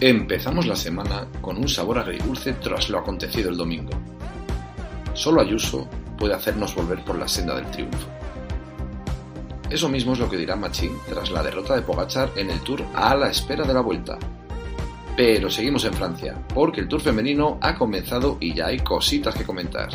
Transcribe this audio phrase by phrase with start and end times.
[0.00, 3.90] Empezamos la semana con un sabor agridulce tras lo acontecido el domingo.
[5.12, 8.06] Solo Ayuso puede hacernos volver por la senda del triunfo.
[9.68, 12.84] Eso mismo es lo que dirá Machín tras la derrota de Pogachar en el Tour
[12.94, 14.16] a la espera de la vuelta.
[15.16, 19.44] Pero seguimos en Francia, porque el Tour femenino ha comenzado y ya hay cositas que
[19.44, 19.88] comentar.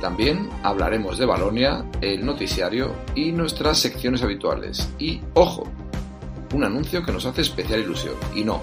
[0.00, 4.88] También hablaremos de Balonia, el noticiario y nuestras secciones habituales.
[4.98, 5.70] Y, ojo,
[6.56, 8.14] un anuncio que nos hace especial ilusión.
[8.34, 8.62] Y no,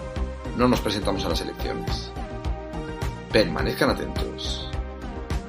[0.57, 2.11] no nos presentamos a las elecciones.
[3.31, 4.69] Permanezcan atentos.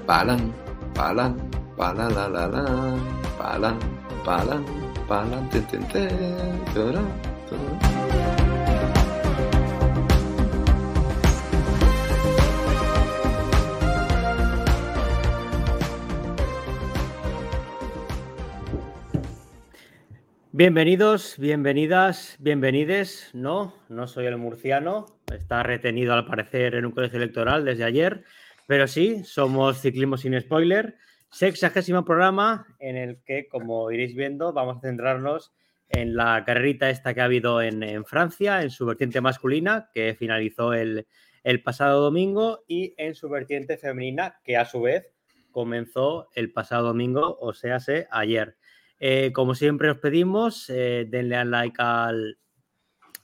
[0.06, 0.52] Palan,
[0.94, 1.36] palan,
[1.76, 2.96] palan, la, la, la,
[3.38, 3.78] palan,
[4.24, 4.64] palan,
[5.08, 6.08] palan, ten, ten, ten,
[6.74, 7.02] tarara,
[7.48, 8.33] tarara.
[20.56, 23.28] Bienvenidos, bienvenidas, bienvenides.
[23.32, 25.06] No, no soy el murciano.
[25.34, 28.22] Está retenido al parecer en un colegio electoral desde ayer.
[28.68, 30.94] Pero sí, somos Ciclismo sin Spoiler.
[31.28, 35.52] Sexagésimo programa en el que, como iréis viendo, vamos a centrarnos
[35.88, 40.72] en la carrerita esta que ha habido en, Francia, en su vertiente masculina, que finalizó
[40.72, 41.08] el,
[41.42, 45.12] el pasado domingo, y en su vertiente femenina, que a su vez
[45.50, 48.56] comenzó el pasado domingo, o sea, se ayer.
[49.06, 52.38] Eh, como siempre os pedimos, eh, denle al like al,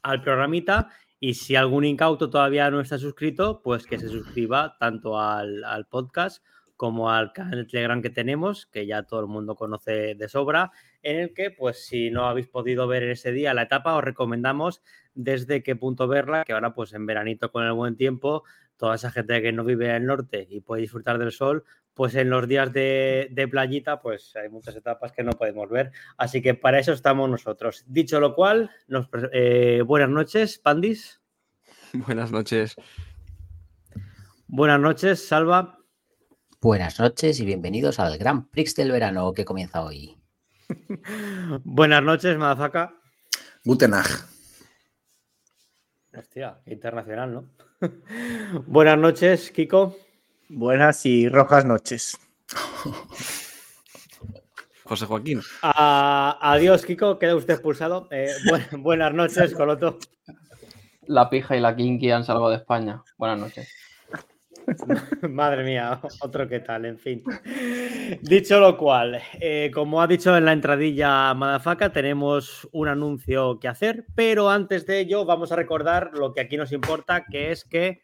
[0.03, 5.19] al, programita y si algún incauto todavía no está suscrito, pues que se suscriba tanto
[5.19, 6.45] al, al, podcast
[6.77, 11.19] como al canal Telegram que tenemos, que ya todo el mundo conoce de sobra, en
[11.19, 14.83] el que, pues si no habéis podido ver ese día la etapa, os recomendamos
[15.15, 18.45] desde qué punto verla, que ahora pues en veranito con el buen tiempo,
[18.81, 22.15] toda esa gente que no vive en el norte y puede disfrutar del sol, pues
[22.15, 25.93] en los días de, de, playita, pues hay muchas etapas que no podemos ver.
[26.17, 27.85] Así que para eso estamos nosotros.
[27.87, 31.21] Dicho lo cual, nos, eh, buenas noches, Pandis.
[31.93, 32.77] Buenas noches.
[34.47, 35.79] Buenas noches, Salva.
[36.63, 40.17] Buenas noches y bienvenidos al Gran Prix del verano que comienza hoy.
[41.65, 42.95] buenas noches, Madafaka.
[43.65, 44.07] Guten Tag.
[46.17, 47.70] Hostia, internacional, ¿no?
[48.67, 49.97] buenas noches, Kiko.
[50.49, 52.19] Buenas y rojas noches.
[54.85, 55.41] José Joaquín.
[55.63, 57.19] Adiós, Kiko.
[57.19, 58.09] Queda usted expulsado.
[58.11, 59.99] Eh, bu buenas noches, Coloto.
[61.07, 63.03] La pija y la kinky han salvado de España.
[63.17, 63.69] Buenas noches.
[65.29, 67.23] Madre mía, otro que tal, en fin.
[68.23, 73.69] Dicho lo cual, eh, como ha dicho en la entradilla Madafaka, tenemos un anuncio que
[73.69, 77.65] hacer, pero antes de ello vamos a recordar lo que aquí nos importa, que es
[77.65, 78.03] que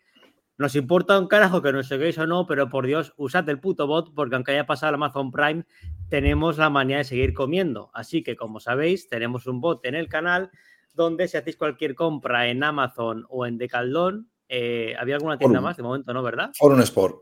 [0.59, 3.87] nos importa un carajo que nos seguís o no, pero por Dios, usad el puto
[3.87, 5.65] bot, porque aunque haya pasado el Amazon Prime,
[6.09, 7.91] tenemos la manía de seguir comiendo.
[7.93, 10.51] Así que, como sabéis, tenemos un bot en el canal
[10.95, 15.65] donde si hacéis cualquier compra en Amazon o en Decaldón, eh, ¿había alguna tienda Forum.
[15.65, 16.51] más de momento, no, verdad?
[16.57, 17.17] Forum Sport.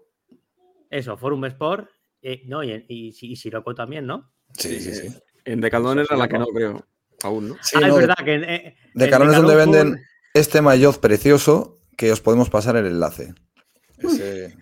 [0.90, 1.88] Eso, Forum Sport.
[2.22, 4.32] Eh, no, y, y, y, Siroco también, ¿no?
[4.56, 5.14] Sí, sí, sí.
[5.44, 6.86] En Decaldón era la que no creo.
[7.22, 7.56] Aún, ¿no?
[7.60, 8.34] Sí, ah, no, es verdad que.
[8.34, 13.34] Eh, Decaldón es donde Decathlon venden este maillot precioso que os podemos pasar el enlace.
[13.98, 14.56] Ese...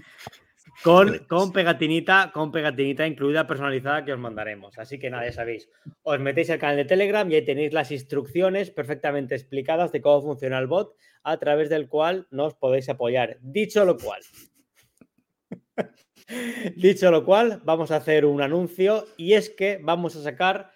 [0.82, 4.78] Con, con, pegatinita, con pegatinita incluida personalizada que os mandaremos.
[4.78, 5.68] Así que nada, ya sabéis.
[6.02, 10.22] Os metéis al canal de Telegram y ahí tenéis las instrucciones perfectamente explicadas de cómo
[10.22, 13.38] funciona el bot, a través del cual nos podéis apoyar.
[13.40, 14.22] Dicho lo cual.
[16.76, 20.72] Dicho lo cual, vamos a hacer un anuncio y es que vamos a sacar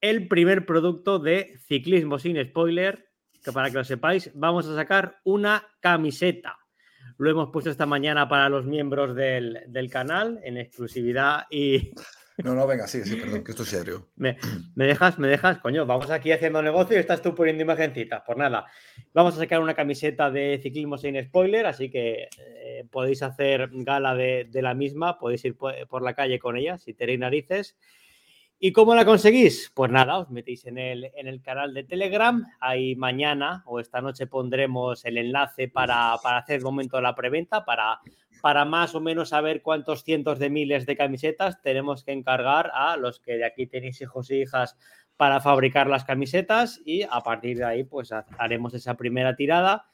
[0.00, 3.08] el primer producto de ciclismo sin spoiler,
[3.42, 6.58] que para que lo sepáis, vamos a sacar una camiseta.
[7.18, 11.92] Lo hemos puesto esta mañana para los miembros del, del canal en exclusividad y...
[12.44, 14.10] No, no, venga, sí, sí, perdón, que esto es serio.
[14.16, 14.36] ¿Me,
[14.74, 15.18] ¿Me, dejas?
[15.18, 15.56] ¿Me dejas?
[15.56, 18.22] Coño, vamos aquí haciendo negocio y estás tú poniendo imagencitas.
[18.26, 18.66] Pues nada,
[19.14, 24.14] vamos a sacar una camiseta de ciclismo sin spoiler, así que eh, podéis hacer gala
[24.14, 27.78] de, de, la misma, podéis ir por, por la calle con ella si tenéis narices.
[28.58, 29.70] ¿Y cómo la conseguís?
[29.74, 32.42] Pues nada, os metéis en el, en el canal de Telegram.
[32.58, 37.14] Ahí mañana o esta noche pondremos el enlace para, para hacer el momento de la
[37.14, 38.00] preventa, para,
[38.40, 42.96] para más o menos saber cuántos cientos de miles de camisetas tenemos que encargar a
[42.96, 44.78] los que de aquí tenéis hijos e hijas
[45.18, 49.86] para fabricar las camisetas y a partir de ahí pues haremos esa primera tirada.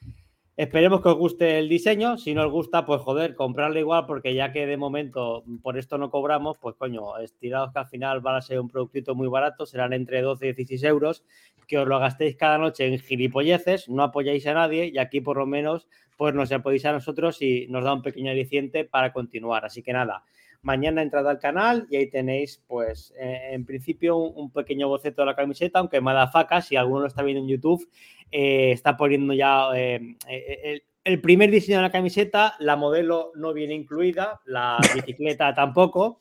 [0.54, 2.18] Esperemos que os guste el diseño.
[2.18, 5.96] Si no os gusta, pues joder, comprarlo igual, porque ya que de momento por esto
[5.96, 9.64] no cobramos, pues coño, estirados que al final van a ser un productito muy barato,
[9.64, 11.24] serán entre 12 y 16 euros,
[11.66, 15.38] que os lo gastéis cada noche en gilipolleces, no apoyáis a nadie y aquí por
[15.38, 15.88] lo menos
[16.18, 19.64] pues nos apoyáis a nosotros y nos da un pequeño aliciente para continuar.
[19.64, 20.22] Así que nada,
[20.62, 25.22] mañana entrad al canal y ahí tenéis, pues, eh, en principio un, un, pequeño boceto
[25.22, 27.88] de la camiseta, aunque Madafaka, si alguno lo está viendo en YouTube,
[28.30, 33.52] eh, está poniendo ya eh, el, el, primer diseño de la camiseta, la modelo no
[33.52, 36.18] viene incluida, la bicicleta tampoco.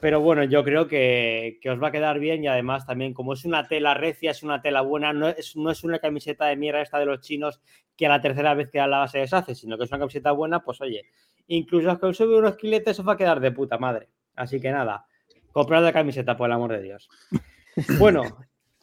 [0.00, 3.32] Pero bueno, yo creo que, que, os va a quedar bien y además también como
[3.32, 6.56] es una tela recia, es una tela buena, no es, no es una camiseta de
[6.56, 7.62] mierda esta de los chinos
[7.96, 10.60] que a la tercera vez que la se deshace, sino que es una camiseta buena,
[10.60, 11.06] pues oye,
[11.46, 14.08] incluso que os sube unos quiletes os va a quedar de puta madre.
[14.34, 15.06] Así que nada,
[15.52, 17.08] comprad la camiseta, por el amor de Dios.
[17.98, 18.22] Bueno,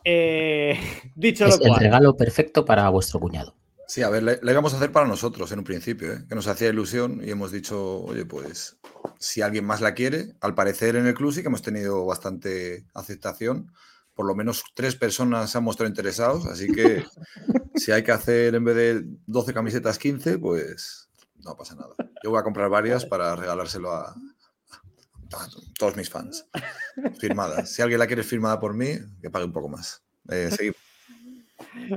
[0.04, 0.78] eh,
[1.16, 1.74] dicho es lo cual.
[1.76, 3.56] El regalo perfecto para vuestro cuñado.
[3.88, 6.26] Sí, a ver, le, le, íbamos a hacer para nosotros en un principio, ¿eh?
[6.28, 8.78] que nos hacía ilusión y hemos dicho, oye, pues
[9.18, 12.86] si alguien más la quiere, al parecer en el club sí que hemos tenido bastante
[12.94, 13.72] aceptación.
[14.14, 17.04] Por lo menos tres personas se han mostrado interesados, así que
[17.76, 21.11] si hay que hacer en vez de 12 camisetas 15, pues
[21.44, 21.96] no pasa nada.
[22.24, 24.16] Yo voy a comprar varias para regalárselo a,
[25.78, 26.48] todos mis fans.
[27.20, 27.72] Firmadas.
[27.74, 28.90] Si alguien la quiere firmada por mí,
[29.22, 30.04] que pague un poco más.
[30.30, 30.78] Eh, seguimos.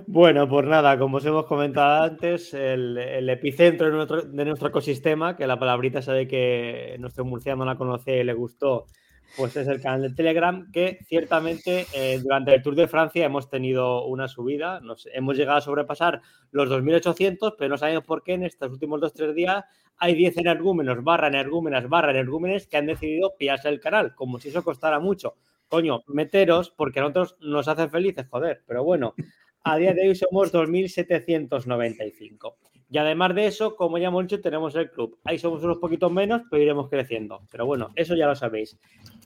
[0.06, 4.68] Bueno, pues nada, como os hemos comentado antes, el, el epicentro de nuestro, de nuestro,
[4.68, 8.86] ecosistema, que la palabrita sabe que nuestro murciano la conoce y le gustó,
[9.36, 13.48] pues es el canal de Telegram, que ciertamente eh, durante el Tour de Francia hemos
[13.48, 16.20] tenido una subida, nos, hemos llegado a sobrepasar
[16.50, 19.64] los 2.800, pero no sabemos por qué en estos últimos dos tres días
[19.96, 24.50] hay 10 energúmenos, barra energúmenas, barra energúmenes que han decidido pillarse el canal, como si
[24.50, 25.36] eso costara mucho.
[25.68, 29.14] Coño, meteros, porque a nosotros nos hacen felices, joder, pero bueno,
[29.62, 32.73] a día de hoy somos 2.795.
[32.94, 35.18] Y además de eso, como ya hemos dicho, tenemos el club.
[35.24, 37.42] Ahí somos unos poquitos menos, pero iremos creciendo.
[37.50, 38.78] Pero bueno, eso ya lo sabéis.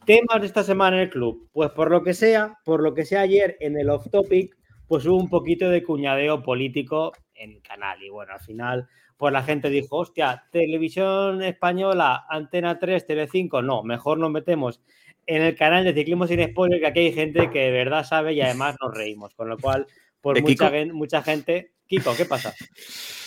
[0.06, 1.50] Temas de esta semana en el club.
[1.52, 4.56] Pues por lo que sea, por lo que sea ayer en el off topic,
[4.86, 8.02] pues hubo un poquito de cuñadeo político en el canal.
[8.02, 8.88] Y bueno, al final,
[9.18, 14.80] pues la gente dijo, hostia, televisión española, Antena 3, Tele5, no, mejor nos metemos
[15.26, 18.32] en el canal de Ciclismo sin Spoiler, que aquí hay gente que de verdad sabe
[18.32, 19.34] y además nos reímos.
[19.34, 19.86] Con lo cual,
[20.22, 21.72] por mucha, mucha, gente.
[21.88, 22.54] Kiko, ¿qué pasa?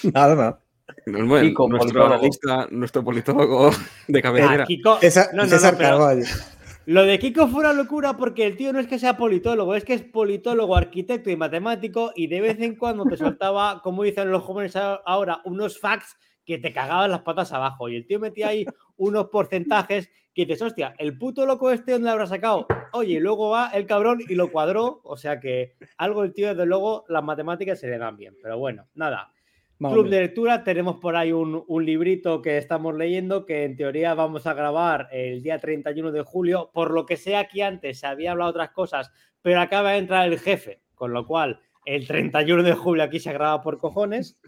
[0.03, 0.61] Nada, nada.
[1.05, 2.13] Bueno, Kiko, nuestro politólogo.
[2.13, 3.71] analista, nuestro politólogo
[4.07, 4.63] de cabecera.
[4.63, 6.25] Ah, Kiko, Esa, no, no, César no, pero Carvalho.
[6.85, 9.85] Lo de Kiko fue una locura porque el tío no es que sea politólogo, es
[9.85, 14.31] que es politólogo, arquitecto y matemático y de vez en cuando te soltaba, como dicen
[14.31, 17.87] los jóvenes ahora, unos facts que te cagaban las patas abajo.
[17.87, 18.65] Y el tío metía ahí
[18.97, 22.67] unos porcentajes que dices, hostia, el puto loco este, ¿dónde lo habrá sacado?
[22.93, 25.01] Oye, y luego va el cabrón y lo cuadró.
[25.03, 28.35] O sea que algo el tío, desde luego, las matemáticas se le dan bien.
[28.41, 29.33] Pero bueno, nada.
[29.79, 29.95] Vale.
[29.95, 34.13] Club de lectura, tenemos por ahí un, un, librito que estamos leyendo que en teoría
[34.13, 36.69] vamos a grabar el día 31 de julio.
[36.71, 39.11] Por lo que sé aquí antes se había hablado otras cosas,
[39.41, 43.33] pero acaba de entrar el jefe, con lo cual el 31 de julio aquí se
[43.33, 44.39] graba por cojones.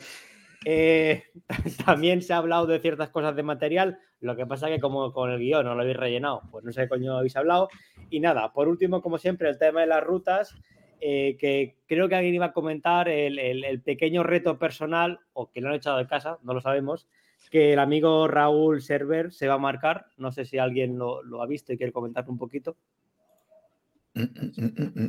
[0.66, 1.24] Eh,
[1.86, 5.32] también se ha hablado de ciertas cosas de material, lo que pasa que como con
[5.32, 7.70] el guion no lo habéis rellenado, pues no sé qué coño habéis hablado.
[8.10, 10.56] Y nada, por último, como siempre, el tema de las rutas,
[11.02, 15.52] eh, que creo que alguien iba a comentar el, el, el, pequeño reto personal, o
[15.52, 17.08] que lo han echado de casa, no lo sabemos,
[17.54, 20.08] que el amigo Raúl Server se va a marcar.
[20.18, 22.78] No sé si alguien lo, lo ha visto y quiere comentar un poquito.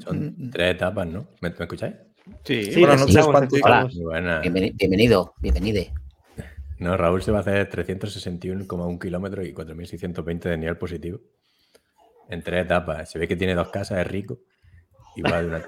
[0.01, 1.29] Son tres etapas, ¿no?
[1.41, 1.95] ¿Me, ¿me escucháis?
[2.45, 3.57] Sí, Sí, buenas noches, escuchamos, te Panti.
[3.57, 3.95] escuchamos.
[3.97, 4.43] Muy buena.
[4.43, 5.83] Bienveni- Bienvenido, bienvenido.
[6.79, 11.21] No, Raúl se va a hacer 361,1 kilómetros y 4.620 de nivel positivo.
[12.29, 13.11] En tres etapas.
[13.11, 14.41] Se ve que tiene dos casas, es rico.
[15.17, 15.65] Y va de una,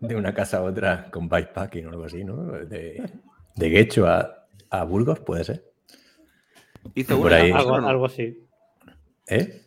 [0.00, 2.36] de una casa a otra con bikepacking o algo así, ¿no?
[2.52, 3.02] De,
[3.56, 5.64] de Guecho a, a Burgos, puede ser.
[6.94, 7.88] Hizo una ahí- Algo, ¿no?
[7.88, 8.46] algo así.
[9.26, 9.62] ¿Eh?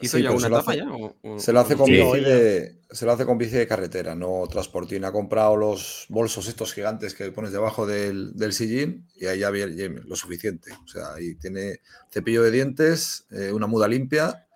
[0.00, 0.90] ¿Hizo Sí, ya una se lo etapa hace- ya?
[0.92, 1.92] o- o- Se lo hace con Sí.
[1.92, 5.04] de, se lo hace con bici de carretera, no transportín.
[5.04, 9.50] Ha comprado los bolsos estos gigantes que pones debajo del, del sillín y ahí ya
[9.50, 10.70] viene lo suficiente.
[10.84, 14.46] O sea, ahí tiene cepillo de dientes, eh, una muda limpia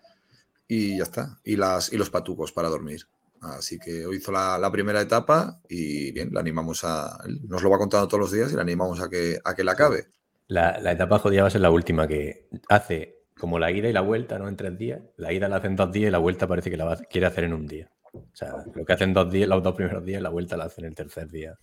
[0.67, 1.39] y ya está.
[1.45, 3.03] Y, las, y los patucos para dormir.
[3.41, 7.19] Así que hoy hizo la, primera etapa y bien, la animamos a.
[7.49, 9.73] Nos lo va contando todos los días y la animamos a que, a que la
[9.73, 10.09] acabe.
[10.49, 13.93] La, la etapa jodida va a ser la última, que hace como la ida y
[13.93, 14.49] la vuelta, ¿no?
[14.49, 15.01] En tres días.
[15.17, 17.45] La ida la hacen dos días y la vuelta parece que la va- quiere hacer
[17.45, 17.89] en un día.
[18.33, 20.85] O sea, lo que hacen dos días, los dos primeros días, la vuelta la hacen
[20.85, 21.55] el tercer día.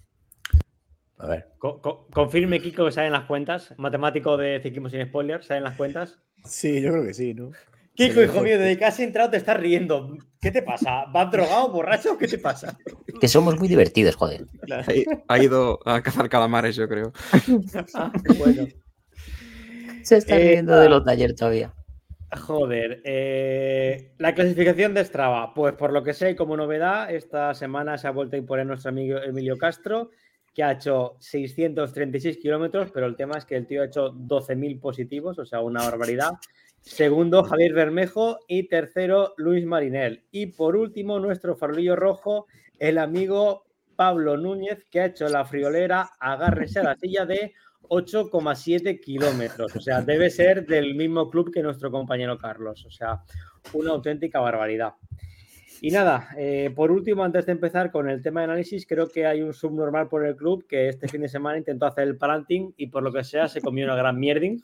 [1.18, 1.48] A ver.
[1.60, 3.74] Co- co- confirme, Kiko, que salen las cuentas.
[3.78, 6.20] Matemático de Ciclismo sin Spoiler, ¿salen las cuentas?
[6.44, 7.52] Sí, yo creo que sí, ¿no?
[7.96, 10.18] Kiko, hijo mío, desde que has entrado te estás riendo.
[10.42, 11.06] ¿Qué te pasa?
[11.14, 12.18] ¿Vas drogado, borracho?
[12.18, 12.78] ¿Qué te pasa?
[13.22, 14.46] Que somos muy divertidos, joder.
[14.70, 14.84] Ha,
[15.34, 17.14] ha ido a cazar calamares, yo creo.
[17.94, 18.68] Ah, bueno.
[20.04, 21.74] Se está Eh, riendo de los de ayer todavía.
[22.32, 27.98] Joder, eh, la clasificación de Strava, pues por lo que sé, como novedad, esta semana
[27.98, 30.12] se ha vuelto a imponer nuestro amigo Emilio Castro
[30.56, 34.80] que ha hecho 636 kilómetros, pero el tema es que el tío ha hecho 12.000
[34.80, 36.32] positivos, o sea, una barbaridad.
[36.80, 38.40] Segundo, Javier Bermejo.
[38.48, 40.24] Y tercero, Luis Marinel.
[40.32, 42.48] Y por último, nuestro farolillo rojo,
[42.80, 43.66] el amigo
[43.96, 47.54] Pablo Núñez, que ha hecho la friolera, agárrese a la silla de
[47.90, 49.76] 8,7 kilómetros.
[49.76, 52.86] O sea, debe ser del mismo club que nuestro compañero Carlos.
[52.86, 53.22] O sea,
[53.74, 54.94] una auténtica barbaridad.
[55.82, 59.26] Y nada, eh, por último, antes de empezar con el tema de análisis, creo que
[59.26, 62.74] hay un subnormal por el club que este fin de semana intentó hacer el palanting
[62.78, 64.62] y por lo que sea se comió una gran mierding.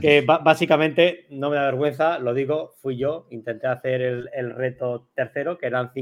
[0.00, 5.08] Que básicamente, no me da vergüenza, lo digo, fui yo, intenté hacer el, el reto
[5.14, 5.92] tercero, que eran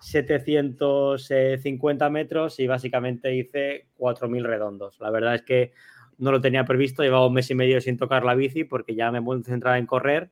[0.00, 4.98] 5.750 metros y básicamente hice 4.000 redondos.
[5.00, 5.72] La verdad es que
[6.18, 9.10] no lo tenía previsto, llevaba un mes y medio sin tocar la bici porque ya
[9.10, 10.30] me voy centrar en correr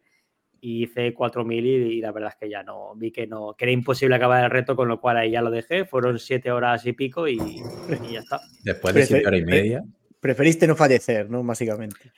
[0.60, 3.66] y hice 4.000 y, y, la verdad es que ya no, vi que no, que
[3.66, 6.84] era imposible acabar el reto, con lo cual ahí ya lo dejé, fueron 7 horas
[6.84, 8.40] y pico y, y ya está.
[8.64, 9.84] Después de 7 horas y media.
[10.20, 11.44] Preferiste no fallecer, ¿no?
[11.44, 12.10] Básicamente.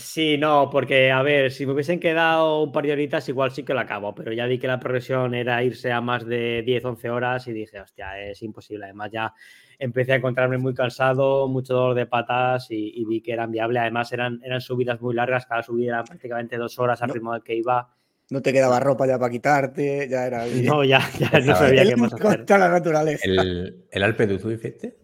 [0.00, 3.64] Sí, no, porque a ver, si me hubiesen quedado un par de horitas, igual sí
[3.64, 6.84] que lo acabo, pero ya vi que la progresión era irse a más de 10,
[6.84, 8.84] 11 horas y dije, hostia, es imposible.
[8.84, 9.34] Además, ya
[9.76, 13.80] empecé a encontrarme muy cansado, mucho dolor de patas y, y vi que era viable.
[13.80, 17.14] Además, eran, eran subidas muy largas, cada subida era prácticamente dos horas al No.
[17.14, 17.92] ritmo al que iba.
[18.30, 20.44] No te quedaba ropa ya para quitarte, ya era.
[20.62, 22.24] No, ya, ya no sabía qué más hacer.
[22.24, 23.24] Contra la naturaleza.
[23.24, 24.98] ¿El, el Alpe d'Huez hiciste?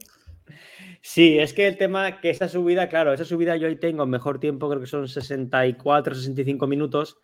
[1.07, 4.41] Sí, es que el tema que esa subida, claro, esa subida yo ahí tengo mejor
[4.41, 7.19] tiempo, creo que son 64, 65 minutos,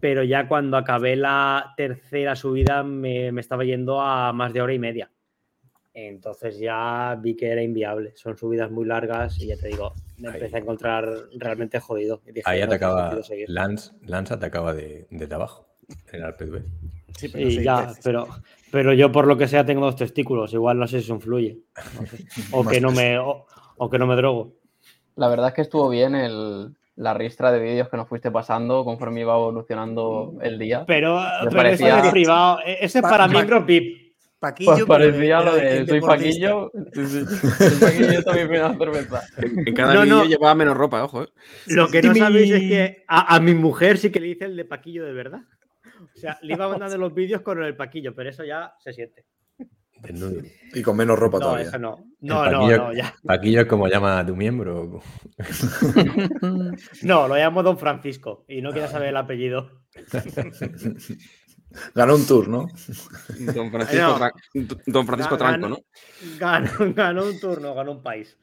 [0.00, 4.74] pero ya cuando acabé la tercera subida me, me estaba yendo a más de hora
[4.74, 5.12] y media.
[5.94, 8.12] Entonces ya vi que era inviable.
[8.16, 10.34] Son subidas muy largas y ya te digo, me Ahí.
[10.34, 12.20] empecé a encontrar realmente jodido.
[12.26, 13.48] Dije, Ahí no atacaba seguir.
[13.48, 15.68] Lance, Lance atacaba de, desde abajo
[16.08, 16.46] en el Alpe.
[17.16, 18.00] Sí, pero Sí, sí, ya, veces.
[18.02, 18.28] pero,
[18.70, 21.58] pero yo por lo que sea tengo dos testículos, igual no sé si eso influye.
[22.00, 22.24] no sé.
[22.52, 24.54] O, que no me, o, o que no me drogo.
[25.16, 28.84] La verdad es que estuvo bien el, la ristra de vídeos que nos fuiste pasando
[28.84, 30.84] conforme iba evolucionando el día.
[30.86, 34.02] Pero, Me pero parecía- es privado, e- ese es Pa- para pa- miembros VIP.
[34.38, 36.00] Paquillo, Pues parecía de- lo de soy.
[36.00, 36.72] Paquillo.
[36.92, 39.22] Soy Paquillo, es mi primera cerveza.
[39.38, 40.24] En cada No, vídeo no.
[40.24, 41.22] llevaba menos ropa, ojo.
[41.22, 41.28] ¿eh?
[41.68, 44.56] Lo que no sabéis es que a, a mi mujer sí que le hice el
[44.56, 45.42] de Paquillo de verdad.
[46.14, 49.24] O sea, le iba mandando los vídeos con el Paquillo, pero eso ya se siente.
[50.00, 50.42] Desnudo.
[50.74, 51.68] Y con menos ropa No, todavía.
[51.68, 52.04] eso no.
[52.20, 53.14] No, no, Paquillo- no, ya.
[53.24, 55.00] Paquillo es como llama a tu miembro.
[57.02, 59.82] No, lo llamo Don Francisco y no quiero saber el apellido.
[61.94, 62.66] Ganó un tour, ¿no?
[63.54, 64.30] Don Francisco, No.
[64.86, 65.78] Don Tranco, ganó- ¿no?
[66.38, 68.36] Ganó, ganó un turno, ganó un país.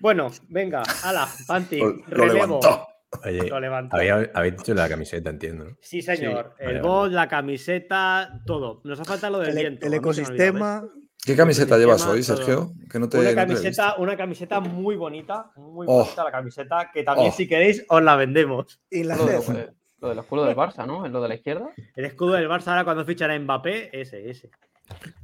[0.00, 2.60] Bueno, venga, ala, Panti, Lo, lo relevo.
[2.60, 2.88] levantó.
[3.24, 3.96] Oye, Lo levantó.
[3.96, 5.76] había- habéis dicho la camiseta, entiendo, ¿no?
[5.80, 6.54] Sí, señor.
[6.56, 7.14] Sí, el vale, bot, vale.
[7.14, 8.80] la camiseta, todo.
[8.84, 9.86] Nos ha faltado lo del El, e- viento.
[9.86, 10.18] el olvidado, ¿ves?
[10.18, 10.88] ecosistema.
[11.24, 12.22] ¿Qué camiseta llevas hoy.
[12.22, 12.72] Sergio?
[12.90, 16.02] Que no te, Una no te camiseta, una camiseta muy bonita, muy Oh.
[16.04, 17.36] bonita la camiseta, que también Oh.
[17.36, 18.80] si queréis os la vendemos.
[18.90, 19.72] Lo, de, Inglaterra.
[20.00, 21.06] lo del escudo del Barça, ¿no?
[21.06, 21.70] Es lo de la izquierda.
[21.94, 24.50] El escudo del Barça ahora cuando fichan a Mbappé, ese, ese.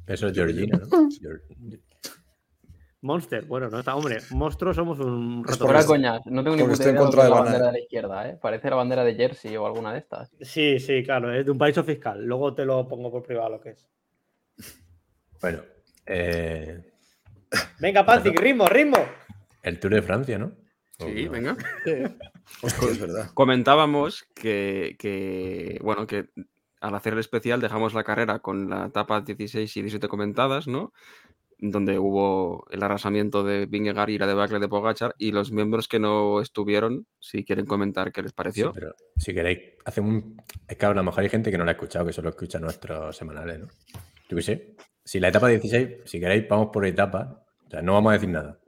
[0.07, 1.09] Eso es Georgina, ¿no?
[3.01, 5.87] Monster, bueno, no está, hombre, monstruos somos un Es rato.
[5.87, 8.39] coñas, no tengo ni en idea contra de la bandera de la izquierda, ¿eh?
[8.43, 10.31] Parece la bandera de Jersey o alguna de estas.
[10.41, 12.25] Sí, sí, claro, es de un paraíso fiscal.
[12.25, 13.89] Luego te lo pongo por privado lo que es.
[15.41, 15.63] Bueno,
[16.07, 16.93] eh,
[17.79, 18.99] Venga, Panti, ritmo, ritmo.
[19.63, 20.53] el Tour de Francia, ¿no?
[20.99, 21.57] Sí, venga.
[22.63, 23.31] Hostia, es verdad.
[23.33, 26.31] Comentábamos que, que, bueno, que
[26.81, 30.93] al hacer el especial dejamos la carrera con la etapa 16 y 17 comentadas, ¿no?
[31.61, 35.99] Donde hubo el arrasamiento de Vingegaard y la debacle de Pogachar y los miembros que
[35.99, 38.73] no estuvieron, si quieren comentar qué les Sí, pareció.
[38.73, 40.37] pero si queréis, hacemos un.
[40.69, 42.61] Es que a lo mejor hay gente que no la ha escuchado, que solo escucha
[42.61, 43.67] nuestros semanales, ¿no?
[44.29, 44.77] Yo qué sé.
[45.05, 47.45] Si la etapa 16, si queréis, vamos por etapa.
[47.67, 48.59] O sea, no vamos a decir nada.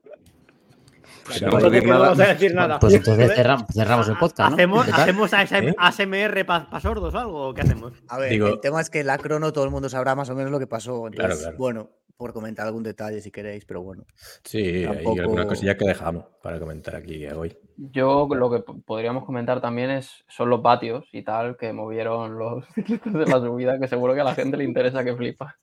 [1.24, 2.78] Pues Claro, no vamos a Entonces, decir no nada, vamos a decir nada.
[2.80, 4.54] Pues entonces Joder, cerram- cerramos el podcast, ¿no?
[4.56, 4.88] ¿Hacemos.
[4.92, 5.74] ¿hacemos ASM ¿Eh?
[5.78, 7.48] ASMR para sordos o algo?
[7.48, 7.92] ¿O qué hacemos?
[8.08, 10.34] A ver, Digo- el tema es que la crono todo el mundo sabrá más o
[10.34, 11.02] menos lo que pasó.
[11.02, 11.56] Claro, Entonces, claro.
[11.58, 14.04] bueno, por comentar algún detalle si queréis, pero bueno.
[14.44, 17.56] Sí, hay Tampoco- algunas cosillas que dejamos para comentar aquí hoy.
[17.78, 22.38] Yo lo que po- podríamos comentar también es son los vatios y tal que movieron
[22.38, 25.56] los ciclistas de la subida, que seguro que a la gente le interesa que flipa.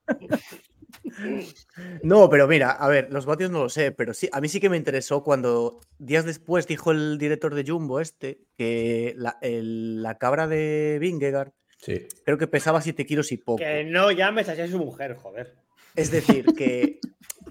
[2.04, 4.60] No, pero mira, a ver, los vatios no lo sé, pero sí, a mí sí
[4.60, 10.02] que me interesó cuando días después dijo el director de Jumbo este que la, el-
[10.02, 12.08] la cabra de Vingegaard Sí.
[12.26, 13.58] creo que pesaba 7 kilos y poco.
[13.58, 15.56] Que no llames así a su mujer, joder.
[15.96, 17.00] Es decir, que,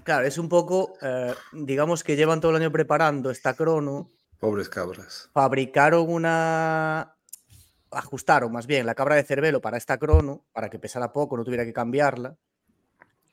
[0.03, 4.09] claro, es un poco, eh, digamos que llevan todo el año preparando esta crono,
[4.39, 5.29] Pobres cabras.
[5.33, 7.15] fabricaron una,
[7.91, 11.43] ajustaron más bien la cabra de Cervelo para esta crono, para que pesara poco, no
[11.45, 12.35] tuviera que cambiarla.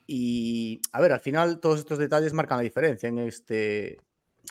[0.07, 3.99] Y a ver, al final todos estos detalles marcan la diferencia en este,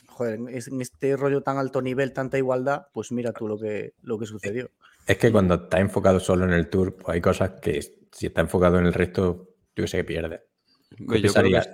[0.06, 3.58] joder, en es- en este rollo tan alto nivel, tanta igualdad, pues mira tú lo
[3.58, 4.70] que, lo que sucedió.
[5.06, 7.80] Es que cuando está enfocado solo en el tour, pues hay cosas que
[8.10, 10.42] si está enfocado en el resto, yo sé que pierde.
[10.90, 11.68] Yo creo que Pensaría- es-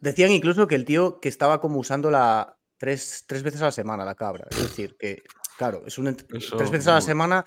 [0.00, 3.72] Decían incluso que el tío que estaba como usando la tres, tres veces a la
[3.72, 4.46] semana la cabra.
[4.50, 5.22] Es decir, que,
[5.56, 7.44] claro, es un Eso, tres veces a la semana.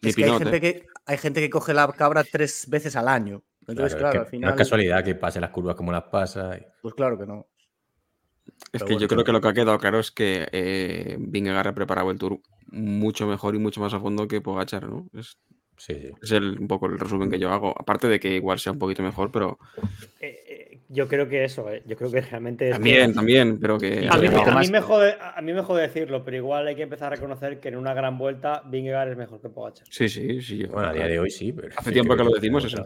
[0.00, 3.42] Es que hay gente que, hay gente que coge la cabra tres veces al año.
[3.70, 6.04] Entonces, Claro, claro, es que al No es casualidad que pase las curvas como las
[6.04, 6.56] pasa.
[6.58, 7.46] y- Pues claro que no.
[8.46, 9.00] Es Pero que bueno.
[9.00, 12.18] yo creo que lo que ha quedado claro es que eh, Vingegaard ha preparado el
[12.18, 12.40] tour
[12.72, 15.08] mucho mejor y mucho más a fondo que Pogachar, ¿no?
[15.14, 15.38] Es,
[15.76, 16.12] Sí, sí.
[16.22, 17.70] es el, un poco el resumen que yo hago.
[17.70, 19.58] Aparte de que igual sea un poquito mejor, pero
[20.20, 20.39] eh,
[20.92, 24.08] yo creo que eso, eh, yo creo que realmente es que- también, también, pero que...
[24.10, 26.36] A mí, me, Pero a, mí más- me jode, a mí me jode decirlo, pero
[26.36, 29.48] igual hay que empezar a reconocer que en una gran vuelta Vingegaard es mejor que
[29.48, 29.86] Pogacar.
[29.88, 30.64] Sí, sí, sí.
[30.64, 31.68] Bueno, a día de hoy sí, pero.
[31.76, 32.84] Hace sí tiempo que lo decimos eso.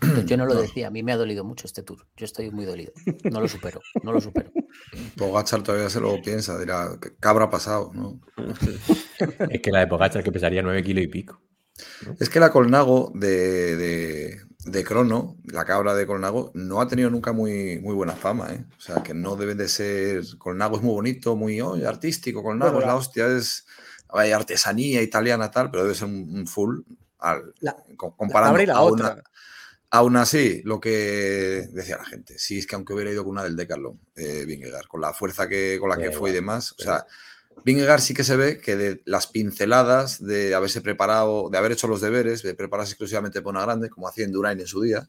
[0.00, 2.06] Pues yo no lo decía, a mí me ha dolido mucho este tour.
[2.16, 2.92] Yo estoy muy dolido.
[3.30, 4.50] No lo supero, no lo supero.
[5.16, 7.90] Pogachar todavía se lo piensa, dirá, ¿qué habrá pasado?
[7.94, 8.20] ¿no?
[9.50, 11.40] Es que la de Pogacar que pesaría 9 kilos y pico.
[12.18, 17.10] Es que la Colnago de, de, de Crono, la cabra de Colnago, no ha tenido
[17.10, 18.52] nunca muy, muy buena fama.
[18.52, 18.64] ¿eh?
[18.76, 20.22] O sea, que no debe de ser.
[20.38, 22.42] Colnago es muy bonito, muy oye, artístico.
[22.42, 23.66] Colnago Bueno, es la hostia, es
[24.08, 26.80] hay artesanía italiana, tal, pero debe ser un, full.
[27.18, 29.22] Al, La- co- La comparando y la a una- otra.
[29.94, 33.44] Aún así, lo que decía la gente, sí es que aunque hubiera ido con una
[33.44, 36.82] del Decathlon, eh, Vingegaard, con la fuerza que, con la que fue y demás, o
[36.82, 37.04] sea,
[37.64, 41.86] Vingegaard sí que se ve que de las pinceladas de haberse preparado, de haber hecho
[41.86, 45.08] los deberes, de prepararse exclusivamente para una grande, como hacía Endurain en su día,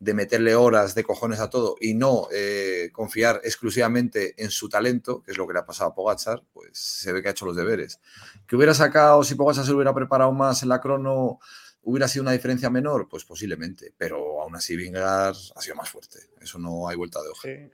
[0.00, 5.22] de meterle horas de cojones a todo y no eh, confiar exclusivamente en su talento,
[5.22, 7.46] que es lo que le ha pasado a Pogachar, pues se ve que ha hecho
[7.46, 8.00] los deberes.
[8.46, 11.38] Que hubiera sacado, si Pogachar se hubiera preparado más en la crono,
[11.82, 16.18] hubiera sido una diferencia menor, pues posiblemente, pero aún así Vingegaard ha sido más fuerte.
[16.40, 17.48] Eso no hay vuelta de hoja.
[17.48, 17.70] Sí.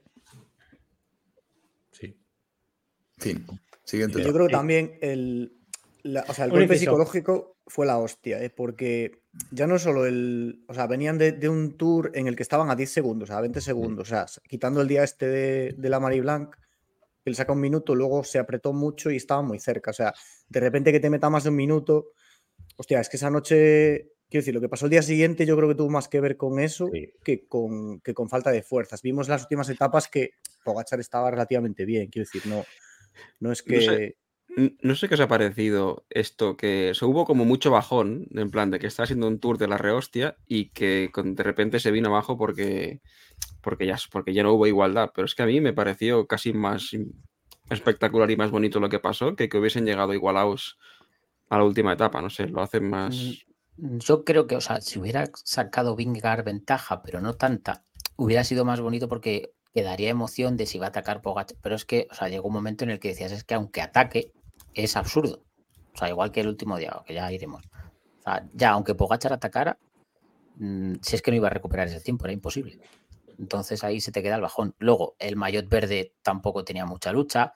[1.91, 2.17] Sí.
[3.17, 3.45] Fin.
[3.91, 4.23] Siguiente.
[4.23, 5.53] Yo creo que también el,
[6.03, 8.49] la- o sea, el golpe psicológico fue la hostia, ¿eh?
[8.49, 10.63] porque ya no solo el.
[10.67, 13.39] O sea, venían de, de un tour en el que estaban a 10 segundos, a
[13.41, 14.07] 20 segundos.
[14.07, 16.55] O sea, quitando el día este de, de la Marie Blanc,
[17.23, 19.91] que le saca un minuto, luego se apretó mucho y estaba muy cerca.
[19.91, 20.13] O sea,
[20.49, 22.11] de repente que te meta más de un minuto.
[22.77, 24.11] Hostia, es que esa noche.
[24.29, 26.37] Quiero decir, lo que pasó el día siguiente, yo creo que tuvo más que ver
[26.37, 27.11] con eso Sí.
[27.21, 29.01] que, con, que con falta de fuerzas.
[29.01, 30.31] Vimos las últimas etapas que
[30.63, 32.07] Pogachar estaba relativamente bien.
[32.09, 32.63] Quiero decir, no,
[33.39, 33.81] no es No que.
[33.81, 34.17] sé.
[34.81, 38.69] No sé qué os ha parecido esto, que se hubo como mucho bajón, en plan
[38.69, 41.89] de que estaba haciendo un tour de la rehostia y que con- de repente se
[41.89, 42.99] vino abajo porque,
[43.61, 45.11] porque, ya, porque ya no hubo igualdad.
[45.15, 46.91] Pero es que a mí me pareció casi más
[47.69, 50.77] espectacular y más bonito lo que pasó que que hubiesen llegado igualados
[51.49, 52.21] a la última etapa.
[52.21, 53.45] No sé, lo hacen más.
[53.77, 57.85] Mm, Yo creo que, o sea, si hubiera sacado Vingegaard ventaja, pero no tanta,
[58.17, 61.57] hubiera sido más bonito porque quedaría emoción de si va a atacar Pogacar.
[61.61, 63.81] Pero es que, o sea, llegó un momento en el que decías, es que aunque
[63.81, 64.31] ataque,
[64.73, 65.43] es absurdo.
[65.93, 67.63] O sea, igual que el último día, que ya iremos.
[68.19, 69.77] O sea, ya, aunque Pogachar atacara,
[70.55, 72.79] mm, si es que no iba a recuperar ese tiempo, era imposible.
[73.39, 74.75] Entonces ahí se te queda el bajón.
[74.77, 77.53] Luego, el maillot verde tampoco tenía mucha lucha.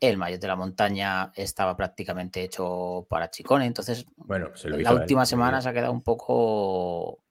[0.00, 3.66] El maillot de la montaña estaba prácticamente hecho para Chicone.
[3.66, 7.22] Entonces, Bueno, se lo hizo la última semana se ha quedado un poco.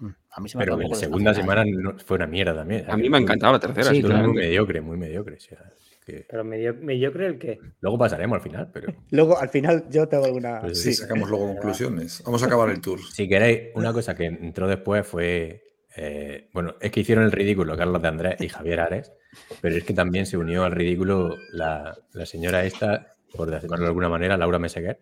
[0.00, 1.64] Mm, A mí se me Pero la segunda desnaturada.
[1.64, 2.84] semana no- fue una mierda también.
[2.90, 5.36] A mí me ha encantado la tercera, Sí, Muy mediocre, muy mediocre.
[5.36, 7.58] o sea, es que- Pero medio, mediocre el que.
[7.80, 10.60] Luego pasaremos al final, pero Luego, al final, yo tengo alguna.
[10.62, 11.02] Pues Sí, sí.
[11.02, 12.22] sacamos luego conclusiones.
[12.24, 12.98] Vamos a acabar el tour.
[13.12, 15.62] si queréis, una cosa que entró después fue.
[15.96, 19.12] eh, bueno, es que hicieron el ridículo Carlos de Andrés y Javier Ares,
[19.60, 23.86] pero es que también se unió al ridículo la, la señora esta, por decirlo de
[23.86, 25.00] alguna manera, Laura Meseguer,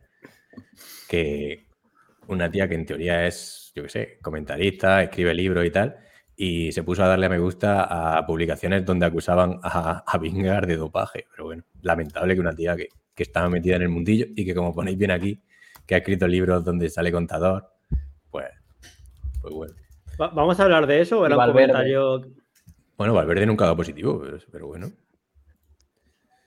[1.08, 1.66] que
[2.26, 5.96] una tía que en teoría es, yo qué sé, comentarista, escribe libros y tal,
[6.36, 10.66] y se puso a darle a me gusta a publicaciones donde acusaban a, a Vingar
[10.66, 11.26] de dopaje.
[11.30, 14.54] Pero bueno, lamentable que una tía que, que estaba metida en el mundillo y que,
[14.54, 15.40] como ponéis bien aquí,
[15.86, 17.66] que ha escrito libros donde sale contador,
[18.30, 18.46] pues,
[19.40, 19.74] pues bueno.
[20.20, 22.20] Va- ¿Vamos a hablar de eso o era un comentario?
[22.96, 24.90] Bueno, Valverde nunca ha dado positivo, pero, pero bueno.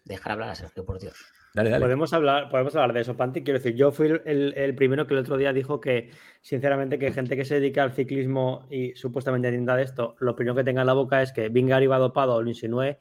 [0.06, 1.16] Dejar hablar a Sergio, por Dios.
[1.54, 1.84] Dale, dale.
[1.84, 3.44] Podemos hablar, podemos hablar de eso, Panti.
[3.44, 6.10] Quiero decir, yo fui el- primero que el otro día dijo que,
[6.42, 10.56] sinceramente, que gente que se dedica al ciclismo y supuestamente entienda de esto, lo primero
[10.56, 13.00] que tenga en la boca es que Vingar iba dopado o lo insinué.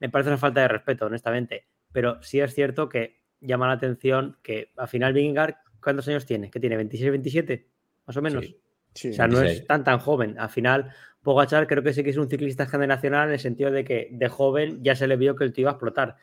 [0.00, 1.66] Me parece una falta de respeto, honestamente.
[1.92, 6.50] Pero sí es cierto que llama la atención que al final Vingar, ¿cuántos años tiene?
[6.50, 6.76] ¿Qué tiene?
[6.76, 7.68] ¿26, 27?
[8.06, 8.44] Más o menos.
[8.44, 8.60] Sí.
[8.94, 9.10] Sí.
[9.10, 9.66] O sea, no es 26.
[9.68, 10.38] tan tan joven.
[10.38, 10.90] Al final,
[11.22, 14.28] Pogachar creo que sí que es un ciclista generacional en el sentido de que de
[14.28, 16.16] joven ya se le vio que el tío iba a explotar.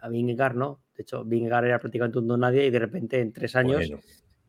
[0.00, 0.82] A Vingegaard no.
[0.96, 4.00] De hecho, Vingegaard era prácticamente un don nadie y de repente en tres años Bueno,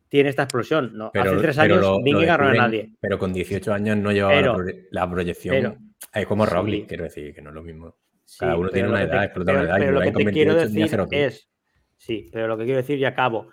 [0.08, 0.90] tiene esta explosión.
[0.96, 2.92] No, Pero, hace tres años Vingegaard no era nadie.
[3.00, 5.54] Pero con 18 años no llevaba Pero- la, proye- la proyección.
[5.56, 5.76] pero-
[6.14, 6.52] es como sí.
[6.52, 7.96] Roglic, quiero decir, que no es lo mismo.
[8.24, 9.76] Sí, Cada uno tiene una te- edad, explota una pero- edad.
[9.76, 11.48] y Pero lo que con te quiero 28 tenía decir es.
[11.96, 13.48] Sí, pero lo que quiero decir, y acabo.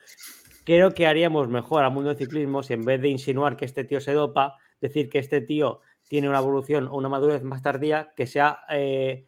[0.66, 3.84] Creo que haríamos mejor al mundo del ciclismo si en vez de insinuar que este
[3.84, 8.14] tío se dopa, decir que este tío tiene una evolución o una madurez más tardía,
[8.16, 9.28] que sea eh,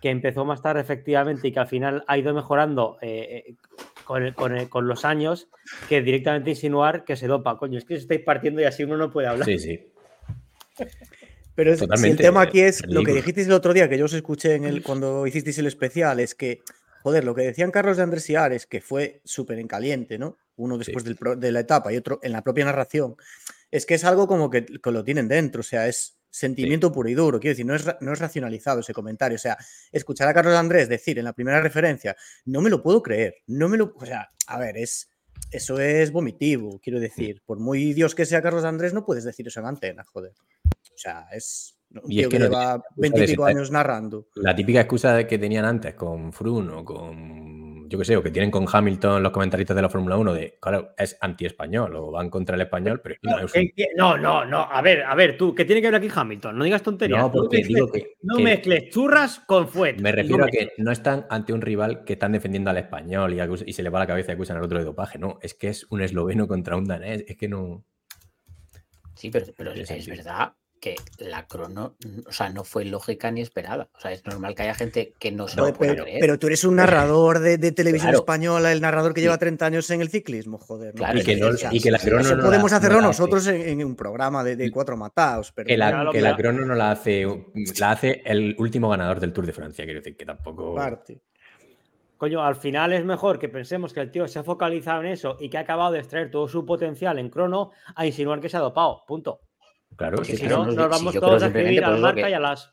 [0.00, 3.54] que empezó más tarde efectivamente y que al final ha ido mejorando eh, eh,
[4.04, 5.48] con, el- con el- con los años,
[5.88, 7.58] que directamente insinuar que se dopa.
[7.58, 9.46] Coño, es que os estáis partiendo y así uno no puede hablar.
[9.46, 9.88] Sí, sí.
[11.54, 14.06] Pero es- si el tema aquí es lo que dijisteis el otro día, que yo
[14.06, 16.62] os escuché en el, cuando hicisteis el especial, es que,
[17.02, 20.36] joder, lo que decían Carlos de Andrés y Ares, que fue súper en caliente, ¿no?
[20.56, 23.16] Uno después del de la etapa y otro en la propia narración,
[23.70, 27.08] es que es algo como que, que lo tienen dentro, o sea, es sentimiento puro
[27.08, 29.56] y duro, quiero decir, no es, no es racionalizado ese comentario, o sea,
[29.92, 32.16] escuchar a Carlos Andrés decir en la primera referencia,
[32.46, 35.10] no me lo puedo creer, no me lo, o sea, a ver, es...
[35.50, 37.42] Eso es vomitivo, quiero decir.
[37.44, 40.32] Por muy Dios que sea Carlos Andrés, no puedes decir eso en antena, joder.
[40.64, 44.28] O sea, es un Y es que que, no lleva veintipico años narrando.
[44.36, 48.50] La típica excusa que tenían antes con o con, yo qué sé, o que tienen
[48.50, 52.56] con Hamilton los comentaristas de la Fórmula 1 de, claro, es anti-español o van contra
[52.56, 53.70] el español, pero no, es un-.
[53.96, 54.62] No, no, no.
[54.62, 56.58] A ver, a ver, tú, ¿qué tiene que ver aquí Hamilton?
[56.58, 57.20] No digas tonterías.
[57.20, 60.00] No, porque mezcles- digo que- no que- mezcles churras con fuet.
[60.00, 63.32] Me No refiero a que no están ante un rival que están defendiendo al español
[63.64, 65.16] y, se le va la cabeza y acusan al otro de dopaje.
[65.20, 67.24] No, es que es un esloveno contra un danés.
[67.28, 67.84] Es que no.
[69.14, 70.16] Sí, pero, pero es sentido.
[70.16, 70.52] verdad
[70.84, 71.96] que la crono,
[72.28, 73.88] o sea, no fue lógica ni esperada.
[73.96, 76.18] O sea, es normal que haya gente que no se lo pueda pero, creer.
[76.20, 78.18] pero tú eres un narrador de, de televisión Claro.
[78.18, 80.94] española, el narrador que lleva 30 años en el ciclismo, joder.
[80.94, 80.98] ¿no?
[80.98, 83.08] Claro, y, que no- y que la crono Eso no podemos la- hacerlo no la
[83.08, 83.20] hace.
[83.22, 86.66] nosotros en, en un programa de, de cuatro mataos, pero Que la, que la crono
[86.66, 87.26] no la hace.
[87.80, 89.86] La hace el último ganador del Tour de Francia.
[89.86, 90.74] Quiero decir que tampoco.
[90.74, 91.18] parte.
[92.18, 95.36] Coño, al final es mejor que pensemos que el tío se ha focalizado en eso
[95.40, 98.56] y que ha acabado de extraer todo su potencial en crono a insinuar que se
[98.56, 99.02] ha dopado.
[99.06, 99.40] Punto.
[99.96, 102.30] Claro, Porque sí, Si claro, no, no, nos vamos todos a escribir al marca que-
[102.30, 102.72] y a las.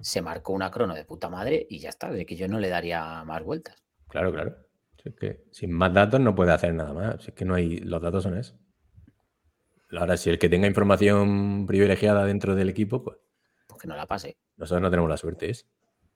[0.00, 2.10] Se marcó una crono de puta madre y ya está.
[2.10, 3.82] De que yo no le daría más vueltas.
[4.08, 4.56] claro, claro.
[5.02, 7.22] Si es que sin más datos no puede hacer nada más.
[7.22, 7.78] Si es que no hay.
[7.78, 8.54] Los datos son eso.
[9.96, 13.16] Ahora, si el que tenga información privilegiada dentro del equipo, pues
[13.66, 14.36] Porque no la pase.
[14.56, 15.50] nosotros no tenemos la suerte.
[15.50, 15.66] Es.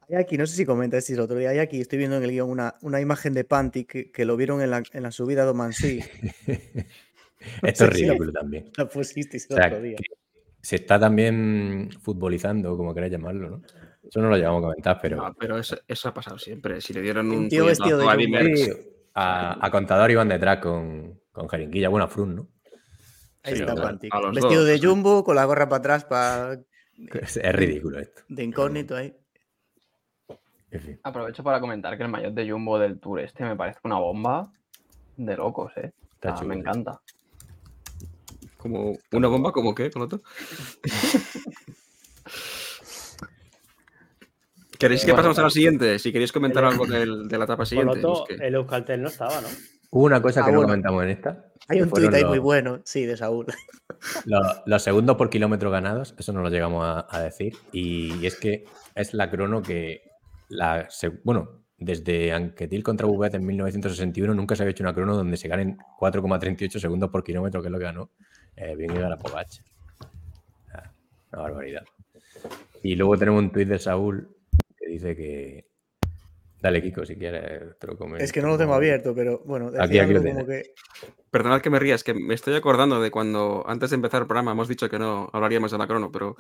[0.09, 2.31] Hay aquí, no sé si comentasteis el otro día, hay aquí, estoy viendo en el
[2.31, 5.45] guion una, una imagen de Panty que, que lo vieron en la, en la subida
[5.45, 6.01] de Omansí.
[7.63, 8.71] Esto es ridículo también.
[8.77, 9.97] La pusisteis el O sea, otro día.
[10.65, 13.63] Se está también futbolizando, como queráis llamarlo, ¿no?
[14.03, 16.81] Eso no lo llevamos a comentar, pero No, pero eso, eso ha pasado siempre.
[16.81, 18.79] Si le dieron Un tío vestido de a Merckx,
[19.15, 22.49] a, a Contador iban detrás con, con Jeringuilla, bueno, a Frun, ¿no?
[23.43, 24.87] Ahí sí, está los Vestido dos, de sí.
[24.87, 26.59] jumbo, con la gorra para atrás, para
[27.21, 28.23] Es, es ridículo esto.
[28.29, 29.15] de incógnito ahí.
[30.71, 31.01] En fin.
[31.03, 34.51] Aprovecho para comentar que el maillot de Jumbo del Tour este me parece una bomba
[35.17, 35.93] de locos, ¿eh?
[36.15, 37.01] Está Ah, chulo, me encanta.
[38.65, 40.23] Como una bomba, como qué, con otro.
[44.79, 45.99] ¿Queréis que Bueno, pasemos a la siguiente?
[45.99, 47.97] Si queréis comentar El- algo del- de la etapa Por siguiente.
[48.01, 49.49] lo tanto, es que- el Euskaltel no estaba, ¿no?
[49.91, 51.45] Hubo una cosa Ah, que no comentamos en esta.
[51.69, 53.47] Hay un tuit ahí los- muy bueno, sí, de Saúl.
[54.27, 57.57] Los, los segundos por kilómetro ganados, eso no lo llegamos a, a decir.
[57.73, 60.03] Y, es que es la crono que,
[60.49, 65.17] la, se- bueno, desde Anquetil contra VZ en 1961 nunca se había hecho una crono
[65.17, 68.11] donde se ganen 4,38 segundos por kilómetro, que es lo que ganó
[68.57, 69.65] eh, Vingegaard a Pogacar.
[70.73, 70.91] Ah,
[71.33, 71.85] Una barbaridad.
[72.83, 74.29] Y luego tenemos un tuit de Saúl
[74.77, 75.65] que dice que...
[76.61, 78.25] Dale, Kiko, si quieres, te lo comento.
[78.25, 80.73] Es que no lo tengo abierto, pero bueno, decía Aquí, aquí lo como que
[81.31, 84.53] Perdonad que me rías, que me estoy acordando de cuando antes de empezar el programa
[84.53, 86.37] hemos dicho que no hablaríamos de la crono, pero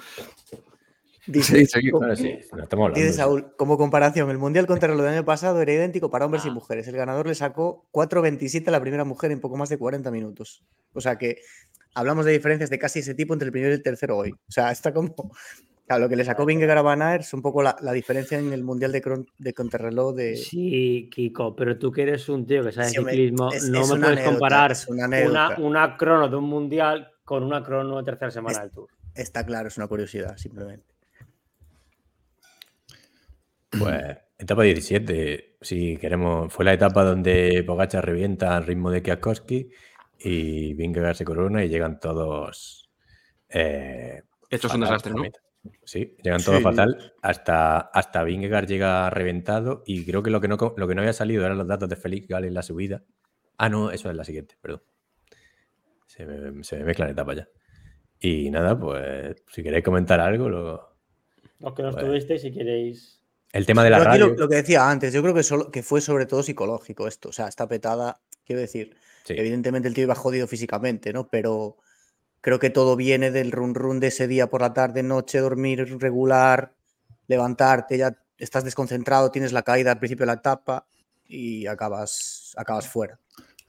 [1.26, 1.90] dice, Sí.
[1.90, 2.94] Bueno, sí, no hablando.
[2.94, 3.12] Dice.
[3.12, 6.52] Saúl, como comparación, el Mundial contra del año pasado era idéntico para hombres y Ah.
[6.52, 6.86] mujeres.
[6.88, 10.64] El ganador le sacó 4.27 a la primera mujer en poco más de 40 minutos.
[10.92, 11.38] O sea que
[11.94, 14.32] hablamos de diferencias de casi ese tipo entre el primero y el tercero hoy.
[14.32, 15.14] O sea, está como...
[15.86, 18.38] Claro, lo que le sacó Vingegaard a Van Aert es un poco la, la diferencia
[18.38, 20.34] en el Mundial de, cron- de contrarreloj de...
[20.38, 23.88] Sí, Kiko, pero tú que eres un tío que sabe Sí, ciclismo, es- no es
[23.90, 27.98] me puedes anécdota, comparar es una una, una crono de un mundial con una crono
[27.98, 28.88] de tercera semana Es- del Tour.
[29.14, 30.93] Está claro, es una curiosidad, simplemente.
[33.78, 34.02] Pues
[34.38, 39.70] etapa 17, si queremos, fue la etapa donde Pogacar revienta al ritmo de Kwiatkowski
[40.18, 42.90] y Vingegaard se corona y llegan todos
[43.48, 45.24] eh, esto es un desastre, a ¿no?
[45.84, 46.62] Sí, llegan todos Sí.
[46.64, 51.00] fatal hasta, hasta Vingegaard llega reventado y creo que lo que, no, lo que no
[51.00, 53.02] había salido eran los datos de Félix Gall en la subida.
[53.56, 54.82] Ah, no, eso es la siguiente, perdón.
[56.06, 57.48] Se me, se me mezclan etapas ya.
[58.20, 60.96] Y nada, pues si queréis comentar algo, lo-
[61.60, 63.13] Los que no Pues, estuvisteis, si queréis.
[63.54, 64.36] El tema de la aquí lo, radio.
[64.36, 67.28] lo que decía antes, yo creo que, solo, que fue sobre todo psicológico esto.
[67.28, 68.96] O sea, esta petada quiero decir.
[69.24, 69.34] Sí.
[69.36, 71.28] Evidentemente el tío iba jodido físicamente, ¿no?
[71.28, 71.76] Pero
[72.40, 75.98] creo que todo viene del run run de ese día por la tarde, noche, dormir
[75.98, 76.74] regular,
[77.28, 80.86] levantarte, ya estás desconcentrado, tienes la caída al principio de la etapa
[81.26, 83.18] y acabas, acabas fuera.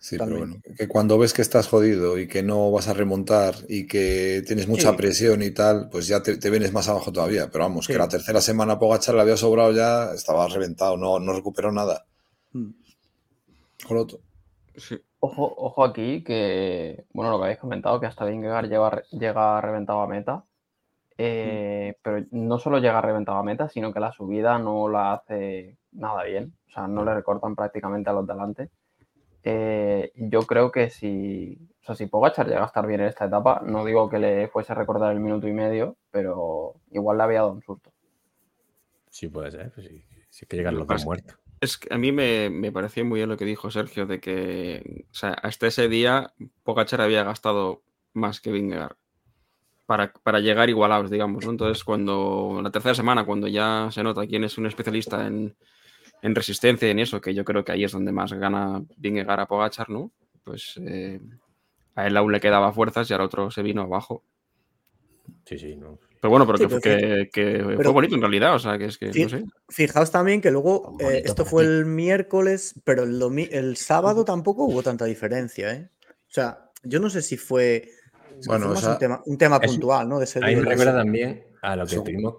[0.08, 3.56] Sí, pero bueno, que cuando ves que estás jodido y que no vas a remontar
[3.68, 4.98] y que tienes mucha Sí.
[4.98, 7.50] presión y tal, pues ya te, te vienes más abajo todavía.
[7.52, 7.94] Pero vamos, Sí.
[7.94, 12.06] que la tercera semana Pogachar le había sobrado ya, estaba reventado, no, no recuperó nada.
[12.54, 12.70] Mm.
[13.88, 14.20] Coloto.
[14.76, 14.96] Sí.
[15.22, 20.02] Ojo, ojo aquí que, bueno, lo que habéis comentado, que hasta Vingegaard llega, llega reventado
[20.02, 20.44] a meta.
[21.18, 25.78] eh, pero no solo llega reventado a meta, sino que la subida no la hace
[25.94, 26.54] nada bien.
[26.68, 28.70] O sea, no le recortan prácticamente a los delante.
[29.48, 33.26] Eh, yo creo que si, o sea, si Pogachar llega a estar bien en esta
[33.26, 37.24] etapa, no digo que le fuese a recordar el minuto y medio, pero igual le
[37.24, 37.94] había dado un susto.
[39.12, 39.72] Sí, puede ser.
[39.72, 40.04] pues sí.
[40.32, 41.38] Si es que llegan Lo los que dos muertos.
[41.62, 45.06] Es que a mí me, me pareció muy bien lo que dijo Sergio, de que
[45.12, 48.98] o sea, hasta ese día Pogachar había gastado más que Vingegaard
[49.86, 51.46] para, para llegar igualados, digamos.
[51.46, 51.52] ¿no?
[51.52, 55.56] Entonces, cuando la tercera semana, cuando ya se nota quién es un especialista en,
[56.22, 59.40] en resistencia y en eso, que yo creo que ahí es donde más gana Vingegaard
[59.42, 60.12] a Pogachar, ¿no?
[60.44, 61.20] Pues eh,
[61.96, 64.24] a él aún le quedaba fuerzas y al otro se vino abajo.
[65.46, 66.00] Sí, sí, no.
[66.22, 68.78] Pero bueno, pero Sí, que, pero que- que fue pero- bonito en realidad, o sea,
[68.78, 69.24] que es que, Sí.
[69.24, 69.44] no sé.
[69.70, 71.70] Fijaos también que luego, eh, esto fue ti.
[71.70, 75.90] el miércoles, pero el, domi- el sábado tampoco hubo tanta diferencia, ¿eh?
[76.10, 77.90] O sea, yo no sé si fue,
[78.48, 80.18] Bueno, un tema, un tema es- puntual, ¿no?
[80.20, 80.64] De ese A mí día.
[80.64, 82.36] me recuerda también a lo que Eso- tuvimos.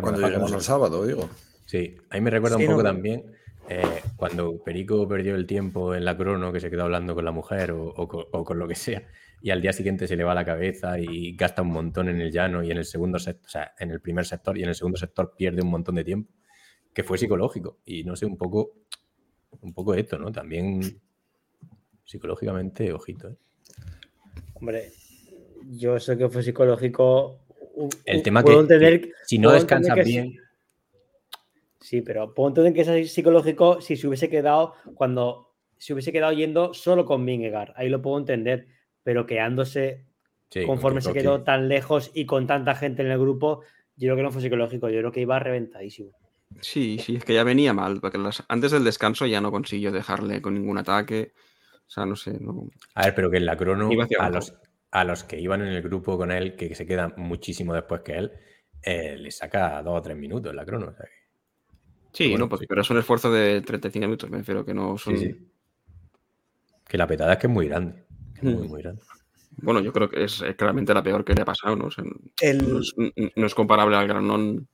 [0.00, 1.28] Cuando no al sábado, digo.
[1.68, 3.24] Sí, a mí me recuerda Sí, un poco no, también
[3.68, 3.82] eh,
[4.16, 7.72] cuando Perico perdió el tiempo en la crono, que se quedó hablando con la mujer
[7.72, 9.06] o, o co- o con lo que sea,
[9.42, 12.32] y al día siguiente se le va la cabeza y gasta un montón en el
[12.32, 14.74] llano y en el segundo sector, o sea, en el primer sector y en el
[14.74, 16.32] segundo sector pierde un montón de tiempo,
[16.94, 17.80] que fue psicológico.
[17.84, 18.72] Y no sé, un poco,
[19.60, 20.32] un poco esto, ¿no?
[20.32, 20.80] También
[22.04, 23.28] psicológicamente, ojito.
[23.28, 23.36] ¿eh?
[24.54, 24.90] Hombre,
[25.66, 27.40] yo sé que fue psicológico.
[28.06, 30.34] El tema que, entender, que si no descansas bien,
[31.80, 36.32] Sí, pero puedo entender que es psicológico si se hubiese quedado cuando se hubiese quedado
[36.32, 37.72] yendo solo con Vingegaard.
[37.76, 38.66] Ahí lo puedo entender,
[39.04, 40.04] pero quedándose
[40.50, 43.62] sí, conforme se quedó tan lejos y con tanta gente en el grupo,
[43.96, 46.10] yo creo que no fue psicológico, yo creo que iba reventadísimo.
[46.62, 49.92] Sí, sí, es que ya venía mal, porque las- antes del descanso ya no consiguió
[49.92, 51.32] dejarle con ningún ataque.
[51.86, 52.68] O sea, no sé, no.
[52.94, 53.88] A ver, pero que en la crono,
[54.18, 54.54] a los,
[54.90, 58.16] a los que iban en el grupo con él, que se quedan muchísimo después que
[58.16, 58.32] él,
[58.82, 60.88] eh, le saca dos o tres minutos en la crono.
[60.88, 61.17] o sea que-
[62.12, 62.66] Sí, Bueno, no, pues- sí.
[62.66, 65.18] pero es un esfuerzo de 35 minutos, me refiero que no son.
[65.18, 65.48] sí, sí.
[66.88, 68.04] Que la petada es que es muy grande.
[68.34, 68.70] que es muy, Mm.
[68.70, 69.02] muy grande.
[69.60, 71.86] Bueno, yo creo que es claramente la peor que le ha pasado, ¿no?
[71.86, 72.04] O sea,
[72.40, 72.94] El- no, es,
[73.36, 74.68] no es comparable al Granón.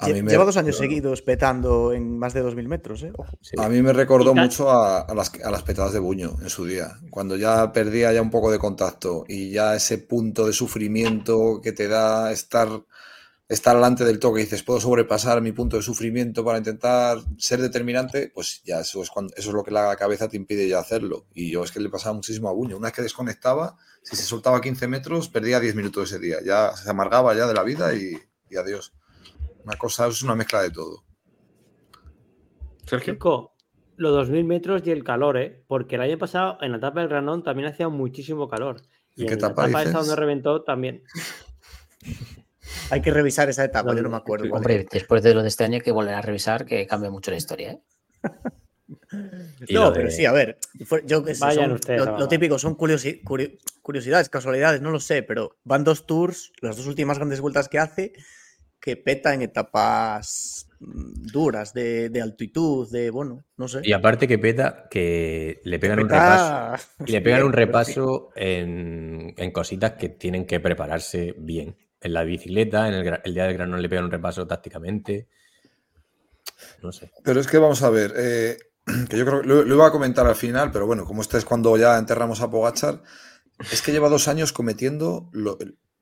[0.00, 3.12] A lle- mí me- Lleva dos años seguidos petando en más de 2.000 metros, ¿eh?
[3.16, 3.38] Ojo.
[3.40, 3.54] Sí.
[3.56, 6.64] A mí me recordó mucho a, a las, a las petadas de Buño en su
[6.66, 11.60] día, cuando ya perdía ya un poco de contacto y ya ese punto de sufrimiento
[11.62, 12.68] que te da estar,
[13.48, 17.60] estar delante del toque y dices, puedo sobrepasar mi punto de sufrimiento para intentar ser
[17.60, 20.78] determinante, pues ya eso es, cuando, eso es lo que la cabeza te impide ya
[20.78, 21.26] hacerlo.
[21.34, 22.76] Y yo es que le pasaba muchísimo a Buño.
[22.76, 26.38] Una vez que desconectaba, si se soltaba 15 metros, perdía 10 minutos ese día.
[26.44, 28.16] Ya se amargaba ya de la vida y,
[28.48, 28.92] y adiós.
[29.64, 31.04] Una cosa, es una mezcla de todo.
[32.86, 33.14] Sergio.
[33.14, 33.54] Chico,
[33.96, 35.64] los 2.000 metros y el calor, ¿eh?
[35.66, 38.82] Porque el año pasado en la etapa del Granón también hacía muchísimo calor.
[39.16, 39.94] Y ¿En en qué la etapa etapa dices?
[39.94, 41.02] donde reventó también.
[42.90, 44.52] Hay que revisar esa etapa, No, yo no me acuerdo.
[44.52, 47.30] Hombre, después de lo de este año hay que volver a revisar que cambia mucho
[47.30, 47.72] la historia.
[47.72, 47.80] ¿eh?
[49.70, 50.58] No, pero de- sí, a ver,
[51.06, 55.22] yo que Vayan son- ustedes lo, típico son curiosi- curi- curiosidades, casualidades, no lo sé,
[55.22, 58.12] pero van dos tours, las dos últimas grandes vueltas que hace,
[58.80, 63.80] que peta en etapas mm, duras, de, de altitud, de, bueno, no sé.
[63.84, 66.90] Y aparte que peta, que le pegan un Peta- repaso.
[67.06, 71.76] Y le pegan un repaso en, en cositas que tienen que prepararse bien.
[72.04, 75.26] En la bicicleta, en el, el día del granón le pegan un repaso tácticamente.
[76.82, 77.10] No sé.
[77.22, 78.58] Pero es que vamos a ver, eh,
[79.08, 81.44] que yo creo que lo, iba a comentar al final, pero bueno, como este es
[81.44, 83.02] cuando ya enterramos a Pogachar,
[83.72, 85.58] es que lleva dos años cometiendo lo-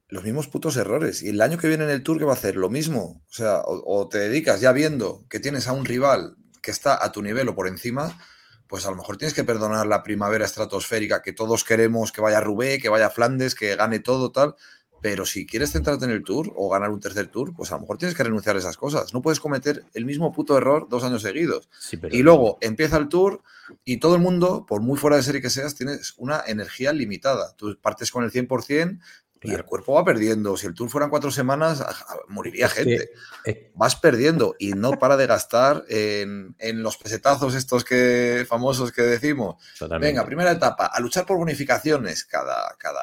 [0.09, 1.23] los mismos putos errores.
[1.23, 2.57] Y el año que viene en el Tour, ¿qué va a hacer?
[2.57, 3.23] Lo mismo.
[3.31, 7.03] O sea, o, o te dedicas ya viendo que tienes a un rival que está
[7.03, 8.19] a tu nivel o por encima,
[8.67, 12.41] pues a lo mejor tienes que perdonar la primavera estratosférica que todos queremos que vaya
[12.41, 14.55] Rubé, que vaya Flandes, que gane todo, tal.
[15.03, 17.81] Pero si quieres centrarte en el Tour o ganar un tercer Tour, pues a lo
[17.83, 19.12] mejor tienes que renunciar a esas cosas.
[19.12, 21.69] No puedes cometer el mismo puto error dos años seguidos.
[21.79, 23.43] Sí, pero- Y luego empieza el tour
[23.85, 27.55] y todo el mundo, por muy fuera de serie que seas, tienes una energía limitada.
[27.57, 29.01] Tú partes con el 100%
[29.42, 30.57] Y el cuerpo va perdiendo.
[30.57, 31.85] Si el tour fueran cuatro semanas,
[32.28, 33.11] moriría Es que- gente.
[33.44, 38.92] es- Vas perdiendo y no para de gastar en, en los pesetazos estos que famosos
[38.92, 39.57] que decimos.
[39.78, 40.12] totalmente.
[40.12, 42.24] Venga, primera etapa, a luchar por bonificaciones.
[42.24, 43.00] Cada, cada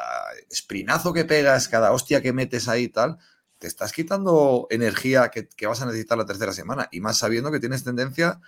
[0.53, 3.17] sprinazo que pegas, cada hostia que metes ahí y tal,
[3.57, 6.87] te estás quitando energía que, que vas a necesitar la tercera semana.
[6.91, 8.39] Y más sabiendo que tienes tendencia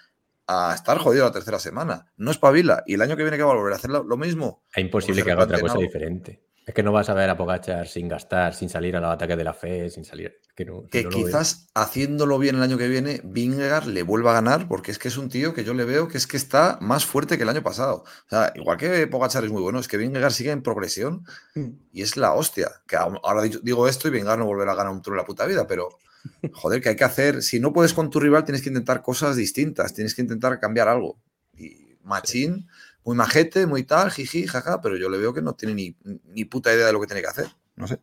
[0.47, 2.11] a estar jodido la tercera semana.
[2.17, 2.83] No espabila.
[2.85, 4.63] Y el año que viene que va a volver a hacer lo, mismo.
[4.73, 6.41] Es imposible que haga otra cosa diferente.
[6.71, 9.35] Es que no vas a ver a Pogachar sin gastar, sin salir a los ataques
[9.35, 10.39] de la fe, sin salir.
[10.55, 11.25] Que, no, que no lo veo.
[11.25, 15.09] quizás haciéndolo bien el año que viene, Vingegaard le vuelva a ganar, porque es que
[15.09, 17.49] es un tío que yo le veo que es que está más fuerte que el
[17.49, 18.05] año pasado.
[18.05, 21.71] O sea, igual que Pogachar es muy bueno, es que Vingegaard sigue en progresión Mm.
[21.91, 22.71] y es la hostia.
[22.87, 25.45] Que ahora digo esto y Vingegaard no volverá a ganar un tour en la puta
[25.45, 25.89] vida, pero
[26.53, 29.35] joder, que hay que hacer, si no puedes con tu rival, tienes que intentar cosas
[29.35, 31.19] distintas, tienes que intentar cambiar algo.
[31.57, 32.69] Y Machín,
[33.03, 36.45] muy majete, muy tal, jiji, jaja, pero yo le veo que no tiene ni, ni
[36.45, 37.47] puta idea de lo que tiene que hacer.
[37.75, 37.99] No sé.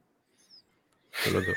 [1.12, 1.52] Absoluto.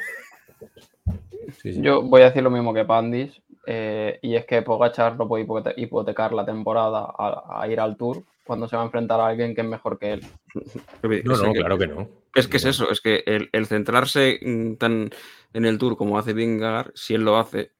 [1.61, 1.81] Sí, sí.
[1.81, 5.45] Yo voy a decir lo mismo que Pandis, eh, y es que Pogachar no puede
[5.45, 9.27] hipote- hipotecar la temporada a, a ir al Tour cuando se va a enfrentar a
[9.27, 10.25] alguien que es mejor que él.
[11.25, 12.09] No, no, claro que no.
[12.35, 14.39] Es que es eso, es que el, el centrarse
[14.79, 15.09] tan
[15.53, 17.71] en el Tour como hace Vingegaard, si él lo hace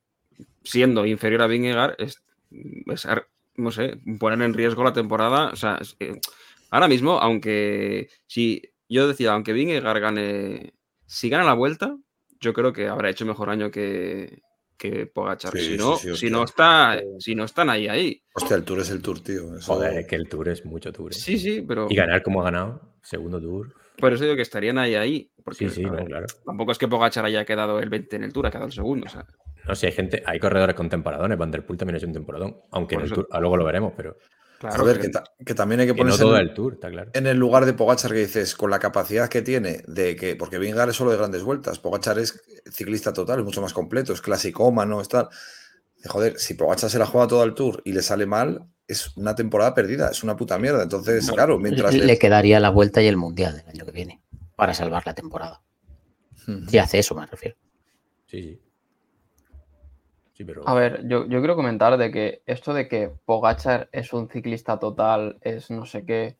[0.64, 2.22] siendo inferior a Vingegaard, es,
[3.62, 5.50] no sé, poner en riesgo la temporada.
[5.52, 6.20] O sea, es que
[6.70, 10.74] ahora mismo, aunque si yo decía, aunque Vingegaard gane,
[11.06, 11.96] si gana la vuelta,
[12.40, 14.42] yo creo que habrá hecho mejor año que,
[14.78, 15.52] que Pogachar.
[15.58, 18.24] Sí, si no, sí, sí, si no está, si no están ahí, ahí.
[18.34, 19.56] Hostia, el tour es el tour, tío.
[19.56, 21.12] Eso- Joder, es que el tour es mucho tour.
[21.12, 21.16] ¿eh?
[21.16, 23.74] Sí, sí, pero Y ganar como ha ganado, segundo tour.
[23.98, 25.32] por eso digo que estarían ahí, ahí.
[25.44, 26.26] Porque, Sí, sí, no, claro.
[26.46, 29.06] Tampoco es que Pogachar haya quedado el 20 en el Tour, ha quedado el segundo.
[29.08, 29.26] O sea,
[29.68, 31.38] No sé, hay gente, hay corredores con temporadones.
[31.38, 32.58] Van der Poel también es un temporadón.
[32.72, 34.18] Aunque en el tour, luego lo veremos, pero
[34.60, 36.90] claro, que, ta- que también hay que que no ponerse todo en, el tour, está
[36.90, 37.12] claro.
[37.14, 40.58] en el lugar de Pogachar que dices, con la capacidad que tiene de que, porque
[40.58, 44.22] Vingegaard es solo de grandes vueltas, Pogachar es ciclista total, es mucho más completo, es
[44.22, 45.30] clasicómano, es tal.
[46.04, 49.16] De, Joder, si Pogachar se la juega todo el tour y le sale mal, es
[49.16, 50.82] una temporada perdida, es una puta mierda.
[50.84, 54.22] Entonces, claro, mientras le, le- quedaría la vuelta y el mundial el año que viene
[54.56, 55.62] para salvar la temporada.
[56.68, 57.56] Si hace eso, me refiero.
[58.26, 58.62] Sí, sí.
[60.66, 64.80] A ver, yo, yo quiero comentar de que esto de que Pogachar es un ciclista
[64.80, 66.38] total, es no sé qué,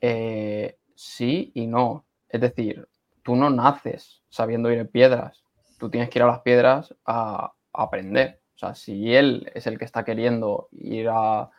[0.00, 2.04] eh, sí y no.
[2.28, 2.88] Es decir,
[3.22, 5.44] tú no naces sabiendo ir en piedras,
[5.78, 8.40] tú tienes que ir a las piedras a, a aprender.
[8.54, 11.50] O sea, si él es el que está queriendo ir a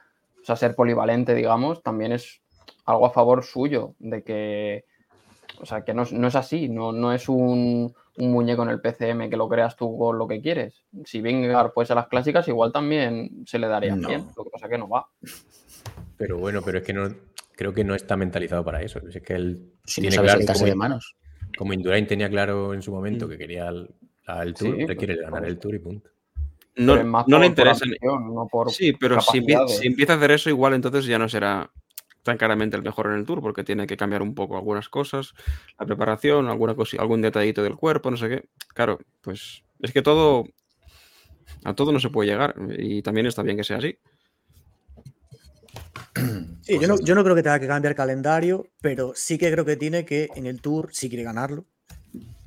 [0.46, 2.40] o sea, ser polivalente, digamos, también es
[2.86, 4.86] algo a favor suyo, de que,
[5.60, 8.80] o sea, que no, no es así, no, no es un, un muñeco en el
[8.82, 10.84] PCM que lo creas tú con lo que quieres.
[11.06, 14.08] Si Vingegaard fuese a las clásicas, igual también se le daría No.
[14.08, 15.08] bien, lo que pasa que no va.
[16.18, 17.10] Pero bueno, pero es que no.
[17.58, 19.00] Creo que no está mentalizado para eso.
[19.08, 21.16] Es que él Si no tiene sabe claro, como, de manos.
[21.58, 23.30] como Indurain tenía claro en su momento Mm.
[23.30, 23.88] que quería el,
[24.58, 26.10] Sí, tour, él pues, quiere ganar el tour y punto.
[26.78, 27.86] no, es no le por- interesa.
[27.86, 29.38] ambición, no por Sí, pero si
[29.88, 31.70] empieza a hacer eso, igual entonces ya no será
[32.26, 35.36] tan claramente el mejor en el tour, porque tiene que cambiar un poco algunas cosas,
[35.80, 38.50] la preparación, alguna cosa, algún detallito del cuerpo, no sé qué.
[38.74, 40.46] Claro, pues es que todo.
[41.64, 42.56] A todo no se puede llegar.
[42.80, 44.00] Y también está bien que sea así.
[46.16, 49.52] Sí, Pues yo, no, yo no creo que tenga que cambiar calendario, pero sí que
[49.52, 51.66] creo que tiene que en el Tour, si quiere ganarlo,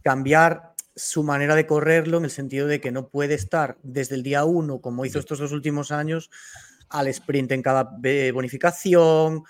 [0.03, 4.25] cambiar su manera de correrlo en el sentido de que no puede estar desde el
[4.25, 6.31] día uno, como hizo estos dos últimos años,
[6.89, 9.45] al sprint en cada eh, bonificación.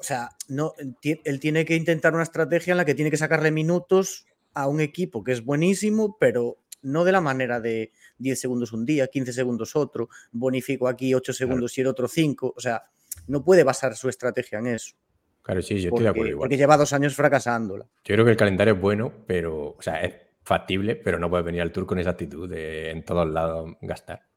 [0.00, 3.50] O sea, no, él tiene que intentar una estrategia en la que tiene que sacarle
[3.50, 8.72] minutos a un equipo que es buenísimo, pero no de la manera de 10 segundos
[8.72, 12.54] un día, 15 segundos otro, bonifico aquí 8 segundos y el otro 5.
[12.56, 12.84] O sea,
[13.26, 14.96] no puede basar su estrategia en eso.
[15.42, 16.46] Claro, sí, yo estoy porque, de acuerdo igual.
[16.46, 17.84] porque lleva dos años fracasándola.
[18.04, 21.44] Yo creo que el calendario es bueno, pero, o sea, es factible, pero no puedes
[21.44, 24.29] venir al tour con esa actitud de en todos lados gastar.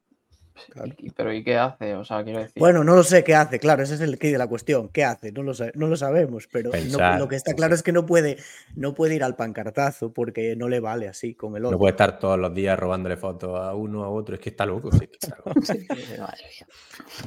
[0.98, 1.94] Y- pero ¿y qué hace?
[1.94, 2.54] O sea, quiero decir.
[2.56, 4.88] Bueno, no lo sé qué hace, claro, ese es el key de la cuestión.
[4.88, 5.32] ¿Qué hace?
[5.32, 8.38] No lo, no lo sabemos, pero no- lo que está claro es que no puede,
[8.76, 11.72] no puede ir al pancartazo porque no le vale así con el otro.
[11.72, 14.64] No puede estar todos los días robándole fotos a uno a otro, es que está
[14.64, 14.90] loco.
[14.92, 15.52] sí, está loco.
[16.18, 16.66] Madre mía.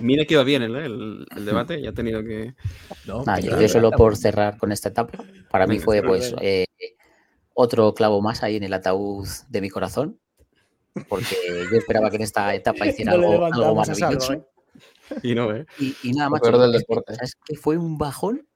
[0.01, 2.53] Mira que iba bien el, el- el debate, ya ha tenido que.
[3.05, 5.17] No, yo, solo por cerrar con esta etapa,
[5.51, 6.65] para mí fue pues eh,
[7.53, 10.19] otro clavo más ahí en el ataúd de mi corazón,
[11.07, 11.35] porque
[11.71, 14.33] yo esperaba que en esta etapa hiciera No algo, algo maravilloso.
[14.33, 14.43] ¿eh?
[15.23, 15.65] Y no, ¿eh?
[15.79, 16.41] Y, y nada más.
[16.41, 17.15] peor del deporte.
[17.15, 17.55] ¿Sabes qué?
[17.55, 18.47] Fue un bajón,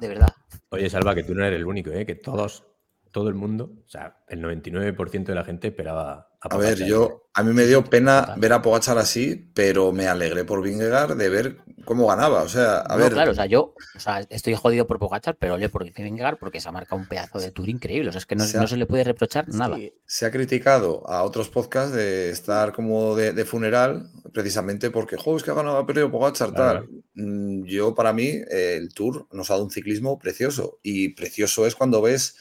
[0.00, 0.32] de verdad.
[0.70, 2.06] Oye, Salva, que tú no eres el único, ¿eh?
[2.06, 2.64] que todos,
[3.10, 7.28] todo el mundo, o sea, el 99% de la gente esperaba a A ver, yo
[7.34, 8.40] a mí me dio pena Total.
[8.40, 12.42] ver a Pogachar así, pero me alegré por Vingegaard de ver cómo ganaba.
[12.42, 15.36] O sea, a No, ver, claro, o sea, yo o sea, estoy jodido por Pogachar,
[15.38, 18.08] pero ole por Vingegaard porque se ha marcado un pedazo de tour increíble.
[18.08, 19.76] O sea, es que no, se le puede reprochar nada.
[20.06, 25.36] Se ha criticado a otros podcasts de estar como de, de funeral, precisamente porque, jo,
[25.36, 26.80] es que ha ganado, ha perdido Pogachar, Claro.
[26.86, 26.90] tal.
[27.14, 30.78] Mm, Yo, para mí, eh, el Tour nos ha dado un ciclismo precioso.
[30.82, 32.36] Y precioso es cuando ves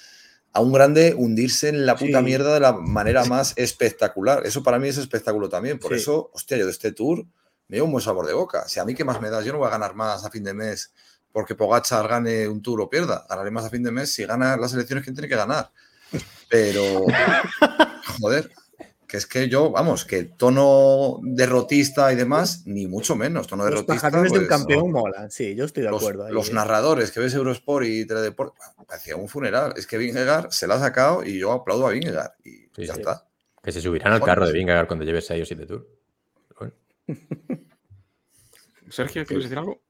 [0.53, 2.23] a un grande hundirse en la puta Sí.
[2.25, 4.45] mierda de la manera más espectacular.
[4.45, 5.77] Eso para mí es espectáculo también.
[5.79, 5.97] Por Sí.
[6.01, 7.25] eso, hostia, yo de este Tour
[7.67, 8.67] me llevo un buen sabor de boca.
[8.67, 10.43] Si a mí qué más me das, yo no voy a ganar más a fin
[10.43, 10.91] de mes
[11.31, 13.25] porque Pogachar gane un Tour o pierda.
[13.29, 15.71] Ganaré más a fin de mes si gana las elecciones que tiene que ganar.
[16.49, 17.05] Pero,
[18.19, 18.51] joder,
[19.09, 23.47] que es que yo, vamos, que tono derrotista y demás, ni mucho menos.
[23.47, 23.95] Tono Los derrotista.
[23.95, 26.27] pajarones de un pues, campeón molan, sí, yo estoy de los, acuerdo.
[26.27, 26.53] ahí, los eh.
[26.53, 29.73] narradores que ves Eurosport y Teledeport, bueno, parecía un funeral.
[29.75, 32.33] Es que Vingegaard se la ha sacado y yo aplaudo a Vingegaard.
[32.45, 32.99] Y Sí, ya sí.
[33.01, 33.25] está.
[33.63, 35.85] Que se subirán al carro de Vingegaard cuando lleve 6 o 7 tours.
[36.59, 36.73] Bueno,
[38.89, 39.81] Sergio, ¿quieres decir algo?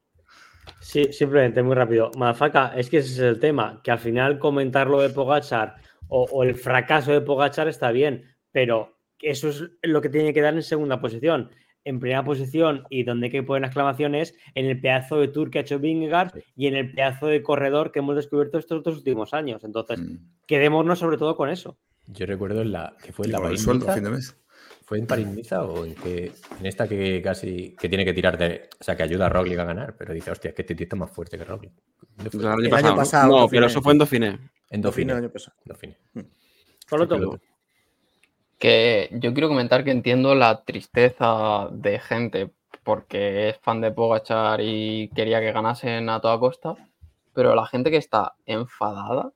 [0.79, 2.09] Sí, simplemente, muy rápido.
[2.17, 5.75] Madafaka, es que ese es el tema, que al final comentar lo de Pogachar
[6.07, 10.41] o, o el fracaso de Pogachar está bien, pero eso es lo que tiene que
[10.41, 11.49] dar en segunda posición.
[11.85, 15.59] En primera posición y donde hay que poner exclamaciones en el pedazo de tour que
[15.59, 16.43] ha hecho Vingegaard Sí.
[16.55, 19.63] y en el pedazo de corredor que hemos descubierto estos dos últimos años.
[19.63, 20.17] Entonces, Mm.
[20.45, 21.77] quedémonos sobre todo con eso.
[22.07, 24.35] yo recuerdo en la que fue en la París sueldo a fin de mes.
[24.83, 28.37] ¿Fue en París Niza o en, que, en esta que casi que tiene que tirar
[28.39, 28.67] de.
[28.79, 30.85] O sea, que ayuda a Roglic a ganar, pero dice, hostia, es que este tío
[30.85, 31.71] está más fuerte que Roglic.
[32.17, 33.27] El año pasado.
[33.27, 33.37] ¿no?
[33.37, 33.49] Dauphiné.
[33.59, 34.39] pero eso fue en Dauphiné.
[34.71, 35.11] En Dauphiné.
[35.13, 35.55] el año pasado.
[35.63, 35.97] Dauphiné.
[36.89, 37.39] Solo Sí, todo.
[38.59, 42.51] Que yo quiero comentar que entiendo la tristeza de gente
[42.83, 46.75] porque es fan de Pogachar y quería que ganasen a toda costa,
[47.33, 49.31] pero la gente que está enfadada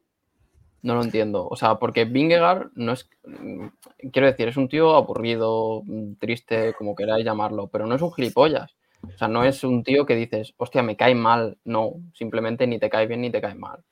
[0.81, 1.47] no lo entiendo.
[1.49, 3.09] O sea, porque Vingegaard no es.
[3.25, 3.67] mm,
[4.11, 5.83] Quiero decir, es un tío aburrido,
[6.19, 8.75] triste, como queráis llamarlo, pero no es un gilipollas.
[9.03, 11.57] O sea, no es un tío que dices, hostia, me cae mal.
[11.65, 13.83] No, simplemente ni te cae bien ni te cae mal.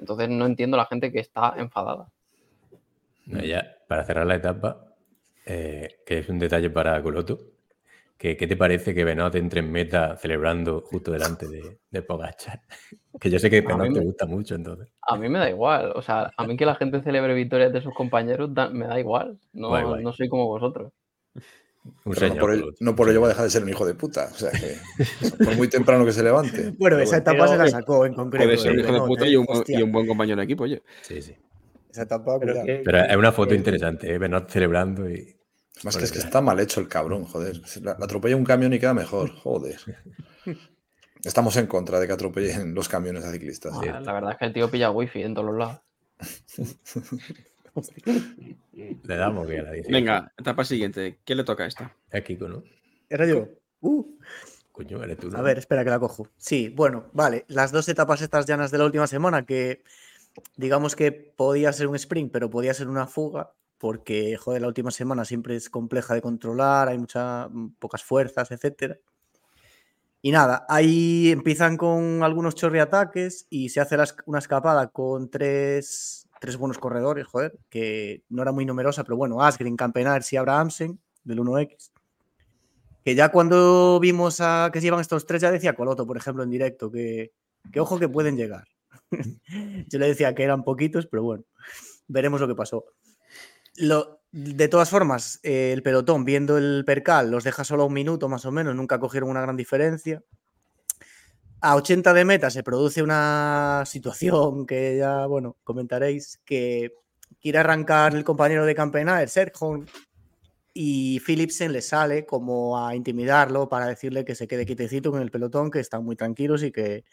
[0.00, 2.08] Entonces no entiendo la gente que está enfadada.
[3.26, 4.94] No, ya, para cerrar la etapa,
[5.46, 7.38] eh, que es un detalle para Coloto,
[8.18, 12.60] que, ¿qué te parece que Benoit entre en meta celebrando justo delante de, de Pogacar?
[13.20, 14.88] Que yo sé que mí te gusta mucho, entonces.
[15.06, 17.82] A mí me da igual, o sea, a mí que la gente celebre victorias de
[17.82, 20.02] sus compañeros da- me da igual, no, Guay, guay.
[20.04, 20.92] no soy como vosotros.
[22.04, 22.36] Un señor.
[22.36, 23.84] no, por ello, Coloto, no un por ello va a dejar de ser un hijo
[23.84, 24.28] de puta.
[24.32, 24.76] O sea que,
[25.44, 26.72] por muy temprano que se levante.
[26.78, 28.44] Bueno, esa etapa Pero- se la sacó en concreto.
[28.46, 29.30] Puede ser un eh, hijo de puta eh.
[29.30, 30.82] y un, y un buen compañero de equipo, oye.
[31.02, 31.36] Sí, sí.
[31.92, 32.66] Esa etapa, Pero cuidado.
[32.66, 34.18] que- Pero es una foto que- interesante, ¿eh?
[34.18, 35.36] Benoit celebrando y.
[35.84, 37.60] Más que es que está mal hecho el cabrón, joder.
[37.82, 39.76] La, la atropella un camión y queda mejor, joder.
[41.24, 43.72] Estamos en contra de que atropellen los camiones a ciclistas.
[43.76, 45.80] Ah, La verdad es que el tío pilla wifi en todos los lados.
[48.74, 49.92] Le damos que a la 18.
[49.92, 51.18] Venga, etapa siguiente.
[51.24, 51.94] ¿Qué le toca a esta?
[52.10, 52.62] Es Kiko, ¿no?
[53.08, 53.48] Era yo.
[53.80, 54.04] Uh,
[54.72, 55.28] Coño, eres tú.
[55.30, 55.38] ¿no?
[55.38, 56.28] a ver, espera que la cojo.
[56.38, 57.44] Sí, bueno, vale.
[57.48, 59.82] Las dos etapas estas llanas de la última semana que
[60.56, 64.90] digamos que podía ser un sprint, pero podía ser una fuga, porque, joder, la última
[64.90, 68.98] semana siempre es compleja de controlar, hay muchas pocas fuerzas, etcétera.
[70.24, 76.56] Y nada, ahí empiezan con algunos chorriataques y se hace una escapada con tres, tres
[76.56, 81.40] buenos corredores, joder, que no era muy numerosa, pero bueno, Asgreen, Campenars y Abrahamsen del
[81.40, 81.90] 1X.
[83.04, 86.44] Que ya cuando vimos a que se llevan estos tres, ya decía Coloto, por ejemplo,
[86.44, 87.32] en directo, que,
[87.72, 88.68] que ojo que pueden llegar.
[89.88, 91.44] Yo le decía que eran poquitos, pero bueno,
[92.08, 92.84] veremos lo que pasó.
[93.76, 98.28] Lo, de todas formas, eh, el pelotón, viendo el percal, los deja solo un minuto
[98.28, 100.22] más o menos, nunca cogieron una gran diferencia.
[101.60, 106.92] A 80 de meta se produce una situación que ya, bueno, comentaréis, que
[107.40, 109.84] quiere arrancar el compañero de Campenaer, Sergio,
[110.74, 115.30] y Philipsen le sale como a intimidarlo para decirle que se quede quietecito con el
[115.30, 117.04] pelotón, que están muy tranquilos y que,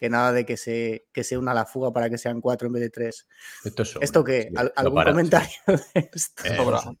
[0.00, 2.72] que nada de que se, que se una la fuga para que sean cuatro en
[2.72, 3.26] vez de tres.
[3.64, 4.48] Esto es sobra, ¿Esto qué?
[4.48, 5.12] sí, ¿Al- lo ¿Algún para, sí.
[5.12, 5.74] comentario de
[6.14, 6.42] esto?
[6.44, 6.56] Eh,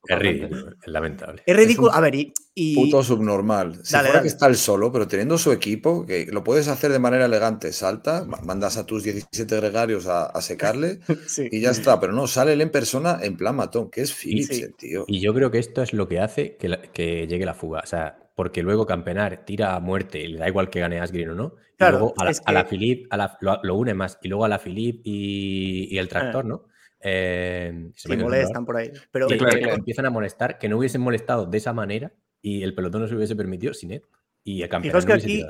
[0.08, 1.42] es ridículo, es lamentable.
[1.46, 1.92] Es ridículo.
[1.94, 2.32] A ver, y.
[2.54, 3.80] y- Puto subnormal.
[3.84, 4.22] Si Dale, fuera dale.
[4.22, 7.72] que está el solo, pero teniendo su equipo, que lo puedes hacer de manera elegante,
[7.72, 11.48] salta, ma- mandas a tus 17 gregarios a, a secarle sí.
[11.50, 11.98] y ya está.
[12.00, 15.04] Pero no, sale él en persona en plan matón, que es Philipsen, tío.
[15.08, 17.80] Y yo creo que esto es lo que hace que, la- que llegue la fuga.
[17.82, 21.28] O sea, porque luego Campenar tira a muerte y le da igual que gane Asgreen
[21.28, 21.56] o no.
[21.74, 23.92] Y Claro, luego a la, es a la que- Philip a la- lo, lo une
[23.92, 24.18] más.
[24.22, 26.64] Y luego a la Philip y, y el tractor, ¿no?
[27.02, 28.90] Eh, se Sí, me molestan por ahí.
[29.10, 29.76] Pero Sí, Claro, que claro.
[29.76, 33.14] empiezan a molestar, que no hubiesen molestado de esa manera y el pelotón no se
[33.14, 34.02] hubiese permitido sin él.
[34.42, 35.44] Y a Campenar Fijaos no aquí-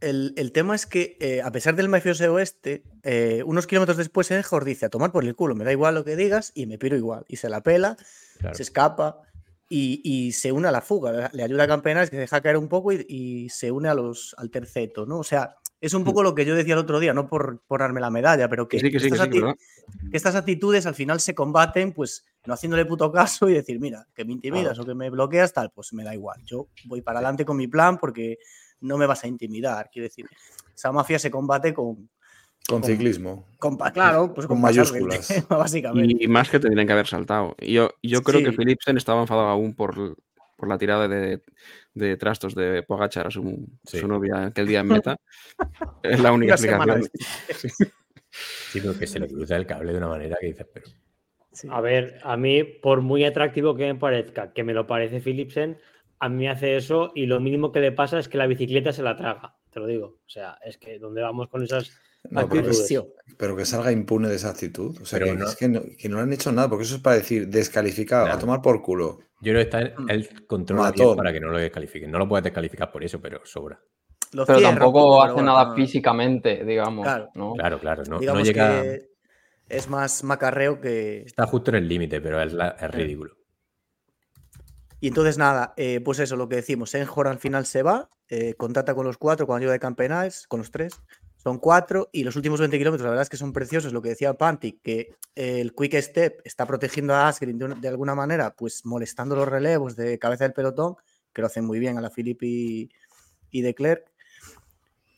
[0.00, 4.30] el, el tema es que, eh, a pesar del mafioso oeste, eh, unos kilómetros después
[4.30, 6.78] Enjor dice a tomar por el culo, me da igual lo que digas y me
[6.78, 7.24] piro igual.
[7.26, 7.96] Y se la pela,
[8.38, 8.54] Claro.
[8.54, 9.22] se escapa
[9.74, 11.30] y, y se une a la fuga.
[11.32, 13.94] Le ayuda a Campenares, que se deja caer un poco y, y se une a
[13.94, 15.20] los, al terceto, ¿no?
[15.20, 17.80] O sea, es un poco lo que yo decía el otro día, no por, por
[17.80, 21.20] darme la medalla, pero que, sí, que sí, que estas que estas actitudes al final
[21.20, 24.94] se combaten, pues no haciéndole puto caso y decir, mira, que me intimidas o que
[24.94, 26.38] me bloqueas, tal, pues me da igual.
[26.44, 28.38] Yo voy para adelante con mi plan porque
[28.80, 29.88] no me vas a intimidar.
[29.90, 30.26] Quiero decir,
[30.74, 32.10] esa mafia se combate con.
[32.68, 33.46] Con ciclismo.
[33.58, 35.44] con claro, pues Con con, mayúsculas.
[35.48, 36.24] básicamente.
[36.24, 37.54] Y más que tendrían que haber saltado.
[37.60, 38.56] Y Yo, yo creo que Sí.
[38.56, 40.16] Philipsen estaba enfadado aún por,
[40.56, 41.42] por la tirada de,
[41.94, 43.98] de trastos de Pogachar a su, Sí.
[43.98, 45.16] su novia aquel día en meta.
[46.02, 47.02] es la única explicación.
[48.70, 50.86] Sí, pero que se le cruza el cable de una manera que dices, pero.
[51.52, 51.68] Sí.
[51.70, 55.76] A ver, a mí, por muy atractivo que me parezca, que me lo parece Philipsen,
[56.18, 58.90] a mí me hace eso y lo mínimo que le pasa es que la bicicleta
[58.94, 60.06] se la traga, te lo digo.
[60.24, 61.92] O sea, es que donde vamos con esas
[62.30, 64.96] No, pero, que, pero salga impune de esa actitud.
[65.02, 66.96] O sea, que, no- es que no, que no le han hecho nada, porque eso
[66.96, 69.18] es para decir descalificado, a tomar por culo.
[69.40, 70.06] Yo creo que está él, Mm.
[70.06, 71.16] bien Matón.
[71.16, 72.10] para que no lo descalifiquen.
[72.10, 73.80] No lo puedes descalificar por eso, pero sobra.
[74.30, 77.04] Pero tampoco poco, hace nada bueno, físicamente, digamos.
[77.04, 77.28] Claro.
[77.34, 77.52] ¿no?
[77.54, 78.02] Claro, claro.
[78.04, 78.82] No, no Digamos llega.
[78.82, 79.08] que
[79.68, 81.22] es más macarreo que.
[81.26, 83.36] Está justo en el límite, pero es, la- es ridículo.
[85.00, 86.94] Y entonces, nada, eh, pues eso, lo que decimos.
[86.94, 90.60] Enjor al final se va, eh, contacta con los cuatro, con ayuda de Campenaes, con
[90.60, 90.92] los tres.
[91.42, 93.92] Son cuatro y los últimos 20 kilómetros, la verdad es que son preciosos.
[93.92, 97.88] Lo que decía Pantic, que el Quick Step está protegiendo a Asgreen de, una- de
[97.88, 100.94] alguna manera, pues molestando los relevos de cabeza del pelotón,
[101.32, 102.46] que lo hacen muy bien a la Philippe
[103.50, 104.04] y, de Klerk.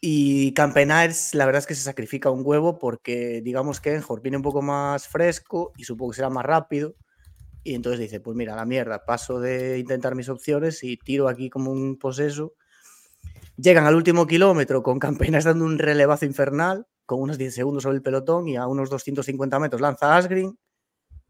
[0.01, 4.37] Y Campenaers, la verdad es que se sacrifica un huevo porque digamos que Enjor viene
[4.37, 6.95] un poco más fresco y supongo que será más rápido.
[7.64, 11.51] Y entonces dice, pues mira, la mierda, paso de intentar mis opciones y tiro aquí
[11.51, 12.55] como un poseso.
[13.57, 17.96] Llegan al último kilómetro con Campenas dando un relevazo infernal, con unos 10 segundos sobre
[17.96, 20.59] el pelotón y a unos 250 metros lanza Asgreen,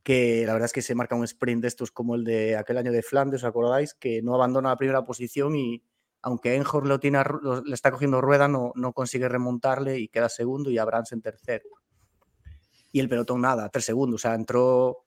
[0.03, 2.79] que la verdad es que se marca un sprint de estos como el de aquel
[2.79, 3.95] año de Flandes, ¿os acordáis?
[3.95, 5.83] Que no abandona la primera posición y
[6.22, 10.29] aunque Enjor lo tiene, lo- le está cogiendo rueda, no, no consigue remontarle y queda
[10.31, 11.68] segundo y Abrams en tercero.
[12.93, 14.20] Y el pelotón nada, tres segundos.
[14.20, 14.99] O sea, entró.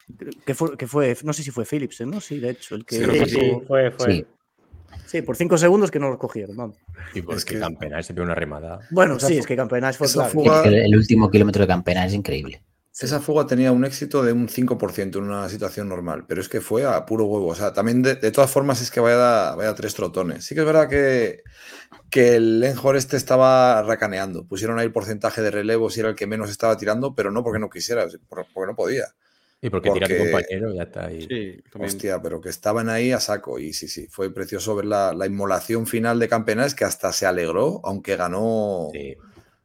[0.46, 0.76] ¿Qué fue?
[0.78, 1.16] qué fue?
[1.24, 2.20] No sé si fue Philipsen, ¿no?
[2.20, 2.76] Sí, de hecho.
[2.76, 4.12] El que, Sí, Sí, sí, fue, fue.
[4.12, 4.26] Sí.
[5.06, 6.56] Sí, por cinco segundos que no los cogieron.
[6.58, 6.78] vamos.
[7.14, 8.80] Y porque que- Campenares se pegó una remada.
[8.92, 11.62] Bueno, Esa sí, fu- es que Campeonato fue fuga- Es que el, el último kilómetro
[11.62, 12.62] de Campena es increíble.
[13.00, 16.62] Esa fuga tenía un éxito de un 5% en una situación normal, pero es que
[16.62, 17.46] fue a puro huevo.
[17.48, 20.44] O sea, también de, de todas formas es que vaya, vaya tres trotones.
[20.46, 21.44] Sí que es verdad que,
[22.10, 24.46] que el Enjor este estaba racaneando.
[24.48, 27.44] Pusieron ahí el porcentaje de relevos y era el que menos estaba tirando, pero no
[27.44, 29.06] porque no quisiera, por- porque no podía.
[29.60, 31.22] Y porque, tira a tu Porque- compañero, ya está ahí.
[31.28, 31.64] Sí.
[31.80, 33.58] Hostia, pero que estaban ahí a saco.
[33.58, 37.26] Y sí, sí, fue precioso ver la, la inmolación final de Campenares que hasta se
[37.26, 38.90] alegró, aunque ganó.
[38.94, 39.16] Sí.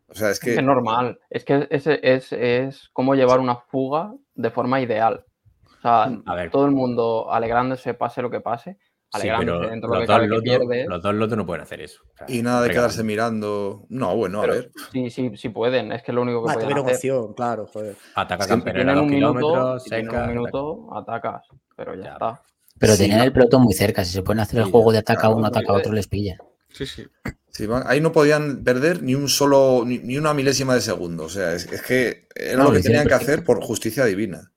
[0.08, 0.54] O sea, es que.
[0.54, 1.18] Es normal.
[1.28, 5.24] Es que es, es, es como llevar una fuga de forma ideal.
[5.66, 6.50] O sea, A ver.
[6.50, 8.78] todo el mundo alegrándose, pase lo que pase,
[9.12, 10.86] alegrándose dentro de lo los que dos, lotos, pierde.
[10.88, 12.02] los dos lotos no pueden hacer eso.
[12.14, 13.84] O sea, Y nada de quedarse mirando.
[13.88, 14.70] No, bueno, a ver.
[14.92, 15.92] sí, sí, sí pueden.
[15.92, 16.94] Es que es lo único que Ah, pueden hacer.
[16.94, 17.96] opción, claro, joder.
[18.14, 21.46] Ataca Si a tienen un minuto, kilómetros, si tienen un minuto, atacas.
[21.76, 22.42] Pero ya, Ya, está.
[22.78, 23.24] Pero Sí, tenían no.
[23.24, 24.04] el pelotón muy cerca.
[24.04, 26.08] Si se pueden hacer el Sí, juego de ataca claro, uno, no, ataca otro, les
[26.08, 26.38] pillan.
[26.68, 27.06] Sí, sí.
[27.50, 31.24] Sí, ahí no podían perder ni un solo, ni, ni una milésima de segundo.
[31.24, 34.50] O sea, es, es que era No, lo que tenían que hacer por justicia divina.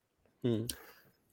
[0.44, 0.64] Mm.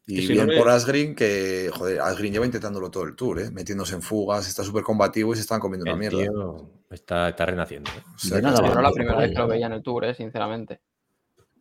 [0.07, 3.51] Y, si bien no por Asgreen, que, joder, Asgreen lleva intentándolo todo el tour, ¿eh?
[3.53, 6.19] metiéndose en fugas, está súper combativo y se están comiendo una El mierda.
[6.19, 7.91] tío está, está renaciendo.
[7.93, 8.03] ¿eh?
[8.15, 10.81] O sea, Yo no la primera vez que lo veía en el tour, eh, sinceramente.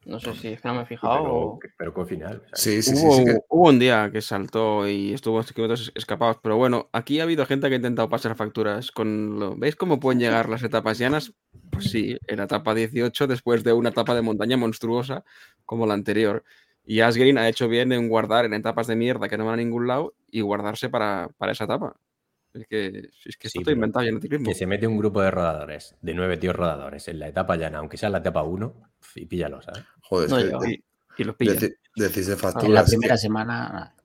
[0.03, 1.59] No sé si es que no me he fijado Pero, o...
[1.77, 2.41] pero con final.
[2.53, 5.91] Sí, sí, sí, hubo, sí que- hubo un día que saltó y estuvo estos kilómetros
[5.93, 9.55] escapados, pero bueno, aquí ha habido gente que ha intentado pasar facturas con lo...
[9.55, 11.33] ¿Veis cómo pueden llegar las etapas llanas?
[11.69, 15.23] Pues sí, en la etapa 18, después de una etapa de montaña monstruosa
[15.67, 16.43] como la anterior.
[16.85, 19.57] Y Asgreen ha hecho bien en guardar en etapas de mierda que no van a
[19.63, 21.95] ningún lado y guardarse para, para esa etapa.
[22.53, 24.49] Es que, es que esto Sí, está pero inventado ya en el ciclismo.
[24.49, 27.77] Que se mete un grupo de rodadores, de nueve tíos rodadores, en la etapa llana,
[27.79, 28.73] aunque sea la etapa 1,
[29.15, 29.83] y píllalo, ¿sabes?
[30.01, 30.59] Joder, es No que llega.
[30.59, 30.83] de- Y,
[31.17, 31.55] y los pillan.
[31.57, 32.33] deci- decís de
[32.65, 33.95] En la primera que- semana.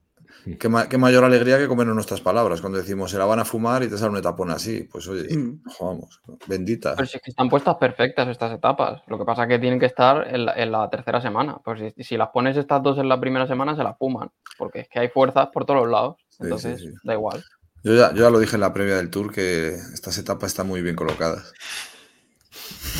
[0.59, 3.45] Qué, ma- qué mayor alegría que comernos nuestras palabras cuando decimos se la van a
[3.45, 4.87] fumar y te sale una etapona así.
[4.91, 5.61] Pues oye, Mm.
[5.79, 6.95] vamos, bendita.
[6.95, 9.01] Pero si es que están puestas perfectas estas etapas.
[9.07, 11.57] Lo que pasa es que tienen que estar en la, en la tercera semana.
[11.63, 14.29] Pues si, si las pones estas dos en la primera semana, se las fuman.
[14.57, 16.15] Porque es que hay fuerzas por todos los lados.
[16.29, 16.89] sí, Entonces, sí.
[17.03, 17.43] da igual.
[17.83, 20.67] Yo ya, yo ya lo dije en la previa del tour que estas etapas están
[20.67, 21.53] muy bien colocadas.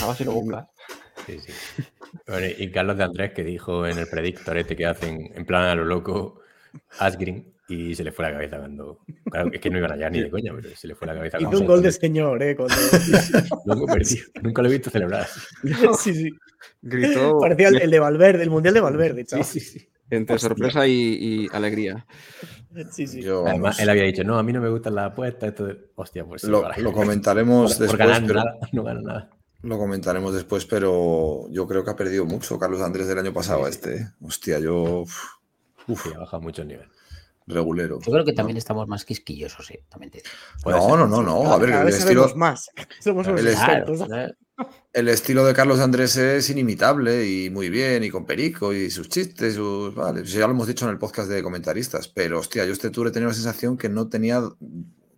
[0.04, 0.68] A ver si lo buscas.
[1.26, 1.52] Sí, sí.
[2.28, 5.64] Bueno, y Carlos de Andrés que dijo en el predictor este que hacen en plan
[5.66, 6.40] a lo loco
[7.00, 9.00] Asgreen y se le fue la cabeza cuando.
[9.30, 11.38] Claro, es que no iban allá ni de coña, pero se le fue la cabeza.
[11.40, 12.56] Hizo un gol de se- señor, ¿eh?
[12.56, 12.76] Cuando...
[14.42, 15.22] Nunca lo he visto celebrar.
[15.24, 15.40] así.
[16.00, 16.30] sí, sí.
[16.82, 19.46] Gritó Parecía el, el de Valverde, el Mundial de Valverde, chaval.
[19.46, 19.90] Sí, sí, sí.
[20.10, 22.06] entre sorpresa y, y alegría.
[22.92, 23.22] Sí, sí.
[23.22, 25.50] Yo, Además, vamos, él había dicho, no, a mí no me gustan las apuestas.
[25.50, 25.78] Esto de...
[25.96, 26.64] Hostia, pues sí, lo,
[26.94, 29.30] comentaremos por, por después, ganar pero, nada, no gana nada.
[29.64, 33.66] lo comentaremos después, pero yo creo que ha perdido mucho Carlos Andrés del año pasado
[33.66, 33.96] a este.
[33.98, 34.08] ¿eh?
[34.22, 35.18] Hostia, yo uf,
[35.88, 36.90] uf, Sí, ha bajado mucho el nivel.
[37.48, 38.00] regulero.
[38.02, 40.22] Yo creo que también estamos más quisquillosos, sí, también te
[40.66, 40.98] No, ser.
[41.00, 41.52] no, no, no.
[41.54, 42.70] A ver, Cada el estilo, más.
[43.00, 44.04] Somos el expertos.
[44.06, 44.34] Claro,
[44.92, 49.08] el estilo de Carlos Andrés es inimitable y muy bien, y con Perico y sus
[49.08, 49.94] chistes, sus.
[49.96, 53.08] Vale, ya lo hemos dicho en el podcast de comentaristas, pero hostia, yo este tour
[53.08, 54.42] he tenido la sensación que no tenía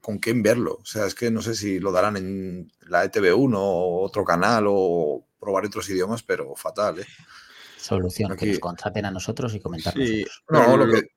[0.02, 0.78] con quién verlo.
[0.82, 4.24] O sea, es que no sé si lo darán en la E ETV1 o otro
[4.26, 7.06] canal o probar otros idiomas, pero fatal, ¿eh?
[7.80, 10.26] Solución, que nos contraten a nosotros y comentar Sí.
[10.50, 11.08] No, lo que,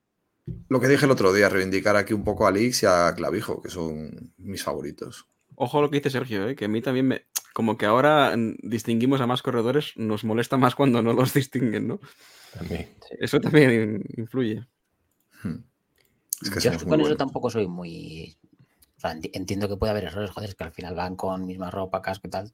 [0.69, 3.61] lo que dije el otro día, reivindicar aquí un poco a Lix y a Clavijo,
[3.61, 5.27] que son mis favoritos.
[5.57, 6.55] Ojo a lo que dice Sergio, ¿eh?
[6.57, 7.27] que a mí también me.
[7.53, 12.01] Como que ahora distinguimos a más corredores, nos molesta más cuando no los distinguen, ¿no?
[12.55, 12.89] También.
[13.21, 14.65] Eso también influye.
[15.43, 15.57] Hmm.
[16.41, 18.37] Es que Yo somos muy con eso tampoco soy muy.
[18.97, 21.45] O sea, enti- entiendo que puede haber errores, joder, es que al final van con
[21.47, 22.53] misma ropa, casco y tal.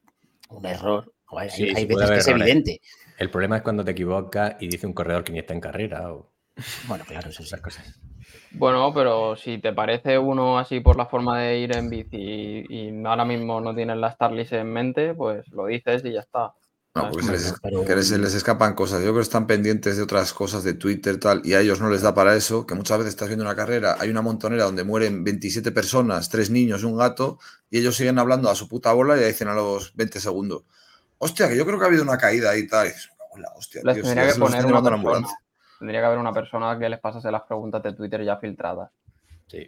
[0.51, 1.13] Un error.
[1.27, 2.81] joder, Sí, hay, sí hay puede veces que es evidente.
[3.19, 6.13] El problema es cuando te equivocas y dice un corredor que ni está en carrera
[6.13, 6.31] o
[6.87, 7.43] Bueno, claro, sí.
[7.43, 7.85] esas cosas.
[8.53, 12.89] Bueno, pero si te parece uno así por la forma de ir en bici y,
[12.89, 16.53] y ahora mismo no tienes la Starlist en mente, pues lo dices y ya está.
[16.95, 18.99] No, porque se les, Pero- que se les escapan cosas.
[19.01, 21.91] Yo creo que están pendientes de otras cosas de Twitter tal, y a ellos no
[21.91, 24.83] les da para eso, que muchas veces estás viendo una carrera, hay una montonera donde
[24.85, 27.39] mueren 27 personas, tres niños y un gato,
[27.71, 30.65] y ellos siguen hablando a su puta bola y dicen a los 20 segundos,
[31.19, 32.87] hostia, que yo creo que ha habido una caída y tal.
[32.87, 34.71] Y dices, "Me cago en la hostia, Les tío, tendría que se los poner están
[34.73, 35.17] una llevando a la persona.
[35.19, 35.39] ambulancia".
[35.79, 38.91] Tendría que haber una persona que les pasase las preguntas de Twitter ya filtradas.
[39.47, 39.67] Sí.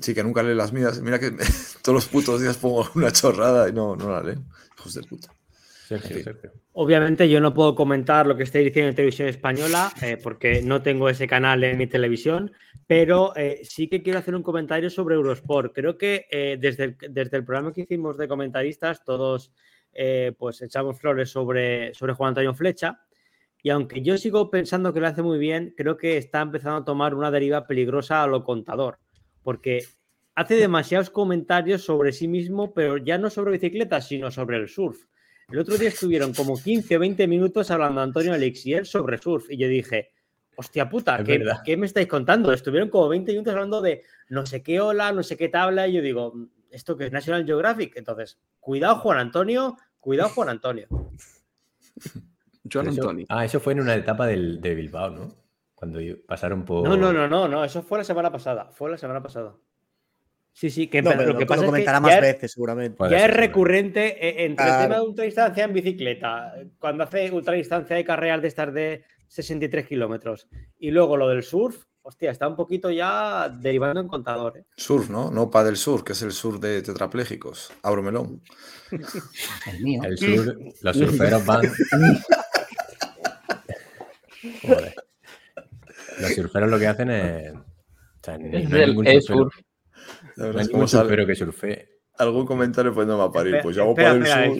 [0.00, 1.00] Sí, que nunca lee las mías.
[1.00, 1.30] Mira que
[1.82, 4.44] todos los putos días pongo una chorrada y no, no la leen.
[4.78, 5.32] Hijos de puta.
[5.88, 6.22] Sergio, Sí.
[6.22, 6.52] Sergio.
[6.72, 10.82] Obviamente yo no puedo comentar lo que estáis diciendo en televisión española eh, porque no
[10.82, 12.52] tengo ese canal en mi televisión,
[12.86, 15.72] pero eh, sí que quiero hacer un comentario sobre Eurosport.
[15.74, 19.52] Creo que eh, desde, el, desde el programa que hicimos de comentaristas todos
[19.94, 23.00] eh, pues echamos flores sobre, sobre Juan Antonio Flecha
[23.62, 26.84] y aunque yo sigo pensando que lo hace muy bien, creo que está empezando a
[26.84, 28.98] tomar una deriva peligrosa a lo contador
[29.42, 29.84] porque
[30.34, 35.04] hace demasiados comentarios sobre sí mismo, pero ya no sobre bicicletas, sino sobre el surf.
[35.50, 39.58] El otro día estuvieron como 15 o 20 minutos hablando Antonio Alexier sobre surf y
[39.58, 40.10] yo dije,
[40.56, 42.52] hostia puta, ¿qué, qué me estáis contando?
[42.52, 45.94] Estuvieron como 20 minutos hablando de no sé qué ola, no sé qué tabla y
[45.94, 46.34] yo digo,
[46.74, 47.96] ¿esto que es National Geographic?
[47.96, 50.86] Entonces, cuidado Juan Antonio, cuidado Juan Antonio.
[52.72, 53.24] Joan Eso- Antoni.
[53.28, 55.34] ah, eso fue en una etapa del, de Bilbao, ¿no?
[55.74, 56.88] Cuando pasaron por.
[56.88, 59.54] No, no, no, no, no, eso fue la semana pasada, fue la semana pasada.
[60.52, 62.20] Sí, sí, que No, pero lo que lo pasa es que comentará ya más es-
[62.20, 62.96] veces, seguramente.
[63.10, 67.96] Ya ser, es recurrente eh, entre el tema de ultradistancia en bicicleta, cuando hace ultradistancia
[67.96, 70.48] hay carreras de estas de 63 kilómetros,
[70.78, 74.58] y luego lo del surf, hostia, está un poquito ya derivando en contador.
[74.58, 74.64] ¿eh?
[74.76, 75.30] Surf, ¿no?
[75.30, 77.72] No pa del sur, que es el sur de tetraplégicos.
[77.82, 78.42] Abro melón.
[79.66, 80.02] El mío.
[80.04, 81.62] El sur, los surferos van.
[84.62, 84.94] Joder.
[86.20, 87.52] Los surferos lo que hacen es.
[87.54, 87.64] o
[88.22, 89.54] sea, no Es hay el ningún es surfero, surf.
[90.36, 91.88] No hay ningún surfero que surfee.
[92.18, 93.60] algún comentario pues no va a parir.
[93.62, 94.58] Pues yo hago para el sur.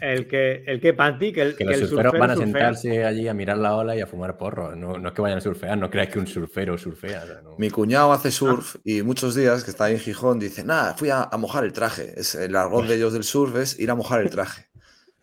[0.00, 2.30] El que, el que, el que Panti, que el, Que que los el surferos van
[2.30, 2.46] a surfea.
[2.52, 4.74] sentarse allí a mirar la ola y a fumar porro.
[4.76, 7.22] No, no es que vayan a surfear, no creáis que un surfero surfea.
[7.22, 7.56] o sea, no.
[7.58, 8.16] Mi cuñado Ah.
[8.16, 11.36] hace surf y muchos días que está ahí en Gijón dice, nada, fui a, a
[11.36, 12.14] mojar el traje.
[12.18, 14.66] Es, el argot de ellos del surf es ir a mojar el traje.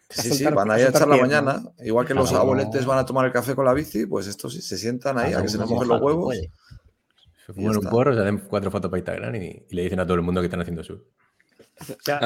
[0.09, 1.63] Sí, sí, van a ahí a echar la mañana.
[1.83, 4.53] Igual que los uno- abueletes van a tomar el café con la bici, pues estos
[4.53, 6.35] sí, se sientan ahí a que se uno mojen los huevos.
[7.45, 10.05] Se fuman un porro, se hacen cuatro fotos para Instagram y, y le dicen a
[10.05, 11.01] todo el mundo que están haciendo surf.
[11.81, 12.19] O sea,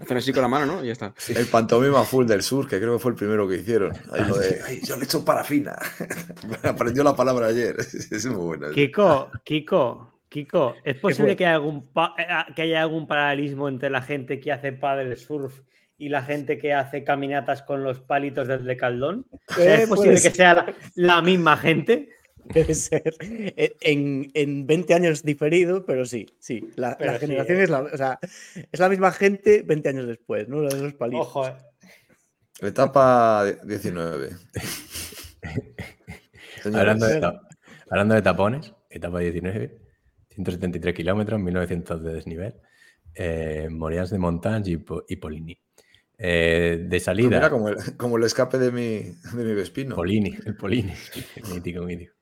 [0.00, 0.82] Hacen así, con, la mano, ¿no?
[0.84, 1.14] Y ya está.
[1.28, 3.92] El pantomima full del sur, que creo que fue el primero que hicieron.
[4.12, 5.76] Ahí lo de, "Ay, yo le echo parafina.
[6.62, 7.76] Me aprendió la palabra ayer.
[8.10, 8.70] Es muy buena.
[8.70, 11.36] Kiko, Kiko, Kiko, ¿es posible fue?
[11.36, 15.14] que haya, algún pa- eh, que haya algún paralelismo entre la gente que hace paddle
[15.16, 15.60] surf
[15.98, 18.48] y la gente que hace caminatas con los palitos?
[18.48, 18.58] O sea,
[19.58, 22.08] Eh, ¿Es posible que sea la, la misma gente?
[22.54, 23.14] Debe ser.
[23.80, 26.68] En, en 20 años diferido, pero sí, sí.
[26.76, 27.62] La, Pero la sí, generación eh.
[27.64, 28.18] es, la, o sea,
[28.70, 30.60] es la misma gente 20 años después, ¿no?
[30.62, 31.26] Los palitos.
[31.28, 31.54] Ojo, eh.
[32.60, 34.30] Etapa 19.
[36.62, 37.32] Señores, Hablando de,
[37.90, 39.78] hablando de tapones, etapa 19,
[40.30, 42.54] 173 kilómetros, 1900 de desnivel,
[43.14, 45.58] eh, Morians de Montagne y, Po- y Polini.
[46.18, 48.98] Eh, de pues salida, mira, como el, como el escape de mi,
[49.36, 49.96] de mi Vespino.
[49.96, 50.92] Polini, el Polini,
[51.52, 52.12] mítico, mítico.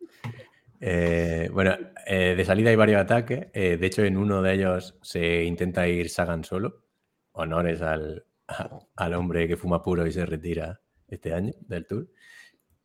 [0.81, 1.77] Eh, bueno,
[2.07, 3.49] eh, de salida hay varios ataques.
[3.53, 6.85] eh, de hecho, en uno de ellos se intenta ir Sagan solo.
[7.33, 12.09] Honores al, a- al hombre que fuma puro y se retira este año del Tour.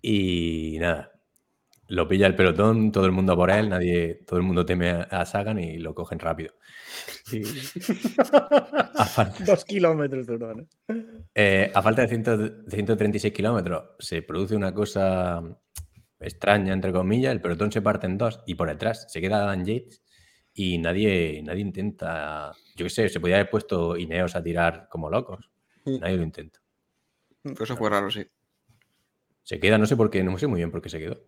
[0.02, 1.12] Y nada,
[1.88, 5.02] lo pilla el pelotón, todo el mundo por él, nadie, todo el mundo teme a,
[5.04, 6.54] a Sagan y lo cogen rápido.
[7.32, 7.44] Y
[9.08, 10.68] falta, Dos kilómetros duró, ¿no?
[11.34, 15.42] eh, a falta de, 100 de 136 kilómetros se produce una cosa
[16.20, 19.66] extraña, entre comillas, el pelotón se parte en dos y por detrás se queda Dan
[19.66, 20.02] Yates
[20.54, 25.10] y nadie, nadie intenta, yo qué sé, se podía haber puesto Ineos a tirar como
[25.10, 25.52] locos.
[25.84, 26.00] Mm.
[26.00, 26.60] Nadie lo intenta.
[27.44, 28.26] Pues eso fue raro, sí.
[29.44, 31.22] Se queda, no sé por qué, no sé muy bien por qué se quedó.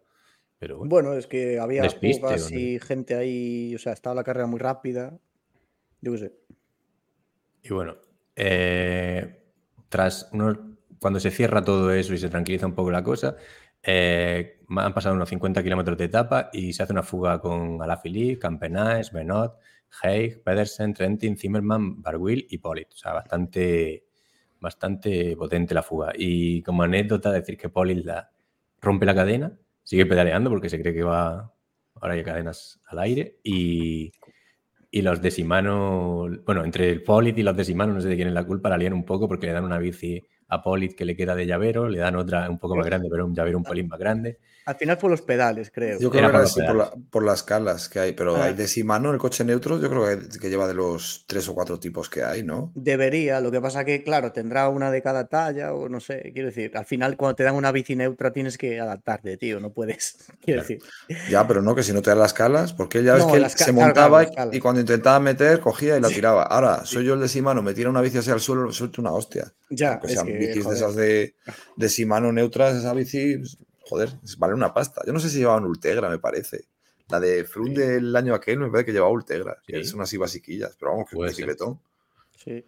[0.57, 4.15] Pero bueno, Bueno, es que había Despiste, fugas ¿o y gente ahí, o sea, estaba
[4.15, 5.19] la carrera muy rápida.
[6.01, 6.33] Yo qué sé.
[7.63, 7.97] y bueno,
[8.35, 9.43] eh,
[9.89, 10.57] tras unos,
[10.99, 13.35] cuando se cierra todo eso y se tranquiliza un poco la cosa,
[13.89, 18.37] eh, han pasado unos 50 kilómetros de etapa y se hace una fuga con Alaphilippe,
[18.37, 19.55] Campenaes, Benot,
[20.01, 22.91] Haig, Pedersen, Trentin, Zimmerman, Barguil y Polit.
[22.93, 24.03] O sea, bastante,
[24.59, 26.11] bastante potente la fuga.
[26.17, 28.05] Y como anécdota, decir que Polit
[28.81, 31.53] rompe la cadena, sigue pedaleando porque se cree que va.
[31.95, 34.11] Ahora hay cadenas al aire y,
[34.91, 38.17] y los de Shimano, bueno, entre el Polit y los de Shimano, no sé de
[38.17, 40.95] quién es la culpa, la lían un poco porque le dan una bici a Polit
[40.95, 43.57] que le queda de llavero, le dan otra un poco más grande, pero un llavero
[43.57, 44.39] un pelín más grande.
[44.67, 45.97] Al final fue los pedales, creo.
[45.97, 48.35] Yo creo Era que por era así por, la- por las calas que hay, pero
[48.35, 48.43] Ah.
[48.45, 51.55] hay de Shimano, el coche neutro, yo creo que, que lleva de los tres o
[51.55, 52.71] cuatro tipos que hay, ¿no?
[52.75, 56.49] Debería, lo que pasa que, claro, tendrá una de cada talla o no sé, quiero
[56.49, 60.17] decir, al final cuando te dan una bici neutra tienes que adaptarte, tío, no puedes,
[60.41, 60.61] quiero Claro.
[60.63, 60.79] decir.
[61.31, 63.37] Ya, pero no, que si no te dan las calas, porque ya ves No, que
[63.37, 66.43] él se montaba claro, y cuando intentaba meter, cogía y la tiraba.
[66.43, 69.11] Ahora, soy yo el de Shimano, me tira una bici hacia el suelo, suelto una
[69.13, 69.53] hostia.
[69.69, 71.35] Ya, Aunque es sean que, bicis de esas de,
[71.77, 73.57] de Shimano neutras, esa bici, pues,
[73.87, 75.01] joder, vale una pasta.
[75.05, 76.65] Yo no sé si llevaban Ultegra, me parece.
[77.09, 77.73] La de Frun Sí.
[77.75, 79.89] del año aquel me parece que llevaba Ultegra, que Sí.
[79.91, 81.79] son así basiquillas, pero vamos, que es un bicicletón.
[82.35, 82.65] Sí.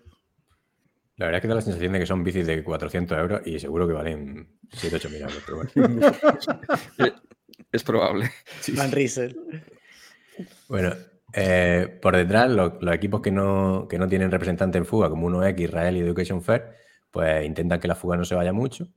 [1.18, 3.60] La verdad es que da la sensación de que son bicis de 400 euros y
[3.60, 5.44] seguro que valen 7 8 mil euros.
[5.46, 6.02] Pero bueno.
[7.72, 8.32] Es probable.
[8.76, 9.40] Van Riesel.
[10.68, 10.94] Bueno,
[11.34, 15.28] eh, por detrás, lo- los, equipos que no, que no tienen representante en fuga, como
[15.30, 16.74] 1X, Israel y Education Fair,
[17.12, 18.88] pues intentan que la fuga no se vaya mucho.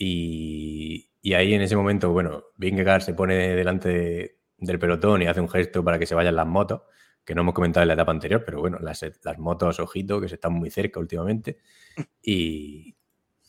[0.00, 5.26] Y, y ahí en ese momento, bueno, Vingegaard se pone delante de- del pelotón y
[5.26, 6.82] hace un gesto para que se vayan las motos,
[7.24, 10.28] que no hemos comentado en la etapa anterior, pero bueno, las, las motos, ojito, que
[10.28, 11.58] se están muy cerca últimamente.
[12.22, 12.94] Y,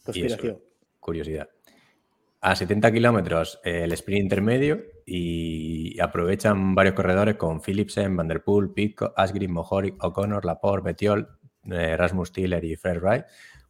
[0.07, 0.37] y eso,
[0.99, 1.49] curiosidad.
[2.41, 8.43] A 70 kilómetros eh, el sprint intermedio y aprovechan varios corredores con Philipsen, Van der
[8.43, 11.27] Poel, Pitcock, Asgreen, Mohoric, O'Connor, Laporte, Betiol,
[11.69, 13.25] eh, Rasmus Tiller y Fred Wright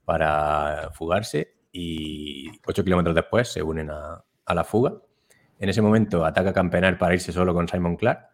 [0.05, 4.93] para fugarse y 8 kilómetros después se unen a, a la fuga.
[5.59, 8.27] En ese momento ataca Campenar para irse solo con Simon Clark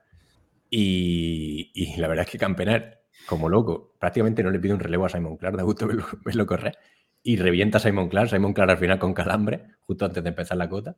[0.70, 5.06] y, y la verdad es que Campenar, como loco, prácticamente no le pide un relevo
[5.06, 6.78] a Simon Clark, da gusto verlo, verlo correr
[7.24, 8.30] y revienta a Simon Clark.
[8.30, 10.96] Simon Clark al final con calambre, justo antes de empezar la cota.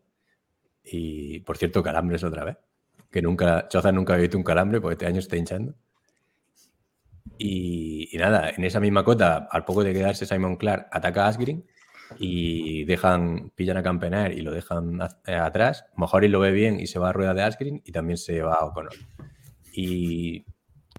[0.83, 2.57] Y por cierto, calambres otra vez.
[3.09, 5.75] Que nunca, Choza nunca había visto un calambre, porque este año está hinchando.
[7.37, 11.27] Y, y nada, en esa misma cota, al poco de quedarse Simon Clark, ataca a
[11.29, 11.65] Asgreen
[12.17, 15.85] y dejan, pillan a Campenar y lo dejan a- eh, atrás.
[15.97, 18.65] Lo ve bien y se va a rueda de Asgreen y también se va a
[18.65, 18.93] O'Connor.
[19.73, 20.45] Y,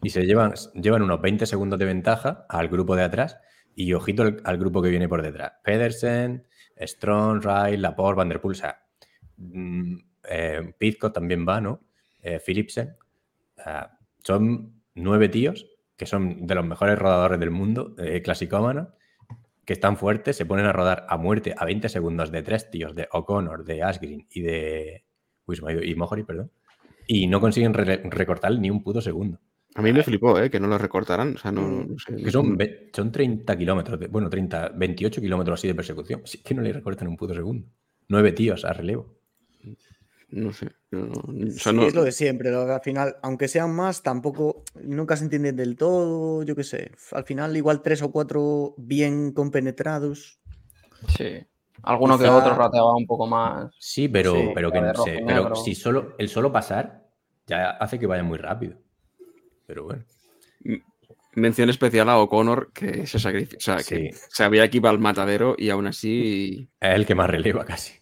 [0.03, 3.39] y se llevan, llevan unos 20 segundos de ventaja al grupo de atrás
[3.75, 5.53] y ojito al, grupo que viene por detrás.
[5.63, 6.47] Pedersen,
[6.81, 8.83] Strong, Wright, Laporte, Van der Poel, o sea,
[9.37, 9.97] mm,
[10.29, 10.75] eh,
[11.13, 11.81] también va, ¿no?
[12.21, 12.97] Eh, Philipsen.
[14.23, 18.89] Son nueve tíos que son de los mejores rodadores del mundo, eh, clasicómanos,
[19.69, 22.95] que están fuertes, se ponen a rodar a muerte a 20 segundos de tres tíos,
[22.95, 25.05] de O'Connor, de Asgreen y de...
[25.45, 26.51] Uy, se me ha ido, y Mohori, perdón.
[27.07, 29.39] Y no consiguen re- recortar ni un puto segundo.
[29.75, 30.49] A mí me flipó, ¿eh?
[30.49, 31.35] Que no lo recortaran.
[31.35, 32.17] O sea, no, no sé.
[32.17, 32.57] Que son,
[32.95, 36.23] son 30 kilómetros, de- bueno, 30, 28 kilómetros así de persecución.
[36.25, 37.69] Sí que no le recortan un puto segundo.
[38.09, 39.18] Nueve tíos a relevo.
[40.31, 40.69] No sé.
[40.91, 43.49] yo no- o sea, Sí, no- es lo de siempre, lo que al final, aunque
[43.49, 46.93] sean más, tampoco, nunca se entienden del todo, yo qué sé.
[47.13, 50.39] Al final, igual tres o cuatro bien compenetrados.
[51.17, 51.39] Sí.
[51.83, 53.71] Alguno que Quizá- otro rateaba un poco más.
[53.79, 57.09] Sí, pero, Sí, pero, que, no sé, rojo pero si solo, el solo pasar
[57.47, 58.77] ya hace que vaya muy rápido.
[59.67, 60.05] Pero bueno.
[61.35, 63.59] Mención especial a O'Connor, que se sacrificó.
[63.59, 64.11] O sea, que Sí.
[64.31, 66.69] sabía que iba al matadero y aún así.
[66.81, 67.95] Es el que más releva casi.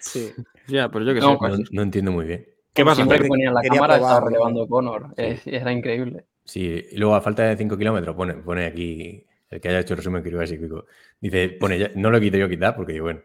[0.00, 0.32] Sí.
[0.70, 1.36] Ya, pero yo qué No, sé.
[1.38, 2.46] pues- No, no entiendo muy bien.
[2.72, 2.96] ¿Qué pasa?
[2.96, 5.14] Siempre que ponía la cámara estaba relevando Connor.
[5.16, 6.24] Era increíble.
[6.44, 9.94] Sí, y luego a falta de 5 kilómetros, pone, pone aquí, el que haya hecho
[9.94, 10.86] el resumen que iba a decir, Kiko,
[11.20, 13.20] dice, pone, ya- no lo quito yo quitar porque, bueno,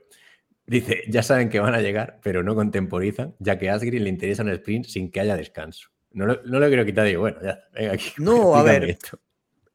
[0.67, 4.09] Dice, ya saben que van a llegar, pero no contemporizan, ya que a Asgreen le
[4.09, 5.89] interesa un sprint sin que haya descanso.
[6.11, 8.09] No lo, no lo quiero quitar, digo, bueno, ya, venga aquí.
[8.17, 8.83] No, a ver.
[8.85, 9.19] esto.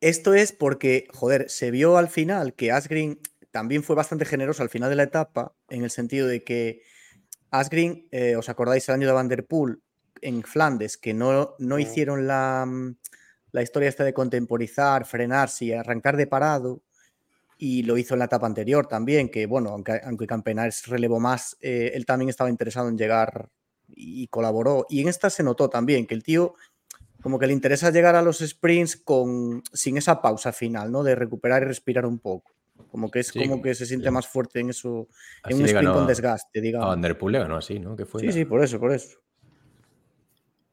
[0.01, 3.21] Esto es porque, joder, se vio al final que Asgreen
[3.53, 6.83] también fue bastante generoso al final de la etapa, en el sentido de que
[7.51, 9.82] Asgreen, eh, ¿os acordáis el año de Van Der Poel
[10.22, 12.96] en Flandes, que no, no hicieron la, mm,
[13.53, 16.82] la historia esta de contemporizar, frenarse y arrancar de parado?
[17.59, 21.57] Y lo hizo en la etapa anterior también, que bueno, aunque, aunque Campenares relevó más,
[21.61, 23.51] eh, él también estaba interesado en llegar
[23.88, 24.86] y colaboró.
[24.88, 26.55] Y en esta se notó también que el tío
[27.22, 31.03] como que le interesa llegar a los sprints con, sin esa pausa final, ¿no?
[31.03, 32.53] De recuperar y respirar un poco.
[32.91, 34.12] Como que es Sí, como que se siente sí.
[34.12, 35.09] más fuerte en eso,
[35.43, 36.88] Así en un sprint con a- desgaste, A digamos.
[36.88, 37.95] Van Der Poel le ganó así, ¿no?
[37.97, 39.18] Que fue Sí, la- sí, por eso, por eso.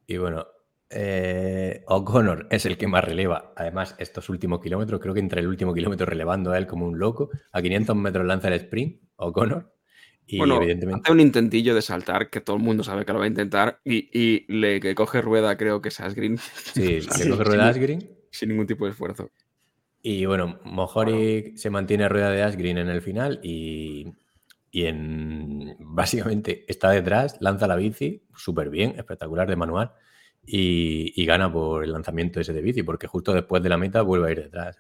[0.08, 0.48] Y bueno,
[0.90, 3.54] eh, O'Connor es el que más releva.
[3.56, 6.98] Además, estos últimos kilómetros, creo que entre el último kilómetro relevando a él como un
[6.98, 7.30] loco.
[7.52, 9.74] A 500 metros lanza el sprint, O'Connor.
[10.26, 11.02] Y bueno, evidentemente.
[11.06, 13.80] hace un intentillo de saltar que todo el mundo sabe que lo va a intentar
[13.86, 17.44] y, y le que coge rueda, creo que es Asgreen, Sí, sea, le sí, coge
[17.44, 17.50] sí.
[17.50, 18.18] rueda Asgreen.
[18.30, 19.30] sin ningún tipo de esfuerzo.
[20.10, 24.10] Y bueno, Mohori se mantiene rueda de Asgreen en el final y,
[24.72, 29.92] y en básicamente está detrás, lanza la bici, súper bien, espectacular de manual,
[30.46, 34.02] y, y gana por el lanzamiento ese de bici, porque justo después de la meta
[34.02, 34.78] vuelve a ir detrás.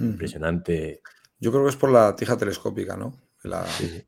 [0.00, 1.00] Impresionante.
[1.38, 3.16] Yo creo que es por la tija telescópica, ¿no?
[3.44, 4.02] La- Sí, sí.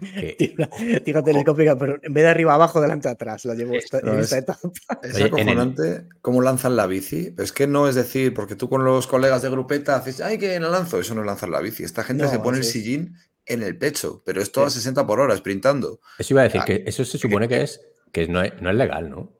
[0.00, 0.68] Que- Tira,
[1.04, 4.20] tira telescópica, pero en vez de arriba abajo, delante atrás, la llevó esta, no, en
[4.20, 4.60] es- esta etapa.
[5.02, 7.34] Es Oye, el- cómo lanzan la bici.
[7.38, 10.58] Es que no es decir, porque tú con los colegas de grupeta haces, ay, que
[10.60, 11.00] la lanzo.
[11.00, 11.84] Eso no es lanzar la bici.
[11.84, 13.14] Esta gente No, se pone el es- sillín
[13.46, 16.00] en el pecho, pero esto a 60 por hora, sprintando.
[16.18, 17.80] Eso iba a decir Ah, que eso se supone que es
[18.12, 19.39] que no es, no es legal, ¿no?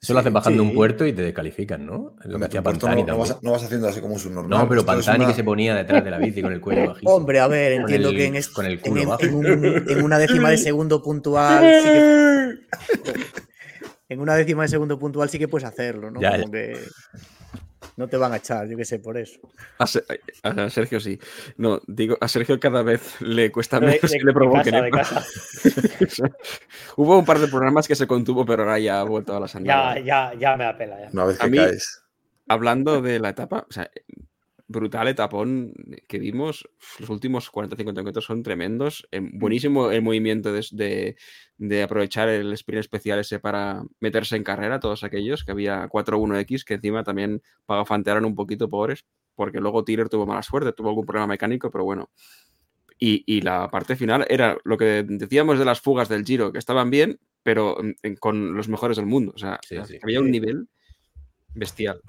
[0.00, 2.14] Eso lo haces bajando un puerto y te descalifican, ¿no?
[2.24, 3.44] Lo que Pantani no, no vas, también.
[3.44, 4.60] no vas haciendo así como un subnormal.
[4.60, 7.10] No, pero Pantani una- que se ponía detrás de la bici con el cuello bajísimo.
[7.14, 9.22] Hombre, a ver, entiendo el- que en, es- con el culo en- bajo.
[9.24, 12.58] en un- en una décima de segundo puntual sí que.
[14.10, 16.18] En una décima de segundo puntual sí que puedes hacerlo, ¿no?
[16.20, 16.50] Ya, Como ya.
[16.50, 16.78] que
[17.98, 19.38] no te van a echar, yo qué sé, por eso.
[19.78, 20.04] A, Se-
[20.42, 21.18] a Sergio sí.
[21.58, 24.72] No, digo, a Sergio cada vez le cuesta menos de- que de le provoquen.
[24.72, 24.90] casa, de ¿eh?
[25.98, 26.30] casa.
[26.96, 29.52] Hubo un par de programas que se contuvo, pero ahora ya ha vuelto a las
[29.52, 30.04] Ya, andadas.
[30.04, 30.98] ya, ya me apela.
[31.00, 31.08] Ya.
[31.12, 32.02] Una vez A que mí- caes.
[32.50, 33.90] Hablando de la etapa, o sea,
[34.68, 35.72] brutal etapón
[36.06, 36.68] que vimos.
[37.00, 39.08] Los últimos 40-50 metros son tremendos.
[39.10, 41.16] eh, Buenísimo el movimiento de, de-
[41.56, 46.64] de aprovechar el sprint especial ese para meterse en carrera, todos aquellos, que había 4-1X,
[46.64, 49.04] que encima también pagafantearon un poquito pobres,
[49.34, 52.10] porque luego Tiller tuvo mala suerte, tuvo algún problema mecánico, pero bueno.
[53.00, 56.58] Y, y la parte final era lo que decíamos de las fugas del Giro, que
[56.58, 59.32] estaban bien, pero mm, con los mejores del mundo.
[59.34, 59.98] O sea, Sí, sí.
[60.02, 60.68] había un nivel
[61.54, 62.00] bestial.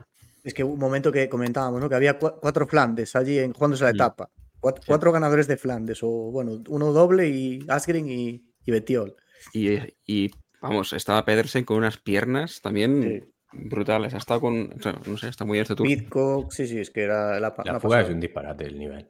[0.44, 1.90] Es que un momento que comentábamos, ¿no?
[1.90, 4.30] Que había cua- cuatro Flandes allí en, jugándose la etapa.
[4.60, 9.16] Cuatro, cuatro ganadores de Flandes, o bueno, uno doble y Asgreen y, y Betiol.
[9.54, 10.32] Y, y,
[10.62, 13.34] vamos, estaba Pedersen con unas piernas también Sí.
[13.70, 14.14] brutales.
[14.14, 15.88] Ha estado con, o sea, no sé, está muy bien este tour.
[15.88, 19.08] Pitcock, sí, sí, es que era la, La fuga es un disparate el nivel.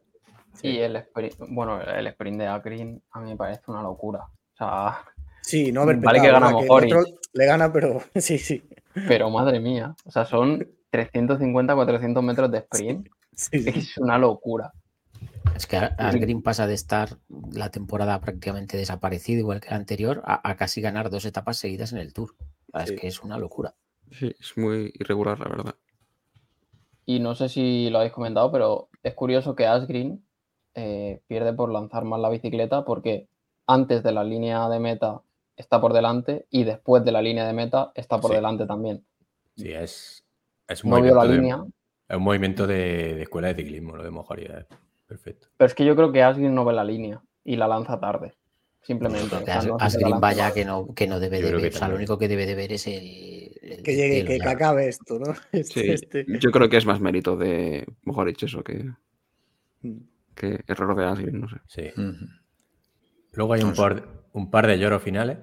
[0.62, 4.20] Y el sprint, bueno, el sprint de Akrin a mí me parece una locura.
[4.24, 5.00] O sea,
[5.42, 7.02] Sí, no haber Vale que gana otro
[7.34, 8.62] le gana, pero sí, sí.
[9.08, 9.96] pero madre mía.
[10.06, 13.08] O sea, son 350, 400 metros de sprint.
[13.34, 13.70] sí, sí.
[13.70, 14.74] Es una locura.
[15.56, 17.18] Es que Asgreen pasa de estar
[17.52, 21.92] la temporada prácticamente desaparecido, igual que la anterior, a, a casi ganar dos etapas seguidas
[21.92, 22.36] en el Tour.
[22.74, 23.74] Es que es una locura.
[24.12, 25.76] Sí, es muy irregular, la verdad.
[27.06, 30.24] Y no sé si lo habéis comentado, pero es curioso que Asgreen
[30.76, 33.28] eh, pierde por lanzar mal la bicicleta porque
[33.68, 35.22] antes de la línea de meta
[35.58, 38.36] está por delante y después de la línea de meta está por Sí.
[38.38, 39.04] delante también.
[39.58, 40.24] Sí, es,
[40.70, 41.64] es un No vio la movimiento de- línea,
[42.10, 44.66] es un movimiento de, de escuela de ciclismo, lo de Mojaría.
[45.08, 45.48] Perfecto.
[45.58, 48.34] pero es que yo creo que Asgreen no ve la línea y la lanza tarde.
[48.82, 49.36] Simplemente.
[49.36, 51.74] O sea, As- no Asgreen vaya que no, que no debe Yo de ver.
[51.74, 53.52] O sea, lo único que debe de ver es el.
[53.62, 55.34] el Que llegue, que, acabe esto, ¿no?
[55.52, 56.26] Este, Sí, este.
[56.40, 58.86] yo creo que es más mérito de Mojoric eso que,
[59.82, 59.98] Mm.
[60.36, 61.58] que error de Asgreen, no sé.
[61.68, 61.92] Sí.
[63.34, 63.82] Luego hay un No sé.
[63.82, 65.38] par, un par de lloros finales.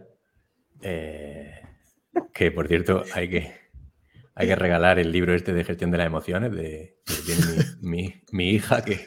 [0.83, 1.53] eh,
[2.33, 3.53] que por cierto, hay que,
[4.37, 7.43] hay que regalar el libro este de gestión de las emociones de, que tiene
[7.80, 9.07] mi, mi- mi hija, que,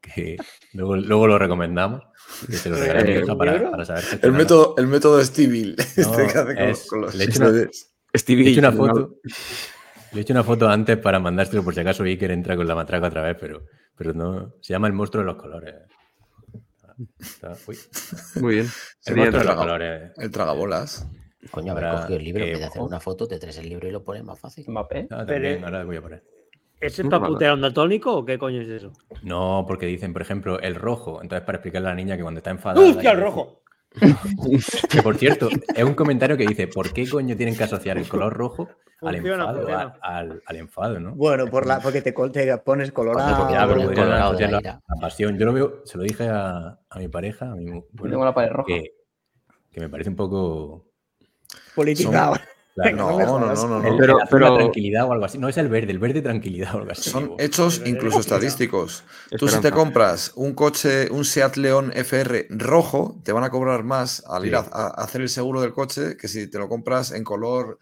[0.00, 0.36] que
[0.74, 2.02] luego, luego lo recomendamos.
[2.46, 5.24] Que se lo regale a mi ¿El hija para, para saber El método, el método
[5.24, 7.94] Stevie, este No, que hace con, es- con los le he hecho una- CDs.
[8.14, 9.16] Stevie, Le he hecho una no, foto.
[10.12, 12.74] Le he hecho una foto antes para mandárselo por si acaso Iker entra con la
[12.74, 13.64] matraca otra vez, pero,
[13.96, 14.54] pero no.
[14.60, 15.74] Se llama el monstruo de los colores.
[17.18, 17.78] Está- uy,
[18.42, 18.68] Muy bien.
[19.06, 20.12] el monstruo de los colores.
[20.18, 21.06] El tragabolas.
[21.50, 23.68] Coño, haber Habrá cogido el libro, en vez de hacer una foto, te traes el
[23.68, 24.64] libro y lo pones más fácil.
[24.68, 25.06] Mbappé.
[25.10, 26.24] Ah, también, ahora voy a poner.
[26.80, 28.92] ¿Ese es para putear o qué coño es eso?
[29.22, 31.22] No, porque dicen, por ejemplo, el rojo.
[31.22, 32.86] Entonces, para explicarle a la niña que cuando está enfadada.
[32.86, 33.62] ¡Hostia, el rojo!
[34.90, 38.08] Que por cierto, es un comentario que dice: ¿por qué coño tienen que asociar el
[38.08, 38.68] color rojo
[39.00, 39.58] al Funciona, enfado?
[39.60, 39.98] funciona.
[40.02, 41.14] a- Al, al enfado, ¿no?
[41.14, 43.36] Bueno, por la, porque te, pones colorado.
[43.38, 45.38] porque Ya, pero Colorado podrían de asociar la, pasión.
[45.38, 48.24] Yo lo veo, se lo dije a, a mi pareja, a mi Yo bueno, tengo
[48.24, 48.66] la pared roja.
[48.66, 48.92] que,
[49.70, 50.87] que me parece un poco.
[51.74, 52.34] Politizado.
[52.74, 53.96] claro, No, no, no, no, el, no.
[53.98, 55.38] Pero- pero- tranquilidad o algo así.
[55.38, 57.10] No es el verde, el verde tranquilidad o algo así.
[57.10, 57.36] Son digo.
[57.38, 59.04] hechos incluso estadísticos.
[59.36, 63.82] Tú si te compras un coche, un Seat León FR rojo, te van a cobrar
[63.84, 64.70] más al ir a, Sí.
[64.72, 67.78] a hacer el seguro del coche que si te lo compras en color,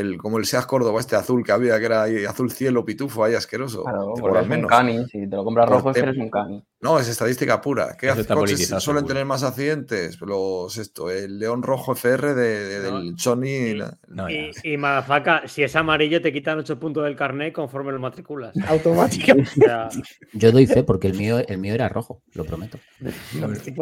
[0.00, 3.22] el, como el Seat Córdoba, este azul que había, que era ahí azul cielo, pitufo,
[3.22, 3.82] ahí asqueroso.
[3.84, 4.68] Claro, te es un menos.
[4.68, 5.06] cani.
[5.06, 6.64] Si te lo compras rojo es que eres un cani.
[6.82, 7.96] No, es estadística pura.
[7.98, 9.04] ¿Qué coches suelen seguro.
[9.06, 10.18] tener más accidentes?
[10.22, 12.98] Los, esto, el León Rojo FR de, de- No.
[13.00, 13.74] del Sony.
[13.76, 17.92] la- No, Y, y Madafaka, si es amarillo, te quitan 8 puntos del carnet conforme
[17.92, 18.54] lo matriculas.
[18.68, 19.50] Automáticamente.
[19.60, 19.88] O sea,
[20.32, 22.78] Yo doy fe porque el mío, el mío era rojo, lo prometo.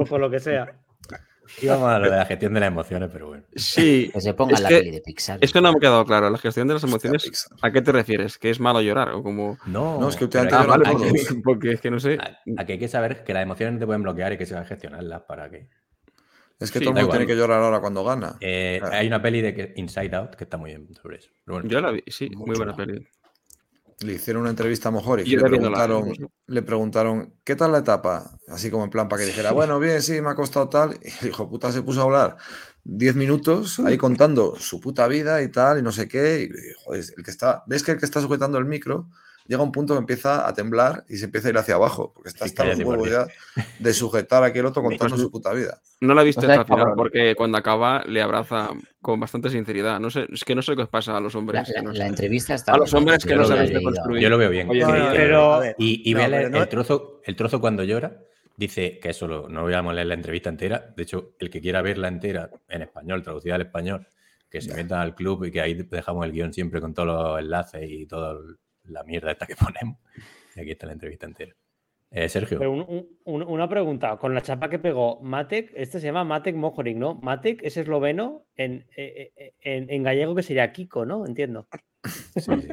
[0.08, 0.78] por lo que sea.
[1.62, 3.44] Íbamos a lo de la gestión de las emociones, pero bueno.
[3.54, 5.38] Sí, Que se ponga Es la que- peli de Pixar.
[5.40, 6.30] esto no me ha quedado claro.
[6.30, 7.48] La gestión de las emociones.
[7.62, 8.38] ¿a qué te refieres?
[8.38, 9.10] ¿Que es malo llorar?
[9.10, 9.58] O como.
[9.66, 12.18] No, No, es que últimamente hay Ah, que- porque, es que no sé.
[12.56, 14.62] Aquí hay que saber que las emociones no te pueden bloquear y que se van
[14.64, 15.68] a gestionarlas para que.
[16.60, 18.34] Es que Sí, todo el mundo tiene que llorar ahora cuando gana.
[18.40, 18.96] Eh, Claro.
[18.96, 21.30] Hay una peli de que- Inside Out que está muy bien sobre eso.
[21.46, 23.06] Bueno, Yo la vi, sí, muy buena peli.
[24.00, 26.12] Le hicieron una entrevista a Mojori Y le preguntaron,
[26.46, 28.38] le preguntaron, ¿qué tal la etapa?
[28.46, 30.98] Así como en plan para que dijera, bueno, bien, sí, me ha costado tal.
[31.02, 32.36] Y el hijo puta se puso a hablar
[32.84, 36.42] 10 minutos ahí contando su puta vida y tal, y no sé qué.
[36.42, 39.08] Y, joder, el que está, ves que el que está sujetando el micro
[39.48, 42.12] llega a un punto que empieza a temblar y se empieza a ir hacia abajo,
[42.14, 43.26] porque está Sí, hasta los huevos ya
[43.80, 45.80] de sujetar a aquel otro contando Pues- su puta vida.
[46.00, 48.70] No la he visto O sea, hasta el es final porque cuando acaba le abraza
[49.00, 49.98] con bastante sinceridad.
[49.98, 51.62] No sé, es que no sé qué os pasa a los La, hombres.
[51.66, 52.74] que la- no la entrevista está.
[52.74, 53.80] A los hombres que no sabéis leído.
[53.80, 54.22] deconstruir.
[54.22, 54.68] yo lo veo bien.
[54.70, 58.18] Oye, No, no, pero- Y, y No, ve el, el trozo, el trozo cuando llora,
[58.56, 60.92] dice que eso lo- no voy a leer la entrevista entera.
[60.96, 64.06] De hecho, el que quiera verla entera en español, traducida al español,
[64.50, 67.38] que se meta al club y que ahí dejamos el guion siempre con todos los
[67.40, 68.34] enlaces y toda
[68.88, 69.98] la mierda esta que ponemos.
[70.56, 71.54] Y aquí está la entrevista entera.
[72.10, 76.00] Eh, Sergio, Pero un- un- un- una pregunta, con la chapa que pegó Matek, este
[76.00, 77.16] se llama Matek Mojorik, ¿no?
[77.16, 81.26] Matek es esloveno, en, eh, eh, en, en gallego que sería Kiko, ¿no?
[81.26, 81.68] Entiendo.
[82.34, 82.68] sí, sí.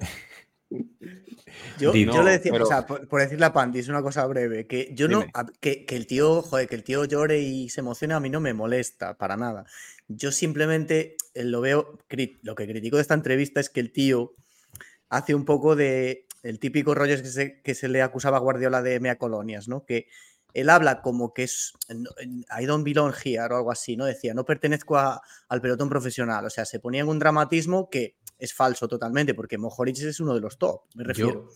[1.78, 4.66] Yo, yo le decía, pero- o sea, por, por decirle a Pandis una cosa breve,
[4.66, 5.32] que yo no, Dime.
[5.60, 8.40] que, que el tío, joder, que el tío llore y se emocione a mí no
[8.40, 9.64] me molesta para nada.
[10.08, 14.34] Yo simplemente lo veo, cri- lo que critico de esta entrevista es que el tío
[15.08, 18.82] hace un poco de el típico rollo que se, que se le acusaba a Guardiola
[18.82, 19.84] de mea colonias, ¿no?
[19.84, 20.06] Que
[20.54, 21.72] él habla como que es
[22.58, 24.04] I don't belong here o algo así, ¿no?
[24.06, 28.16] Decía, no pertenezco a- al pelotón profesional, o sea, se ponía en un dramatismo que
[28.38, 31.48] es falso totalmente, porque Mojoric es uno de los top, me refiero.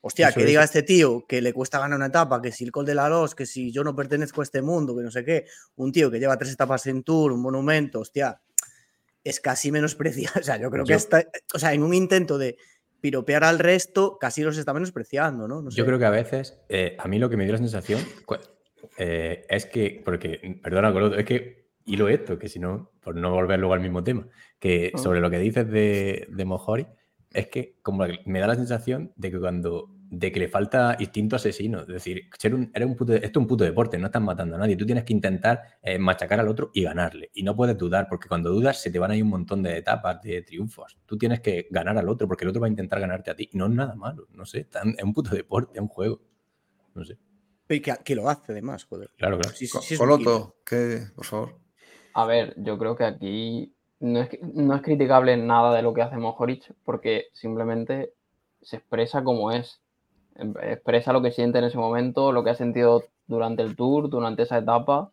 [0.00, 2.64] Hostia, eso que es- diga este tío que le cuesta ganar una etapa, que si
[2.64, 5.10] el Col de la Los, que si yo no pertenezco a este mundo, que no
[5.12, 8.40] sé qué, un tío que lleva tres etapas en Tour, un monumento, hostia,
[9.22, 10.34] es casi menospreciado.
[10.42, 11.24] O sea, yo creo que Yo- está,
[11.54, 12.56] o sea, en un intento de
[13.02, 15.60] piropear al resto, casi los está menospreciando, ¿no?
[15.60, 18.00] No Yo creo que a veces, eh, a mí lo que me dio la sensación
[18.96, 23.32] eh, es que, porque, perdona, Coloto, es que hilo esto, que si no, por no
[23.32, 24.28] volver luego al mismo tema,
[24.58, 24.98] que Ah.
[24.98, 26.86] sobre lo que dices de, de Mojori,
[27.32, 30.94] es que como que me da la sensación de que cuando, de que le falta
[30.98, 34.06] instinto asesino, es decir, ser un, eres un puto, esto es un puto deporte, no
[34.06, 37.42] estás matando a nadie, tú tienes que intentar eh, machacar al otro y ganarle, y
[37.42, 40.20] no puedes dudar, porque cuando dudas se te van a ir un montón de etapas,
[40.20, 43.30] de triunfos, tú tienes que ganar al otro, porque el otro va a intentar ganarte
[43.30, 45.80] a ti, y no es nada malo, no sé, tan- es un puto deporte, es
[45.80, 46.20] un juego,
[46.94, 47.16] no sé,
[47.70, 49.08] Y que, que lo hace, además, joder.
[49.16, 49.54] claro, claro.
[49.56, 49.98] Un killer.
[49.98, 51.06] Coloto, ¿qué?
[51.16, 51.58] Por favor.
[52.12, 56.02] A ver, yo creo que aquí no es, no es criticable nada de lo que
[56.02, 58.12] hace Mojoric porque simplemente
[58.60, 59.80] se expresa como es.
[60.62, 64.42] Expresa lo que siente en ese momento, lo que ha sentido durante el tour, durante
[64.42, 65.10] esa etapa.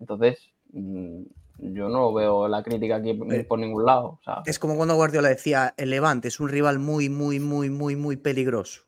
[0.00, 0.38] Entonces,
[0.72, 1.22] mm,
[1.58, 4.06] yo no veo la crítica aquí por Eh, por ningún lado.
[4.06, 7.70] O sea, Es como cuando Guardiola decía, el Levante es un rival muy, muy, muy,
[7.70, 8.82] muy, muy peligroso.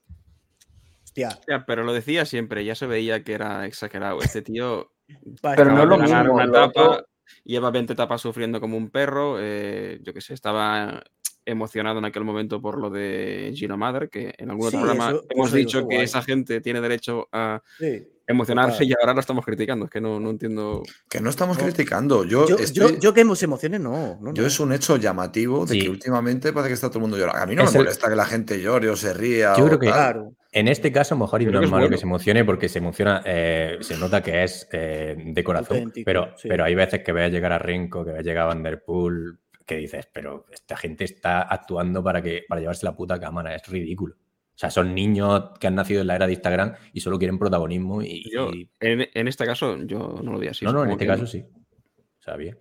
[1.04, 4.20] Hostia, Ya, pero lo decía siempre, ya se veía que era exagerado.
[4.22, 4.92] Este tío
[5.42, 7.06] Pero no es lo mismo, una etapa, otro-
[7.44, 9.36] lleva 20 etapas sufriendo como un perro.
[9.40, 11.02] eh, yo qué sé, estaba
[11.48, 15.10] emocionado en aquel momento por lo de Gino Madre, que en algún otro Sí, programa
[15.10, 16.04] eso- hemos eso dicho que guay.
[16.04, 18.06] esa gente tiene derecho a sí.
[18.26, 19.86] emocionarse y ahora lo estamos criticando.
[19.86, 20.82] Es que no, no entiendo.
[21.08, 21.64] Que no estamos No.
[21.64, 22.24] criticando.
[22.24, 24.18] Yo, Yo, estoy- yo, yo que se emocione, no.
[24.20, 25.80] no, yo es un hecho llamativo de Sí.
[25.82, 27.42] que últimamente parece que está todo el mundo llorando.
[27.42, 29.54] A mí no Es me el- molesta que la gente llore o se ría.
[29.56, 29.86] Yo o creo que-.
[29.86, 30.32] Claro.
[30.52, 33.76] En este caso, mejor y no es malo que se emocione porque se emociona, eh,
[33.80, 36.48] se nota que es eh, de corazón, Auténtico, pero, sí.
[36.48, 39.38] pero hay veces que ves llegar a Renko, que ves llegar a Van Der Poel,
[39.68, 43.64] que dices, pero esta gente está actuando para, que, para llevarse la puta cámara, es
[43.68, 44.16] ridículo.
[44.16, 47.38] O sea, son niños que han nacido en la era de Instagram y solo quieren
[47.38, 48.28] protagonismo y...
[48.32, 50.64] Yo, y- en, en este caso, yo no lo vi así.
[50.64, 51.44] no, no, en este que- caso sí.
[51.46, 52.58] O sea, bien.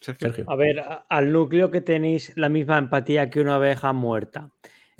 [0.00, 0.28] Sergio.
[0.28, 0.44] Sergio.
[0.50, 4.50] A ver, al núcleo que tenéis la misma empatía que una oveja muerta.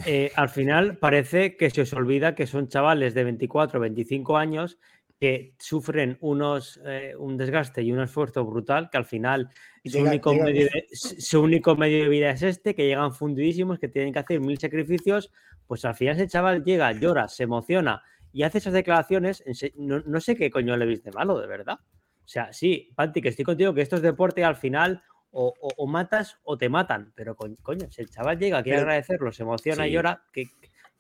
[0.07, 4.37] Eh, al final parece que se os olvida que son chavales de 24 o 25
[4.37, 4.79] años
[5.23, 9.49] que sufren unos, eh, un desgaste y un esfuerzo brutal que al final
[9.85, 13.13] su, Llega- único llega- medio de, su único medio de vida es este, que llegan
[13.15, 15.31] fundidísimos, que tienen que hacer mil sacrificios,
[15.69, 18.03] pues al final ese chaval llega, llora, se emociona
[18.33, 19.45] y hace esas declaraciones,
[19.77, 21.79] no, no sé qué coño le viste malo, de verdad.
[22.25, 25.71] O sea, sí, Panti, que estoy contigo, que esto es deporte al final o, o-
[25.77, 27.13] o matas o te matan.
[27.15, 30.25] Pero co- coño, si el chaval llega, quiere Pero- agradecerlo, se emociona y llora,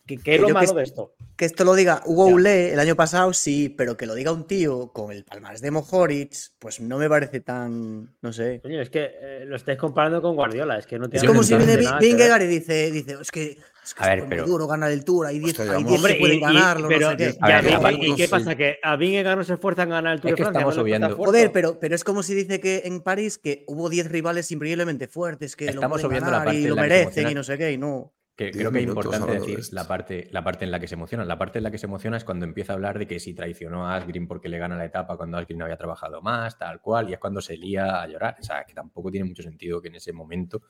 [0.07, 1.15] ¿qué, qué- qué Que es lo que malo es- de esto?
[1.37, 2.35] Que esto lo diga Hugo Ya.
[2.35, 5.71] Ule el año pasado, sí, pero que lo diga un tío con el palmarés de
[5.71, 8.61] Mohoric, pues no me parece tan, no sé.
[8.63, 11.33] Coño, es que eh, lo estáis comparando con Guardiola, es que no Es tiene Yo
[11.33, 11.77] como si viene.
[12.01, 14.93] Vingegaard y dice, dice, es que, es que A ver, es muy pero- duro ganar
[14.93, 17.11] el Tour, hay 10 Hostia, hay llevamos- 10 Hombre, que pueden y- ganarlo, pero, no
[17.11, 17.39] sé qué.
[17.41, 18.55] A ya, ver, ¿y- aparte- ¿y qué pasa?
[18.55, 20.59] ¿Que a Vingegaard no se esfuerzan en ganar el Tour Es de que Francia?
[20.61, 21.33] estamos ¿No le falta obviando- esfuerzo?
[21.33, 25.09] Joder, pero, pero es como si dice que en París que hubo 10 rivales increíblemente
[25.09, 27.59] fuertes que Estamos lo pueden obviando la ganar parte y lo merecen y no sé
[27.59, 28.13] qué, y no.
[28.51, 30.95] Que creo que es importante de decir la parte, la parte en la que se
[30.95, 31.25] emociona.
[31.25, 33.35] La parte en la que se emociona es cuando empieza a hablar de que si
[33.35, 36.81] traicionó a Asgreen porque le gana la etapa cuando Asgreen no había trabajado más, tal
[36.81, 38.37] cual, y es cuando se lía a llorar.
[38.41, 40.63] O sea, que tampoco tiene mucho sentido que en ese momento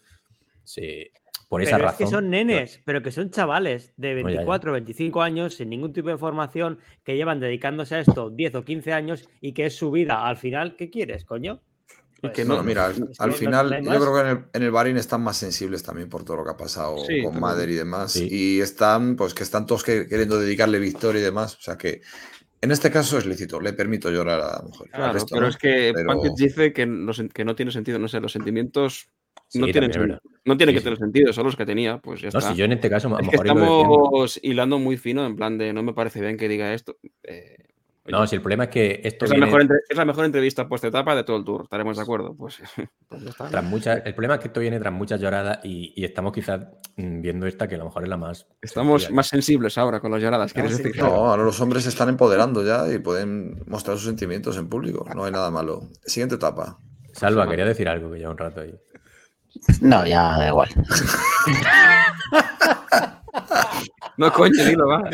[0.62, 1.12] se.
[1.48, 2.04] Por esa pero razón.
[2.04, 4.26] es que son nenes, pero que son chavales de ya, ya.
[4.26, 8.64] 24 25 años sin ningún tipo de formación que llevan dedicándose a esto 10 o
[8.64, 10.26] 15 años y que es su vida.
[10.26, 11.60] Al final, ¿qué quieres, coño?
[12.22, 12.86] Pues, que No, no- mira,
[13.18, 16.08] al, final no yo creo que en el, en el Bahrein están más sensibles también
[16.08, 17.40] por todo lo que ha pasado Sí, con también.
[17.40, 18.12] Mader y demás.
[18.12, 18.28] Sí.
[18.30, 21.56] Y están, pues que están todos que- queriendo dedicarle victoria y demás.
[21.56, 22.00] O sea que
[22.60, 24.88] en este caso es lícito, le permito llorar a la mujer.
[24.90, 25.48] Claro, resto pero no.
[25.48, 28.30] es que pero- Pankit dice que no, sen- que no tiene sentido, no sé, los
[28.32, 29.08] sentimientos
[29.48, 29.90] Sí, no tienen,
[30.44, 30.84] no tienen Sí, que sí.
[30.84, 32.52] tener sentido, son los que tenía, pues ya No, está.
[32.52, 35.72] si yo en este caso a Es mejor estamos hilando muy fino, en plan de
[35.72, 36.96] no me parece bien que diga esto.
[37.24, 37.56] Eh,
[38.04, 40.24] No, si el problema es que esto es, la viene mejor entre- es la mejor
[40.24, 42.34] entrevista post etapa de todo el tour, estaremos de acuerdo.
[42.36, 42.60] Pues,
[43.08, 43.48] pues ya está.
[43.48, 44.02] tras muchas.
[44.04, 46.62] El problema es que esto viene tras muchas lloradas y, y estamos quizás
[46.96, 48.48] mm, viendo esta que a lo mejor es la más.
[48.60, 49.14] Estamos sencilla.
[49.16, 51.00] más sensibles ahora con las lloradas, quieres Estamos decir.
[51.02, 55.06] No, ahora los hombres se están empoderando ya y pueden mostrar sus sentimientos en público.
[55.14, 55.88] No hay nada malo.
[56.04, 56.78] Siguiente etapa.
[57.12, 58.74] Salva, quería decir algo que lleva un rato ahí.
[59.80, 60.70] No, ya da igual.
[64.16, 65.08] No, coño, dilo, va.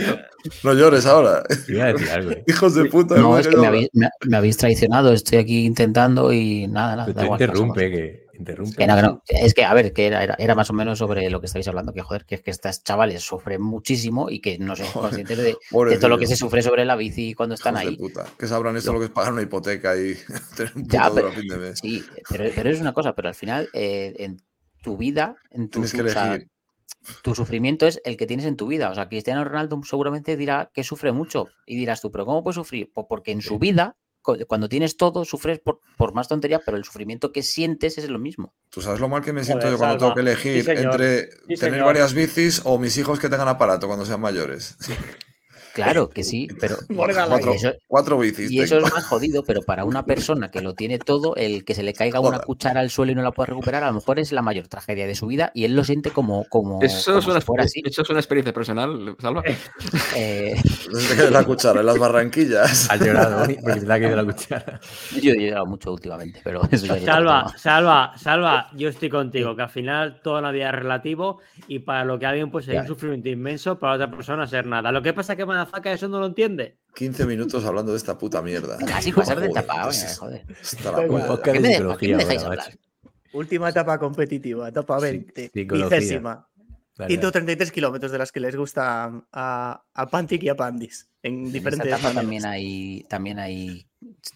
[0.64, 1.42] No llores ahora.
[1.68, 2.30] Iba a decir algo.
[2.32, 2.44] eh.
[2.46, 3.16] Hijos de puta.
[3.16, 5.12] No, me es que me habéis, me- me habéis traicionado.
[5.12, 7.12] Estoy aquí intentando y nada, nada.
[7.12, 8.76] Da igual, interrumpe, que interrumpe.
[8.76, 9.22] Que no, que no.
[9.28, 12.02] Es que, a ver, que era, más o menos sobre lo que estáis hablando, que
[12.02, 15.96] joder, que es que estas chavales sufren muchísimo y que no son conscientes de, de
[15.98, 17.96] todo lo que se sufre sobre la bici cuando están Hijos de ahí.
[17.96, 18.26] puta.
[18.38, 20.14] Que sabrán esto lo que es pagar una hipoteca y
[20.56, 21.78] tener un puto Ya, pero- a fin de mes.
[21.80, 24.38] Sí, pero, pero es una cosa, pero al final, eh, en
[24.82, 26.48] tu vida, en tu, Tienes que elegir.
[27.22, 28.90] Tu sufrimiento es el que tienes en tu vida.
[28.90, 31.48] O sea, Cristiano Ronaldo seguramente dirá que sufre mucho.
[31.66, 32.90] Y dirás tú, ¿pero cómo puede sufrir?
[32.94, 36.76] Pues porque en su vida, cu- cuando tienes todo, sufres por, por más tontería, pero
[36.76, 38.54] el sufrimiento que sientes es lo mismo.
[38.70, 40.14] Tú sabes lo mal que me siento Joder, yo cuando Salva.
[40.14, 43.86] tengo que elegir Sí, entre Sí, tener varias bicis o mis hijos que tengan aparato
[43.86, 44.76] cuando sean mayores.
[45.84, 48.50] Claro que sí, pero Cuatro, y eso, cuatro bicis.
[48.50, 51.74] y eso es más jodido, pero para una persona que lo tiene todo, el que
[51.74, 52.46] se le caiga una Joder.
[52.46, 55.06] cuchara al suelo y no la pueda recuperar, a lo mejor es la mayor tragedia
[55.06, 57.64] de su vida y él lo siente como, como, Eso, como es una, si fuera
[57.64, 57.82] así.
[57.84, 59.42] eso es una experiencia personal, Salva.
[60.16, 60.54] Eh,
[60.92, 62.88] Desde la cuchara en las barranquillas.
[62.90, 63.58] Has llorado ¿eh?
[63.62, 64.80] porque te ha caído la cuchara.
[65.22, 69.62] yo he llorado mucho últimamente, pero eso ya Salva, salva, salva, yo estoy contigo, que
[69.62, 72.80] al final toda la vida es relativo y para lo que alguien pues hay Ya.
[72.82, 74.92] un sufrimiento inmenso, para otra persona ser nada.
[74.92, 75.46] Lo que pasa es que
[75.84, 76.78] Eso no lo entiende.
[76.94, 78.76] 15 minutos hablando de esta puta mierda.
[78.86, 80.56] Casi pasar de es- oye, joder.
[80.60, 81.12] está la Venga.
[81.14, 81.26] Un polla.
[81.28, 81.88] podcast ¿Qué de me- psicología.
[81.94, 82.76] ¿por qué me dejáis ahora, hablar?
[82.76, 83.12] macho.
[83.34, 85.98] Última etapa competitiva, etapa Sí, 20, psicología.
[85.98, 86.48] vigésima.
[86.96, 91.34] Dale, 133 kilómetros de las que les gustan a, a Pantic y a Pandis en
[91.34, 93.86] En esta diferentes etapa también hay, también hay,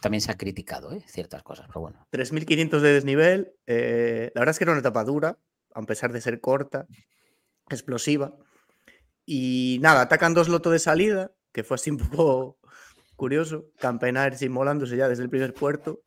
[0.01, 1.03] también se ha criticado ¿eh?
[1.09, 2.07] ciertas cosas, pero bueno.
[2.13, 3.53] 3.500 de desnivel.
[3.67, 5.39] eh, la verdad es que era una etapa dura,
[5.75, 6.87] a pesar de ser corta,
[7.69, 8.33] explosiva.
[9.27, 12.59] Y nada, atacan dos lotos de salida, que fue así un poco
[13.17, 13.67] curioso.
[13.79, 16.03] Campenaers inmolándose ya desde el primer puerto.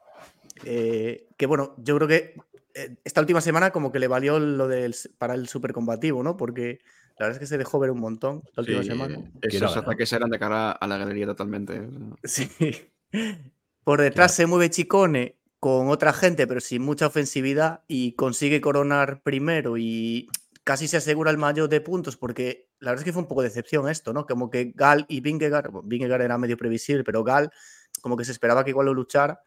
[0.64, 2.36] eh, que bueno, yo creo que
[2.74, 6.38] eh, esta última semana como que le valió lo del para el supercombativo, ¿no?
[6.38, 6.80] Porque
[7.18, 9.20] la verdad es que se dejó ver un montón la última Sí, semana.
[9.42, 11.82] Esos ataques eran de cara a la galería totalmente.
[12.24, 12.50] Sí.
[13.84, 19.22] Por detrás se mueve Chicone con otra gente, pero sin mucha ofensividad y consigue coronar
[19.22, 20.28] primero y
[20.64, 23.42] casi se asegura el mayor de puntos porque la verdad es que fue un poco
[23.42, 24.26] de decepción esto, ¿no?
[24.26, 27.52] Como que Gal y Vingegaard, Vingegaard era medio previsible, pero Gal
[28.02, 29.42] como que se esperaba que igual lo luchara,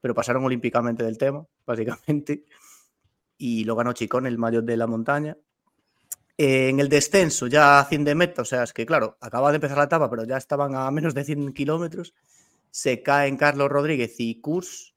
[0.00, 2.44] pero pasaron olímpicamente del tema, básicamente,
[3.38, 5.36] y lo ganó Chicone, el mayor de la montaña.
[6.36, 9.50] Eh, en el descenso, ya a 100 de meta, o sea, es que claro, acaba
[9.52, 12.14] de empezar la etapa, pero ya estaban a menos de 100 kilómetros.
[12.70, 14.94] Se caen Carlos Rodríguez y Kurs,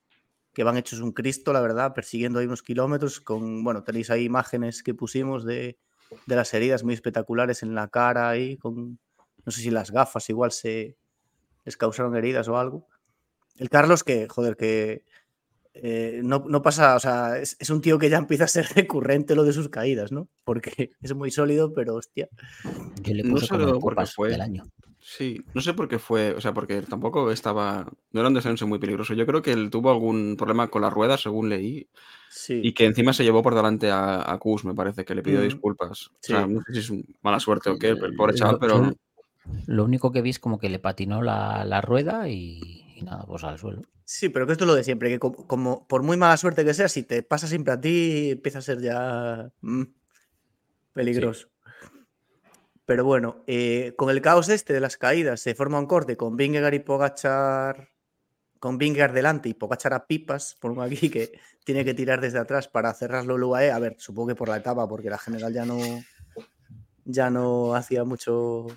[0.52, 3.22] que van hechos un Cristo, la verdad, persiguiendo ahí unos kilómetros.
[3.22, 5.78] Con, bueno, tenéis ahí imágenes que pusimos de,
[6.26, 9.00] de las heridas muy espectaculares en la cara ahí, con
[9.46, 10.98] no sé si las gafas igual se
[11.66, 12.88] les causaron heridas o algo.
[13.58, 15.04] El Carlos, que, joder, que
[15.74, 18.66] eh, no, no pasa, o sea, es, es un tío que ya empieza a ser
[18.76, 20.28] recurrente lo de sus caídas, ¿no?
[20.44, 22.28] Porque es muy sólido, pero hostia.
[23.02, 24.66] Yo le No solo porque fue- del año.
[25.10, 28.68] Sí, no sé por qué fue, o sea, porque tampoco estaba, no era un descenso
[28.68, 29.14] muy peligroso.
[29.14, 31.88] Yo creo que él tuvo algún problema con las ruedas, según leí,
[32.30, 32.60] Sí.
[32.62, 35.40] y que encima se llevó por delante a, a Kus, me parece, que le pidió
[35.40, 35.44] Mm.
[35.44, 36.12] disculpas.
[36.20, 36.34] Sí.
[36.34, 38.92] O sea, no sé si es mala suerte o qué, el pobre Lo- chaval, pero
[39.66, 43.24] Lo único que vi es como que le patinó la, la rueda y, y nada,
[43.26, 43.84] pues al suelo.
[44.04, 46.66] Sí, pero que esto es lo de siempre, que como, como por muy mala suerte
[46.66, 49.84] que sea, si te pasa siempre a ti, empieza a ser ya mm,
[50.92, 51.48] peligroso.
[52.88, 56.38] Pero bueno, eh, con el caos este de las caídas se forma un corte con
[56.38, 57.90] Vingegaard y Pogachar,
[58.62, 62.70] con Vingegaard delante y Pogachar a pipas, un aquí que tiene que tirar desde atrás
[62.70, 63.72] para cerrarlo el UAE.
[63.72, 65.78] A ver, supongo que por la etapa, porque la general ya no,
[67.04, 68.68] ya no hacía mucho.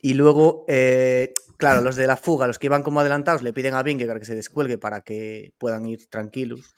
[0.00, 3.74] Y luego, eh, claro, los de la fuga, los que iban como adelantados, le piden
[3.74, 6.76] a Vingegaard que se descuelgue para que puedan ir tranquilos.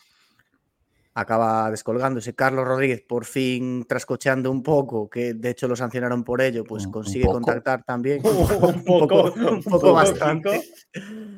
[1.17, 2.35] Acaba descolgándose.
[2.35, 6.89] Carlos Rodríguez, por fin trascocheando un poco, que de hecho lo sancionaron por ello, pues
[6.89, 8.21] consigue contactar también.
[8.25, 10.63] Un poco, un poco bastante.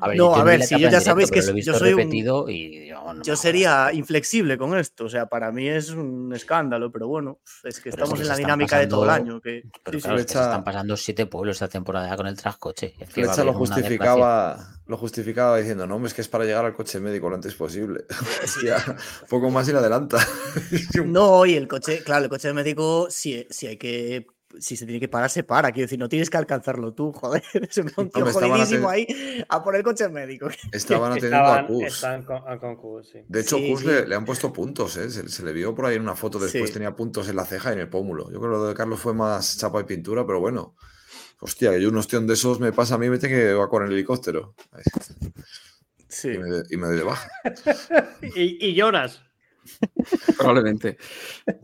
[0.01, 2.25] A ver, No, a ver, si yo ya directo, sabéis que yo soy un- y
[2.25, 2.47] yo,
[3.15, 7.41] no Yo sería inflexible con esto, o sea, para mí es un escándalo, pero bueno,
[7.65, 9.41] es que estamos en la dinámica de todo el pasando- año.
[9.41, 10.05] Que, Pero sí, sí.
[10.07, 12.95] claro, es que se están pasando siete pueblos esta temporada con el trascoche.
[12.99, 16.75] Es que lo justificaba, lo justificaba diciendo, no, hombre, es que es para llegar al
[16.75, 18.05] coche médico lo antes posible.
[18.45, 18.77] Hostia,
[19.29, 20.19] poco más y le adelanta.
[21.05, 24.27] No, y el coche, claro, el coche médico, si, si hay que.
[24.59, 25.71] Si se tiene que parar, se para.
[25.71, 27.43] Quiero decir, no tienes que alcanzarlo tú, joder.
[27.53, 29.07] Es un tío estaban jodidísimo ahí
[29.49, 30.49] a por el coche médico.
[30.73, 33.19] Estaban atendiendo a estaban con, a concurso, sí.
[33.29, 33.87] De hecho, Sí, Kus sí.
[33.89, 35.11] Le, le han puesto puntos, ¿eh?
[35.11, 36.73] Se, se le vio por ahí en una foto después, Sí.
[36.75, 38.31] tenía puntos en la ceja y en el pómulo.
[38.31, 40.75] Yo creo que lo de Carlos fue más chapa y pintura, pero bueno.
[41.41, 43.69] Hostia, que yo un ostión de esos me pasa a mí, me tiene que va
[43.69, 44.55] con el helicóptero.
[46.09, 46.31] Sí.
[46.31, 47.29] Y, me, y me doy de baja.
[48.35, 49.23] Y, y lloras.
[50.39, 50.97] probablemente.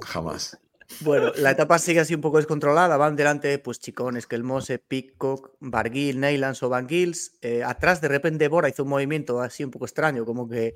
[0.00, 0.58] Jamás.
[1.00, 2.96] Bueno, la etapa sigue así un poco descontrolada.
[2.96, 7.32] Van delante, pues, Chicones, Kelmose, Pitcock, Barguil, Neylands o Van Gils.
[7.40, 10.74] Eh, atrás, de repente, Bora hizo un movimiento así un poco extraño, como que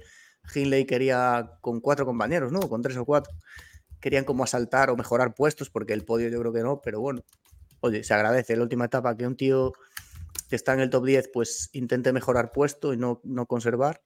[0.54, 2.60] Hindley quería con cuatro compañeros, ¿no?
[2.60, 3.34] Con tres o cuatro.
[4.00, 7.22] Querían como asaltar o mejorar puestos, porque el podio yo creo que no, pero bueno.
[7.80, 9.72] Oye, se agradece la última etapa que un tío
[10.48, 14.02] que está en el top 10, pues intente mejorar puesto y no, no conservar.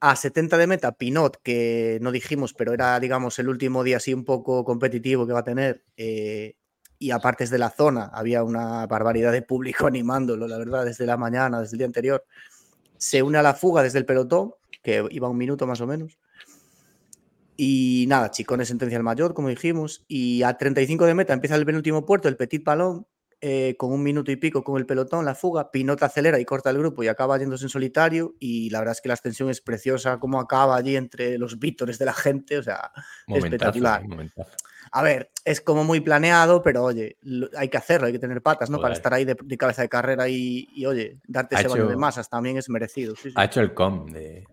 [0.00, 4.12] A 70 de meta, Pinot, que no dijimos, pero era, digamos, el último día así
[4.12, 5.84] un poco competitivo que va a tener.
[5.96, 6.56] eh,
[6.98, 11.06] y aparte es de la zona, había una barbaridad de público animándolo, la verdad, desde
[11.06, 12.24] la mañana, desde el día anterior.
[12.96, 16.18] Se une a la fuga desde el pelotón, que iba un minuto más o menos.
[17.56, 20.04] Y nada, Chicones sentencia el mayor, como dijimos.
[20.08, 23.06] Y a 35 de meta empieza el penúltimo puerto, el Petit Palón,
[23.40, 25.70] eh, con un minuto y pico con el pelotón, la fuga.
[25.70, 28.34] Pinot acelera y corta el grupo y acaba yéndose en solitario.
[28.40, 31.98] Y la verdad es que la extensión es preciosa, como acaba allí entre los vítores
[31.98, 32.58] de la gente.
[32.58, 32.90] O sea,
[33.26, 34.08] Momentazo, espectacular.
[34.08, 34.50] momentazo.
[34.92, 37.16] a ver, es como muy planeado, pero oye,
[37.56, 38.80] hay que hacerlo, hay que tener patas, ¿no?
[38.80, 41.86] Para estar ahí de, de cabeza de carrera y, y, oye, darte Ha ese baño
[41.86, 43.14] de hecho- masas también es merecido.
[43.16, 43.34] Sí, sí.
[43.36, 44.44] Ha hecho el com de.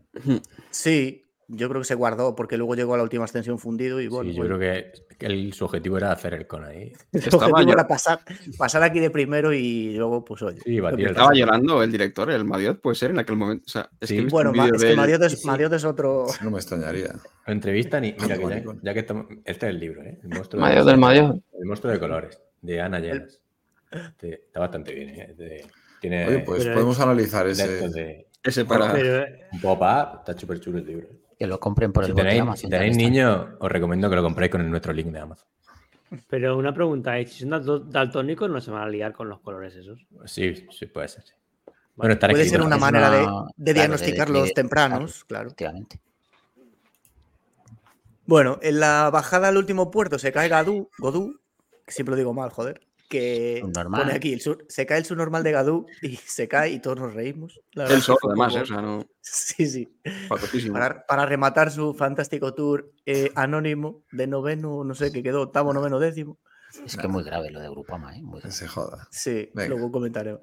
[0.71, 1.22] Sí,
[1.55, 4.29] yo creo que se guardó porque luego llegó a la última extensión fundido y bueno.
[4.29, 4.57] sí, yo bueno.
[4.57, 6.91] creo que, que el- su objetivo era hacer el con ahí.
[7.11, 8.19] El Estaba objetivo yo- era pasar,
[8.57, 10.59] pasar aquí de primero y luego, pues oye.
[10.63, 13.63] Sí, batir el Estaba llorando el director, el Madiot, puede ser en aquel momento.
[13.67, 14.17] O sea, es Sí.
[14.17, 14.97] que Bueno, un es de que él.
[14.97, 15.47] Mariot es, Sí.
[15.47, 16.25] Mariot es otro.
[16.41, 17.13] No me extrañaría.
[17.47, 19.25] Lo entrevistan y mira que ya, que estamos.
[19.45, 20.19] Este es el libro, ¿eh?
[20.23, 21.39] El monstruo, de, del mayor.
[21.59, 23.39] el monstruo de colores, de Ana Llenas.
[24.21, 25.33] Está bastante bien, ¿eh?
[25.37, 25.65] De-
[26.01, 27.89] tiene Oye, pues podemos analizar ese.
[27.89, 28.91] de Ese para.
[28.91, 31.07] Pero, un pop-up, está súper chulo el libro.
[31.37, 34.23] Que lo compren por Si el tenéis, Amazon, si tenéis niños, os recomiendo que lo
[34.23, 35.47] compréis con el- nuestro link de Amazon.
[36.29, 39.39] pero una pregunta, ¿y si son dal- daltónicos no se van a liar con los
[39.41, 40.05] colores esos?
[40.25, 41.23] Sí, sí, puede ser.
[41.23, 41.33] sí.
[41.95, 45.47] Bueno, Puede ser una es manera de, una- de claro, de diagnosticarlos tempranos, claro.
[45.47, 45.99] Efectivamente.
[48.25, 50.49] Bueno, en la bajada al último puerto se cae
[50.97, 51.39] Godú,
[51.85, 54.01] que siempre lo digo mal, joder, que Subnormal.
[54.01, 56.99] pone aquí, el sur- se cae el subnormal de Gadú y se cae y todos
[56.99, 57.59] nos reímos.
[57.73, 58.63] La Él es solo, además, poco- ¿eh?
[58.63, 59.05] o sea, no.
[59.21, 59.99] Sí, sí.
[60.71, 65.73] Para, para rematar su fantástico tour eh, anónimo de noveno, no sé, que quedó octavo,
[65.73, 66.39] noveno, décimo.
[66.85, 68.21] Es que muy grave lo de Grupama, ¿eh?
[68.23, 68.55] Muy Que grave.
[68.55, 69.07] se joda.
[69.11, 69.69] Sí, Venga.
[69.69, 70.37] luego comentaré.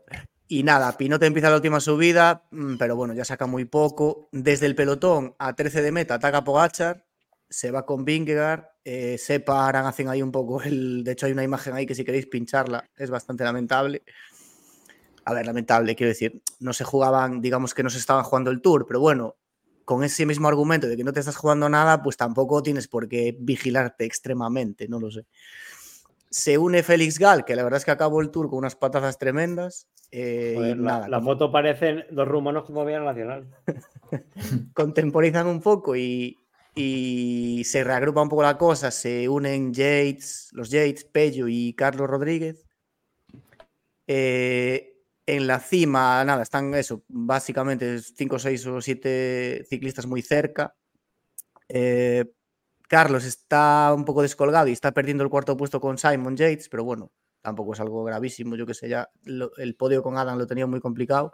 [0.46, 4.28] Y nada, Pinote empieza la última subida, mm, pero bueno, ya saca muy poco.
[4.32, 7.04] Desde el pelotón a 13 de meta ataca Pogachar.
[7.50, 11.02] Se va con Vingegaard, eh, separan, hacen ahí un poco el...
[11.02, 14.04] De hecho hay una imagen ahí que si queréis pincharla es bastante lamentable.
[15.24, 18.62] A ver, lamentable, quiero decir, no se jugaban, digamos que no se estaban jugando el
[18.62, 19.36] tour, pero bueno,
[19.84, 23.08] con ese mismo argumento de que no te estás jugando nada, pues tampoco tienes por
[23.08, 25.26] qué vigilarte extremadamente, no lo sé.
[26.30, 29.18] Se une Félix Gal, que la verdad es que acabó el tour con unas patazas
[29.18, 29.88] tremendas.
[30.12, 33.48] eh, Joder, la, nada, la foto parecen dos rumanos como había en la Nacional.
[34.74, 36.39] contemporizan un poco y,
[36.80, 42.08] y se reagrupa un poco la cosa, se unen Yates, los Yates, Pello y Carlos
[42.08, 42.66] Rodríguez.
[44.06, 44.96] Eh,
[45.26, 50.74] en la cima, nada, están eso, básicamente 5, 6 o 7 ciclistas muy cerca.
[51.68, 52.24] Eh,
[52.88, 56.84] Carlos está un poco descolgado y está perdiendo el cuarto puesto con Simon Yates, pero
[56.84, 57.12] bueno,
[57.42, 60.80] tampoco es algo gravísimo, yo que sé, ya el podio con Adam lo tenía muy
[60.80, 61.32] complicado.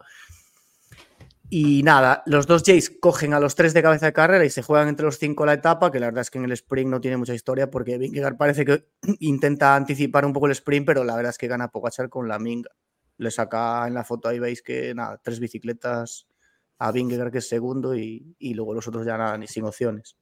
[1.48, 4.62] Y nada, los dos Jays cogen a los tres de cabeza de carrera y se
[4.62, 7.00] juegan entre los cinco la etapa, que la verdad es que en el sprint no
[7.00, 8.88] tiene mucha historia porque Vingegaard parece que
[9.20, 12.38] intenta anticipar un poco el sprint, pero la verdad es que gana Pogachar con la
[12.40, 12.70] minga.
[13.18, 16.26] Le saca en la foto ahí, veis que nada, tres bicicletas
[16.78, 20.16] a Vingegaard que es segundo y, y luego los otros ya nada, ni sin opciones.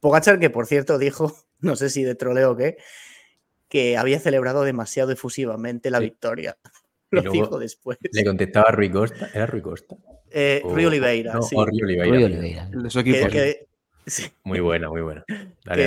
[0.00, 2.76] Pogachar que por cierto dijo, no sé si de troleo o qué,
[3.68, 6.04] que había celebrado demasiado efusivamente la Sí.
[6.04, 6.56] victoria.
[7.20, 7.98] Y Lo luego dijo después.
[8.12, 9.30] Le contestaba a Rui Costa.
[9.34, 9.96] ¿Era Rui Costa?
[10.30, 11.54] Eh, O- Rui Oliveira, no, sí.
[11.56, 12.04] o Rui Oliveira.
[12.10, 12.32] Rui perdón.
[12.38, 12.68] Oliveira.
[12.72, 13.26] El de su que- equipo.
[13.26, 13.32] sí.
[13.32, 13.66] que-
[14.06, 15.24] sí, Muy buena, muy buena.
[15.64, 15.82] Dale,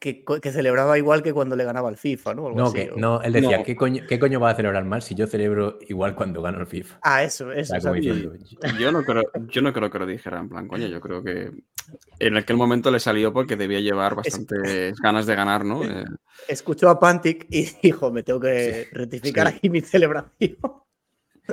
[0.00, 2.46] que, le- que celebraba igual que cuando le ganaba al FIFA, ¿no?
[2.48, 3.64] Algo No, así, que, o- no, él decía, No.
[3.64, 6.66] ¿qué, coño, ¿qué coño va a celebrar mal si yo celebro igual cuando gano el
[6.66, 6.98] FIFA?
[7.02, 7.78] Ah, eso, O eso.
[7.80, 7.92] sea,
[8.78, 11.50] Yo no, creo, yo no creo que lo dijera en plan, coño, yo creo que
[12.18, 15.84] en aquel momento le salió porque debía llevar bastantes ganas de ganar, ¿no?
[15.84, 16.04] Eh,
[16.48, 19.56] Escuchó a Pantic y dijo, me tengo que rectificar sí.
[19.56, 20.56] aquí mi celebración.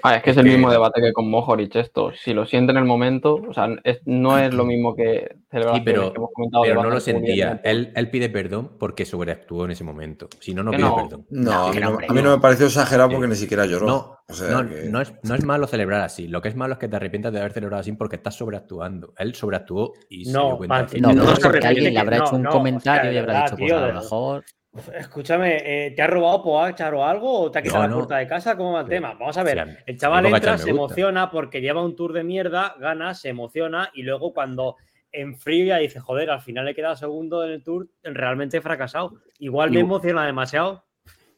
[0.04, 2.12] Ah, es que es el mismo debate que con Mohoric esto.
[2.14, 5.84] Si lo siente en el momento, o sea, es- no es lo mismo que celebraciones
[5.86, 6.64] pero- que hemos comentado.
[6.64, 7.62] Pero no lo sentía.
[7.64, 10.28] Él, él pide perdón porque sobreactuó en ese momento.
[10.40, 10.96] Si no, no Que pide no.
[10.96, 11.26] perdón.
[11.30, 12.36] No, No, a, mí no, hombre, a mí no no.
[12.38, 13.16] me pareció exagerado Sí.
[13.16, 13.88] porque ni siquiera lloró.
[13.88, 16.28] No, O sea, no, que- no es, no es malo celebrar así.
[16.28, 19.14] Lo que es malo es que te arrepientas de haber celebrado así porque estás sobreactuando.
[19.18, 20.88] Él sobreactuó y se dio cuenta.
[21.00, 23.72] No, No, porque no, alguien le habrá hecho un no, comentario y habrá dicho, pues
[23.72, 24.44] a lo mejor.
[24.94, 25.58] Escúchame,
[25.88, 27.42] eh, ¿te ha robado Pogacar o algo?
[27.42, 28.58] ¿O te ha quitado No, la puerta de casa?
[28.58, 28.90] ¿Cómo va el Sí.
[28.92, 29.14] tema?
[29.20, 29.84] Vamos a ver.
[29.86, 34.04] El chaval entra, se emociona porque lleva un tour de mierda, gana, se emociona y
[34.04, 34.76] luego cuando
[35.12, 38.62] en frío ya dice, joder, al final he quedado segundo en el tour, realmente he
[38.62, 39.14] fracasado.
[39.40, 40.84] Igual me emociona demasiado.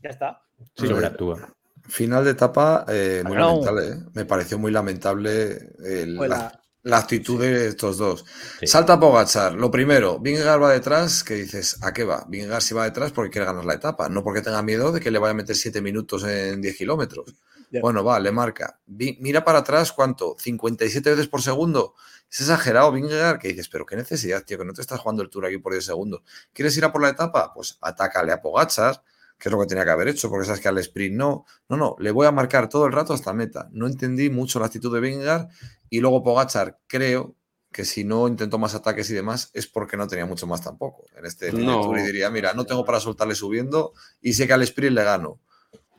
[0.01, 0.41] Ya está.
[0.75, 1.49] Sí, sobreactúa.
[1.87, 3.87] Final de etapa eh, muy lamentable.
[3.87, 3.95] ¿eh?
[4.13, 6.59] Me pareció muy lamentable el- Pues la,
[6.89, 8.25] la- actitud de estos dos.
[8.59, 8.67] Sí.
[8.67, 9.53] Salta Pogachar.
[9.53, 12.25] Lo primero, Vingegaard va detrás, que dices, ¿a qué va?
[12.27, 15.11] Vingegaard si va detrás porque quiere ganar la etapa, no porque tenga miedo de que
[15.11, 17.35] le vaya a meter 7 minutos en 10 kilómetros.
[17.81, 18.79] Bueno, va, le marca.
[18.85, 20.37] Vi- mira para atrás, ¿cuánto?
[20.39, 21.95] 57 veces por segundo.
[22.31, 25.29] Es exagerado, Vingegaard, que dices, pero qué necesidad, tío, que no te estás jugando el
[25.29, 26.21] tour aquí por 10 segundos.
[26.53, 27.53] ¿Quieres ir a por la etapa?
[27.53, 29.03] Pues atácale a Pogachar,
[29.37, 31.45] que es lo que tenía que haber hecho, porque sabes que al sprint no.
[31.69, 33.69] No, no, le voy a marcar todo el rato hasta meta.
[33.71, 35.47] No entendí mucho la actitud de Vingegaard
[35.89, 37.35] y luego Pogachar, creo
[37.71, 41.05] que si no intentó más ataques y demás es porque no tenía mucho más tampoco
[41.15, 41.81] en este No.
[41.81, 45.03] tour y diría, mira, no tengo para soltarle subiendo y sé que al sprint le
[45.03, 45.39] gano.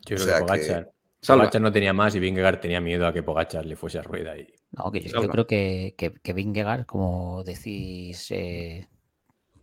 [0.05, 0.87] Yo creo sea que que-
[1.27, 4.37] Pogachar, no tenía más y Vingegaard tenía miedo a que Pogachar le fuese a rueda.
[4.37, 4.53] Y...
[4.73, 8.89] No, que yo, creo que, que, que Vingegaard, como decís, eh,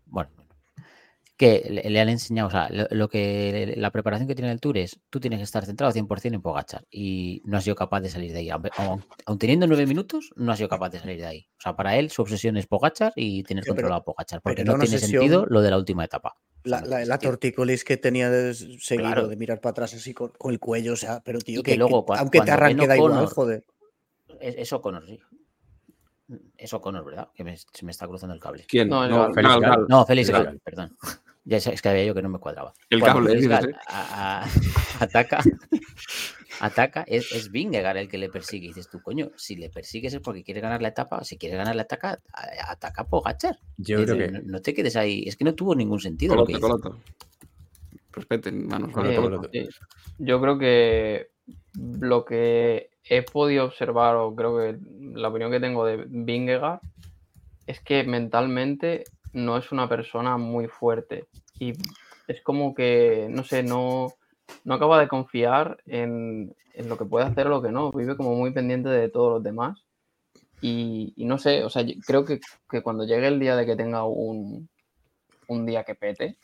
[0.06, 0.30] bueno,
[1.38, 4.62] que le, le han enseñado, o sea, lo, lo que la preparación que tiene el
[4.62, 8.00] Tour es, tú tienes que estar centrado 100% en Pogachar y no has sido capaz
[8.02, 8.50] de salir de ahí.
[8.50, 9.04] Aun,
[9.38, 11.48] teniendo nueve minutos, no has sido capaz de salir de ahí.
[11.58, 14.64] O sea, para él su obsesión es Pogachar y tener Sí, controlado a Pogachar, porque
[14.64, 16.36] no tiene sentido lo de la última etapa.
[16.64, 19.28] La, no la, tortícolis que tenía de seguido Claro.
[19.28, 21.78] de mirar para atrás así con, con el cuello, o sea, pero tío, que, que
[21.78, 23.66] luego aunque te arranque da igual, joder.
[24.40, 25.20] Es, es O'Connor, sí.
[26.58, 27.28] Es O'Connor, ¿verdad?
[27.36, 28.66] Que me- se me está cruzando el cable.
[28.68, 28.90] ¿Quién?
[28.90, 29.32] No, No.
[29.34, 29.62] Félix Gal.
[29.62, 29.86] Gal.
[29.88, 30.98] No, Félix Félix Gal, perdón.
[31.48, 32.74] Ya es que había yo que no me cuadraba.
[32.90, 33.72] El Bueno, cable, ¿eh?
[33.88, 34.46] a- a-
[35.00, 35.44] ataca,
[36.60, 38.66] ataca, es, es Vingegaard el que le persigue.
[38.66, 41.56] Y dices tú, coño, si le persigues es porque quiere ganar la etapa, si quiere
[41.58, 42.20] ganar la etapa,
[42.68, 43.60] ataca a Pogachar.
[43.78, 46.46] Yo creo que no, no te quedes ahí, es que no tuvo ningún sentido lo
[46.46, 46.82] que Coloto, hizo.
[46.82, 47.04] coloto.
[48.14, 48.92] Respeten, manos.
[48.92, 49.68] Coloto, Eh.
[50.18, 51.28] Yo creo que
[52.00, 54.78] lo que he podido observar, o creo que
[55.14, 56.80] la opinión que tengo de Vingegaard,
[57.68, 59.04] es que mentalmente
[59.36, 61.28] no es una persona muy fuerte.
[61.60, 61.74] Y
[62.28, 64.16] es como que, no sé, no,
[64.64, 67.92] no acaba de confiar en, en lo que puede hacer o lo que no.
[67.92, 69.84] Vive como muy pendiente de todos los demás.
[70.62, 72.40] Y, no sé, o sea, creo que,
[72.70, 74.68] que cuando llegue el día de que tenga un,
[75.48, 76.38] un día que pete,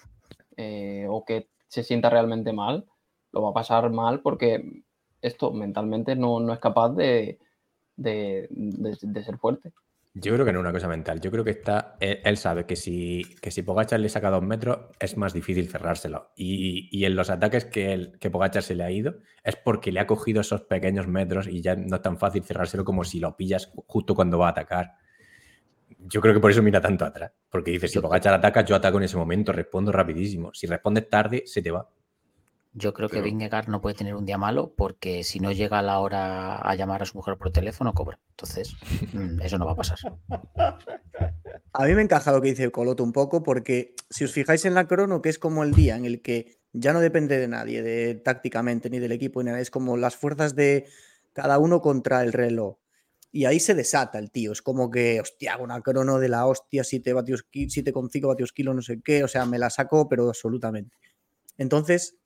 [0.58, 2.86] eh, o que se sienta realmente mal,
[3.32, 4.84] lo va a pasar mal porque
[5.22, 7.40] esto mentalmente no, no es capaz de,
[7.96, 9.72] de- de ser fuerte.
[10.14, 11.22] Yo creo que no es una cosa mental.
[11.22, 11.96] Yo creo que está.
[12.02, 15.70] Él, él sabe que si, que si Pogachar le saca dos metros, es más difícil
[15.70, 16.32] cerrárselo.
[16.36, 19.92] Y, y en los ataques que, el, que Pogachar se le ha ido, es porque
[19.94, 23.22] le ha cogido esos pequeños metros y ya no es tan fácil cerrárselo como si
[23.22, 24.96] lo pillas justo cuando va a atacar.
[26.00, 27.32] Yo creo que por eso mira tanto atrás.
[27.50, 30.54] Porque dice: si Pogachar ataca, yo ataco en ese momento, respondo rapidísimo.
[30.54, 31.88] Si respondes tarde, se te va.
[32.74, 35.80] Yo creo que Pero- Vingegaard no puede tener un día malo porque si no llega
[35.80, 38.20] a la hora a llamar a su mujer por teléfono, cobra.
[38.30, 38.76] Entonces,
[39.14, 39.98] mm, eso no va a pasar.
[41.74, 44.74] A mí me encaja lo que dice Coloto un poco, porque si os fijáis en
[44.74, 47.82] la crono, que es como el día en el que ya no depende de nadie,
[47.82, 50.88] de tácticamente, ni del equipo, ni nada, es como las fuerzas de
[51.34, 52.78] cada uno contra el reloj.
[53.32, 54.52] Y ahí se desata el tío.
[54.52, 58.74] Es como que, hostia, una crono de la hostia, 7 vatios, ki- 7,5 vatios kilo,
[58.74, 59.24] no sé qué.
[59.24, 60.98] O sea, me la saco, pero absolutamente.
[61.58, 62.18] Entonces,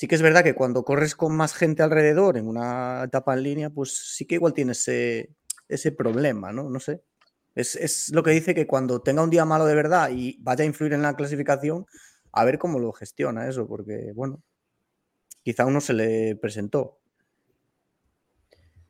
[0.00, 3.42] sí que es verdad que cuando corres con más gente alrededor en una etapa en
[3.42, 5.28] línea, pues sí que igual tienes ese,
[5.68, 6.70] ese problema, ¿no?
[6.70, 7.02] No sé.
[7.54, 10.62] Es, es lo que dice que cuando tenga un día malo de verdad y vaya
[10.64, 11.84] a influir en la clasificación,
[12.32, 14.42] a ver cómo lo gestiona eso, porque, bueno,
[15.42, 16.99] quizá uno se le presentó.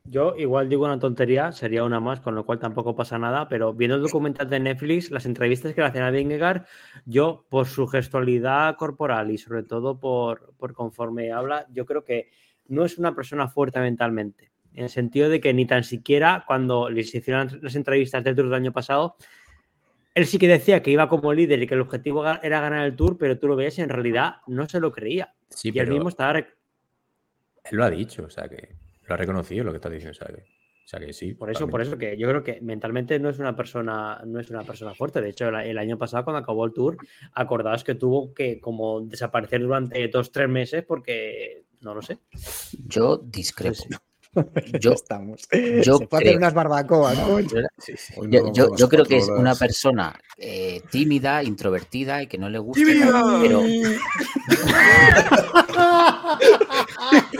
[0.03, 3.73] Yo igual digo una tontería, sería una más, con lo cual tampoco pasa nada, pero
[3.73, 6.65] viendo el documental de Netflix, las entrevistas que le hacen a Vingegaard,
[7.05, 12.31] yo por su gestualidad corporal y sobre todo por, por conforme habla, yo creo que
[12.67, 16.89] no es una persona fuerte mentalmente, en el sentido de que ni tan siquiera cuando
[16.89, 19.15] les hicieron las entrevistas del Tour del año pasado,
[20.15, 22.95] él sí que decía que iba como líder y que el objetivo era ganar el
[22.95, 25.33] Tour, pero tú lo ves, en realidad no se lo creía.
[25.49, 26.39] Sí, y él mismo estaba...
[26.39, 26.47] él
[27.71, 28.75] lo ha dicho, o sea que
[29.11, 30.17] lo ha reconocido lo que está diciendo.
[30.17, 31.33] O sea que, o sea que sí.
[31.33, 34.49] Por eso, por eso que yo creo que mentalmente no es una persona, no es
[34.49, 35.19] una persona fuerte.
[35.21, 36.97] De hecho, el, el año pasado, cuando acabó el tour,
[37.33, 42.19] acordaos que tuvo que como desaparecer durante dos, tres meses porque no lo sé.
[42.85, 43.75] Yo discrepo.
[43.75, 43.89] Sí,
[44.79, 45.41] Yo, estamos.
[45.83, 47.25] yo se creo- unas barbacoas, yo,
[48.87, 52.81] creo que es una persona eh, tímida, introvertida y que no le gusta.
[52.81, 53.21] ¡Tímida!
[53.41, 53.61] Pero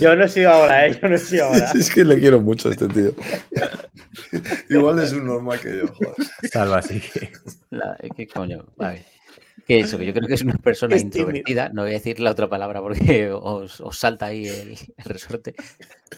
[0.00, 0.98] Yo no he sido ahora, ¿eh?
[1.00, 1.72] Yo no he sido ahora.
[1.74, 3.12] Es que le quiero mucho a este tío.
[4.70, 5.86] Igual es un normal que yo.
[5.88, 6.14] joder.
[6.50, 7.32] Salva, así que.
[7.70, 8.66] la- ¿qué coño?
[8.76, 9.04] Vale.
[9.66, 11.18] Que eso, que yo creo que es una persona Es tímido.
[11.20, 15.04] introvertida, no voy a decir la otra palabra porque os, os salta ahí el, el
[15.04, 15.54] resorte,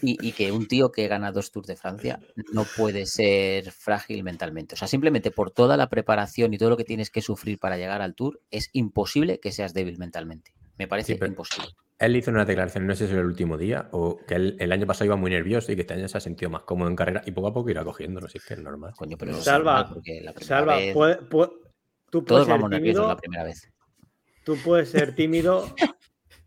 [0.02, 2.20] y, y que un tío que gana dos Tours de Francia
[2.52, 4.74] no puede ser frágil mentalmente.
[4.74, 7.76] O sea, simplemente por toda la preparación y todo lo que tienes que sufrir para
[7.78, 10.52] llegar al Tour, es imposible que seas débil mentalmente.
[10.76, 11.70] Me parece imposible.
[11.98, 14.70] Él hizo una declaración, no sé si era el último día, o que él el
[14.70, 16.94] año pasado iba muy nervioso y que este año se ha sentido más cómodo en
[16.94, 18.92] carrera y poco a poco irá cogiéndolo, si es que es normal.
[18.96, 21.50] Coño, pero Salva, normal, porque la primera Salva, vez- puede- puede-
[22.10, 23.70] tú puedes todos vamos nerviosos la primera vez.
[24.44, 25.74] tú puedes ser tímido,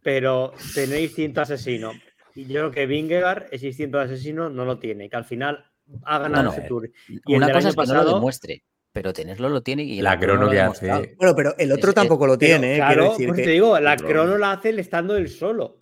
[0.03, 1.91] pero tener instinto asesino.
[2.35, 5.65] Y yo creo que Vingegaard ese instinto de asesino no lo tiene, que al final
[6.03, 6.57] ha ganado No, no.
[6.57, 6.89] ese tour.
[7.09, 8.63] Y el Una cosa es que no pasado- lo demuestre,
[8.93, 11.15] pero tenerlo lo tiene y La el crono crono lo ha que hace.
[11.17, 12.77] Bueno, pero el otro Es- tampoco lo tiene, ¿eh?
[12.77, 15.77] claro, decir pues que- te digo, la crono la hace él estando él solo.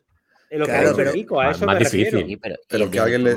[0.50, 2.06] Es lo Claro, que pero- explico, a más- eso más me refiero.
[2.18, 2.28] difícil.
[2.28, 3.36] Sí, pero, Pero el que alguien le-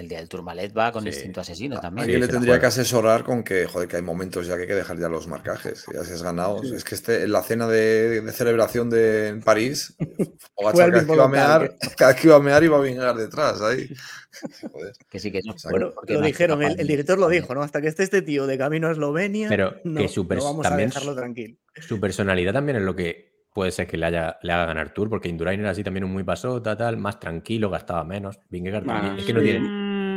[0.00, 1.08] el día del Tourmalet va con Sí.
[1.08, 2.04] instinto asesino también.
[2.04, 4.68] Alguien le se tendría que asesorar con que, joder, que hay momentos ya que hay
[4.68, 5.84] que dejar ya los marcajes.
[5.92, 6.62] Ya si has ganado.
[6.62, 9.94] Es que este, en la cena de, de celebración de en París,
[10.54, 13.60] Pogacar cada que iba a mear, cada que iba a mear iba a vengar detrás.
[13.60, 13.88] Ahí.
[14.72, 14.92] Joder.
[15.08, 15.54] Que sí, que no.
[15.70, 17.62] Bueno, porque lo dijeron, el, director lo dijo, ¿no?
[17.62, 20.76] Hasta que esté este tío de camino a Eslovenia, Pero que su no vamos a
[20.76, 21.56] dejarlo tranquilo.
[21.74, 25.08] Su personalidad también es lo que puede ser que le, haya, le haga ganar Tour,
[25.08, 28.38] porque Indurain era así también un muy pasota, tal, más tranquilo, gastaba menos.
[28.48, 29.12] Vingegaard también.
[29.12, 29.60] Más- Es que no tiene,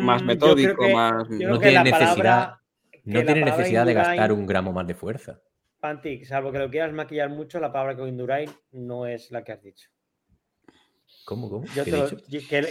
[0.04, 1.30] Más Mm, metódico, que- más.
[1.30, 2.62] no que tiene necesidad, palabra-
[2.92, 5.40] que no tiene necesidad de gastar un gramo más de fuerza.
[5.80, 9.52] Pantic, salvo que lo quieras maquillar mucho, la palabra con Indurain no es la que
[9.52, 9.90] has dicho.
[11.26, 11.66] ¿Cómo, cómo?
[11.76, 11.92] Yo que-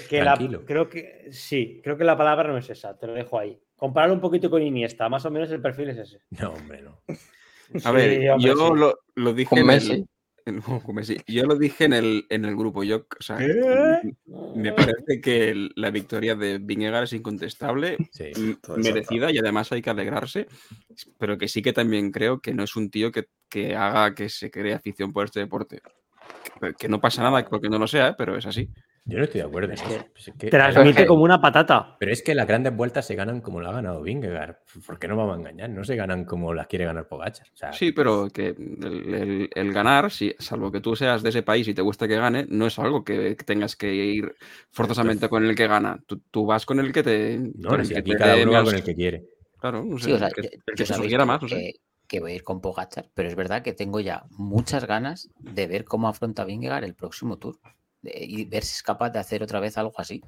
[0.09, 0.37] que la-
[0.67, 3.59] creo que sí, creo que la palabra no es esa, te lo dejo ahí.
[3.77, 6.21] Compararlo un poquito con Iniesta, más o menos el perfil es ese.
[6.31, 7.01] No, hombre, no.
[7.85, 8.73] A ver, Sí, hombre, yo sí.
[8.77, 9.93] lo, lo dije Con en Messi.
[9.93, 10.07] el.
[11.27, 12.85] Yo lo dije en el, en el grupo.
[12.85, 14.15] Yo, o sea, ¿Qué?
[14.55, 18.33] me parece que la victoria de Vingegaard es incontestable, Sí.
[18.77, 20.47] merecida y además hay que alegrarse,
[21.19, 24.29] pero que sí que también creo que no es un tío que, que haga que
[24.29, 25.81] se cree afición por este deporte.
[26.61, 28.15] Que, que no pasa nada porque no lo sea, ¿eh?
[28.17, 28.69] pero es así.
[29.05, 29.73] Yo no estoy de acuerdo.
[29.73, 30.05] Es que eso.
[30.13, 31.97] Pues es que- Transmite como una patata.
[31.99, 34.59] Pero es que las grandes vueltas se ganan como lo ha ganado Vingegaard.
[34.87, 35.71] ¿Por qué no vamos a engañar?
[35.71, 37.47] No se ganan como las quiere ganar Pogacar.
[37.53, 41.31] O sea, Sí, pero que el, el- el ganar, si, salvo que tú seas de
[41.31, 44.35] ese país y te guste que gane, no es algo que tengas que ir
[44.71, 45.99] forzosamente con el que gana.
[46.07, 47.39] Tú, tú vas con el que te.
[47.57, 49.25] no, con el si que aquí te cada uno va con el que quiere.
[49.59, 50.05] Claro, no sé.
[50.07, 51.57] Sí, o sea, el que, yo, sabéis más, no sé.
[51.57, 51.73] que-
[52.09, 55.67] que voy a ir con Pogachar, pero es verdad que tengo ya muchas ganas de
[55.67, 57.57] ver cómo afronta Vingegaard el próximo tour
[58.03, 60.23] y ver si es capaz de hacer otra vez algo así.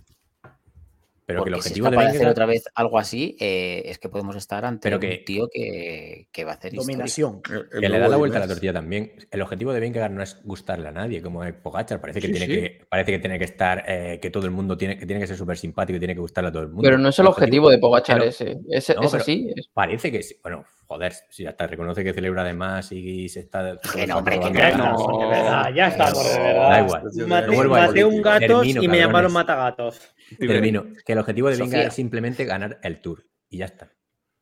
[1.27, 3.37] Pero que el Porque si es objetivo de capaz de hacer otra vez algo así,
[3.41, 6.75] eh, es que podemos estar ante Pero un que- tío que, que va a hacer
[6.75, 6.97] historia.
[6.97, 7.41] Dominación.
[7.49, 9.13] El- el que le da la vuelta a la tortilla también.
[9.31, 12.01] El objetivo de Vingegaard no es gustarle a nadie, como es Pogachar.
[12.01, 12.61] Parece que Sí, tiene sí.
[12.61, 15.27] que parece que tiene que estar, eh, que todo el mundo tiene que tiene que
[15.27, 16.83] ser súper simpático y tiene que gustarle a todo el mundo.
[16.83, 18.59] Pero no es el objetivo de Pogachar pero- ese.
[18.69, 19.51] Ese- No, es pero- así.
[19.57, 20.37] es- Parece que sí.
[20.43, 23.79] Bueno, joder, si hasta reconoce que celebra de más y se está.
[23.95, 26.85] Que no, hombre, que no, de verdad, ya estamos, de Da verdad.
[26.85, 27.69] igual.
[27.69, 30.01] Maté un gatos y me llamaron matagatos.
[30.39, 30.87] Termino.
[31.05, 31.87] Que el objetivo de Sofía.
[31.87, 33.25] es simplemente ganar el Tour.
[33.49, 33.93] Y ya está.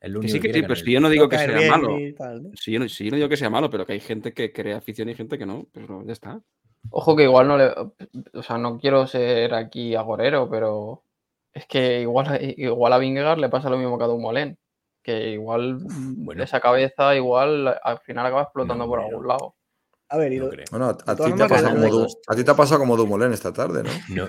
[0.01, 1.97] Que sí, que sí, pero si yo no digo que sea bien malo.
[1.99, 2.51] y tal, ¿no?
[2.57, 4.53] Si yo, no, si yo no digo que sea malo, pero que hay gente que
[4.53, 5.69] crea afición y gente que no.
[5.73, 6.41] Pero ya está.
[6.91, 7.69] Ojo que igual no le.
[8.35, 11.05] O sea, no quiero ser aquí agorero, pero
[11.53, 14.59] es que igual, igual a Vingegaard le pasa lo mismo que a Dumoulin.
[15.05, 16.43] Que igual Bueno.
[16.43, 19.55] esa cabeza igual al final acaba explotando No, por algún lado.
[20.15, 20.65] A ver, y No lo- creo.
[20.71, 23.33] Bueno, a, ti te ha pasado como Du- a ti te ha pasado como Dumoulin
[23.33, 23.91] esta tarde, ¿no?
[24.15, 24.27] No,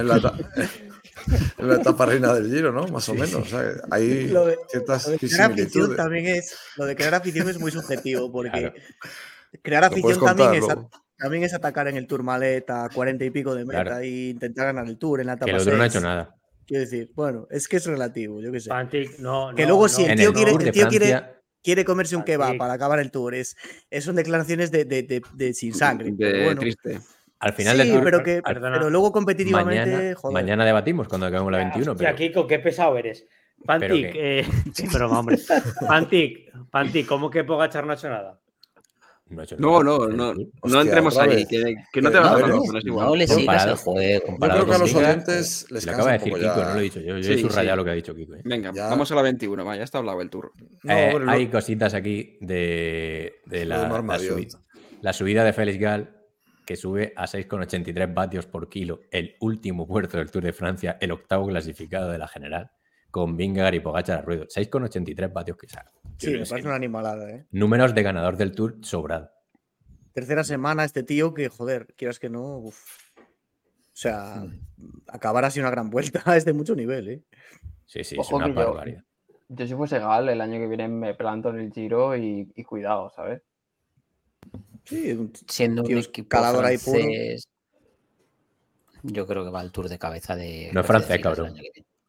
[0.00, 0.34] En la, eta-
[1.58, 2.86] en la etapa reina del Giro, ¿no?
[2.88, 3.34] Más o menos.
[3.34, 3.62] o sea,
[3.92, 6.56] hay Lo de- ciertas Lo de crear afición también es.
[6.76, 8.74] Lo de crear afición es muy subjetivo, porque Claro.
[9.62, 13.54] crear afición también es, a- también es atacar en el Tourmalet a 40 y pico
[13.54, 13.98] de meta Claro.
[14.00, 15.94] e intentar ganar el Tour en la etapa que el otro no ha 6.
[15.94, 16.36] hecho nada.
[16.66, 18.68] Quiero decir, bueno, es que es relativo, yo qué sé.
[18.68, 19.88] Pantic, no, Que no, luego no.
[19.88, 23.34] si el En tío el quiere- Quiere- comerse un kebab para acabar el Tour.
[23.34, 23.56] Es,
[23.90, 26.10] es- son declaraciones de, de- de- de sin sangre.
[26.12, 26.60] De pero bueno.
[26.60, 27.00] triste.
[27.38, 28.76] al final Sí, del Tour, pero, que, Perdona.
[28.78, 30.34] pero luego competitivamente, mañana, joder.
[30.34, 31.92] mañana debatimos cuando acabemos la 21.
[31.92, 33.26] Hostia, Pero, Kiko, qué pesado eres.
[33.64, 34.46] Pantic, que- eh,
[35.10, 35.38] hombre.
[35.88, 38.39] Pantic, Pantic, ¿cómo que Pogachar no ha hecho nada?
[39.58, 40.34] No, No, no,
[40.64, 41.46] no, entremos ahí.
[41.46, 44.00] Que, que no te vas a no, dar no le sigas Comparado- el juego.
[44.00, 46.56] Yo comparado creo que a con los oyentes les Lo acaba de decir Kiko, ya.
[46.64, 47.16] no lo he dicho yo.
[47.16, 47.76] Yo Sí, he subrayado sí.
[47.76, 48.34] lo que ha dicho Kiko.
[48.34, 48.40] ¿eh?
[48.44, 48.88] Venga, Ya.
[48.88, 50.52] vamos a la 21, va, ya está hablado el tour.
[50.82, 54.48] No, Eh, bueno, hay cositas aquí de, la, de
[55.02, 56.16] la subida de Félix Gal,
[56.66, 61.10] que sube a 6,83 vatios por kilo, el último puerto del Tour de Francia, el
[61.10, 62.70] octavo clasificado de la general,
[63.10, 64.46] con Vingegaard y Pogacar a ruedo.
[64.46, 65.90] 6,83 vatios que saca.
[66.18, 67.46] Sí, me parece una animalada, ¿eh?
[67.50, 69.30] Números de ganador del Tour sobrado.
[70.12, 72.58] Tercera semana este tío que, joder, quieras que no.
[72.58, 72.78] uf.
[73.18, 74.44] O sea,
[75.08, 77.22] acabar así una gran vuelta es de mucho nivel, ¿eh?
[77.86, 79.04] Sí, sí, es Ojo una que yo- barbaridad.
[79.52, 82.62] Yo si fuese Gal, el año que viene me planto en el Giro y, y
[82.62, 83.42] cuidado, ¿sabes?
[84.84, 87.00] Sí, un- siendo un equipo calador ahí puro.
[87.00, 87.48] francés,
[89.02, 90.70] yo creo que va al tour de cabeza de.
[90.72, 91.54] No es francés, cabrón.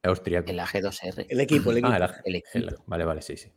[0.03, 0.49] Austríaco.
[0.51, 1.25] El AG2R.
[1.29, 1.93] el equipo, el equipo.
[1.93, 2.83] Ah, el, equipo.
[2.87, 3.51] Vale, vale, sí, sí.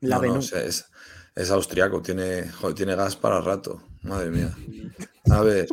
[0.00, 0.46] la no, no, Venus.
[0.52, 0.86] o sea, es,
[1.34, 3.82] es austriaco, tiene, joder, tiene gas para rato.
[4.02, 4.50] Madre mía.
[5.30, 5.66] A ver.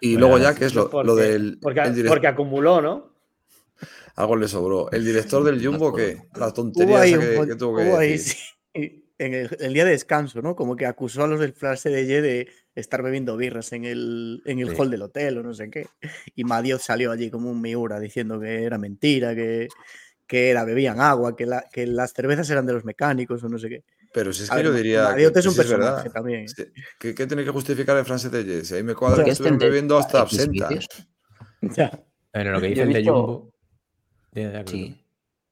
[0.00, 1.58] Y Bueno, luego ya, que es lo, Porque- lo del.
[1.60, 3.14] Porque, el direct- porque acumuló, ¿no?
[4.14, 4.90] Algo le sobró.
[4.90, 6.22] ¿El director del Jumbo qué?
[6.34, 8.36] La tontería esa que, que tuvo que ahí, decir.
[8.74, 10.56] sí, en el, el día de descanso, ¿no?
[10.56, 14.60] Como que acusó a los del Flash CDG de estar bebiendo birras en el, en
[14.60, 14.76] el Sí.
[14.78, 15.88] hall del hotel o no sé qué.
[16.34, 19.66] Y Madiot salió allí como un miura diciendo que era mentira, que,
[20.26, 23.58] que era, bebían agua, que, la- que las cervezas eran de los mecánicos o no
[23.58, 23.84] sé qué.
[24.12, 25.02] Pero si es que ver, yo diría.
[25.04, 26.40] Madiot que, es un personaje también.
[26.44, 26.48] ¿eh?
[26.48, 26.64] Sí,
[26.98, 29.58] ¿Qué, qué tiene que justificar el France de Si ahí me cuadra que es estuvieron
[29.58, 30.68] bebiendo hasta absenta.
[31.62, 31.90] Ya.
[32.32, 33.52] Bueno, lo que Yo dice el de Jumbo.
[34.66, 35.05] Sí.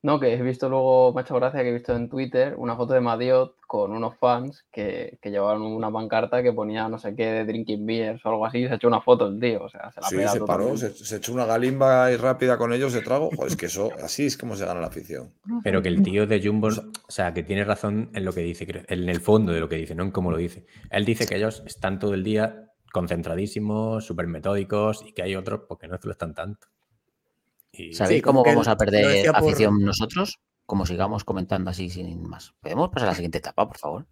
[0.04, 2.76] No, que he visto luego, me ha hecho gracia que he visto en Twitter una
[2.76, 7.16] foto de Madiot con unos fans que, que llevaban una pancarta que ponía no sé
[7.16, 9.64] qué de drinking beers o algo así y se ha hecho una foto el tío.
[9.64, 12.74] O sea, se la Sí, se paró, se, se echó una galimba y rápida con
[12.74, 13.30] ellos de trago.
[13.34, 15.32] Joder, es que eso, así es como se gana la afición.
[15.62, 18.66] Pero que el tío de Jumbo, o sea, que tiene razón en lo que dice,
[18.66, 20.66] creo, en el fondo de lo que dice, no en cómo lo dice.
[20.90, 25.62] Él dice que ellos están todo el día concentradísimos, súper metódicos y que hay otros
[25.66, 26.68] porque no lo están tanto.
[27.76, 30.38] Y ¿Sabéis Sí, cómo vamos a perder por- afición nosotros?
[30.66, 32.54] Como sigamos comentando así sin más.
[32.60, 34.06] ¿Podemos pasar a la siguiente etapa, por favor?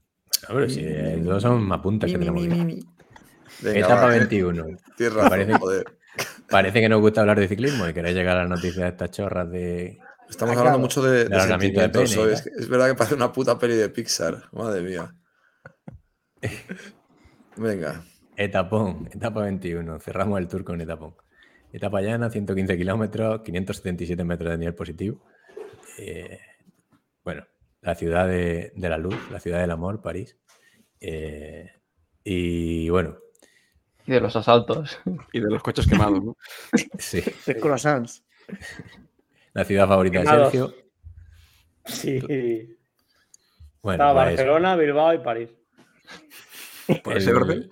[0.49, 2.43] No, pero si eh, todos son más puntas que tenemos.
[2.47, 4.65] Venga, Etapa va, 21.
[4.97, 5.99] Tienes razón, Parece- joder.
[6.51, 9.11] Parece que nos gusta hablar de ciclismo y queréis llegar a las noticias de estas
[9.13, 9.99] chorras de.
[10.29, 12.33] Estamos Ah, hablando mucho de, de sentimientos pene y hoy.
[12.35, 14.43] Es, es verdad que parece una puta peli de Pixar.
[14.53, 15.15] Madre mía.
[17.57, 18.03] Venga.
[18.37, 20.01] Etapón, etapa 21.
[20.01, 21.15] Cerramos el tour con etapón.
[21.73, 25.25] Etapa llana, 115 kilómetros, 577 metros de nivel positivo.
[25.99, 26.39] Eh,
[27.25, 27.47] bueno,
[27.81, 30.37] la ciudad de, de la luz, la ciudad del amor, París.
[31.01, 31.71] Eh,
[32.23, 33.17] y bueno,
[34.07, 35.01] Y de los asaltos.
[35.33, 36.37] Y de los coches quemados, ¿no?
[36.99, 38.23] sí, De croissants.
[39.55, 40.27] la ciudad favorita de.
[40.27, 40.75] Sergio.
[41.87, 42.21] Sí.
[43.83, 45.49] Bueno, Estaba pues, Barcelona, Bilbao y París.
[47.03, 47.71] Por ese orden.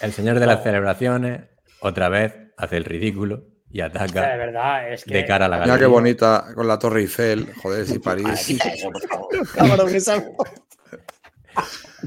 [0.00, 1.42] el señor de las celebraciones
[1.80, 5.14] otra vez hace el ridículo y O ataca sea, de verdad, es que.
[5.14, 5.86] de cara a la Mira galería.
[5.86, 7.52] qué bonita con la Torre Eiffel.
[7.62, 8.58] Joder, si París.
[9.54, 10.24] Cabrón, esa-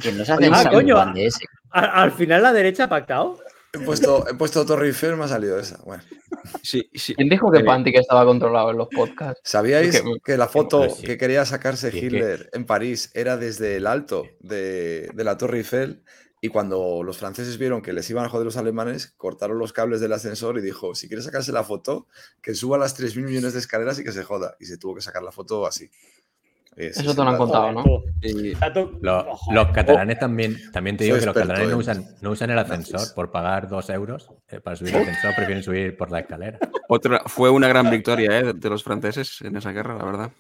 [0.02, 1.14] Que no se hace Ah, coño.
[1.16, 1.46] Ese.
[1.72, 3.40] Al, al final la derecha ha pactado.
[3.74, 5.78] He puesto, he puesto Torre Eiffel, me ha salido esa.
[5.86, 6.04] Bueno,
[6.62, 7.16] Sí, sí.
[7.16, 9.40] ¿Quién dijo que Eh, Pantic estaba controlado en los podcasts?
[9.46, 11.04] ¿Sabíais que- que la foto Pues sí.
[11.06, 15.60] que quería sacarse que- Hitler en París era desde el alto de, de la Torre
[15.60, 16.04] Eiffel?
[16.44, 20.02] Y cuando los franceses vieron que les iban a joder los alemanes, cortaron los cables
[20.02, 22.08] del ascensor y dijo, si quieres sacarse la foto,
[22.42, 24.56] que suba las 3.000 millones de escaleras y que se joda.
[24.60, 25.90] Y se tuvo que sacar la foto así.
[26.76, 27.84] Ese Eso es te lo han contado, ¿no?
[28.22, 28.54] Y-
[29.02, 32.58] Los, los catalanes también, también te digo que los catalanes no usan, no usan el
[32.58, 36.58] ascensor por pagar dos euros eh, para subir el ascensor, prefieren subir por la escalera.
[36.88, 38.54] otra, fue una gran victoria ¿eh?
[38.56, 40.32] de los franceses en esa guerra, la verdad.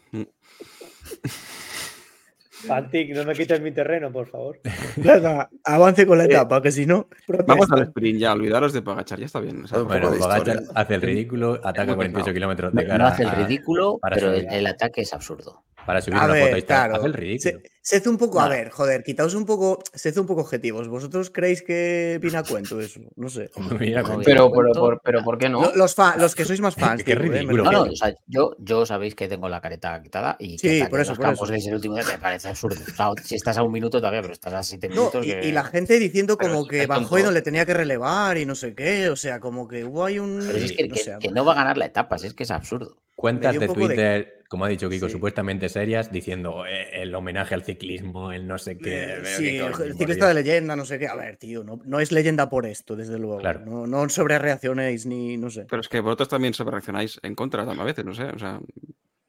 [2.67, 4.59] Pantic, no me quites mi terreno, por favor.
[4.97, 7.07] Nada, avance con la etapa, que si no.
[7.47, 9.63] Vamos al sprint ya, olvidaros de Pagachar, ya está bien.
[9.63, 10.61] o sea, Bueno, historia.
[10.75, 12.33] hace el ridículo, ataca muy 48 pesado.
[12.33, 15.63] kilómetros de No, cara no hace el a- ridículo, pero el ataque es absurdo.
[15.85, 16.45] Para subir A una foto.
[16.45, 17.05] ver, Ahí está, claro.
[17.05, 17.59] el ridículo.
[17.59, 20.41] Se, se hace un poco, a ver, joder, quitaos un poco, se hace un poco
[20.41, 20.87] objetivos.
[20.87, 22.99] ¿Vosotros creéis que viene a cuento eso?
[23.15, 23.49] No sé.
[23.79, 25.61] Mira, Pero, por, pero ¿por qué no?
[25.63, 27.03] Lo- Los, fa- los que sois más fans.
[27.03, 27.63] Qué digo, eh, me ridículo.
[27.63, 27.93] No, no, refiero.
[27.93, 31.17] o sea, yo, yo sabéis que tengo la careta quitada y Sí, por eso, los
[31.17, 31.53] por campos eso.
[31.53, 32.79] desde el último día me parece absurdo.
[32.87, 35.25] O sea, si estás a un minuto todavía, pero estás a siete No, minutos.
[35.25, 37.15] y, que- y la gente diciendo Pero como que tonto.
[37.15, 39.09] Hoyden le tenía que relevar y no sé qué.
[39.09, 40.39] O sea, como que hubo ahí un.
[40.45, 42.35] Pero es que, no que- sé, que no va a ganar la etapa, si es
[42.35, 42.97] que es absurdo.
[43.15, 45.13] Cuentas de- Twitter, como ha dicho Kiko, Sí.
[45.13, 49.13] supuestamente serias, diciendo eh, el homenaje al ciclismo, el no sé qué.
[49.13, 51.07] Eh, sí, qué el, ciclista de leyenda, no sé qué.
[51.07, 53.37] A ver, tío, no, no es leyenda por esto, desde luego.
[53.37, 53.61] Claro.
[53.61, 55.67] No, no sobre reaccionéis ni no sé.
[55.69, 58.23] Pero es que vosotros también se reaccionáis en contra a veces, no sé.
[58.25, 58.59] O sea,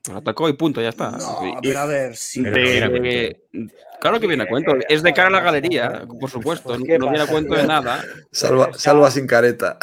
[0.03, 1.13] pues atacó y punto, ya está.
[1.13, 2.43] No, Y- pero a ver, sí.
[2.43, 3.41] De-
[4.01, 4.75] claro que viene a cuento.
[4.89, 6.71] Es de cara a la galería, por supuesto.
[6.71, 8.05] Pues, No ¿qué viene a cuento de nada.
[8.33, 9.79] Salva, salva sin careta.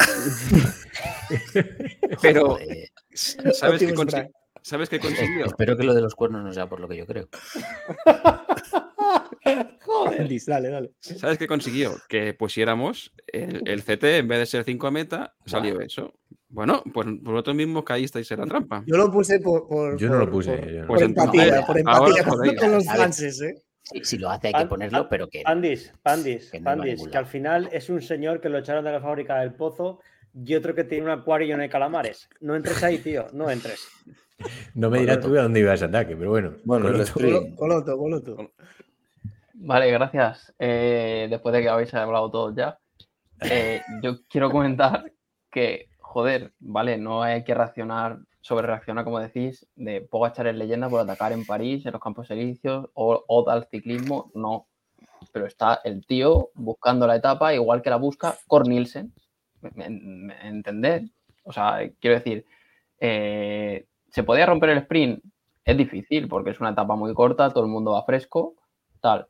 [2.20, 2.58] Pero,
[3.14, 4.28] ¿sabes qué.
[4.62, 5.46] ¿Sabes qué consiguió?
[5.46, 7.28] espero que lo de los cuernos no sea por lo que yo creo.
[10.28, 10.92] Liz, dale, dale.
[11.00, 11.94] ¿Sabes qué consiguió?
[12.08, 16.14] Que pusiéramos el, el CT, en vez de ser 5 a meta, salió eso.
[16.48, 18.82] Bueno, pues vosotros mismos caísteis en la trampa.
[18.86, 19.66] Yo lo puse por.
[19.68, 20.56] por- Yo no lo puse.
[20.56, 20.86] Por, yo no.
[20.88, 23.62] Pues empatía, por ahora empatía con, los franceses, ¿eh?
[23.82, 27.18] Si, si lo hace hay que ponerlo, pero que Pandis, Pandis, Que no Pandis, que
[27.18, 30.00] al final es un señor que lo echaron de la fábrica del pozo
[30.34, 32.28] y otro que tiene un acuario lleno de calamares.
[32.40, 33.88] No entres ahí, tío, no entres.
[34.74, 36.52] No me dirás tú a dónde iba ese ataque, pero bueno.
[36.64, 37.56] Bueno, con el otro- sprint.
[37.56, 38.52] Colo- Coloto, coloto.
[39.54, 40.54] Vale, gracias.
[40.58, 42.78] Eh, después de que habéis hablado todos ya,
[43.50, 45.12] eh, yo quiero comentar
[45.50, 50.88] que, joder, vale, no hay que reaccionar, sobre reaccionar, como decís, de Pogachar en leyenda
[50.88, 54.66] por atacar en París, en los Campos Elíseos, o, o al ciclismo, no.
[55.32, 59.12] Pero está el tío buscando la etapa, igual que la busca Cornilsen.
[59.60, 61.02] ¿Me, me- me entendés?
[61.44, 62.46] O sea, quiero decir,
[62.98, 65.22] eh, ¿se podía romper el sprint?
[65.64, 68.54] Es difícil, porque es una etapa muy corta, todo el mundo va fresco,
[69.00, 69.26] tal.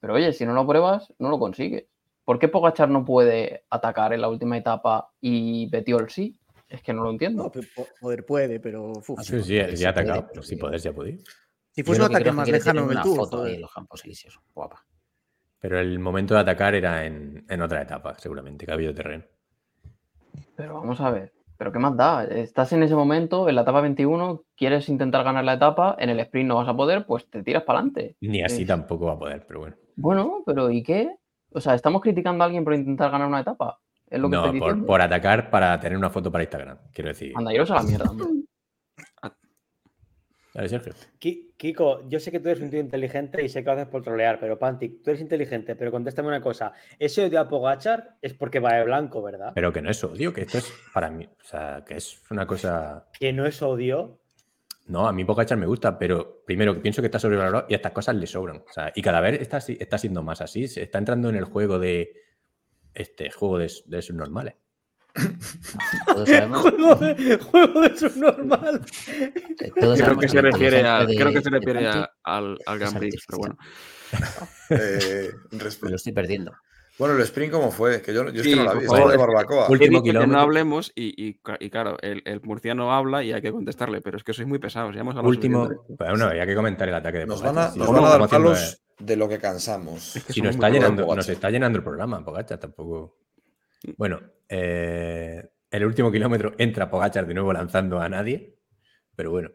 [0.00, 1.86] Pero oye, si no lo pruebas, no lo consigues.
[2.24, 6.38] ¿Por qué Pogachar no puede atacar en la última etapa y Betiol sí?
[6.68, 7.44] Es que no lo entiendo.
[7.44, 7.52] No,
[8.00, 8.92] poder puede, pero.
[8.92, 9.10] uf.
[9.18, 10.20] Ah, Sí, sí, Sí, ya atacado.
[10.22, 10.72] puede, pero sí Si puede.
[10.78, 11.24] poder, ha podido.
[11.70, 14.40] Si fuese un que ataque más lejano del una Tour, foto en los campos elíseos.
[14.54, 14.84] Guapa.
[15.60, 19.24] Pero el momento de atacar era en, en otra etapa, seguramente, que ha habido terreno.
[20.56, 21.32] Pero vamos a ver.
[21.56, 22.24] ¿Pero qué más da?
[22.24, 26.20] Estás en ese momento, en la etapa 21, quieres intentar ganar la etapa, en el
[26.20, 28.16] sprint no vas a poder, pues te tiras para adelante.
[28.20, 28.66] Ni así Sí.
[28.66, 29.76] tampoco va a poder, pero bueno.
[29.96, 31.14] Bueno, pero ¿y qué?
[31.52, 33.78] O sea, ¿estamos criticando a alguien por intentar ganar una etapa?
[34.10, 37.32] Es lo que No, por, atacar para tener una foto para Instagram, quiero decir.
[37.36, 38.04] Anda, iros a la mierda.
[40.54, 40.92] Dale, Sergio.
[41.18, 43.88] Ki- Kiko, yo sé que tú eres un tío inteligente y sé que lo haces
[43.88, 46.72] por trolear, pero Pantic, tú eres inteligente, pero contéstame una cosa.
[46.98, 49.50] Ese odio a Pogachar es porque va de blanco, ¿verdad?
[49.54, 51.24] Pero que no es odio, que esto es para mí.
[51.26, 53.08] O sea, que es una cosa.
[53.18, 54.20] Que no es odio.
[54.86, 57.92] No, a mí Pogachar me gusta, pero primero que pienso que está sobrevalorado y estas
[57.92, 58.58] cosas le sobran.
[58.58, 60.68] O sea, y cada vez está, está siendo más así.
[60.68, 62.12] Se está entrando en el juego de.
[62.92, 64.54] Este juego de, de subnormales.
[65.14, 68.80] Juego de, juego de subnormal.
[69.80, 72.10] todos Creo que se refiere, a, inteligencia creo que de- se de refiere a- Pantic
[72.24, 73.56] al, al Prix, pero bueno.
[74.70, 75.30] Eh,
[75.82, 76.52] lo estoy perdiendo.
[76.98, 78.00] bueno, el sprint, ¿cómo fue?
[78.02, 79.10] Que yo, yo es Sí, que no la vi, favor.
[79.10, 79.68] de barbacoa.
[79.70, 84.00] Último que no hablemos y, y claro, el, el murciano habla y hay que contestarle,
[84.00, 84.94] pero es que sois muy pesados.
[84.94, 85.68] Ya hemos hablado Último.
[85.88, 88.18] bueno, había que comentar el ataque de Nos van a, Si nos no, van a
[88.18, 90.16] dar palos de lo que cansamos.
[90.16, 93.16] Es que Si nos está, llenando, nos está llenando el programa, Pogachar tampoco.
[93.96, 98.58] Bueno, eh, el último kilómetro entra Pogachar de nuevo lanzando a nadie,
[99.16, 99.50] pero bueno.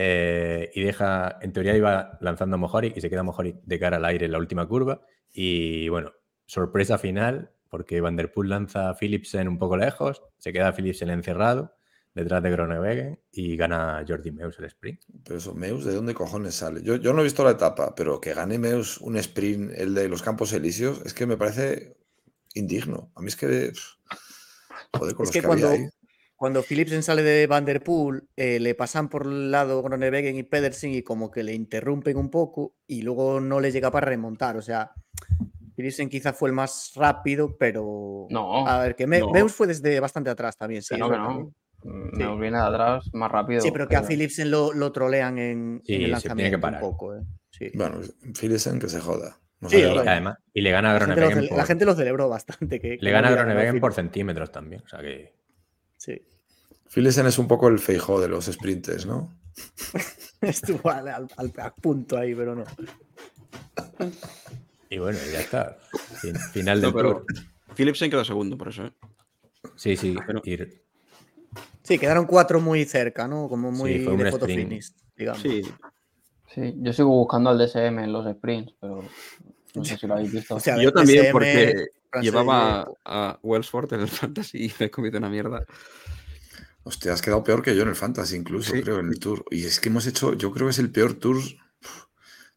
[0.00, 3.96] eh, y deja, en teoría iba lanzando a Mohoric y se queda Mohoric de cara
[3.96, 5.02] al aire en la última curva.
[5.32, 6.12] Y bueno,
[6.46, 11.10] sorpresa final, porque Van Der Poel lanza a Philipsen un poco lejos, se queda Philipsen
[11.10, 11.74] encerrado
[12.14, 15.02] detrás de Groenewegen y gana Jordi Meus el sprint.
[15.24, 16.80] Pero eso, Meus, ¿de dónde cojones sale?
[16.82, 20.08] Yo, yo no he visto la etapa, pero que gane Meus un sprint, el de
[20.08, 21.97] los Campos Elíseos, es que me parece
[22.54, 23.10] indigno.
[23.14, 23.46] A mí es que.
[23.72, 23.94] pff,
[24.96, 25.88] Joder, con Es los que que, había cuando- ahí.
[26.36, 31.02] cuando Philipsen sale de Vanderpool, eh, le pasan por el lado Gronewegen y Pedersen y
[31.02, 34.56] como que le interrumpen un poco y luego no le llega para remontar.
[34.56, 34.92] O sea,
[35.76, 38.26] Philipsen quizá fue el más rápido, pero.
[38.30, 39.30] No, A ver, que Me- no.
[39.30, 40.94] Meus fue desde bastante atrás también, sí.
[40.94, 41.28] que no, que verdad.
[41.28, 41.54] no.
[41.80, 41.88] Sí.
[42.24, 43.60] Me viene de atrás más rápido.
[43.60, 46.56] Sí, pero que a Philipsen lo, lo trolean en, Sí, en el se tiene que
[46.56, 47.14] lanzamiento un poco.
[47.14, 47.20] eh.
[47.50, 47.70] Sí.
[47.74, 48.00] Bueno,
[48.34, 49.38] Philipsen que se joda.
[49.60, 51.94] No Sí, Y, además, y le gana a La gente, lo, Groenewegen la gente lo
[51.94, 52.80] celebró bastante.
[52.80, 54.82] Que, que le gana a no Groenewegen por centímetros también.
[54.84, 55.34] O sea que.
[55.96, 56.22] Sí.
[56.88, 59.36] Philipsen es un poco el feijó de los sprinters, ¿no?
[60.40, 62.64] Estuvo al, al- al- a punto ahí, pero no.
[64.90, 65.76] Y bueno, ya está.
[66.20, 67.26] Fin- Final No, del pero tour.
[67.74, 68.86] Philipsen quedó segundo, por eso.
[68.86, 68.92] ¿eh?
[69.76, 70.16] Sí, sí.
[70.26, 70.42] pero-
[71.82, 73.48] Sí, quedaron cuatro muy cerca, ¿no?
[73.48, 75.42] Como muy Sí, fue un de finish, digamos.
[75.42, 75.62] Sí,
[76.54, 79.02] Sí, yo sigo buscando al DSM en los sprints, pero
[79.74, 80.56] no sé si lo habéis visto.
[80.56, 81.86] O sea, yo también, porque
[82.22, 85.64] llevaba a Wellsford en el Fantasy y me he comido una mierda.
[86.84, 88.82] Hostia, has quedado peor que yo en el Fantasy, incluso, Sí.
[88.82, 89.44] creo, en el Tour.
[89.50, 91.36] Y es que hemos hecho, yo creo que es el peor Tour.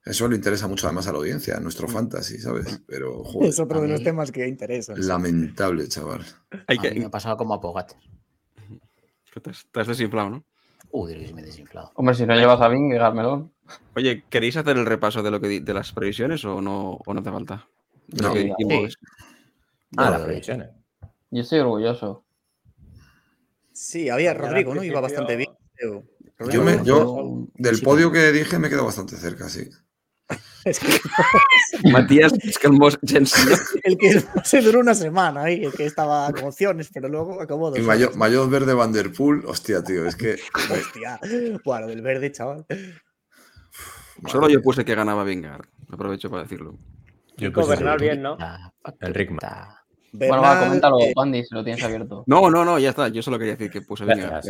[0.04, 2.82] Eso le interesa mucho además a la audiencia, a nuestro Fantasy, ¿sabes?
[2.88, 4.96] Pero, joder, Es otro de los temas que interesan.
[5.06, 6.26] lamentable, chaval.
[6.68, 7.86] Hay A mí me ha pasado como a
[9.32, 10.44] que te, has- te has desinflado, ¿no?
[10.92, 11.92] Uy, me he desinflado.
[11.96, 13.54] Hombre, si no llevas a Vingegaard, melón.
[13.96, 17.22] Oye, ¿queréis hacer el repaso de lo que de las previsiones o no, o no
[17.22, 17.68] hace falta?
[18.08, 18.34] De lo No.
[18.34, 18.98] que Sí, dijimos.
[19.98, 20.70] Ah, las previsiones.
[21.32, 22.24] Yo estoy orgulloso.
[23.74, 24.84] Sí, había Rodrigo, ¿no?
[24.84, 25.50] Iba bastante bien.
[25.76, 26.04] creo.
[26.52, 26.78] Yo, me,
[27.56, 29.70] del podio que dije me quedo bastante cerca, sí.
[30.66, 30.88] Es que
[31.92, 33.50] Matías Escalmos Jensen.
[33.84, 37.70] el que se duró una semana ahí, el que estaba con opciones, pero luego acabó
[37.70, 38.18] dos Y Mayo, horas.
[38.18, 40.38] Mayotte Verde Van Der Poel, hostia, tío, es que.
[40.72, 41.20] Hostia.
[41.66, 42.66] Bueno, del verde, chaval.
[44.28, 45.62] Solo yo puse que ganaba Vingar.
[45.90, 46.78] Aprovecho para decirlo.
[47.38, 48.38] Yo puse Bernal bien, ¿no?
[49.00, 49.40] El Rickman.
[50.14, 52.24] Bueno, va, coméntalo, Pandi, si lo tienes abierto.
[52.28, 53.08] No, no, no, ya está.
[53.08, 54.42] Yo solo quería decir que puse Vingar.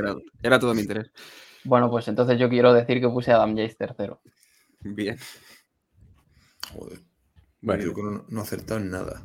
[0.42, 1.12] Era, todo mi interés.
[1.64, 4.22] Bueno, pues entonces yo quiero decir que puse a Adam Yates tercero.
[4.82, 5.18] Bien.
[6.74, 7.00] Joder,
[7.62, 9.24] Bueno, yo creo que no, no acertado en nada.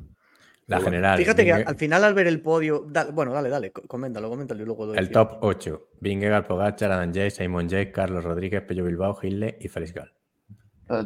[0.66, 1.18] la bueno, general.
[1.18, 2.85] Fíjate que al final, al ver el podio.
[2.89, 5.89] da- bueno, dale, dale, co- coméntalo, coméntalo y luego doy El top 8.
[6.01, 10.12] Vingegaard, Pogacar, Adam Yates, Simon Yates, Carlos Rodríguez, Pello Bilbao, Gille y Félix Gal.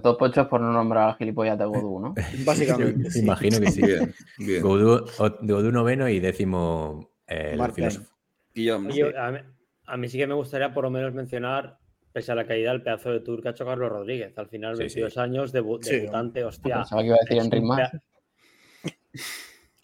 [0.03, 2.15] Top 8 es por no nombrar a gilipollas de Godú, ¿no?
[2.45, 3.11] Básicamente.
[3.11, 3.21] sí.
[3.21, 3.81] Imagino que sí.
[3.87, 4.63] Bien, bien.
[4.63, 7.77] Godú, noveno y décimo eh, el Martín.
[7.91, 8.15] filósofo.
[8.55, 8.89] Guillaume.
[8.93, 9.39] Oye, a, mí,
[9.87, 11.79] a mí sí que me gustaría por lo menos mencionar,
[12.13, 14.37] pese a la caída, el pedazo de tour que ha hecho Carlos Rodríguez.
[14.37, 15.01] Al final, Sí, sí.
[15.01, 16.77] 22 años, debu- Sí, debutante, hostia.
[16.77, 17.91] Pensaba que iba a decir más.
[17.91, 18.03] pea-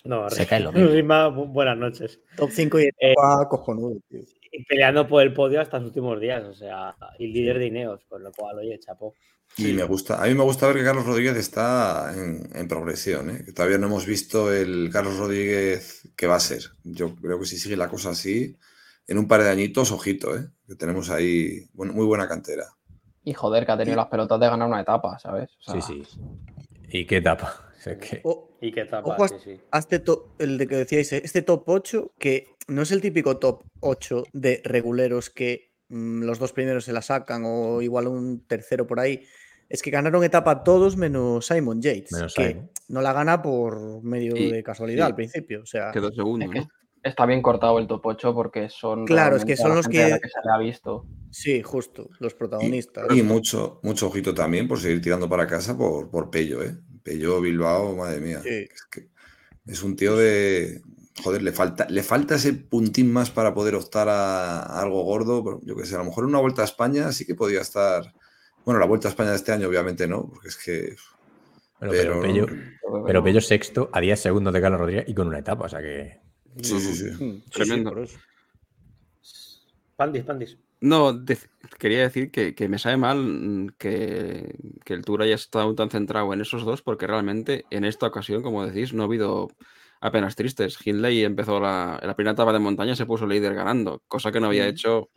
[0.05, 0.89] No, Se cae lo mismo.
[0.91, 2.21] Rima, bu- buenas noches.
[2.37, 3.15] Top 5 y Eh,
[3.49, 4.21] cojonudo, tío.
[4.53, 8.05] Y peleando por el podio hasta los últimos días, o sea, y líder de Ineos,
[8.07, 9.15] con lo cual, oye, chapo.
[9.59, 13.31] Y me gusta, a mí me gusta ver que Carlos Rodríguez está en, en progresión,
[13.31, 13.43] ¿eh?
[13.45, 16.63] que todavía no hemos visto el Carlos Rodríguez que va a ser.
[16.85, 18.57] Yo creo que si sigue la cosa así,
[19.07, 20.49] en un par de añitos, ojito, ¿eh?
[20.67, 22.67] que tenemos ahí bueno, muy buena cantera.
[23.25, 25.51] Y joder, que ha tenido las pelotas de ganar una etapa, ¿sabes?
[25.67, 26.21] O sea, Sí, sí.
[26.91, 27.63] ¿Y qué etapa?
[27.77, 29.61] O sea, que- O- Y qué tapa, Ojo a- sí, sí.
[29.71, 33.01] a este top, el de que decíais, eh, este top 8, que no es el
[33.01, 38.09] típico top 8 de reguleros que mm, los dos primeros se la sacan o igual
[38.09, 39.23] un tercero por ahí.
[39.69, 42.71] Es que ganaron etapa todos menos Simon Yates, Menos que Simon.
[42.89, 45.11] no la gana por medio Y- de casualidad sí.
[45.11, 45.63] al principio.
[45.63, 46.69] O sea, Quedó segundo, Es que ¿no?
[47.03, 49.05] está bien cortado el top 8 porque son.
[49.07, 51.07] Claro, es que son los la que- se le ha visto.
[51.31, 53.07] sí, justo, los protagonistas.
[53.15, 56.77] Y mucho, mucho ojito también por seguir tirando para casa por, por Pello, ¿eh?
[57.03, 58.41] Pello, Bilbao, madre mía.
[58.43, 58.49] Sí.
[58.73, 59.09] Es, que
[59.67, 60.81] es un tío de.
[61.25, 65.43] Joder, le falta, le falta ese puntín más para poder optar a, a algo gordo.
[65.43, 67.63] pero Yo que sé, a lo mejor en una vuelta a España sí que podía
[67.63, 68.13] estar.
[68.67, 70.97] Bueno, la vuelta a España de este año, obviamente no, porque es que.
[71.79, 75.39] Bueno, pero, pero- Pello, pero sexto a 10 segundos de Carlos Rodríguez y con una
[75.39, 75.67] etapa.
[75.67, 76.21] O sea que.
[76.61, 77.25] Sí, sí, sí.
[77.25, 77.95] Mm, sí, Tremendo.
[79.97, 80.59] Pandis, Pandis.
[80.81, 81.25] No,
[81.79, 85.89] quería decir que, que me sabe mal mm, que, que el Tour haya estado tan
[85.91, 89.49] centrado en esos dos, porque realmente en esta ocasión, como decís, no ha habido
[90.01, 90.77] apenas tristes.
[90.85, 94.41] Hindley empezó la, en la primera etapa de montaña, se puso líder ganando, cosa que
[94.41, 94.69] no había Mm.
[94.69, 95.09] hecho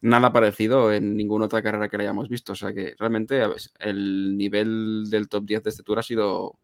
[0.00, 2.52] nada parecido en ninguna otra carrera que le hayamos visto.
[2.52, 3.42] O sea que realmente
[3.80, 6.58] el nivel del top 10 de este Tour ha sido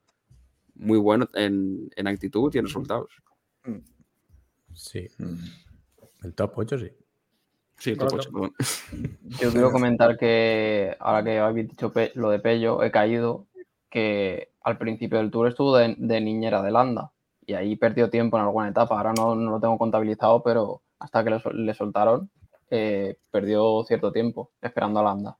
[0.74, 3.10] muy bueno en, en actitud y en resultados.
[4.74, 5.08] Sí.
[5.18, 5.34] Mm.
[6.24, 6.90] El top 8 sí.
[7.78, 8.54] Sí, top Bueno, 8, perdón.
[9.40, 13.46] Yo quiero comentar que ahora que habéis dicho lo de Pello, he caído
[13.90, 17.12] que al principio del tour estuvo de, de niñera de Landa
[17.46, 18.96] y ahí perdió tiempo en alguna etapa.
[18.96, 22.30] Ahora no, no lo tengo contabilizado, pero hasta que le, sol- le soltaron,
[22.70, 25.38] eh, perdió cierto tiempo esperando a Landa.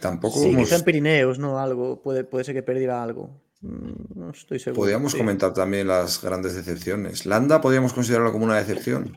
[0.00, 1.58] Tampoco Sí, hemos- quizá en Pirineos, ¿no?
[1.58, 3.30] Algo, puede, puede ser que perdiera algo.
[3.60, 4.82] Mm, No estoy seguro.
[4.82, 5.18] podíamos sí.
[5.18, 7.24] comentar también las grandes decepciones.
[7.26, 9.16] Landa podríamos considerarlo como una decepción.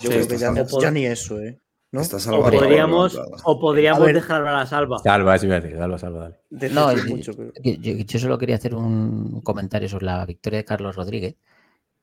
[0.00, 0.38] Yo Sí, creo que
[0.80, 1.60] ya, ni eso, ¿eh?
[1.90, 2.02] ¿No?
[2.02, 4.14] Está O podríamos, o podríamos A ver.
[4.16, 4.98] dejar a la salva.
[4.98, 6.18] Salva, eso iba a decir, salva, salva,
[6.50, 6.74] dale.
[6.74, 10.26] No, que y- mucho, pero- Yo, yo- yo solo quería hacer un comentario sobre la
[10.26, 11.36] victoria de Carlos Rodríguez,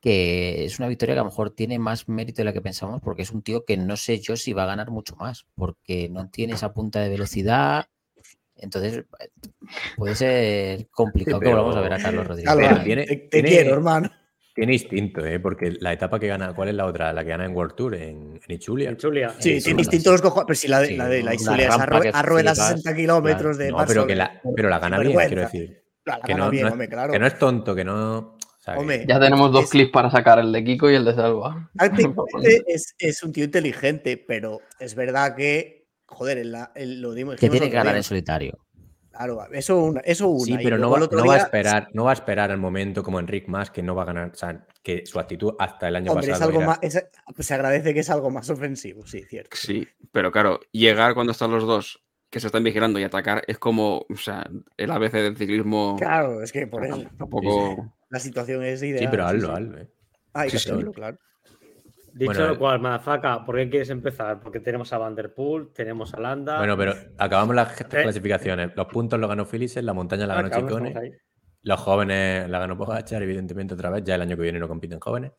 [0.06, 3.02] que es una victoria que a lo mejor tiene más mérito de la que pensamos,
[3.02, 6.10] porque es un tío que no sé yo si va a ganar mucho más, porque
[6.12, 7.88] no tiene esa punta de velocidad.
[8.56, 9.04] Entonces,
[9.98, 12.52] puede ser complicado que pero- volvamos a ver a Carlos Rodríguez.
[12.52, 14.12] Alba, Pero tiene- te, te tiene- quiero, hermano.
[14.54, 15.40] Tiene instinto, ¿eh?
[15.40, 17.12] Porque la etapa que gana, ¿cuál es la otra?
[17.12, 18.90] La que gana en World Tour, en, en Ichulia.
[18.90, 19.34] En Chulia.
[19.40, 20.46] Sí, tiene instinto los cojones.
[20.48, 22.22] Pero si la de Sí, la, de la Isulia es a, rampa rue- que a
[22.22, 25.42] rueda flipas, 60 kilómetros de No, paso pero, que la, pero la gana bien, quiero
[25.42, 25.84] decir.
[26.06, 27.12] La Que gana no, bien, no es, hombre, claro.
[27.12, 28.35] que no es tonto, que no.
[28.78, 31.70] Hombre, Ya tenemos dos Es- clips para sacar, el de Kiko y el de Salva.
[32.68, 37.36] Es, es un tío inteligente, pero es verdad que, joder, en la- en lo dimos.
[37.36, 38.58] que tiene que ganar en solitario.
[39.12, 40.02] Claro, eso una.
[40.02, 40.44] Eso una.
[40.44, 40.98] Sí, pero no va,
[41.36, 44.06] a esperar, no va a esperar el momento como Enric más que no va a
[44.08, 46.80] ganar, o sea, que su actitud hasta el año Hombre, es pasado algo era- más.
[46.82, 49.56] es- pues se agradece que es algo más ofensivo, sí, cierto.
[49.56, 53.58] Sí, pero claro, llegar cuando están los dos que se están vigilando y atacar es
[53.58, 57.95] como, o sea, el ABC del ciclismo Claro, es que por eso tampoco.
[58.10, 59.00] La situación es ideal.
[59.00, 59.54] Sí, pero hazlo, sí.
[59.54, 59.88] hazlo, ¿eh?
[60.34, 60.70] Ah, hay Sí, que sí.
[60.72, 61.18] hacerlo, claro.
[62.14, 64.40] Dicho Bueno, lo cual, Madafaka, ¿por qué quieres empezar?
[64.40, 66.58] Porque tenemos a Van der Poel, tenemos a Landa.
[66.60, 67.86] Bueno, pero acabamos las Eh.
[67.90, 68.72] clasificaciones.
[68.76, 71.20] Los puntos los ganó Felices, la montaña la ganó Acabamos, Chicone,
[71.64, 75.00] los jóvenes la ganó Pogachar, evidentemente otra vez, ya el año que viene no compiten
[75.00, 75.34] jóvenes.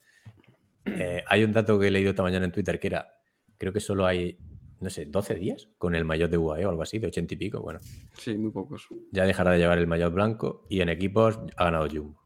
[0.85, 3.09] Eh, hay un dato que he leído esta mañana en Twitter que era,
[3.57, 4.39] creo que solo hay,
[4.81, 7.37] no sé, 12 días con el maillot de UAE o algo así, de 80 y
[7.39, 7.61] pico.
[7.63, 7.81] Bueno,
[8.19, 8.87] Sí, muy pocos.
[9.13, 12.23] ya dejará de llevar el maillot blanco y en equipos ha ganado Jumbo.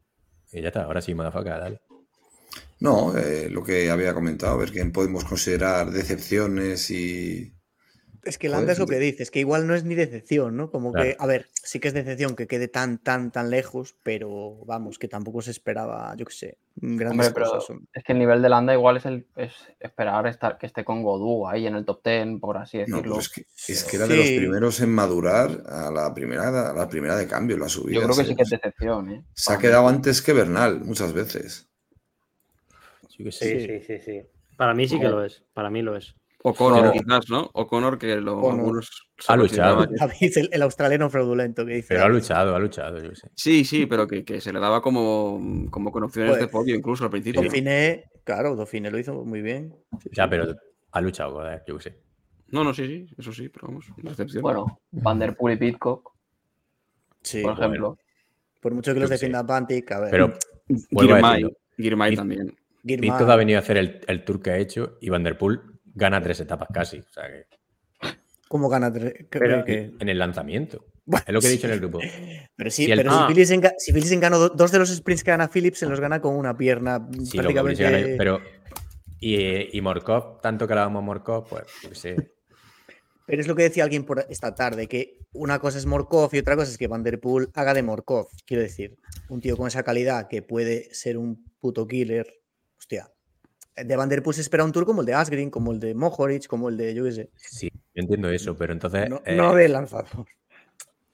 [0.51, 1.81] Y ya está, ahora sí, madafaca, dale.
[2.79, 7.53] No, eh, lo que había comentado, a ver quién podemos considerar decepciones y.
[8.23, 10.69] Es que Landa es lo que dices, que igual no es ni decepción, ¿no?
[10.69, 14.57] Como que, a ver, sí que es decepción que quede tan, tan, tan lejos, pero
[14.65, 17.77] vamos, que tampoco se esperaba, yo qué sé, grandes Hombre, cosas.
[17.93, 21.01] es que el nivel de Landa igual es, el, es esperar estar, que esté con
[21.01, 23.15] Godú ahí en el top 10, por así No, decirlo.
[23.15, 26.73] pues es, que, es que era de los primeros en madurar a la primera, a
[26.73, 27.95] la primera de cambio, la subida.
[27.95, 29.23] Yo creo que sí que es decepción, ¿eh?
[29.33, 31.67] Se ha quedado antes que Bernal, muchas veces.
[33.09, 33.31] Sí.
[33.31, 34.21] sí, sí, sí.
[34.57, 35.43] Para mí sí que lo es.
[35.53, 36.15] Para mí lo es.
[36.43, 36.91] O'Connor, No.
[36.91, 37.49] quizás, ¿no?
[37.53, 39.83] O'Connor, que lo, algunos Ha luchado.
[40.21, 41.87] el, el australiano fraudulento que dice.
[41.89, 43.29] Pero ha luchado, ha luchado, yo sé.
[43.35, 46.75] Sí, sí, pero que, que se le daba como, como con opciones Pues, de podio
[46.75, 47.41] incluso al principio.
[47.41, 49.75] Dauphiné, claro, Dauphiné lo hizo muy bien.
[50.11, 50.55] Ya, pero
[50.91, 51.97] ha luchado, joder, yo sé.
[52.47, 54.41] No, no, sí, sí, eso sí, pero vamos, decepción.
[54.41, 56.11] Bueno, Van der Poel y Pitcock,
[57.21, 57.97] Sí, por bueno, ejemplo.
[58.59, 60.11] por mucho que los defienda Bantic, a ver.
[60.11, 60.33] Pero
[60.89, 61.45] Girmay.
[61.77, 62.55] Girmay también.
[62.83, 65.61] Pitcock ha venido a hacer el, el tour que ha hecho y Van der Poel
[65.93, 66.99] gana tres etapas casi.
[66.99, 67.45] O sea que
[68.47, 68.91] ¿Cómo gana?
[68.91, 70.85] tres- que- Pero- que- en el lanzamiento.
[71.05, 71.99] Bueno, Es lo que he dicho en el grupo.
[72.55, 73.25] Pero sí, Si el- pero Ah.
[73.27, 75.85] si Phillips, enga- si Phillips ganó do- dos de los sprints que gana Phillips, se
[75.87, 78.15] los gana con una pierna Sí, prácticamente.
[78.17, 78.39] pero.
[79.19, 82.15] Y, y Morkov, tanto que hablábamos Morkov, pues qué sé.
[83.27, 86.39] Pero es lo que decía alguien por esta tarde, que una cosa es Morkov y
[86.39, 88.27] otra cosa es que Van Der Poel haga de Morkov.
[88.45, 88.97] Quiero decir,
[89.29, 92.27] un tío con esa calidad que puede ser un puto killer.
[93.75, 95.95] De Van Der Poel se espera un tour como el de Asgreen, como el de
[95.95, 97.29] Mohoric, como el de, yo qué sé.
[97.35, 99.09] Sí, yo entiendo eso, pero entonces.
[99.09, 100.25] No, eh, no de lanzador.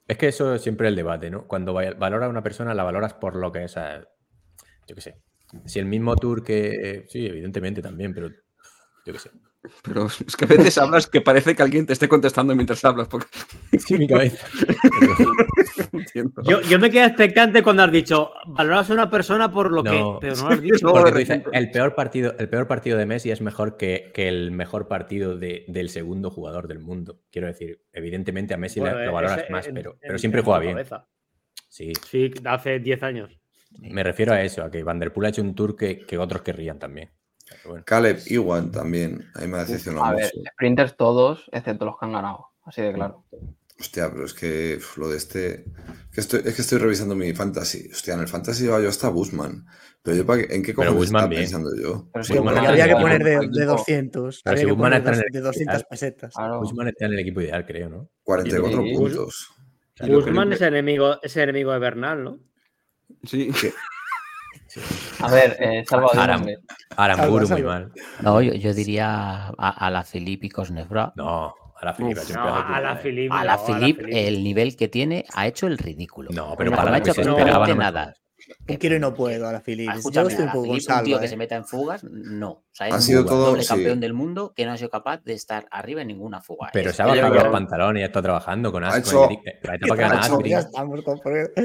[0.08, 1.48] Es que eso es siempre el debate, ¿no?
[1.48, 3.76] Cuando valoras a una persona, la valoras por lo que es.
[3.78, 4.02] eh,
[4.88, 5.18] Yo qué sé.
[5.66, 7.06] Si el mismo tour que.
[7.10, 8.30] Sí, evidentemente también, pero.
[9.06, 9.30] Yo qué sé.
[9.84, 13.08] Pero es que a veces hablas que parece que alguien te esté contestando mientras hablas,
[13.08, 13.28] porque
[13.80, 14.46] Sí, mi cabeza.
[16.44, 20.20] Yo, yo me quedé expectante cuando has dicho, valoras a una persona por lo No.
[20.20, 20.28] que.
[20.28, 20.88] Pero no lo has dicho.
[20.94, 24.28] Porque tú dices, el peor partido, el peor partido de Messi es mejor que, que
[24.28, 27.22] el mejor partido de- del segundo jugador del mundo.
[27.32, 30.18] Quiero decir, evidentemente a Messi le- Bueno, lo valoras ese más, en- pero, en- pero
[30.18, 30.74] siempre en juega bien.
[30.74, 31.08] cabeza.
[31.70, 33.40] Sí, Sí, hace 10 años.
[33.80, 36.18] me refiero a eso, a que Van der Poel ha hecho un tour que, que
[36.18, 37.10] otros querrían también.
[37.66, 37.84] Bueno.
[37.86, 39.30] Caleb Iwan también.
[39.36, 40.50] A mí me ha decepcionado A ver, mucho.
[40.54, 42.48] sprinters todos, excepto los que han ganado.
[42.66, 43.24] Así de claro.
[43.80, 45.66] Hostia, pero es que uf, lo de este.
[46.12, 47.90] que estoy, es que estoy revisando mi fantasy.
[47.92, 49.66] Hostia, en el fantasy lleva yo hasta Busman.
[50.02, 51.42] Pero yo, ¿para qué- ¿en qué cojones Busman estaba bien.
[51.44, 52.10] pensando yo?
[52.12, 54.42] Pero Sí, porque está había que poner de, de 200.
[54.44, 55.88] Pero había si que Guzmán poner está en dos- el de 200 ideal.
[55.90, 56.34] pesetas.
[56.34, 56.60] Claro.
[56.60, 58.10] Guzmán está en el equipo ideal, creo, ¿no?
[58.24, 58.94] 44 Sí.
[58.96, 59.50] puntos.
[59.96, 62.40] Que le- es enemigo, es enemigo de Bernal, ¿no?
[63.26, 63.52] Sí,
[65.22, 66.46] A ver, eh, Salva, di un Aram.
[66.96, 67.92] Aramburu muy mal.
[68.22, 71.14] No, yo, yo diría a, a la Filipe y Cosnefra.
[71.16, 72.22] No, a la Filipe.
[72.22, 72.96] Uf, No, a la.
[72.98, 73.34] Filipe.
[73.36, 73.58] A la
[74.12, 76.30] el nivel que tiene, ha hecho el ridículo.
[76.32, 78.14] No, pero No, para no ha hecho absolutamente nada.
[78.66, 79.92] Que- quiero y no puedo a la Ah, Philippe.
[79.94, 81.20] Yo escúchame, estoy un poco con Philippe, un tío salva.
[81.20, 81.30] que ¿eh?
[81.30, 82.50] se meta en fugas, no.
[82.52, 83.70] O sea, es Ha un sido todo- doble sí.
[83.70, 86.70] campeón del mundo que no ha sido capaz de estar arriba en ninguna fuga.
[86.74, 89.00] Pero Es- se ha yo bajado los pantalones y ha estado trabajando con Ha Asco.
[89.28, 89.30] hecho-
[89.64, 90.50] La etapa que gana ha hecho- Asbury.
[90.52, 91.20] Ya estamos con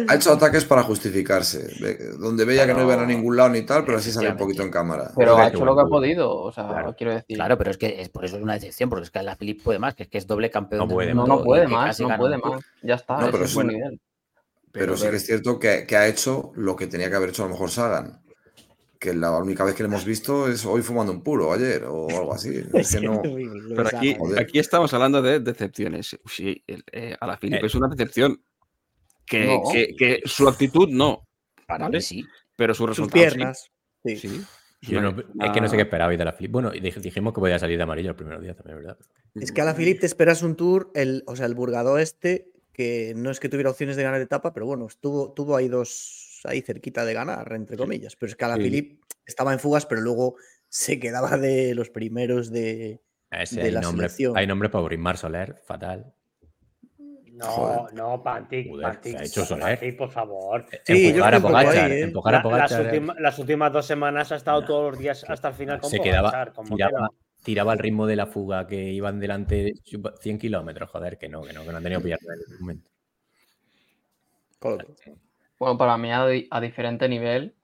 [0.08, 1.58] Ha hecho ataques para justificarse.
[1.84, 4.30] de- Donde veía que no iban a Pero- ningún lado ni tal, pero así sale
[4.30, 5.10] un poquito en cámara.
[5.16, 6.34] Pero ha hecho lo que ha podido.
[6.34, 6.94] O sea, Claro.
[6.96, 7.36] quiero decir.
[7.36, 9.62] Claro, pero es que es, por eso es una decepción, porque es que la Philippe
[9.62, 11.66] puede más, que es que es doble campeón No del puede, No, mundo no puede
[11.68, 12.64] más, no gana puede un más.
[12.82, 14.00] Ya está, No, pero es es buen nivel.
[14.72, 17.42] Pero sí que es cierto que, que ha hecho lo que tenía que haber hecho
[17.42, 18.20] a lo mejor Sagan.
[18.98, 22.08] Que la única vez que le hemos visto es hoy fumando un puro, ayer, o
[22.08, 22.62] algo así.
[22.74, 23.20] Es que no.
[23.22, 26.16] Pero aquí, aquí estamos hablando de decepciones.
[26.26, 27.66] Sí, eh, a la Philippe Eh.
[27.66, 28.40] es una decepción.
[29.26, 29.62] Que, No.
[29.72, 31.26] que- que su actitud no,
[31.66, 31.98] Para ¿Vale?
[31.98, 32.24] mí sí.
[32.56, 33.70] pero su Sus resultado piernas.
[34.04, 34.16] Sí.
[34.16, 34.28] sí.
[34.28, 34.92] Sí.
[34.92, 35.10] Yo no-
[35.44, 36.36] Es que no sé qué esperaba de la.
[36.50, 38.98] Bueno, dijimos que podía salir de amarillo el primer día también, ¿verdad?
[39.34, 42.50] Es que a la Philippe te esperas un tour, el, o sea, el Burgado este,
[42.72, 46.40] que no es que tuviera opciones de ganar etapa, pero bueno, estuvo, tuvo ahí dos,
[46.44, 48.16] ahí cerquita de ganar, entre comillas.
[48.16, 48.98] Pero es que a la Sí.
[49.24, 50.36] Estaba en fugas, pero luego
[50.68, 53.00] se quedaba de los primeros de.
[53.30, 54.36] Ese De hay, la nombre, selección.
[54.36, 56.12] hay nombre para Mar Soler, fatal.
[56.98, 57.94] No, Joder.
[57.94, 59.78] no, Pantic, Joder, Pantic, se ha hecho Soler.
[59.78, 60.66] Pantic, por favor.
[60.84, 62.00] Sí, yo empujar a Pogacar, ahí, ¿eh?
[62.02, 65.24] empujar a La- las, últimas, las últimas dos semanas ha estado No, todos los días
[65.26, 66.76] hasta el final con se quedaba, como
[67.42, 69.74] tiraba, el ritmo de la fuga que iban delante
[70.20, 70.90] 100 kilómetros.
[70.90, 72.90] Joder, que no, que no, que no han tenido que pillar en ningún momento.
[75.58, 77.54] Bueno, para mí a, di- a diferente nivel,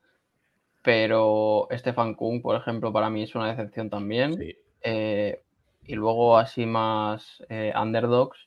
[0.83, 4.37] pero Stefan Kung, por ejemplo, para mí es una decepción también.
[4.37, 4.57] Sí.
[4.83, 5.41] Eh,
[5.85, 8.39] y luego así más eh, underdogs.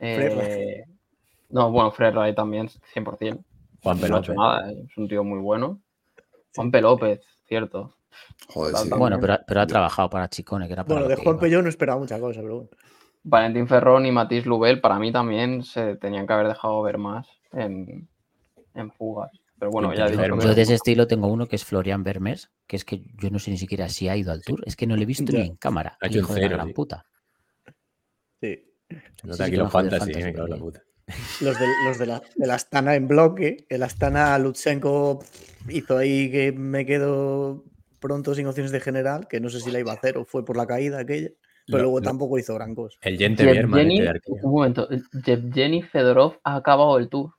[0.00, 0.84] eh,
[1.50, 3.44] no, bueno, Ferrari también, 100%.
[3.82, 4.36] Juan Pelópez.
[4.36, 5.80] nada, eh, es un tío muy bueno.
[6.54, 7.94] Juanpe López, cierto.
[8.48, 8.88] Joder, sí.
[8.96, 11.38] Bueno, pero, pero ha trabajado para Chicone, que era para Bueno, de Juan.
[11.38, 12.70] Pellón no esperaba mucha cosa, pero bueno.
[13.22, 17.28] Valentín Ferrón y Matisse Lubel, para mí también se tenían que haber dejado ver más
[17.52, 18.08] en,
[18.74, 19.30] en fugas.
[19.58, 20.42] Pero bueno, ya Vermes.
[20.42, 23.38] Yo de ese estilo tengo uno que es Florian Vermes, que es que yo no
[23.38, 25.40] sé ni siquiera si ha ido al tour, es que no le he visto Ya.
[25.40, 25.98] ni en cámara.
[26.00, 26.72] Ha el hecho un hijo de la cero, gran sí.
[26.72, 27.04] puta.
[28.40, 28.64] Sí.
[28.88, 30.82] Se Sí, aquí los fantasy, me fantasy la puta.
[31.42, 33.66] Los de, los de la, de la Astana en bloque.
[33.68, 35.22] El Astana Lutsenko
[35.68, 37.64] hizo ahí que me quedo
[38.00, 40.44] pronto sin opciones de general, que no sé si la iba a hacer o fue
[40.44, 41.28] por la caída aquella,
[41.66, 42.98] pero Lo- luego lo- tampoco hizo gran cosa.
[43.02, 43.44] El Gente
[44.42, 44.88] un momento,
[45.24, 47.34] Yevgeny Fedorov ha acabado el tour.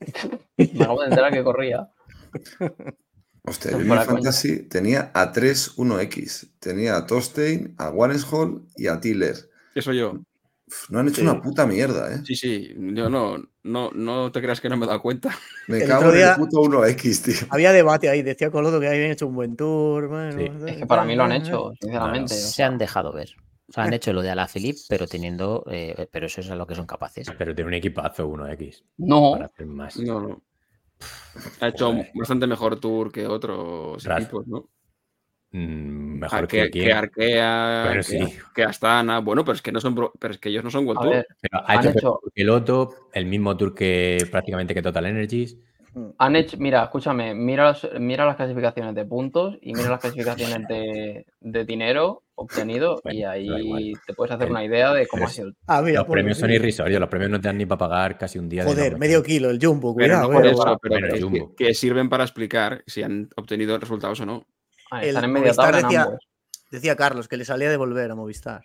[0.56, 1.90] Me acabo de enterar que corría.
[3.48, 4.16] Hostia, yo en mi Fuera coña.
[4.16, 6.58] fantasy tenía a 3 1X.
[6.58, 9.36] Tenía a Tostein, a Warrenhol y a Tiller.
[9.74, 10.18] Eso yo.
[10.68, 11.22] Uf, No han hecho Sí.
[11.22, 12.20] una puta mierda, ¿eh?
[12.24, 12.74] Sí, sí.
[12.76, 15.30] Yo no, no, no te creas que no me he dado cuenta.
[15.68, 17.34] Me El cago en día- el puto 1X, tío.
[17.50, 20.08] Había debate ahí, decía Colodo que habían hecho un buen tour.
[20.08, 20.50] bueno, Sí.
[20.66, 22.34] Es que para mí lo han hecho, sinceramente.
[22.34, 23.30] o Se han dejado ver.
[23.68, 25.64] O sea, han hecho lo de Alaphilippe, pero teniendo.
[25.70, 27.28] eh, pero eso es a lo que son capaces.
[27.36, 28.84] Pero tiene un equipazo 1X.
[28.98, 29.96] no, Para hacer más.
[29.98, 30.42] No, no.
[31.60, 32.10] Ha hecho Joder.
[32.14, 34.68] bastante mejor tour que otros equipos, ¿no?
[35.52, 38.38] Mm, mejor Ah, que, que, que Arkea, Bueno, que, sí.
[38.54, 39.20] que Astana.
[39.20, 41.26] Bueno, pero es que no son pro- pero es que ellos no son World ver,
[41.40, 45.56] Pero ha hecho, hecho- el piloto, el mismo tour que prácticamente que Total Energies.
[46.18, 50.68] han hecho, mira, escúchame, mira las, mira las clasificaciones de puntos y mira las clasificaciones
[50.68, 55.30] de, de dinero obtenido y Bueno, ahí te puedes hacer una idea de cómo pero
[55.30, 57.64] ha sido el Ah, mira, los premios son irrisorios, los premios no te dan ni
[57.64, 60.32] para pagar casi un día de Joder, medio kilo el jumbo, Pero cuidado.
[60.32, 60.50] no eh.
[60.52, 61.54] eso, pero Jumbo.
[61.56, 64.46] que sirven para explicar si han obtenido resultados o no.
[64.90, 66.18] Ah, El Están en media Movistar decía-.
[66.70, 68.62] Decía Carlos que le salía de volver a Movistar.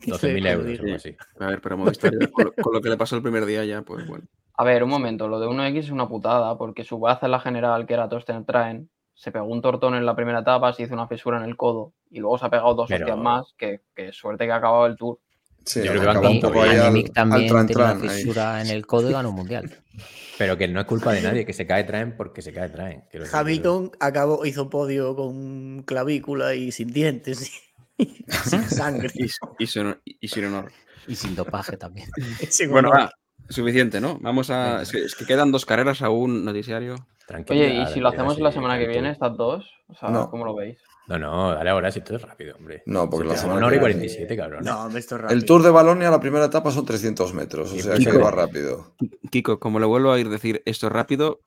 [0.00, 0.78] 12.000 Sí, euros sí.
[0.78, 1.16] o algo así.
[1.40, 3.64] A ver, pero Movistar ya con, lo, con lo que le pasó el primer día
[3.64, 4.24] ya, pues bueno.
[4.54, 7.40] A ver, un momento, lo de 1X es una putada, porque su baza en la
[7.40, 10.94] general, que era Torsten Traen, se pegó un tortón en la primera etapa, se hizo
[10.94, 13.80] una fisura en el codo y luego se ha pegado dos Pero- hostias más, que,
[13.94, 15.18] que suerte que ha acabado el tour.
[15.64, 18.02] Sí, Yo creo que un poco ahí al, Annemiek al también tran tiene una tran.
[18.10, 18.16] ahí.
[18.16, 19.70] fisura en el codo y ganó un mundial.
[20.38, 23.04] Pero que no es culpa de nadie, que se cae traen porque se cae traen.
[23.32, 27.50] Hamilton acabó, hizo podio con clavícula y sin dientes
[27.98, 29.10] y sin sangre.
[29.14, 29.24] Y,
[29.58, 30.70] y sin, y sin honor.
[31.08, 32.08] Y sin dopaje también.
[32.50, 33.10] Sin Bueno, va,
[33.48, 34.18] suficiente, ¿no?
[34.20, 34.82] Vamos a.
[34.82, 36.96] Es que, es que quedan dos carreras aún, noticiario.
[37.26, 39.02] tranquilidad, Oye, ¿y si lo hacemos la semana que tranquilo.
[39.02, 39.64] viene, estas dos?
[39.88, 40.30] O sea, No.
[40.30, 40.78] ¿cómo lo veis?
[41.08, 42.82] No, no, dale ahora si todo es rápido, hombre.
[42.86, 44.64] No, porque Si la semana Una hora y que viene- 47, cabrón.
[44.64, 45.38] No, esto es rápido.
[45.38, 48.10] El Tour de Balonia, la primera etapa son 300 metros, o sea pico.
[48.12, 48.94] que va rápido.
[49.30, 51.40] Kiko, como le vuelvo a ir decir esto rápido,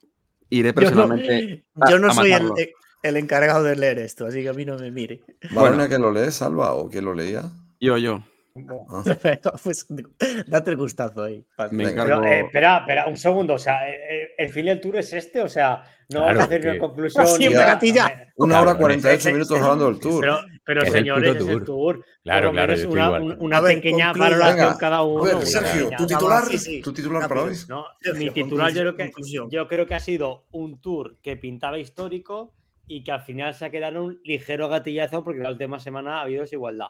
[0.49, 1.63] iré Yo no, personalmente.
[1.89, 2.55] yo no a soy el, matarlo.
[3.03, 5.21] el encargado de leer esto, así que a mí no me mire.
[5.51, 6.73] ¿Balonia que lo lees, Salva?
[6.73, 7.43] ¿O quién lo leía?
[7.79, 8.23] Yo, yo.
[8.53, 9.87] Pues
[10.47, 11.45] date el gustazo ahí.
[11.71, 12.21] Me encargo.
[12.21, 13.53] Pero, eh, espera, espera, un segundo.
[13.53, 15.41] O sea, eh, eh, el fin del tour es este.
[15.41, 17.25] O sea, no Claro, vamos a hacer que- una conclusión.
[17.39, 18.27] Ni- gatilla.
[18.35, 20.21] Una Claro, hora 48 ese- minutos ese- hablando del tour.
[20.21, 22.05] Pero, pero Es el señores, puto es el tour.
[22.23, 23.21] Claro, claro, estoy una, igual.
[23.23, 24.29] un- una ver, pequeña concluye.
[24.31, 25.23] valoración Venga, cada uno.
[25.23, 26.43] Ver, Sergio, ¿tu titular?
[26.45, 26.81] sí, sí.
[26.81, 27.55] ¿Tu titular para hoy?
[27.69, 29.11] No, Sergio, mi titular yo creo, que,
[29.49, 32.53] yo creo que ha sido un tour que pintaba histórico
[32.87, 36.17] y que al final se ha quedado en un ligero gatillazo porque la última semana
[36.17, 36.87] ha habido desigualdad.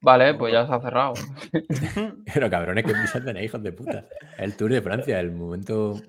[0.00, 1.14] Vale, pues ya se ha cerrado.
[2.34, 4.04] Pero cabrones, que prisa tenéis, hijos de puta.
[4.38, 6.00] El Tour de Francia, el momento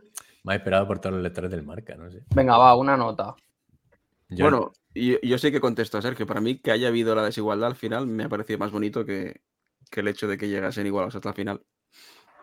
[0.43, 2.23] más esperado por todos los lectores del marca, no sé.
[2.35, 3.35] Venga, va, una nota.
[4.29, 6.25] Yo- Bueno, y yo sé que contesto a Sergio.
[6.27, 9.41] Para mí, que haya habido la desigualdad al final me ha parecido más bonito que,
[9.89, 11.61] que el hecho de que llegasen igualados hasta el final.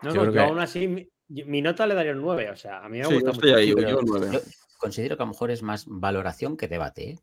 [0.01, 1.07] No, Yo no, creo yo que- aún así, mi,
[1.45, 2.49] mi nota le daría un 9.
[2.49, 3.59] O sea, a mí me Sí, gusta yo estoy mucho.
[3.59, 4.31] ahí, Sí, yo.
[4.31, 4.39] Yo
[4.79, 7.11] considero que a lo mejor es más valoración que debate.
[7.11, 7.19] ¿eh?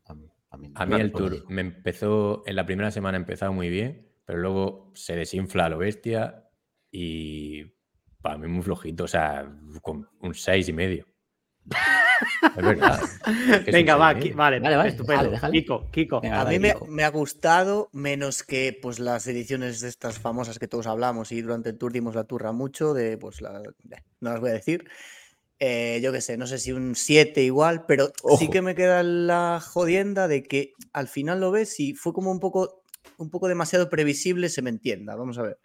[0.51, 3.69] A, a mí, A mí el tour me empezó, en la primera semana empezaba muy
[3.69, 6.47] bien, pero luego se desinfla a lo bestia
[6.91, 7.63] y
[8.21, 9.51] para mí muy flojito, o sea,
[9.81, 11.07] con un seis y medio.
[12.55, 12.99] Es verdad.
[13.51, 14.13] es que Venga, va.
[14.15, 15.29] Ki- vale, Vale, vale, estupendo.
[15.31, 15.59] déjale.
[15.59, 16.21] Kiko, Kiko.
[16.21, 16.85] Venga, A mí me, Kiko.
[16.87, 21.41] me ha gustado, menos que pues las ediciones de estas famosas que todos hablamos y
[21.41, 24.53] durante el tour dimos la turra mucho, de pues la, eh, no las voy a
[24.53, 24.87] decir.
[25.63, 29.03] Eh, yo qué sé, no sé si un 7 igual, pero sí que me queda
[29.03, 32.81] la jodienda de que al final lo ves y fue como un poco,
[33.17, 35.15] un poco demasiado previsible, se me entienda.
[35.15, 35.59] Vamos a ver.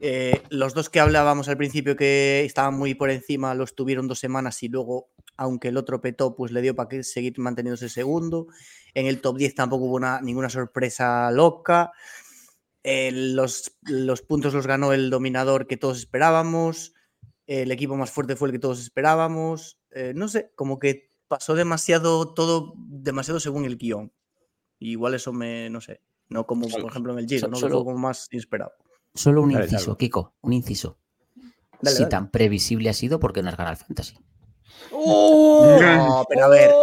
[0.00, 4.18] Eh, los dos que hablábamos al principio que estaban muy por encima los tuvieron dos
[4.18, 8.48] semanas y luego, aunque el otro petó, pues le dio para que seguir manteniéndose segundo.
[8.94, 11.92] En el top 10 tampoco hubo una- ninguna sorpresa loca.
[12.82, 16.94] Eh, los, los puntos los ganó el dominador que todos esperábamos.
[17.48, 19.78] El equipo más fuerte fue el que todos esperábamos.
[19.90, 24.12] Eh, no sé, como que pasó demasiado todo, demasiado según el guion.
[24.78, 27.56] Igual eso me, no sé, no como por ejemplo en el Giro, ¿no?
[27.56, 28.72] que solo- fue como más inesperado.
[29.14, 29.96] Solo un Dale, inciso, salvo.
[29.96, 30.98] Kiko, un inciso.
[31.80, 32.10] Dale, si dale.
[32.10, 34.18] tan previsible ha sido, ¿por qué no has ganado el fantasy?
[34.92, 36.74] No, pero a ver,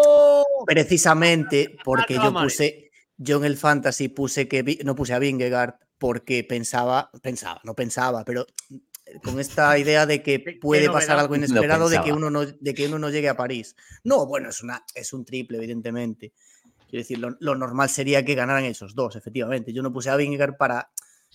[0.65, 5.75] precisamente porque yo puse, yo en el fantasy puse que Vi- no puse a Vingegaard
[5.97, 8.45] porque pensaba, pensaba, no pensaba, pero
[9.23, 12.88] con esta idea de que puede pasar algo inesperado de que uno no, de que
[12.88, 13.76] uno no llegue a París.
[14.03, 16.34] No, bueno, es una, es un triple, evidentemente.
[16.90, 19.73] Quiero decir, lo, lo normal sería que ganaran esos dos, efectivamente.
[19.73, 20.91] Yo no puse a Vingegaard para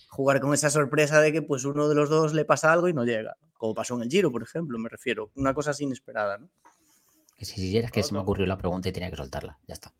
[0.09, 2.93] jugar con esa sorpresa de que pues uno de los dos le pasa algo y
[2.93, 3.37] no llega.
[3.53, 5.31] Como pasó en el Giro, por ejemplo, me refiero.
[5.35, 6.49] Una cosa así inesperada, ¿no?
[7.37, 9.57] Que si siguieras que se me ocurrió la pregunta y tenía que soltarla.
[9.67, 9.93] Ya está.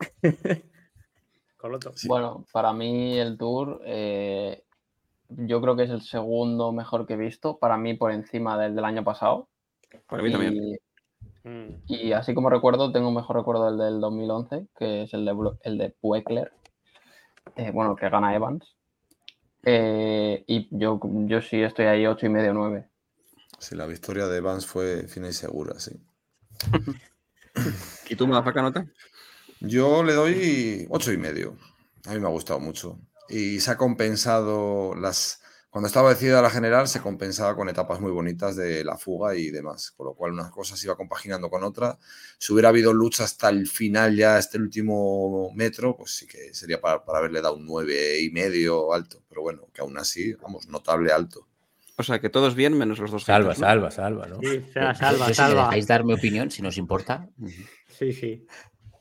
[1.57, 1.93] Coloto.
[2.05, 4.63] Bueno, para mí el tour, eh,
[5.37, 7.57] yo creo que es el segundo mejor que he visto.
[7.57, 9.49] Para mí por encima del del año pasado.
[10.07, 10.55] Para mí también.
[10.55, 10.75] Y,
[11.43, 11.81] Mm.
[11.87, 15.35] y así como recuerdo, tengo un mejor recuerdo del del 2011, que es el de,
[15.63, 16.51] el de Puekler.
[17.55, 18.75] eh, bueno, que gana Evans.
[19.63, 22.87] Eh, y yo, yo sí estoy ahí 8 y medio, 9.
[23.57, 25.99] Sí, la victoria de Vance fue fina y segura, sí.
[28.09, 28.85] ¿Y tú, Madafaka, nota?
[29.59, 31.55] Yo le doy ocho y medio.
[32.05, 32.99] A mí me ha gustado mucho.
[33.31, 35.39] Y se ha compensado las.
[35.69, 39.51] Cuando estaba decidida la general, se compensaba con etapas muy bonitas de la fuga y
[39.51, 39.91] demás.
[39.91, 41.97] Con lo cual, unas cosas iba compaginando con otras.
[42.37, 46.81] Si hubiera habido lucha hasta el final, ya este último metro, pues sí que sería
[46.81, 49.23] para, para haberle dado un nueve y medio alto.
[49.29, 51.47] Pero bueno, que aún así, vamos, notable alto.
[51.95, 53.23] O sea, que todos bien menos los dos.
[53.23, 54.39] Salva, salva, salva, ¿no?
[54.41, 55.65] Sí, salva, yo si salva.
[55.65, 57.29] dejáis dar mi opinión, si nos importa.
[57.87, 58.45] Sí, sí.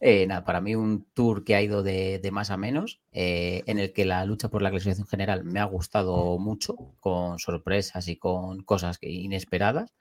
[0.03, 3.63] Eh, nada, para mí un tour que ha ido de, de más a menos, eh,
[3.67, 8.09] en el que la lucha por la clasificación general me ha gustado mucho, con sorpresas
[8.09, 9.93] y con cosas que- inesperadas.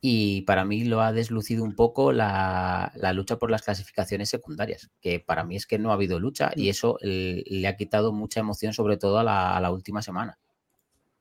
[0.00, 4.90] Y para mí lo ha deslucido un poco la, la lucha por las clasificaciones secundarias,
[5.00, 8.12] que para mí es que no ha habido lucha y eso eh, le ha quitado
[8.12, 10.38] mucha emoción, sobre todo a la, a la última semana.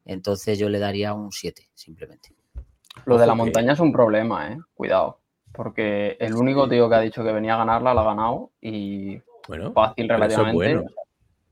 [0.06, 2.30] Entonces yo le daría un 7, simplemente.
[3.06, 4.58] Lo de la montaña es un problema, ¿eh?
[4.74, 5.20] Cuidado.
[5.56, 9.20] Porque el único tío que ha dicho que venía a ganarla la ha ganado y
[9.48, 10.56] Bueno, fácil pero eso es relativamente.
[10.76, 10.84] bueno.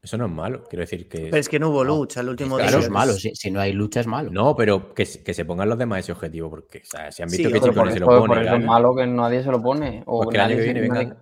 [0.02, 0.64] Eso no es malo.
[0.66, 1.20] Quiero decir que.
[1.28, 2.88] Pero es que no hubo No, lucha el último Claro, día.
[2.88, 3.14] es malo.
[3.14, 4.32] Si, si no hay lucha, es malo.
[4.32, 7.24] No, pero que, se- que se pongan los demás ese objetivo, porque o sea, si
[7.24, 9.42] han Sí, visto que por Chicone se lo por pone, eso es malo que nadie
[9.44, 10.04] se lo pone.
[10.06, 11.18] O Pues que el año nadie que viene vengan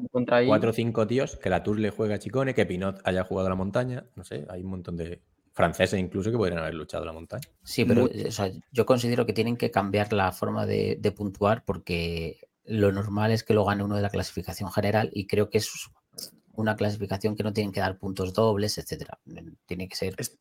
[0.48, 3.50] cuatro o cinco tíos, que la Tour le juega a Chicone, que Pinot haya jugado
[3.50, 5.22] la montaña, no sé, hay un montón de
[5.54, 7.44] franceses incluso que podrían haber luchado la montaña.
[7.62, 11.12] Sí, pero Muy- o sea, yo considero que tienen que cambiar la forma de, de
[11.12, 12.40] puntuar porque
[12.72, 15.72] lo normal es que lo gane uno de la clasificación general y creo que es
[16.54, 19.20] una clasificación que no tienen que dar puntos dobles, etcétera.
[19.66, 20.16] Tiene que ser.
[20.18, 20.40] Es-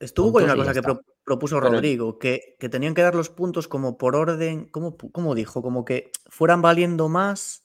[0.00, 3.68] Estuvo con una cosa que pro- propuso Rodrigo, que, que tenían que dar los puntos
[3.68, 5.62] como por orden, ¿cómo, pu- cómo dijo?
[5.62, 7.64] Como que fueran valiendo más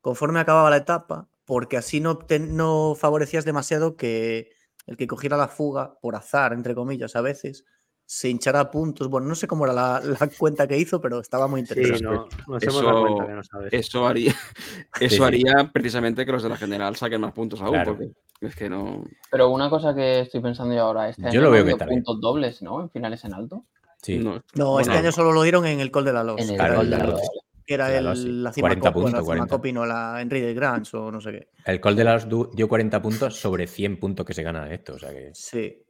[0.00, 4.50] conforme acababa la etapa, porque así no, te- no favorecías demasiado que,
[4.86, 7.64] el que cogiera la fuga por azar, entre comillas, a veces,
[8.10, 9.08] se hinchara puntos.
[9.10, 12.04] Bueno, no sé cómo era la, la cuenta que hizo, pero estaba muy Sí, interesante.
[12.04, 13.72] no, nos hemos dado Eso- cuenta que no sabes.
[13.74, 14.34] Eso haría,
[15.00, 15.22] eso sí.
[15.22, 17.96] haría precisamente que los de la general saquen más puntos aún, Claro.
[17.96, 19.04] porque es que no.
[19.30, 22.18] Pero una cosa que estoy pensando yo ahora, este Yo año lo veo que puntos
[22.20, 22.80] dobles, ¿no?
[22.80, 23.66] En finales en alto.
[24.00, 24.16] Sí.
[24.18, 26.40] no- No, este año solo lo dieron en el Col de la Los.
[26.40, 27.20] En el que era Gol el- de la Los.
[27.66, 28.28] que era La el, Los, sí.
[28.28, 29.54] la cima 40 Copa, puntos, la cima 40.
[29.56, 31.48] Copi, no la Henry de Grants o no sé qué.
[31.66, 34.94] El Col de las Du- dio 40 puntos sobre 100 puntos que se gana esto.
[34.94, 35.82] O sea que Sí.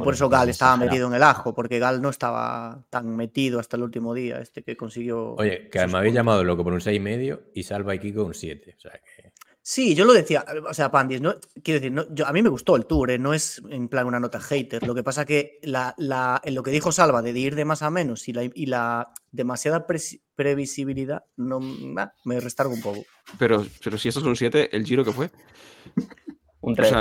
[0.00, 0.90] Que por eso Gal es estaba exagerado.
[0.92, 4.62] metido en el ajo, porque Gal no estaba tan metido hasta el último día, este
[4.62, 5.34] que consiguió.
[5.34, 8.74] Oye, que me habéis llamado loco por un 6,5 y Salva y Kiko un 7.
[8.76, 9.32] O sea que.
[9.66, 12.50] Sí, yo lo decía, o sea, Pandis, no, quiero decir, no, yo, a mí me
[12.50, 13.18] gustó el tour, ¿eh?
[13.18, 14.86] no es en plan una nota hater.
[14.86, 17.80] Lo que pasa que la, la- en lo que dijo Salva de ir de más
[17.80, 19.86] a menos y la, y la demasiada
[20.36, 21.60] previsibilidad no,
[21.96, 23.04] ah, me restargo un poco.
[23.38, 25.30] Pero, pero si esto es un 7, el giro que fue.
[26.66, 26.88] Un O 3.
[26.88, 27.00] sea,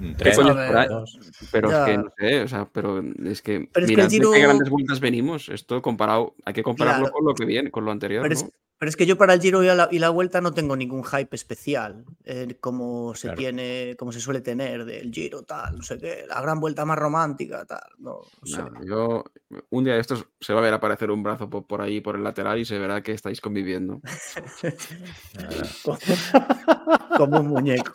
[0.00, 0.88] Un ¿Qué 3, coño A ver, por ahí?
[0.88, 1.18] 2.
[1.52, 1.78] pero Ya.
[1.78, 4.16] es que no sé, o sea, pero es que Pero es que mirad el de
[4.16, 5.48] Giro- qué grandes vueltas venimos.
[5.48, 7.12] Esto comparado, hay que compararlo Claro.
[7.14, 8.40] con lo que viene, con lo anterior, Pero ¿no?
[8.40, 8.46] es,
[8.80, 11.02] pero es que yo para el Giro y la, y la Vuelta no tengo ningún
[11.04, 13.38] hype especial, eh, como se Claro.
[13.38, 16.96] tiene, como se suele tener del Giro, tal, no sé qué, la gran vuelta más
[16.96, 18.62] romántica, tal, no, no sé.
[18.62, 19.24] No, yo
[19.70, 22.14] un día de estos se va a ver aparecer un brazo po- por, ahí por
[22.14, 24.00] el lateral y se verá que estáis conviviendo.
[27.16, 27.92] como un muñeco.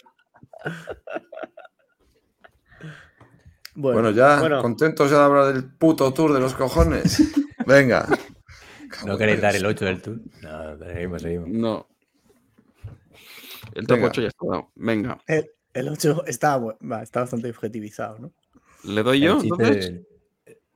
[3.76, 4.62] Bueno, Bueno, ya Bueno.
[4.62, 7.34] contentos ya de hablar del puto tour de los cojones.
[7.66, 8.08] Venga.
[9.06, 10.20] ¿No queréis dar el 8 del tour?
[10.42, 11.50] No, seguimos, seguimos.
[11.50, 11.88] No.
[13.74, 14.10] El top Venga.
[14.10, 14.72] 8 ya está dado.
[14.76, 16.62] Venga, el, el 8 está,
[17.02, 18.32] está bastante objetivizado, ¿no?
[18.84, 19.38] le doy yo.
[19.38, 19.86] El, chiste entonces?
[19.86, 20.08] del-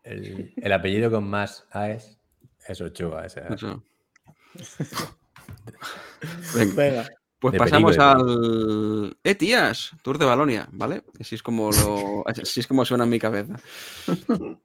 [0.04, 2.18] el- el apellido con más AES
[2.68, 3.28] es Ochoa.
[6.56, 7.10] Venga, Venga,
[7.40, 8.06] pues de pasamos peligro,
[9.08, 9.18] al.
[9.24, 9.92] ¡Eh, tías!
[10.02, 11.04] Tour de Balonia, ¿vale?
[11.20, 12.24] Así es como lo.
[12.28, 13.56] Así es como suena en mi cabeza.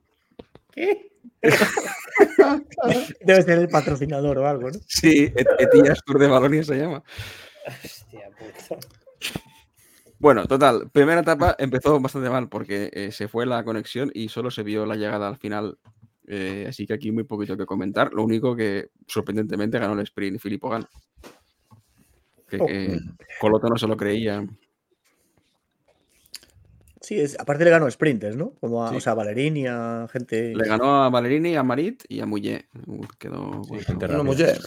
[3.20, 4.78] debe ser el patrocinador o algo, ¿no?
[4.86, 7.03] Sí, E- Etías Tour de Balonia se llama.
[7.85, 8.78] Hostia puta.
[10.19, 14.51] Bueno, total, primera etapa empezó bastante mal porque eh, se fue la conexión y solo
[14.53, 15.78] se vio la llegada al final.
[16.28, 18.12] eh, así que aquí muy poquito que comentar.
[18.12, 20.86] Lo único que sorprendentemente ganó el sprint Filippo Gan.
[22.58, 22.66] Que, Oh.
[22.66, 22.98] que
[23.40, 24.44] Coloto no se lo creía.
[27.00, 28.52] Sí, es, aparte le ganó sprinters, ¿no?
[28.60, 28.96] Como a, Sí.
[28.96, 30.54] o sea, a Valerini, a gente.
[30.54, 32.26] Le ganó a Valerini, a Marit y a.
[32.26, 33.62] Uh, quedó.
[33.64, 34.22] sí, gente rápida.
[34.22, 34.58] mujer.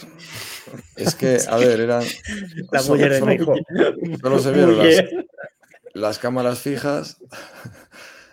[0.96, 2.02] Es que, a ver, eran.
[2.72, 3.54] La solo- mujer de solo- Meijo.
[4.20, 4.78] Solo se vieron
[5.94, 7.16] las cámaras fijas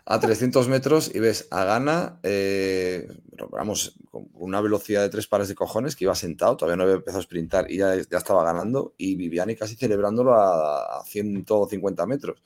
[0.05, 3.07] a 300 metros y ves a Gana, eh,
[3.49, 6.95] vamos, con una velocidad de tres pares de cojones que iba sentado, todavía no había
[6.95, 12.05] empezado a sprintar y ya, ya estaba ganando y Viviani casi celebrándolo a, a 150
[12.05, 12.43] metros.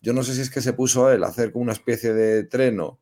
[0.00, 2.44] Yo no sé si es que se puso él a hacer como una especie de
[2.44, 3.00] treno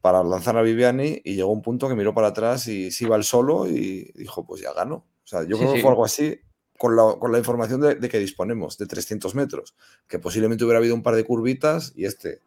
[0.00, 3.16] para lanzar a Viviani y llegó un punto que miró para atrás y se iba
[3.16, 5.06] el solo y dijo, pues ya gano.
[5.24, 5.82] O sea, yo Sí, creo que sí.
[5.82, 6.40] fue algo así
[6.78, 9.74] con la, con la información de, de que disponemos, de 300 metros,
[10.08, 12.40] que posiblemente hubiera habido un par de curvitas y este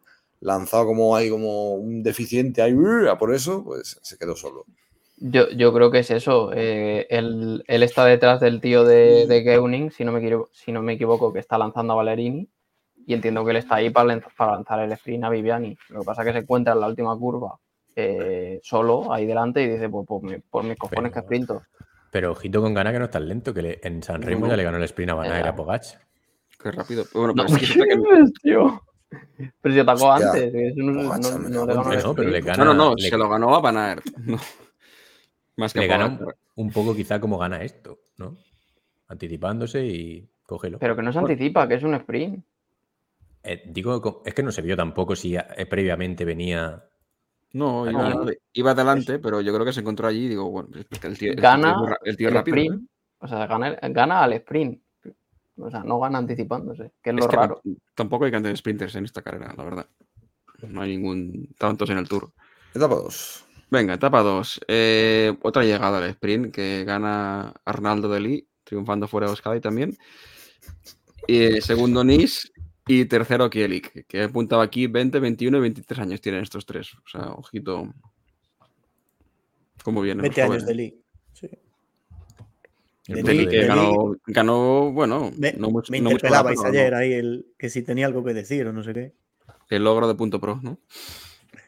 [0.44, 3.08] lanzado como hay como un deficiente ahí, ¡uh!
[3.10, 4.64] a por eso, pues se quedó solo.
[5.16, 6.50] Yo, yo creo que es eso.
[6.54, 10.70] eh, él, él está detrás del tío de, de Geuning, si no, me equivoco, si
[10.72, 12.48] no me equivoco, que está lanzando a Valerini.
[13.06, 15.76] Y entiendo que él está ahí para, para lanzar el sprint a Viviani.
[15.90, 17.58] Lo que pasa es que se encuentra en la última curva
[17.96, 21.62] eh, solo ahí delante y dice: Pues, pues, me- por mis cojones que sprinto.
[22.10, 24.56] Pero ojito con Gana que no es tan lento, que le- en San Remo ya
[24.56, 25.50] le ganó el sprint a Van Aert Ya.
[25.50, 26.00] a Pogacar.
[26.62, 27.04] Qué rápido.
[27.14, 28.82] Bueno, No, pero es que que- tío.
[29.60, 30.76] Pero si atacó Hostia, antes.
[30.76, 32.46] no, no- no le ganó no, pero le sprint.
[32.46, 32.64] gana.
[32.64, 34.04] No, no, le, se lo ganó a Van Aert.
[34.18, 34.38] No.
[35.56, 38.36] Más que le gana un, un poco quizá como gana esto, ¿no?
[39.08, 40.78] Anticipándose y cógelo.
[40.78, 42.44] Pero que no se anticipa, que es un sprint.
[43.42, 46.82] Eh, digo, es que no se vio tampoco si eh, previamente venía.
[47.52, 50.86] No, iba, iba adelante, pero yo creo que se encontró allí y digo, bueno, es
[50.98, 52.56] que el tío, el tío Gana el tío el rápido.
[52.56, 52.60] ¿eh?
[52.62, 52.88] sprint.
[53.18, 54.82] O sea, gana, gana al sprint.
[55.56, 57.60] O sea, no gana anticipándose, que es Es lo que raro.
[57.64, 59.86] tam- tampoco hay cantidad de sprinters en esta carrera, la verdad.
[60.68, 62.32] No hay ningún tantos en el tour.
[62.74, 63.44] Etapa 2.
[63.70, 64.60] Venga, etapa 2.
[65.42, 69.96] otra llegada al sprint que gana Arnaldo de Lee, triunfando fuera de Euskadi también.
[71.26, 72.52] Y, segundo Nis
[72.86, 76.94] y tercero Kielik, que apuntaba aquí 20, 21 y 23 años tienen estos tres.
[76.94, 77.92] O sea, ojito.
[79.82, 80.24] ¿Cómo vienen?
[80.24, 81.00] los 20 años de Lee.
[81.32, 81.48] Sí.
[83.06, 86.94] El De que de ganó, ganó, bueno, Me, no mucho, me no mucho interpelabais ayer
[86.94, 89.12] ahí el, que si tenía algo que decir o no sé qué.
[89.68, 90.78] El logro de punto pro, ¿no?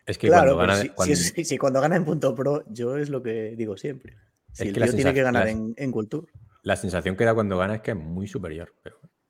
[0.06, 0.82] Es que claro, cuando pero gana.
[0.82, 3.76] si, cuando- si- si- si cuando gana en punto pro, yo es lo que digo
[3.76, 4.14] siempre.
[4.52, 6.26] Si Es el que tío tiene que ganar en, en Culture.
[6.62, 8.72] La sensación que da cuando gana es que es muy superior.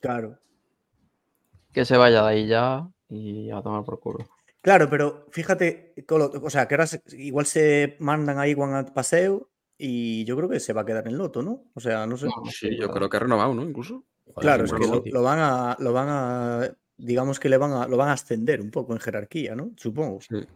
[0.00, 0.38] Pero
[1.72, 2.88] Que se vaya de ahí ya.
[3.08, 4.18] y a tomar por culo.
[4.60, 10.24] Claro, pero fíjate, o sea, que ahora igual se mandan a Iwan al paseo y
[10.24, 11.64] yo creo que se va a quedar en Loto, ¿no?
[11.74, 12.26] O sea, no sé.
[12.26, 13.62] No, Sí, yo creo que ha renovado, ¿no?
[13.62, 14.04] Incluso.
[14.26, 17.86] Joder, Claro, es que lo, van a, lo van a, digamos que le van a,
[17.86, 19.70] lo van a ascender un poco en jerarquía, ¿no?
[19.76, 20.20] Supongo.
[20.20, 20.46] Sí.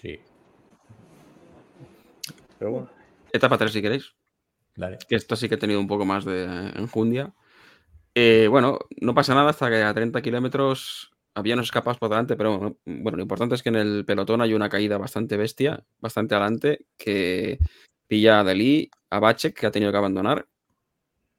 [0.00, 0.20] Sí,
[2.58, 2.90] Pero bueno.
[3.32, 4.14] Etapa 3, si queréis.
[4.76, 4.98] dale.
[5.08, 6.44] que esto sí que he tenido un poco más de
[6.76, 7.34] enjundia.
[8.14, 12.36] Eh, bueno, no pasa nada hasta que a 30 kilómetros había unos escapados por delante,
[12.36, 16.34] pero bueno, lo importante es que en el pelotón hay una caída bastante bestia, bastante
[16.34, 17.58] adelante, que
[18.06, 20.46] pilla a Delhi, a Bachek, que ha tenido que abandonar.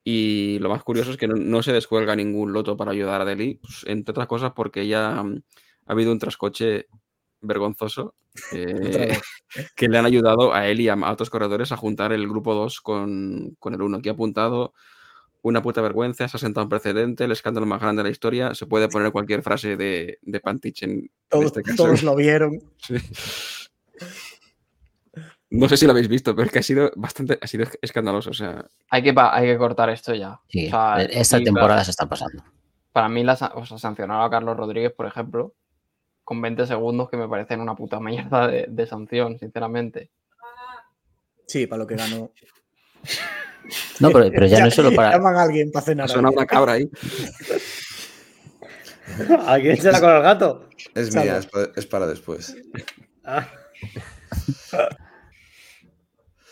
[0.04, 3.26] Y lo más curioso es que no, no se descuelga ningún loto para ayudar a
[3.26, 5.42] Delhi, pues, entre otras cosas porque ya mm,
[5.88, 6.88] ha habido un trascoche
[7.42, 8.16] vergonzoso
[8.54, 9.20] eh,
[9.76, 12.54] que le han ayudado a él y a, a otros corredores a juntar el grupo
[12.54, 13.98] 2 con, con el 1.
[13.98, 14.74] Aquí ha apuntado
[15.42, 18.56] una puta vergüenza, se ha sentado un precedente, el escándalo más grande de la historia.
[18.56, 21.84] Se puede poner cualquier frase de, de Pantich en, en Todos, este caso.
[21.84, 22.62] todos lo vieron.
[22.80, 22.96] Sí.
[25.50, 28.32] No sé si lo habéis visto, pero es que ha sido bastante ha sido escandaloso.
[28.32, 30.40] O sea, Hay que, hay que cortar esto ya.
[30.50, 32.44] Sí, O sea, esta temporada se está pasando.
[32.92, 35.54] Para mí, la, o sea, sancionar a Carlos Rodríguez, por ejemplo,
[36.24, 40.10] con 20 segundos, que me parecen una puta mierda de, de sanción, sinceramente.
[41.46, 42.32] Sí, para lo que ganó.
[44.00, 45.12] No, pero, pero ya no es solo para.
[45.12, 46.10] Llaman a alguien para cenar.
[46.18, 46.90] una cabra ahí.
[49.46, 50.70] ¿A quién se la con el gato?
[50.96, 52.56] Es mía, es pa- es para después.
[53.26, 53.46] Ah,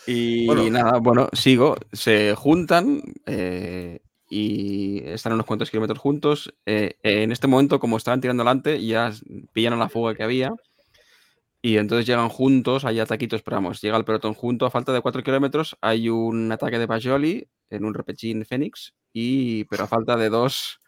[0.08, 0.70] Y Bueno.
[0.70, 1.76] nada, bueno, sigo.
[1.92, 6.54] Se juntan eh, y están unos cuantos kilómetros juntos.
[6.66, 9.12] Eh, en este momento, como estaban tirando adelante, ya
[9.54, 10.54] pillaron la fuga que había.
[11.62, 14.68] Y entonces llegan juntos, hay ataquitos, pero vamos, llega el pelotón junto.
[14.68, 18.94] A falta de 4 kilómetros hay un ataque de Bajoli en un repechín Fénix.
[19.12, 20.80] Y, pero a falta de dos,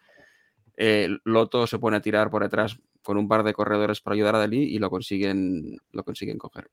[0.76, 4.36] eh, Loto se pone a tirar por detrás con un par de corredores para ayudar
[4.36, 6.70] a Dalí y lo consiguen, lo consiguen coger.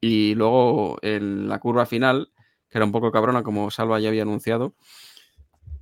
[0.00, 2.30] Y luego en la curva final,
[2.68, 4.74] que era un poco cabrona, como Salva ya había anunciado,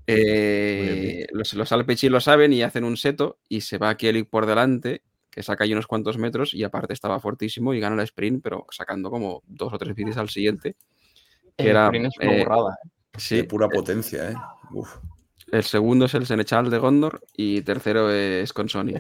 [0.06, 4.47] eh, los, los Alpecin lo saben y hacen un seto y se va Kelly por
[4.47, 8.43] delante, que saca ahí unos cuantos metros y aparte estaba fortísimo y gana el sprint,
[8.43, 10.76] pero sacando como dos o tres bicis al siguiente.
[11.56, 12.88] Que El era, sprint es una eh, burrada, ¿eh?
[13.18, 14.34] Sí, De pura potencia, ¿eh?
[14.72, 14.97] Uf.
[15.52, 18.94] el segundo es el Senechal de Gondor y tercero es con Sony.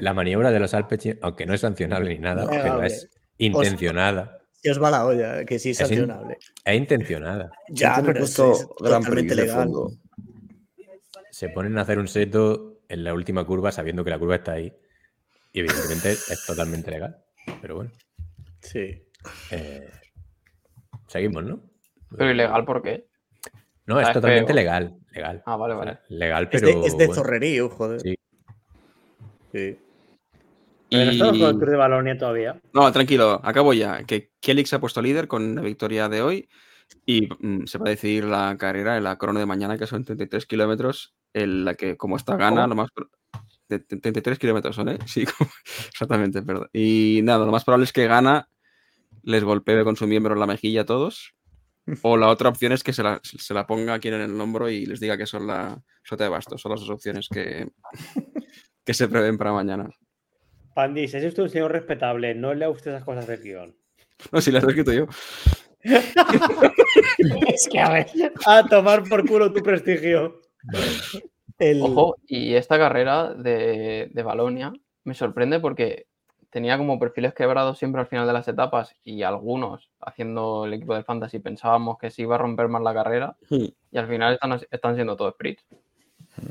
[0.00, 3.08] La maniobra de los Alpes, aunque no es sancionable ni nada, Venga, pero es
[3.38, 4.38] intencionada.
[4.62, 6.38] Si os va la olla, que sí es Es in- sancionable.
[6.64, 7.50] Es intencionada.
[7.68, 9.02] Ya, pero es, puesto es Gran
[9.36, 9.70] legal.
[11.30, 14.52] Se ponen a hacer un seto en la última curva sabiendo que la curva está
[14.52, 14.72] ahí.
[15.52, 17.16] Y evidentemente es totalmente legal.
[17.60, 17.90] Pero bueno,
[18.60, 19.02] Sí.
[19.52, 19.88] eh,
[21.06, 21.60] seguimos, ¿no?
[22.16, 23.06] Pero ilegal, ¿por qué?
[23.86, 24.56] No, es Ah, es totalmente feo.
[24.56, 24.96] legal.
[25.12, 25.42] Legal.
[25.46, 25.98] Ah, vale, vale.
[26.08, 26.66] legal, Es pero.
[26.80, 28.00] de, es de bueno, zorrerío, joder.
[28.00, 28.16] Sí.
[29.52, 29.78] Sí.
[30.90, 32.60] Pero estamos con el Tour de Balonia todavía.
[32.72, 34.04] No, tranquilo, acabo ya.
[34.04, 34.30] Que
[34.64, 36.48] se ha puesto líder con la victoria de hoy
[37.04, 40.04] y mm, se va a decidir la carrera en la crono de mañana, que son
[40.04, 42.68] 33 kilómetros, en la que como está gana, ¿Cómo?
[42.68, 42.90] lo más...
[42.92, 43.10] pro-
[43.68, 44.98] de- de- 33 kilómetros son, ¿eh?
[45.06, 45.50] Sí, como-
[45.88, 46.68] exactamente, perdón.
[46.72, 48.48] Y nada, lo más probable es que gana,
[49.24, 51.32] les golpee con su miembro en la mejilla a todos.
[52.02, 54.68] O la otra opción es que se la, se la ponga aquí en el hombro
[54.68, 56.60] y les diga que son la sota de bastos.
[56.60, 57.68] Son las dos opciones que,
[58.84, 59.88] que se prevén para mañana.
[60.76, 63.74] Pandis, es usted un señor respetable, no lea usted esas cosas del guion.
[64.32, 65.06] No, si las he escrito yo.
[67.48, 68.06] Es que a ver.
[68.46, 70.40] A tomar por culo tu prestigio.
[71.58, 71.80] El...
[71.82, 74.72] Ojo, y esta carrera de, de Balonia
[75.04, 76.06] me sorprende porque
[76.50, 80.94] tenía como perfiles quebrados siempre al final de las etapas y algunos haciendo el equipo
[80.94, 83.66] del Fantasy pensábamos que se iba a romper más la carrera Hmm.
[83.92, 85.64] y al final están, están siendo todos sprints.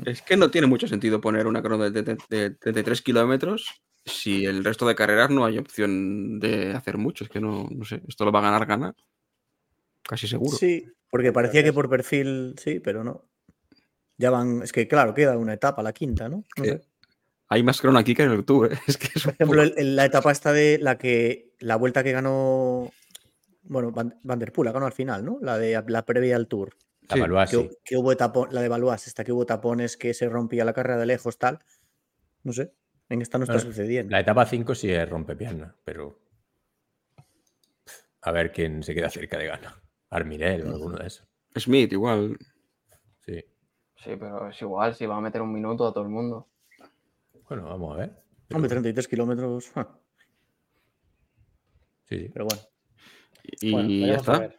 [0.04, 4.46] Es que no tiene mucho sentido poner una crono de, de- de 33 kilómetros si
[4.46, 7.24] el resto de carreras no hay opción de hacer mucho.
[7.24, 8.94] Es que no, no sé, esto lo va a ganar, gana.
[10.02, 10.56] Casi seguro.
[10.56, 13.24] Sí, porque parecía que por perfil sí, pero no.
[14.16, 16.44] Ya van, es que claro, queda una etapa, la quinta, ¿no?
[16.56, 16.80] No sé.
[17.48, 18.72] Hay más crono aquí que en el Tour.
[18.72, 18.78] ¿eh?
[18.86, 21.76] Es que es Por ejemplo, poco- el- el- la etapa esta de la que la
[21.76, 22.90] vuelta que ganó
[23.68, 25.38] bueno, Van, Van der Poel la ganó al final, ¿no?
[25.42, 26.76] La de la previa al Tour.
[27.08, 30.14] La Sí, Valois, Que, que hubo etapón, la de Valois, esta que hubo tapones que
[30.14, 31.58] se rompía la carrera de lejos, tal.
[32.44, 32.72] No sé.
[33.08, 34.10] En esta no está sucediendo.
[34.10, 36.18] La etapa 5 sí es rompepierna, pero.
[38.22, 39.80] A ver quién se queda cerca de gana.
[40.10, 41.26] Armirel o alguno de esos.
[41.56, 42.36] Smith, igual.
[43.24, 43.44] Sí.
[43.96, 46.48] Sí, pero es igual, si va a meter un minuto a todo el mundo.
[47.48, 48.22] Bueno, vamos a ver.
[48.52, 49.70] Hombre, 33 kilómetros.
[49.70, 49.88] ja,
[52.08, 52.28] Sí, sí.
[52.32, 52.62] Pero bueno.
[53.60, 54.50] Y Bueno, ya está.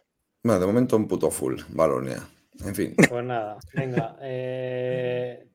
[0.44, 2.20] Bueno, de momento un puto full, Balonia.
[2.66, 2.96] En fin.
[3.10, 4.18] Pues nada, venga.
[4.22, 5.50] eh,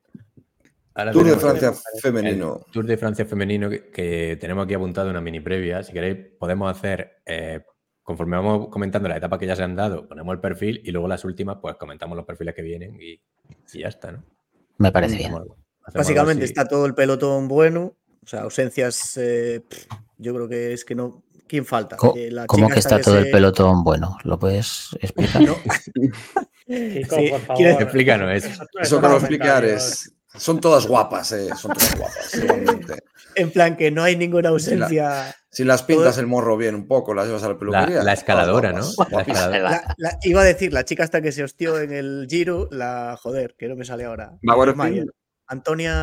[0.95, 2.65] Ahora Tour de Francia el femenino.
[2.71, 5.81] Tour de Francia femenino que, que tenemos aquí apuntado una mini previa.
[5.83, 7.61] Si queréis, podemos hacer, eh,
[8.03, 11.07] conforme vamos comentando las etapas que ya se han dado, ponemos el perfil y luego
[11.07, 13.13] las últimas, pues comentamos los perfiles que vienen y,
[13.73, 14.23] y ya está, ¿no?
[14.77, 15.33] Me parece bien.
[15.33, 15.57] Algo-
[15.93, 17.95] Básicamente está todo el pelotón bueno.
[18.23, 19.17] O sea, ausencias.
[19.17, 19.85] eh, pff,
[20.17, 21.23] yo creo que es que no.
[21.47, 21.97] ¿Quién falta?
[22.31, 24.17] La ¿Cómo que está todo el pelotón bueno?
[24.23, 25.41] ¿Lo puedes explicar?
[25.41, 25.55] No,
[26.67, 27.57] Chico, Sí, por favor.
[27.57, 28.63] ¿quieres- Explícanos eso.
[28.81, 30.15] Eso que lo explique Ares.
[30.37, 31.49] Son todas guapas, eh.
[31.55, 33.03] Son todas guapas, igualmente.
[33.35, 35.35] en plan que no hay ninguna ausencia.
[35.51, 38.01] Si las pintas el morro bien un poco, las llevas a la peluquería.
[38.03, 38.79] la escaladora, ¿no?
[38.81, 39.41] todas La guapas, guapísimas.
[39.43, 39.69] escaladora.
[39.69, 43.17] La- la- iba a decir, la chica hasta que se hostió en el Giro, la
[43.21, 44.31] joder, que no me sale ahora.
[45.47, 45.93] Antonia.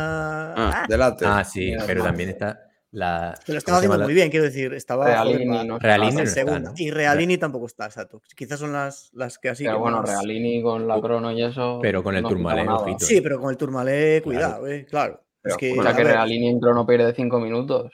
[0.55, 1.25] Ah, Delate.
[1.25, 2.59] Ah, sí, pero también está
[2.91, 3.33] la.
[3.33, 4.73] Pero ¿cómo estaba haciendo la- muy bien, quiero decir.
[4.73, 5.05] Estaba.
[5.05, 5.79] Realini joder, no.
[5.79, 6.69] Realini en no está, segunda.
[6.69, 6.73] ¿no?
[6.77, 8.21] Y Realini tampoco está, exacto.
[8.35, 9.63] Quizás son las, las que así.
[9.63, 11.79] Pero que bueno, más- Realini con la crono y eso.
[11.81, 12.75] Pero con el nada.
[12.75, 13.05] ojito.
[13.05, 15.21] Sí, pero con el Tourmalet, cuidado, eh, claro.
[15.41, 17.91] Pero es que, escucha a que Realini en crono pierde 5 minutos.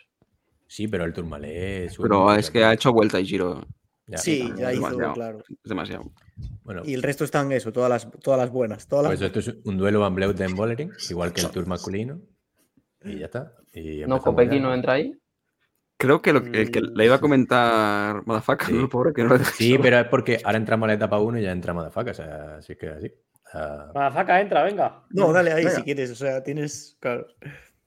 [0.67, 3.65] Sí, pero el sube Pero es que ha hecho vuelta y giro.
[4.05, 4.17] Ya.
[4.17, 5.13] sí, ya hizo, demasiado.
[5.13, 5.39] claro.
[5.49, 6.11] Es demasiado.
[6.63, 8.87] Bueno, Y el resto están eso, todas las, todas las buenas.
[8.87, 12.19] Todas las pues esto es un duelo Van Bleuten Bollering, igual que el Tour masculino.
[13.03, 13.53] Y ya está.
[13.73, 15.13] Y No, Kopecky no entra ahí.
[15.99, 18.73] Creo que, lo, el que le iba a comentar Madafaka, Sí.
[18.73, 18.87] ¿no?
[18.87, 21.51] Pobre que no Sí, pero es porque ahora entramos a la etapa 1 y ya
[21.51, 23.11] entramos a faca, o sea, así que así.
[23.53, 25.03] Ah, Madafaka, entra, venga.
[25.09, 25.75] No, dale ahí Venga.
[25.77, 26.11] si quieres.
[26.11, 26.97] O sea, tienes.
[26.99, 27.25] Claro.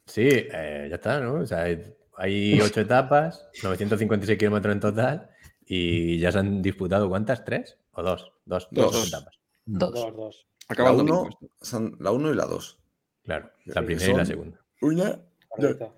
[0.07, 1.35] sí, eh, ya está, ¿no?
[1.35, 5.31] O sea, hay- hay ocho etapas, 956 kilómetros en total
[5.65, 7.45] y ya se han disputado ¿cuántas?
[7.45, 7.79] ¿Tres?
[7.93, 8.33] ¿O dos?
[8.45, 9.09] Dos, dos, Dos.
[9.09, 9.39] etapas.
[9.67, 9.93] Dos.
[9.95, 10.47] Dos, dos.
[10.69, 11.23] Acaba La el domingo.
[11.23, 12.79] uno, son la 1 y la 2.
[13.25, 14.60] Claro, la que primera y la segunda.
[14.81, 15.19] Una.
[15.49, 15.95] Correcto.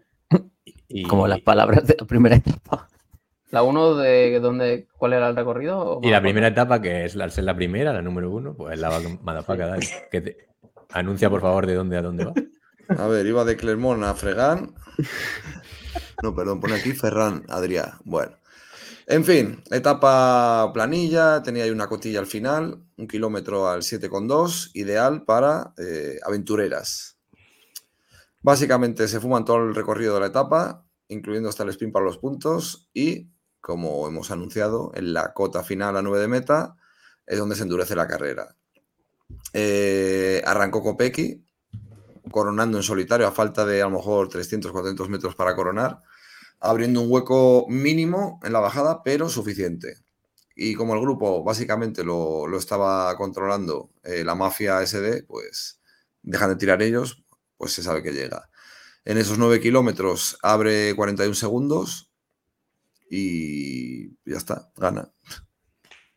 [0.88, 2.88] Y, Como las palabras de la primera etapa.
[3.50, 6.00] La 1 de dónde, ¿cuál era el recorrido?
[6.02, 8.88] y la primera etapa, que es al ser la primera, la número uno, pues la
[8.88, 9.86] va Madafaka, dale.
[10.10, 10.36] Que te-
[10.90, 12.32] anuncia, por favor, de dónde a dónde va.
[12.96, 14.74] A ver, iba de Clermont a Fregán.
[16.22, 17.98] No, perdón, pone aquí Ferran Adrià.
[18.04, 18.36] Bueno.
[19.06, 25.24] En fin, etapa planilla, tenía ahí una cotilla al final, un kilómetro al 7,2, ideal
[25.24, 27.18] para eh, aventureras.
[28.42, 32.18] Básicamente se fuman todo el recorrido de la etapa, incluyendo hasta el sprint para los
[32.18, 36.76] puntos y, como hemos anunciado, en la cota final a 9 de meta
[37.26, 38.56] es donde se endurece la carrera.
[39.52, 41.44] Eh, arrancó Kopecky,
[42.30, 46.02] coronando en solitario a falta de a lo mejor 300, 400 metros para coronar,
[46.58, 49.98] abriendo un hueco mínimo en la bajada, pero suficiente.
[50.54, 55.80] Y como el grupo básicamente lo, lo estaba controlando eh, la mafia SD, pues
[56.22, 57.21] dejan de tirar ellos,
[57.62, 58.50] pues se sabe que llega.
[59.04, 62.10] En esos 9 kilómetros abre 41 segundos
[63.08, 65.12] y ya está, gana.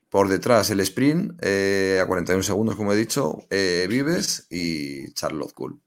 [0.10, 5.54] Por detrás el sprint eh, a 41 segundos, como he dicho, eh, Vives y Charlotte
[5.54, 5.80] Cool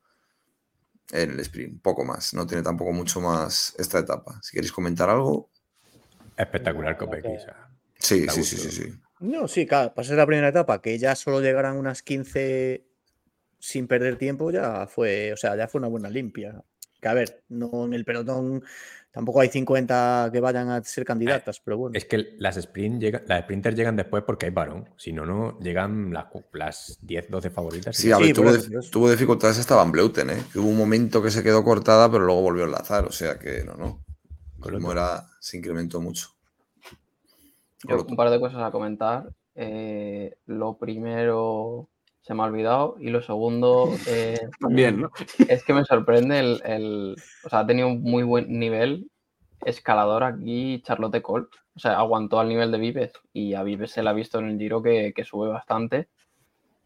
[1.11, 2.35] en el sprint, poco más.
[2.35, 4.39] No tiene tampoco mucho más esta etapa.
[4.45, 5.51] Si queréis comentar algo.
[6.37, 7.69] Espectacular que- o sea,
[7.99, 8.93] Sí, sí, sí, sí, sí.
[9.19, 12.88] No, sí, claro, ser la primera etapa, que ya solo llegarán unas 15
[13.59, 16.63] sin perder tiempo, ya fue, o sea, ya fue una buena limpia.
[17.01, 18.65] Que a ver, no en el pelotón
[19.13, 21.97] tampoco hay 50 que vayan a ser candidatas, pero bueno.
[21.97, 24.89] Es que las, sprint llegan, las sprinters llegan después porque hay varón.
[24.97, 27.97] Si no, no llegan las, las 10, 12 favoritas.
[27.97, 28.53] Sí, a ver, tuvo,
[28.91, 30.43] tuvo dificultades hasta Van Bleuten, ¿eh?
[30.53, 33.05] Que hubo un momento que se quedó cortada, pero luego volvió a enlazar.
[33.07, 34.05] O sea que no, no.
[34.59, 36.31] Con Como lo- era, se incrementó mucho.
[37.89, 39.31] Yo, un par de cosas a comentar.
[39.55, 41.89] Eh, lo primero
[42.29, 45.11] se me ha olvidado y lo segundo eh, También, ¿no?
[45.49, 49.11] es que me sorprende el, el- O sea, ha tenido un muy buen nivel
[49.65, 51.47] escalador aquí Charlotte Cole.
[51.75, 54.47] O sea, aguantó al nivel de Vives y a Vives se le ha visto en
[54.51, 56.09] el Giro que, que sube bastante.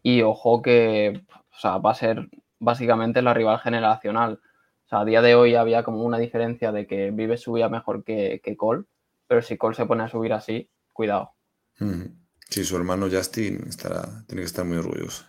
[0.01, 1.21] Y ojo que
[1.55, 2.29] o sea, va a ser
[2.59, 4.39] básicamente la rival generacional.
[4.85, 8.03] O sea, a día de hoy había como una diferencia de que Vives subía mejor
[8.05, 8.85] que, que Cole,
[9.27, 11.31] pero si Cole se pone a subir así, cuidado.
[11.81, 12.11] Ujú.
[12.49, 15.25] Sí, su hermano Justin estará, tiene que estar muy orgulloso.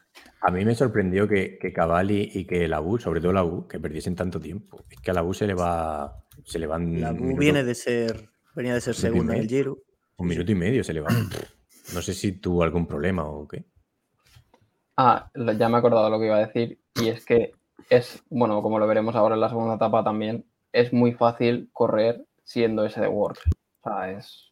[0.47, 3.67] A mí me sorprendió que, que Cavalli y que la U, sobre todo la U,
[3.67, 4.79] que perdiesen tanto tiempo.
[4.91, 6.23] Es que a la U se le va.
[6.45, 7.01] Se le van.
[7.01, 9.49] La minuto- viene de ser, venía de ser segunda en el.
[9.49, 9.79] Giro.
[10.19, 11.09] Un minuto y medio se le va.
[11.93, 13.67] No sé si tuvo algún problema o qué.
[14.97, 17.53] Ah, ya me he acordado lo que iba a decir, y es que
[17.91, 22.25] es, bueno, como lo veremos ahora en la segunda etapa también, es muy fácil correr
[22.43, 23.43] siendo ese de Works.
[23.83, 24.51] O sea, es,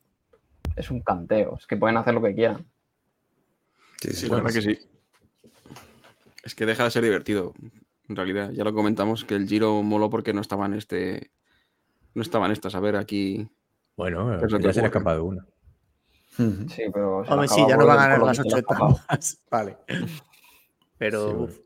[0.76, 2.66] es un canteo, es que pueden hacer lo que quieran.
[4.02, 4.78] Sí, sí, Sí, la verdad que sí.
[6.42, 7.54] Es que deja de ser divertido,
[8.08, 8.50] en realidad.
[8.50, 11.30] Ya lo comentamos que el Giro moló porque no estaba en este.
[12.14, 12.74] No estaba en estas.
[12.74, 13.48] A ver, aquí.
[13.96, 15.46] Bueno, ya se le ha escapado una.
[16.36, 17.24] Sí, pero.
[17.24, 19.38] se Hombre, sí, ya no van a ganar las ocho etapas.
[19.50, 19.78] Vale.
[20.98, 21.60] Pero Sí,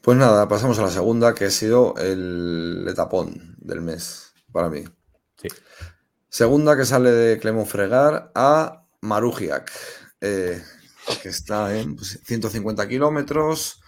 [0.00, 4.84] Pues nada, pasamos a la segunda, que ha sido el etapón del mes para mí.
[5.36, 5.48] Sí.
[6.28, 9.70] Segunda que sale de Clemón Fregar a Marugiak,
[10.20, 10.62] eh,
[11.22, 13.80] que está en pues, 150 kilómetros.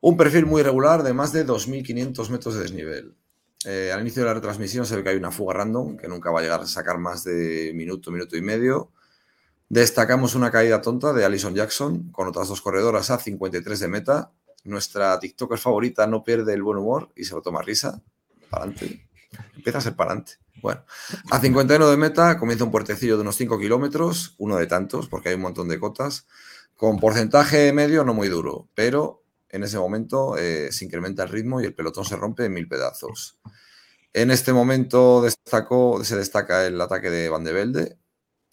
[0.00, 3.14] Un perfil muy regular de más de 2.500 metros de desnivel.
[3.64, 6.30] Eh, al inicio de la retransmisión se ve que hay una fuga random que nunca
[6.30, 8.92] va a llegar a sacar más de minuto, minuto y medio.
[9.68, 14.32] Destacamos una caída tonta de Alison Jackson con otras dos corredoras a 53 de meta.
[14.64, 18.00] Nuestra TikToker favorita no pierde el buen humor y se lo toma risa.
[18.48, 19.08] Para adelante.
[19.56, 20.34] Empieza a ser para adelante.
[20.62, 20.84] Bueno,
[21.30, 25.28] a 51 de meta comienza un puertecillo de unos 5 kilómetros, uno de tantos, porque
[25.28, 26.26] hay un montón de cotas,
[26.76, 31.60] con porcentaje medio no muy duro, pero en ese momento eh, se incrementa el ritmo
[31.60, 33.38] y el pelotón se rompe en mil pedazos.
[34.12, 37.98] En este momento destacó, se destaca el ataque de Van de Velde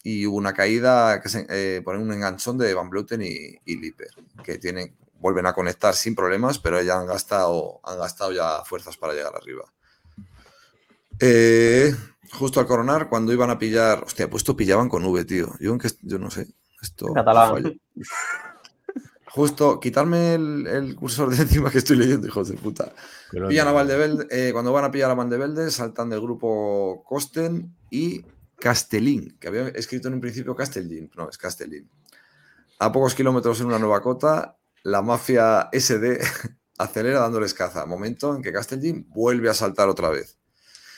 [0.02, 3.76] y hubo una caída que se, eh, por un enganchón de Van Bluten y, y
[3.76, 4.10] Liper,
[4.44, 8.96] que tienen, vuelven a conectar sin problemas, pero ya han gastado, han gastado ya fuerzas
[8.98, 9.64] para llegar arriba.
[11.20, 11.94] Eh,
[12.32, 14.04] justo al coronar, cuando iban a pillar.
[14.04, 15.54] Hostia, puesto pillaban con V, tío.
[15.60, 16.48] Yo, en que, yo no sé.
[16.80, 17.12] Esto.
[17.12, 17.80] Catalán.
[19.34, 22.92] Justo, quitarme el, el cursor de encima que estoy leyendo, hijos de puta.
[23.32, 28.24] Pillan a Valdevelde, eh, cuando van a pillar a Valdevelde, saltan del grupo Costen y
[28.56, 31.90] Castellín, que había escrito en un principio Castellín, no, es Castellín.
[32.78, 36.20] A pocos kilómetros en una nueva cota, la mafia SD
[36.78, 40.38] acelera dándoles caza, momento en que Castellín vuelve a saltar otra vez,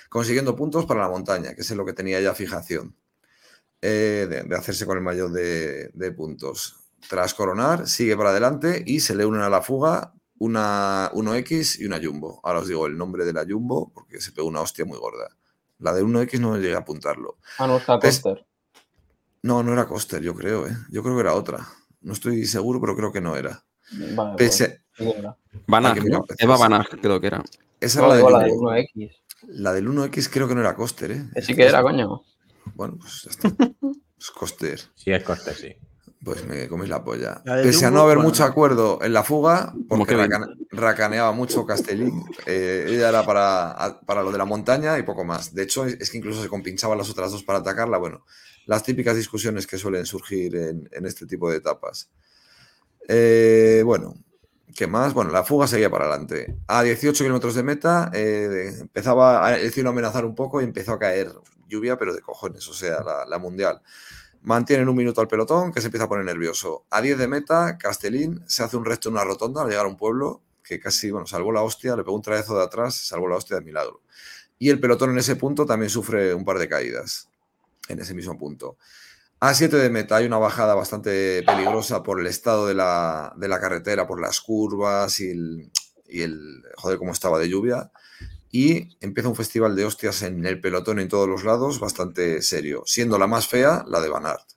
[0.08, 2.94] consiguiendo puntos para la montaña, que es en lo que tenía ya fijación,
[3.82, 6.76] eh, de, de hacerse con el mayor de, de puntos.
[7.08, 11.86] Tras coronar, sigue para adelante y se le unen a la fuga una 1X y
[11.86, 12.40] una Jumbo.
[12.42, 15.28] Ahora os digo el nombre de la Jumbo porque se pegó una hostia muy gorda.
[15.78, 17.36] La de 1X no llegué a apuntarlo.
[17.58, 18.44] Ah, no, está Coster.
[19.42, 20.76] No, no era Coster, yo creo, ¿eh?
[20.90, 21.66] Yo creo que era otra.
[22.00, 23.64] No estoy seguro, pero creo que no era.
[24.14, 26.24] Vale, pues, Pese- mirar ¿no?
[26.24, 26.36] precios.
[26.38, 27.42] Eva Van Aert, creo que era.
[27.80, 28.70] Esa No, era la la de de Jumbo.
[28.72, 29.10] 1X.
[29.48, 31.24] La del 1X creo que no era Coster, ¿eh?
[31.34, 32.22] Que sí que era, coño.
[32.74, 33.52] Bueno, pues ya está.
[34.16, 34.80] Pues Coster.
[34.94, 35.76] Sí, es Costa, sí.
[36.24, 37.42] Pues me coméis la polla.
[37.44, 38.30] La Pese a no haber bueno.
[38.30, 40.16] mucho acuerdo en la fuga, porque
[40.70, 45.54] racaneaba mucho Castellín, eh, ella era para, para lo de la montaña y poco más.
[45.54, 47.98] De hecho, es, es que incluso se compinchaban las otras dos para atacarla.
[47.98, 48.24] Bueno,
[48.64, 52.10] las típicas discusiones que suelen surgir en, en este tipo de etapas.
[53.06, 54.14] Eh, bueno,
[54.74, 55.14] ¿qué más?
[55.14, 56.56] Bueno, la fuga seguía para adelante.
[56.66, 60.92] A 18 kilómetros de meta eh, empezaba el cielo a amenazar un poco y empezó
[60.92, 61.32] a caer
[61.68, 63.82] lluvia, pero de cojones, o sea, la, la mundial.
[64.42, 66.84] Mantienen un minuto al pelotón, que se empieza a poner nervioso.
[66.90, 69.88] A 10 de meta, Castellín se hace un resto en una rotonda al llegar a
[69.88, 73.28] un pueblo que casi, bueno, salvó la hostia, le pegó un trayazo de atrás, salvó
[73.28, 74.02] la hostia de milagro.
[74.58, 77.28] Y el pelotón en ese punto también sufre un par de caídas,
[77.88, 78.76] en ese mismo punto.
[79.38, 83.48] A 7 de meta hay una bajada bastante peligrosa por el estado de la, de
[83.48, 87.90] la carretera, por las curvas y el, joder, cómo estaba de lluvia.
[88.50, 92.82] Y empieza un festival de hostias en el pelotón en todos los lados, bastante serio,
[92.86, 94.55] siendo la más fea la de Van Aert,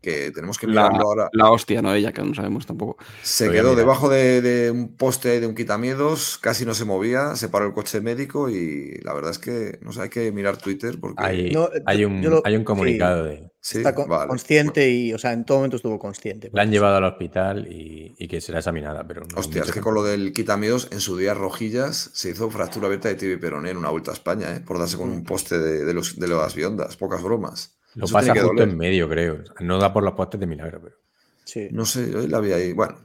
[0.00, 1.28] que tenemos que La, mirarlo ahora.
[1.32, 2.96] la hostia, no ella, que no sabemos tampoco.
[3.22, 7.34] Se quedó debajo de, de un poste ahí de un quitamiedos, casi no se movía,
[7.36, 10.56] se paró el coche médico y la verdad es que no sé, hay que mirar
[10.56, 12.64] Twitter porque Hay, No, eh, hay, un, yo lo- hay un sí.
[12.64, 13.50] comunicado de.
[13.60, 14.28] sí, Está con- vale.
[14.28, 16.50] consciente y, o sea, en todo momento estuvo consciente.
[16.52, 19.38] La han llevado al hospital y, y que será examinada, pero no.
[19.38, 23.08] Hostia, es que con lo del quitamiedos, en su día Rojillas se hizo fractura abierta
[23.08, 24.60] de tibia y peroné en una vuelta a España, ¿eh?
[24.60, 27.77] por darse con un poste de, de los, de las biondas, pocas bromas.
[27.94, 28.68] Lo Eso pasa justo doler.
[28.68, 29.42] en medio, creo.
[29.60, 30.96] No da por los postes de milagro, pero.
[31.44, 31.68] Sí.
[31.72, 32.72] No sé, yo la vi ahí.
[32.72, 32.98] Bueno,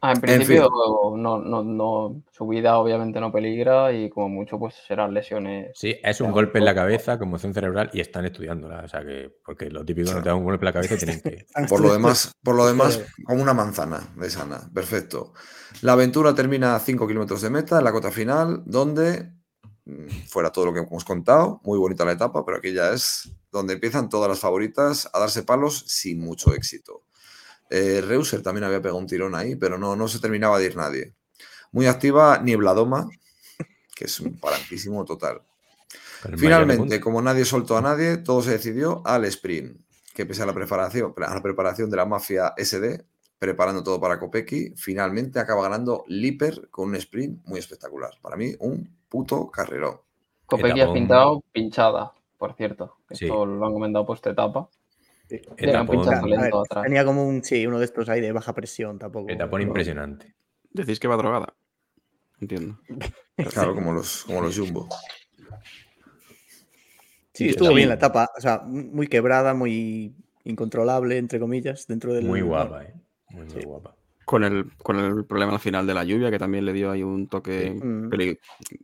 [0.00, 0.70] Ah, en En principio,
[1.16, 5.72] no, no, no, su vida obviamente no peligra y como mucho pues serán lesiones.
[5.74, 8.82] Sí, es un golpe en la cabeza, conmoción cerebral, y están estudiándola.
[8.84, 10.98] O sea que, porque lo típico no te da un golpe en la cabeza y
[10.98, 11.46] tienen que.
[11.68, 14.70] por lo demás, por lo demás, como una manzana de sana.
[14.72, 15.32] Perfecto.
[15.82, 19.32] La aventura termina a 5 kilómetros de meta en la cota final, donde
[20.26, 23.74] fuera todo lo que hemos contado, muy bonita la etapa, pero aquí ya es donde
[23.74, 27.02] empiezan todas las favoritas a darse palos sin mucho éxito.
[27.70, 30.76] Eh, Reuser también había pegado un tirón ahí, pero no, no se terminaba de ir
[30.76, 31.14] nadie.
[31.72, 33.08] Muy activa Niebladoma,
[33.94, 35.42] que es un parantísimo total.
[36.36, 39.80] Finalmente, como nadie soltó a nadie, todo se decidió al sprint,
[40.14, 43.04] que pese a la preparación, a la preparación de la mafia SD,
[43.38, 48.10] preparando todo para Kopecky, finalmente acaba ganando Liper con un sprint muy espectacular.
[48.20, 50.00] Para mí, un puto carrerón.
[50.46, 52.96] Kopecky ha pintado pinchada, por cierto.
[53.10, 53.26] Sí.
[53.26, 54.68] Esto lo han comentado post etapa.
[55.28, 56.84] Etapón, ver, atrás.
[56.84, 59.28] tenía como un, sí, uno de estos ahí de baja presión tampoco.
[59.30, 60.34] etapón impresionante.
[60.70, 61.54] Decís que va drogada.
[62.40, 62.78] Entiendo.
[63.52, 64.88] Claro, como los, como los Jumbo.
[67.32, 68.28] Sí, Sí, estuvo bien la etapa.
[68.36, 70.12] O sea, muy quebrada, muy
[70.42, 72.24] incontrolable, entre comillas, dentro del.
[72.24, 72.94] Muy guapa, ¿eh?
[73.30, 73.64] Muy, muy Sí.
[73.64, 73.94] guapa.
[74.28, 77.02] Con el, con el problema al final de la lluvia, que también le dio ahí
[77.02, 78.10] un toque, Mm.
[78.10, 78.38] peli-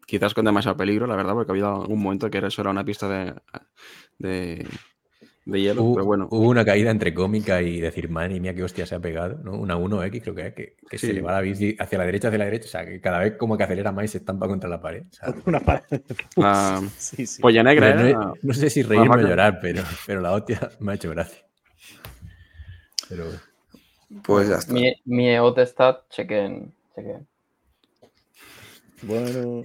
[0.06, 3.06] quizás con demasiado peligro, la verdad, porque había algún momento que eso era una pista
[3.10, 3.34] de,
[4.18, 4.66] de,
[5.44, 6.28] de hielo, Hubo, pero bueno.
[6.30, 9.52] hubo una caída entre cómica y decir, madre mía, qué hostia se ha pegado, ¿no?
[9.52, 11.12] Una 1X creo que es, que, que se Sí.
[11.12, 13.36] le va la bici hacia la derecha, hacia la derecha, o sea, que cada vez
[13.36, 15.02] como que acelera más y se estampa contra la pared.
[15.44, 15.60] Una.
[16.38, 17.42] La Sí, sí.
[17.42, 20.70] polla negra no, era- no- no sé si reírme o llorar, pero, pero la hostia
[20.80, 21.44] me ha hecho gracia.
[23.10, 23.24] Pero
[24.22, 24.72] Pues ya está.
[24.72, 25.28] Mi, mi
[26.10, 27.26] chequen, chequen.
[29.02, 29.62] Bueno,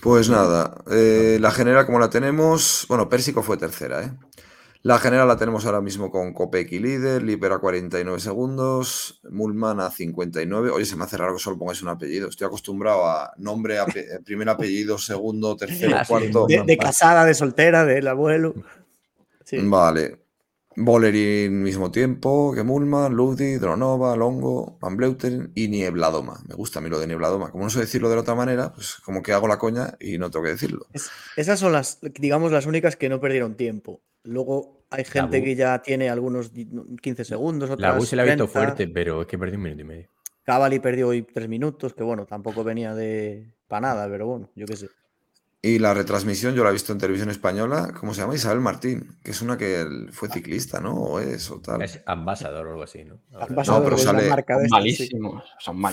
[0.00, 4.12] Pues nada, eh, la general como la tenemos, bueno, Pérsico fue tercera, ¿eh?
[4.82, 9.90] La general la tenemos ahora mismo con Kopeki líder, Liper a 49 segundos, Mulman a
[9.90, 10.70] 59.
[10.70, 12.30] Oye, se me hace raro que solo pongáis un apellido.
[12.30, 16.46] Estoy acostumbrado a nombre, ape- eh, primer apellido, segundo, tercero, Ah, cuarto.
[16.46, 18.54] de, de casada, de soltera, del abuelo.
[19.44, 19.58] Sí.
[19.60, 20.19] Vale.
[20.84, 26.40] Bolerín mismo tiempo que Mulman, Ludi, Dronova, Longo, Van Bleuten y Niebladoma.
[26.48, 27.50] Me gusta a mí lo de Niebladoma.
[27.50, 30.18] Como no sé decirlo de la otra manera, pues como que hago la coña y
[30.18, 30.86] no tengo que decirlo.
[30.92, 34.00] Es- esas son las, digamos, las únicas que no perdieron tiempo.
[34.24, 36.68] Luego hay gente que ya tiene algunos di-
[37.00, 38.52] 15 segundos, la otras bus se la ha visto 30.
[38.60, 40.08] fuerte, pero es que perdió un minuto y medio.
[40.44, 44.66] Cavalli perdió hoy tres minutos, que bueno, tampoco venía de para nada, pero bueno, yo
[44.66, 44.88] qué sé.
[45.62, 48.34] Y la retransmisión yo la he visto en televisión española, ¿cómo se llama?
[48.34, 50.94] Isabel Martín, que es una que fue ciclista, ¿no?
[50.94, 51.82] O es, o tal.
[51.82, 53.18] Es ambasador o algo así, ¿no?
[53.38, 55.44] Ambasador pero de la sale marca de Son malísimos,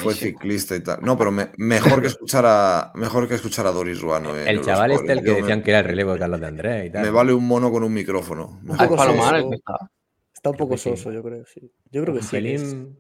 [0.04, 1.00] Fue ciclista y tal.
[1.02, 4.38] No, pero me- mejor que escuchar a mejor que escuchar a Doris Ruano.
[4.38, 6.40] en El chaval este, el que Yo me- decían que era el relevo de Carlos
[6.40, 7.04] de Andrés y tal.
[7.04, 8.62] Me vale un mono con un micrófono.
[8.64, 9.50] Un Ah, Mejor poco es Palomar el soso.
[9.50, 9.92] que está.
[10.34, 11.70] Está un poco soso, yo creo, sí.
[11.92, 12.30] Yo creo que sí.
[12.32, 12.98] pelín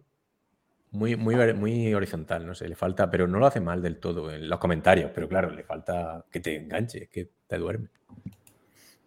[0.91, 4.47] muy, muy, horizontal, no sé, le falta, pero no lo hace mal del todo en
[4.49, 7.89] los comentarios, pero claro, le falta que te enganche, que te duerme.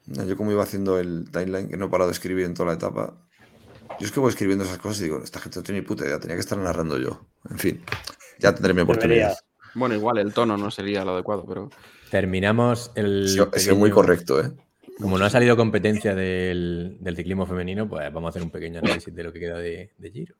[0.06, 2.68] No, Yo como iba haciendo el timeline, que no he parado de escribir en toda
[2.70, 3.16] la etapa.
[3.98, 6.04] Yo es que voy escribiendo esas cosas y digo, esta gente no tiene ni puta
[6.04, 7.26] idea, tenía que estar narrando yo.
[7.50, 7.82] En fin,
[8.38, 9.36] ya tendré mi oportunidad.
[9.74, 11.70] Bueno, igual el tono no sería lo adecuado, pero
[12.10, 13.28] Terminamos el.
[13.28, 14.50] Sido- he sido muy pequeño- correcto, ¿eh?
[15.00, 18.80] Como no ha salido competencia del, del ciclismo femenino, pues vamos a hacer un pequeño
[18.80, 20.34] análisis de lo que queda de, de Giro.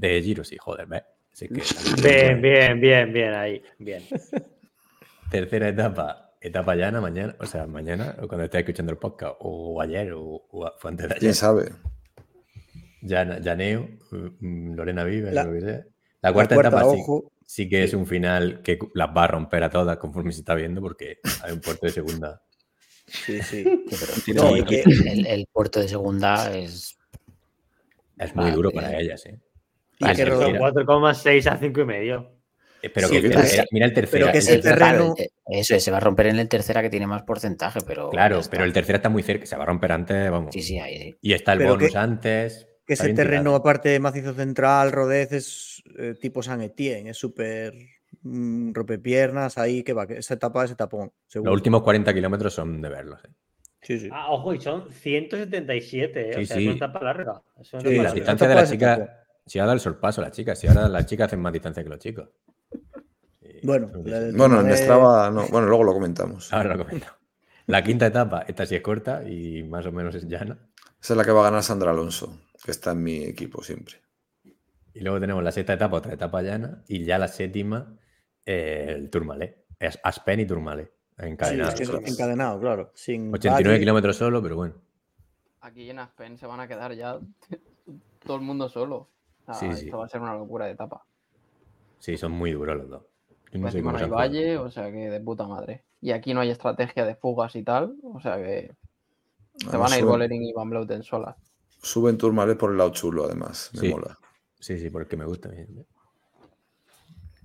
[0.00, 1.02] De Giro, sí, joder, ¿ves?
[1.32, 1.62] Así que-
[2.02, 3.62] Bien, bien, bien, bien, ahí.
[3.78, 4.02] Bien.
[5.30, 9.80] Tercera etapa, etapa llana mañana, o sea, mañana, o cuando estés escuchando el podcast, o
[9.80, 11.20] ayer, o, o fue antes de ayer.
[11.20, 11.70] ¿Quién sabe?
[13.02, 13.88] Llana- Llaneo,
[14.40, 15.84] mm, Lorena Vives, La- lo que sea.
[16.22, 17.32] La La cuarta, etapa sí, ojo.
[17.46, 20.54] sí que es un final que las va a romper a todas conforme se está
[20.54, 22.42] viendo, porque hay un puerto de segunda.
[23.06, 23.64] Sí, sí.
[24.24, 26.98] Sí, No, sí, y que- El, el puerto de segunda es.
[28.18, 29.38] Es muy Ah, duro para ellas, ¿eh?
[30.00, 32.36] 4,6 a 5 y medio.
[32.82, 34.26] Eh, Pero Sí, que que- tercera- mira el tercero.
[34.26, 35.14] pero que el ese terreno-
[35.46, 38.08] eso es, se va a romper en el tercera que tiene más porcentaje, pero.
[38.08, 40.54] Claro, pero el tercero está muy cerca, se va a romper antes, vamos.
[40.54, 41.16] Sí, sí, ahí sí.
[41.20, 42.66] Y está el Pero bonus que- antes.
[42.86, 43.56] Que ese terreno, tirado.
[43.56, 47.74] aparte de macizo central, Rodez, es eh, tipo San Etienne, es súper
[48.22, 51.12] mm, rompepiernas, ahí que va, que esa etapa es etapón.
[51.26, 51.50] seguro.
[51.52, 53.20] Los últimos 40 kilómetros son de verlos.
[53.24, 53.28] ¿eh?
[53.82, 54.08] Sí, sí.
[54.12, 56.32] Ah, ojo, y son 177, ¿eh?
[56.34, 56.62] Sí, o sea, sí.
[56.62, 57.42] es una etapa larga.
[57.60, 59.24] Es una Sí, la distancia de la chica.
[59.46, 61.88] Si ha dado el sorpaso la chica, si ahora las chicas hacen más distancia que
[61.88, 62.28] los chicos.
[63.40, 64.00] Sí, Bueno, sí.
[64.36, 65.46] Bueno, en Strava, no.
[65.48, 66.52] Bueno, luego lo comentamos.
[66.52, 67.06] Ahora lo comento.
[67.66, 70.58] La quinta etapa, esta sí es corta y más o menos es llana.
[71.00, 73.96] Esa es la que va a ganar Sandra Alonso, que está en mi equipo siempre.
[74.92, 76.82] Y luego tenemos la sexta etapa, otra etapa llana.
[76.88, 77.96] Y ya la séptima,
[78.44, 79.64] eh, el Tourmalet.
[79.78, 80.90] Es Aspen y Tourmalet.
[80.90, 81.80] Sí, Encadenados.
[81.80, 82.90] es que es encadenado, claro.
[82.94, 83.78] Sin 89 valle.
[83.80, 84.74] kilómetros solo, pero bueno.
[85.60, 87.18] Aquí en Aspen se van a quedar ya
[88.24, 89.08] todo el mundo solo.
[89.50, 89.84] O sea, Sí, sí.
[89.86, 91.04] Esto va a ser una locura de etapa.
[91.98, 93.02] Sí, son muy duros los dos.
[93.52, 95.84] Yo no sé Encima cómo no se hay valle, o sea que de puta madre.
[96.00, 98.72] Y aquí no hay estrategia de fugas y tal, o sea que
[99.58, 101.36] se van a ir Bollering y Van Bleuten solas.
[101.82, 103.70] suben Tourmalet por el lado chulo, además.
[103.74, 103.88] Me Sí.
[103.88, 104.16] mola.
[104.58, 105.48] Sí, sí, porque me gusta.
[105.48, 105.64] a mí.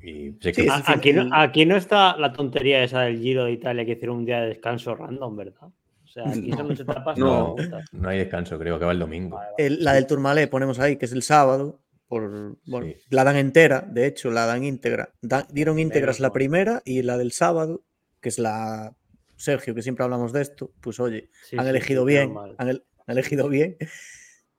[0.04, 3.86] Y sé que Aquí no, aquí no está la tontería esa del Giro de Italia
[3.86, 5.64] que hicieron un día de descanso random, ¿verdad?
[6.04, 7.56] O sea, aquí son las etapas no,
[7.94, 9.38] no hay descanso, creo que va el domingo.
[9.38, 9.66] Vale, vale.
[9.68, 11.80] El- la del Tourmalet ponemos ahí, que es el sábado.
[12.08, 12.96] Por, bueno, Sí.
[13.10, 15.10] La dan entera, de hecho, la dan íntegra.
[15.22, 17.84] Da- dieron íntegras la primera y la del sábado,
[18.22, 18.96] que es la.
[19.38, 22.86] Sergio, que siempre hablamos de esto, pues oye, Sí, han elegido sí, bien, han, el-
[23.06, 23.76] han elegido bien,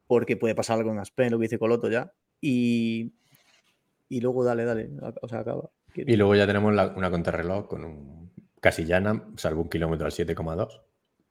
[0.06, 2.12] porque puede pasar algo en Aspen, lo que dice Coloto ya.
[2.40, 3.14] Y,
[4.08, 4.90] y luego dale, dale,
[5.22, 5.70] o sea, acaba.
[5.94, 10.12] Y luego ya tenemos la- una contrarreloj con un casi llana, salvo un kilómetro al
[10.12, 10.82] 7,2.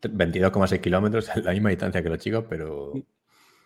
[0.01, 2.93] 22,6 kilómetros, la misma distancia que los chicos, pero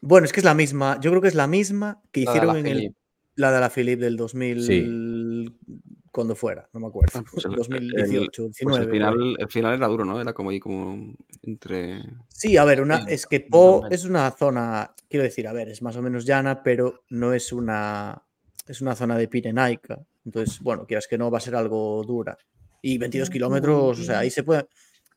[0.02, 2.54] Bueno, es que es la misma, yo creo que es la misma que La hicieron
[2.54, 2.96] la en el,
[3.36, 5.54] la de la Philip del 2000,
[6.12, 8.82] cuando fuera, no me acuerdo, pues el- 2018, Pues 19.
[8.82, 9.00] el por ahí.
[9.18, 10.20] final, el final era duro, ¿no?
[10.20, 11.14] Era como ahí como
[11.44, 12.04] entre.
[12.30, 15.70] Sí, a ver, una, Sí, es que Po es una zona, quiero decir, a ver,
[15.70, 18.22] es más o menos llana, pero no es una.
[18.68, 20.00] es una zona de pirenaica.
[20.26, 22.38] Entonces, bueno, quieras que no, va a ser algo dura.
[22.82, 24.66] Y 22 kilómetros, o sea, ahí se puede.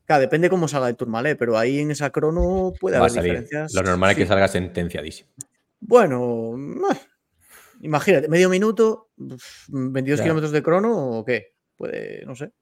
[0.07, 3.33] Claro, depende cómo salga el Tourmalet, pero ahí en esa crono puede Va haber salir.
[3.33, 3.73] diferencias.
[3.75, 4.29] Lo normal es que Sí.
[4.29, 5.31] salga sentenciadísimo.
[5.81, 6.55] Bueno,
[6.91, 6.99] ah,
[7.81, 10.25] imagínate, medio minuto, uf, 22 Ya.
[10.25, 11.55] kilómetros de crono o qué.
[11.77, 12.53] Puede, no sé.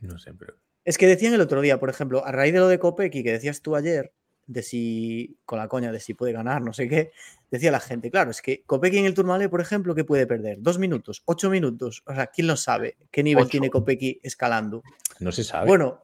[0.00, 0.54] No sé, pero.
[0.84, 3.32] Es que decían el otro día, por ejemplo, a raíz de lo de Kopecky que
[3.32, 4.12] decías tú ayer,
[4.46, 7.12] de si, con la coña de si puede ganar, no sé qué,
[7.50, 10.56] decía la gente, claro, es que Kopecky en el Tourmalet, por ejemplo, ¿qué puede perder?
[10.60, 11.22] ¿Dos minutos?
[11.26, 12.02] ¿Ocho minutos?
[12.06, 12.96] O sea, ¿quién lo sabe?
[13.10, 13.50] ¿Qué nivel Ocho.
[13.52, 14.82] tiene Kopecky escalando?
[15.20, 15.66] No se sabe.
[15.68, 16.02] Bueno,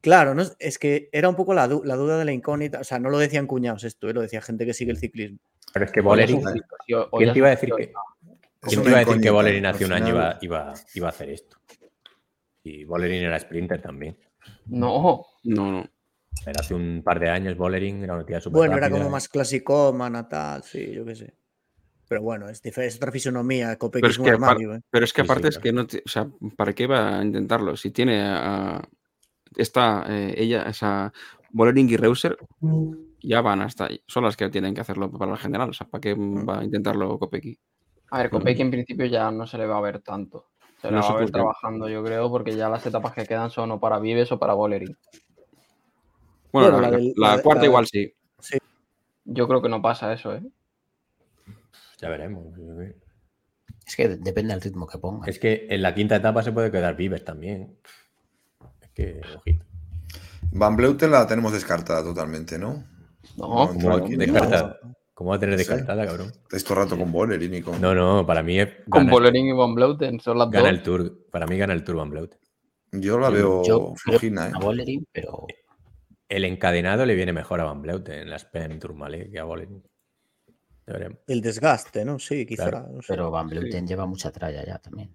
[0.00, 2.84] claro, no, es- que era un poco la, du- la duda de la incógnita, o
[2.84, 5.38] sea, no lo decían cuñados esto, eh, lo decía gente que sigue el ciclismo.
[5.72, 6.38] pero es que Hoy ya Bolerín.
[6.38, 7.92] es un frito, sí, hoy ¿Quién te iba a decir que,
[8.60, 11.10] ¿quién te una iba a decir que Bolerín hace un año iba, iba, iba a
[11.10, 11.56] hacer esto?
[12.62, 14.16] Y Bolerín era sprinter también.
[14.66, 15.86] No, No, no.
[16.44, 19.28] Pero hace un par de años Bolerín era una tía súper Bueno, era como más
[19.28, 21.34] clasicómana, tal, sí, yo qué sé.
[22.08, 24.80] Pero bueno, es, es otra fisonomía, Kopecky Pero es que armario, ¿eh?
[24.90, 27.18] Pero es que Sí, sí, aparte es que no, te- o sea, ¿para qué va
[27.18, 27.76] a intentarlo?
[27.76, 28.82] Si tiene a
[29.58, 31.12] está eh, ella, esa
[31.50, 32.38] Bollering y Reuser
[33.20, 34.00] ya van hasta ahí.
[34.06, 35.70] Son las que tienen que hacerlo para la general.
[35.70, 36.48] O sea, ¿para qué Mm.
[36.48, 37.58] va a intentarlo Kopecky?
[38.10, 40.46] a ver, Kopecky en principio ya no se le va a ver tanto.
[40.80, 43.26] Se le No va sé a ver trabajando, yo creo, porque ya las etapas que
[43.26, 44.96] quedan son o para Vives o para Bollering.
[46.52, 48.12] Bueno, Bueno, la, la del- la la- cuarta la- igual sí.
[49.24, 50.42] Yo creo que no pasa eso, ¿eh?
[52.00, 52.46] Ya veremos.
[53.86, 55.26] Es que depende del ritmo que ponga.
[55.28, 57.78] Es que en la quinta etapa se puede quedar Vives también.
[59.02, 59.64] Es que, ojito.
[60.52, 62.84] Van Bleuten la tenemos descartada totalmente, ¿no?
[63.36, 64.18] No, No, ¿Cómo, aquí no.
[64.18, 64.78] descartada?
[65.14, 65.66] ¿Cómo va a tener Sí.
[65.68, 66.32] descartada, cabrón?
[66.44, 67.80] Estáis todo el rato con Bolerín y con.
[67.80, 70.70] No, no, para mí es, con Bollering y Van Bleuten son las gana dos.
[70.78, 71.26] el Tour.
[71.30, 72.38] Para mí gana el Tour Van Bleuten.
[72.92, 74.52] Yo la veo Yo flojina, ¿eh?
[74.54, 75.46] a Bollering, pero
[76.28, 79.82] El encadenado le viene mejor a Van Bleuten en la Spen Tourmalet que a Bolerín.
[80.86, 81.18] Ya veremos.
[81.26, 82.18] El desgaste, ¿no?
[82.18, 82.70] Sí, quizá.
[82.70, 83.08] Claro, no sé.
[83.08, 85.14] pero Van Bleuten lleva mucha tralla ya también.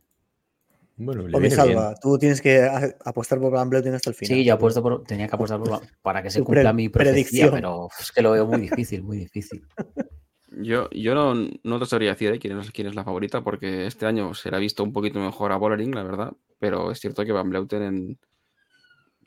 [0.96, 1.52] Bueno, viene bien.
[1.52, 2.62] Salva, tú tienes que
[3.04, 4.38] apostar por Van Bleuten hasta el final.
[4.38, 7.52] Sí, yo apuesto por, tenía que apostar por, para que se cumpla pre- mi predicción.
[7.52, 9.66] pero es que lo veo muy difícil, muy difícil.
[10.56, 13.88] Yo, yo no, no te sabría decir eh, quién, es, quién es la favorita, porque
[13.88, 16.34] este año se le ha visto un poquito mejor a Bollering, la verdad.
[16.60, 18.20] Pero es cierto que Van Bleuten en,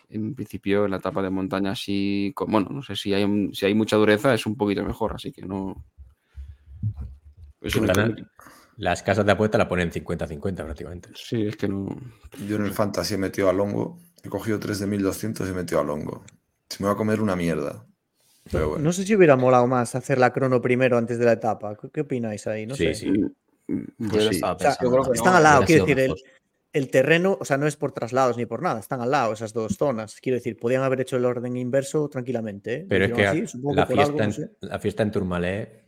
[0.09, 3.53] en principio en la etapa de montaña sí, con- bueno, no sé si hay, un-
[3.53, 5.85] si hay mucha dureza, es un poquito mejor, así que no.
[7.61, 8.31] Es una Gana- incógnita.
[8.77, 11.09] Las casas de apuesta la ponen 50-50 prácticamente.
[11.15, 11.89] Sí, es que no.
[12.47, 13.99] Yo en el Fantasy he metido a Longo.
[14.23, 16.25] He cogido 3 de 1200 y he metido a Longo.
[16.69, 17.87] Se me va a comer una mierda.
[18.51, 18.85] Pero bueno.
[18.85, 21.77] No sé si hubiera molado más hacer la crono primero antes de la etapa.
[21.77, 22.67] ¿Qué, qué opináis ahí?
[22.67, 22.95] No sí, sé.
[22.95, 23.11] sí.
[23.69, 24.41] Mm, pues sí.
[24.43, 26.15] O sea, también, están al lado, quiero decir, el,
[26.73, 29.55] el terreno, o sea, no es por traslados ni por nada, están al lado esas
[29.55, 30.21] dos zonas.
[30.21, 32.75] Quiero decir, podían haber hecho el orden inverso tranquilamente.
[32.75, 32.87] ¿eh?
[32.89, 34.51] Pero es que así, la, fiesta algo, no en, sé.
[34.61, 35.86] la fiesta en Tourmalet,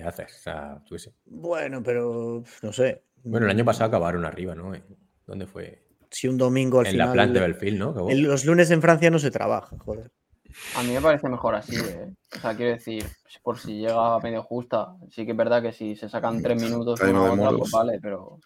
[0.00, 0.36] ¿qué haces?
[0.36, 1.12] O sea, tú sé.
[1.26, 3.02] Bueno, pero no sé.
[3.24, 4.72] Bueno, el año pasado acabaron arriba, ¿no?
[5.26, 5.82] ¿Dónde fue?
[6.10, 7.06] Si un domingo al en final.
[7.08, 7.90] la Place de Belfield, ¿no?
[7.90, 8.10] Acabó.
[8.10, 10.10] en los lunes en Francia no se trabaja, joder.
[10.76, 12.14] A mí me parece mejor así, ¿eh?
[12.36, 13.04] O sea, quiero decir,
[13.42, 17.00] por si llega medio justa, sí que es verdad que si se sacan tres minutos
[17.00, 17.60] una otra, molos.
[17.60, 18.38] pues vale, pero.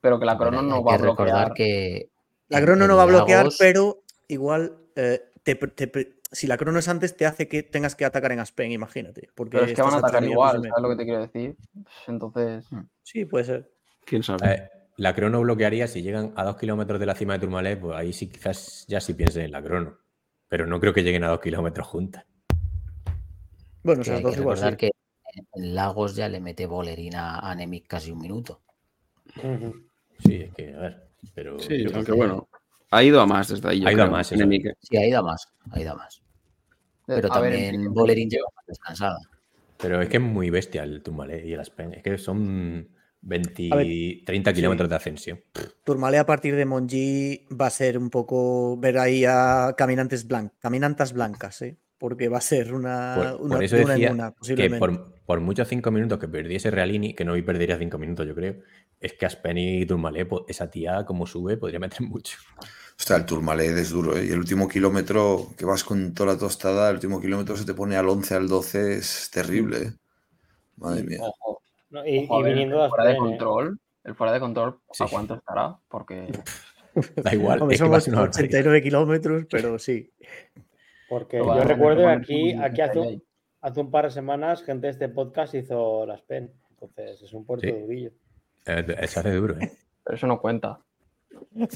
[0.00, 1.54] Pero que la crono no va a bloquear.
[1.54, 2.10] que
[2.48, 6.46] La en- crono en no va a bloquear, Lagos- pero igual eh, te- te- si
[6.46, 9.30] la crono es antes, te hace que tengas que atacar en Aspen, imagínate.
[9.34, 11.56] Porque Pero es que van a atacar igual, ¿sabes lo que te quiero decir?
[12.06, 12.66] Entonces.
[13.02, 13.70] Sí, puede ser.
[14.04, 14.52] ¿Quién sabe?
[14.52, 17.96] Eh, la crono bloquearía si llegan a dos kilómetros de la cima de Tourmalet, pues
[17.96, 19.98] ahí sí quizás ya sí piensen en la crono.
[20.48, 22.24] Pero no creo que lleguen a dos kilómetros juntas.
[23.82, 24.56] Bueno, esas dos igual.
[24.56, 24.76] recordar sí.
[24.78, 24.90] que
[25.54, 28.60] en Lagos ya le mete Bolerín a, Nemec casi un minuto.
[30.24, 31.08] Sí, es que, a ver.
[31.34, 32.48] Pero sí, aunque bueno.
[32.90, 33.80] Ha ido a más desde ahí.
[33.80, 34.42] yo Ha ido a creo, más, eso.
[34.42, 34.72] Emique.
[34.80, 36.22] Sí, ha ido a más, ha ido a más.
[37.06, 39.18] Pero a ver, en también principio- Bolerín lleva más descansada.
[39.80, 41.94] Pero es que es muy bestia el Tourmalet y el Aspen.
[41.94, 42.88] Es que son
[43.20, 43.86] 20, A ver,
[44.26, 45.40] 30 kilómetros de ascensión.
[45.84, 50.56] Tourmalet a partir de Monji va a ser un poco ver ahí a caminantes blancas,
[50.60, 51.76] caminantas blancas, ¿eh?
[51.98, 54.78] porque va a ser una, Por, una, por eso una en decía una, que posiblemente.
[54.78, 58.34] por, por muchos cinco minutos que perdiese Realini, que no hoy perdería cinco minutos, yo
[58.36, 58.56] creo,
[59.00, 62.38] es que Aspen y Tourmalet, po- esa tía como sube, podría meter mucho.
[62.98, 64.26] Hostia, el Tourmalet es duro, ¿eh?
[64.26, 67.74] Y el último kilómetro que vas con toda la tostada, el último kilómetro se te
[67.74, 69.92] pone al 11, al 12, es terrible, ¿eh?
[70.76, 71.18] Madre mía.
[71.20, 73.28] Ojo, No, y, ojo, a y ver, viniendo el fuera de Aspen, ¿eh?
[73.38, 73.78] control.
[74.04, 75.04] El fuera de control, Sí.
[75.04, 75.76] ¿a cuánto estará?
[75.88, 76.26] Porque.
[77.16, 78.48] Da igual, Hombre, es que va a somos ser una barbaridad.
[78.48, 80.10] 89 kilómetros, pero sí.
[81.08, 83.22] Porque yo recuerdo que aquí, aquí hace,
[83.60, 86.52] hace un par de semanas gente de este podcast hizo las PEN.
[86.70, 87.72] Entonces es un puerto Sí.
[87.72, 88.10] durillo.
[88.66, 89.72] Hace duro, ¿eh?
[90.04, 90.80] Pero eso no cuenta.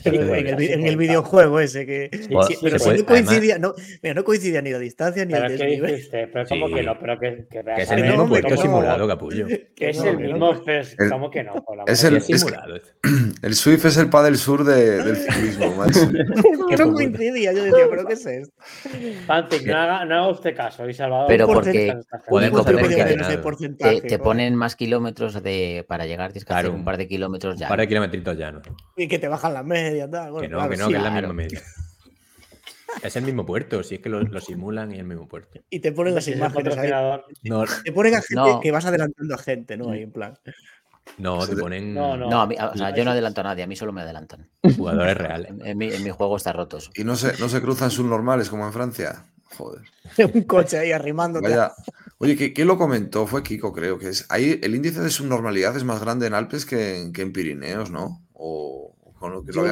[0.05, 2.11] En, el, vi- en el videojuego ese que.
[2.31, 5.33] Bueno, sí, sí, pero si no coincidía, no, mira, no coincidía ni la distancia ni
[5.33, 6.03] Pero el ¿qué desnivel.
[6.03, 6.11] Sí.
[6.75, 6.99] que no?
[6.99, 8.63] Pero que, que, Que es el mismo puerto que no.
[8.63, 9.47] simulado, capullo.
[9.47, 11.55] Que es el que mismo, pues, El- ¿cómo que no?
[11.65, 12.75] Por la es el- simulado.
[13.43, 16.01] El Swift es el padre sur de- del ciclismo, macho.
[16.69, 17.53] Que no coincidía.
[17.53, 18.55] Yo decía, ¿pero qué es esto?
[19.27, 20.89] Pantic, no haga, no haga usted caso.
[20.89, 21.87] Y Salvador, Pero ¿por porque de
[22.97, 23.43] cadenado.
[23.43, 24.01] porcentaje.
[24.03, 26.77] Te, ponen más kilómetros de, para llegar, tienes que hacer Claro.
[26.79, 27.67] un par de kilómetros ya.
[27.67, 28.63] Un par de kilometritos ya, ¿no?
[28.97, 30.33] Y que te bajan la media, tal.
[30.33, 30.91] Bueno, Que no, claro, que no, sí.
[30.93, 31.29] que es la claro.
[31.29, 31.63] misma media.
[33.03, 35.59] Es el mismo puerto, si es que lo, lo simulan y es el mismo puerto.
[35.71, 36.91] Y te ponen las imágenes ahí.
[37.43, 38.61] No, Te ponen a gente No.
[38.61, 39.91] que vas adelantando a gente, ¿no?
[39.91, 40.35] Ahí en plan.
[41.17, 42.29] no te ponen No, no.
[42.29, 44.47] No, a mí- o sea, yo no adelanto a nadie, a mí solo me adelantan.
[44.77, 45.51] jugadores reales.
[45.53, 46.91] En, en mi, en mi juego está roto eso.
[46.95, 49.25] Y no se, no se cruzan subnormales como en Francia.
[49.57, 49.83] Joder.
[50.35, 51.49] Un coche ahí arrimándote.
[51.49, 51.73] Vaya.
[52.19, 53.27] Oye, ¿qué, qué lo comentó?
[53.27, 54.27] Fue Kiko, creo que es.
[54.29, 57.91] Ahí el índice de subnormalidad es más grande en Alpes que en, que en Pirineos,
[57.91, 58.23] ¿no?
[58.35, 58.92] O
[59.23, 59.63] con lo que lo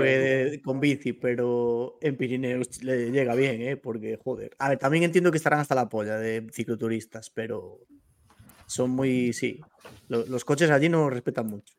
[0.00, 3.76] de- con bici, pero en Pirineos le llega bien, ¿eh?
[3.76, 4.56] Porque, joder.
[4.58, 7.80] A ver, también entiendo que estarán hasta la polla de cicloturistas, pero
[8.66, 9.34] son muy.
[9.34, 9.60] Sí.
[10.08, 11.74] Lo- Los, coches allí no respetan mucho.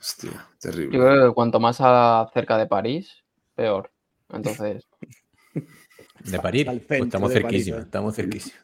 [0.00, 0.98] Hostia, Yo terrible.
[0.98, 3.22] creo que cuanto más a- cerca de París,
[3.54, 3.92] peor.
[4.32, 4.88] Entonces,
[6.24, 7.84] De París, pues estamos cerquísimos, ¿eh?
[7.84, 8.60] estamos cerquísimos.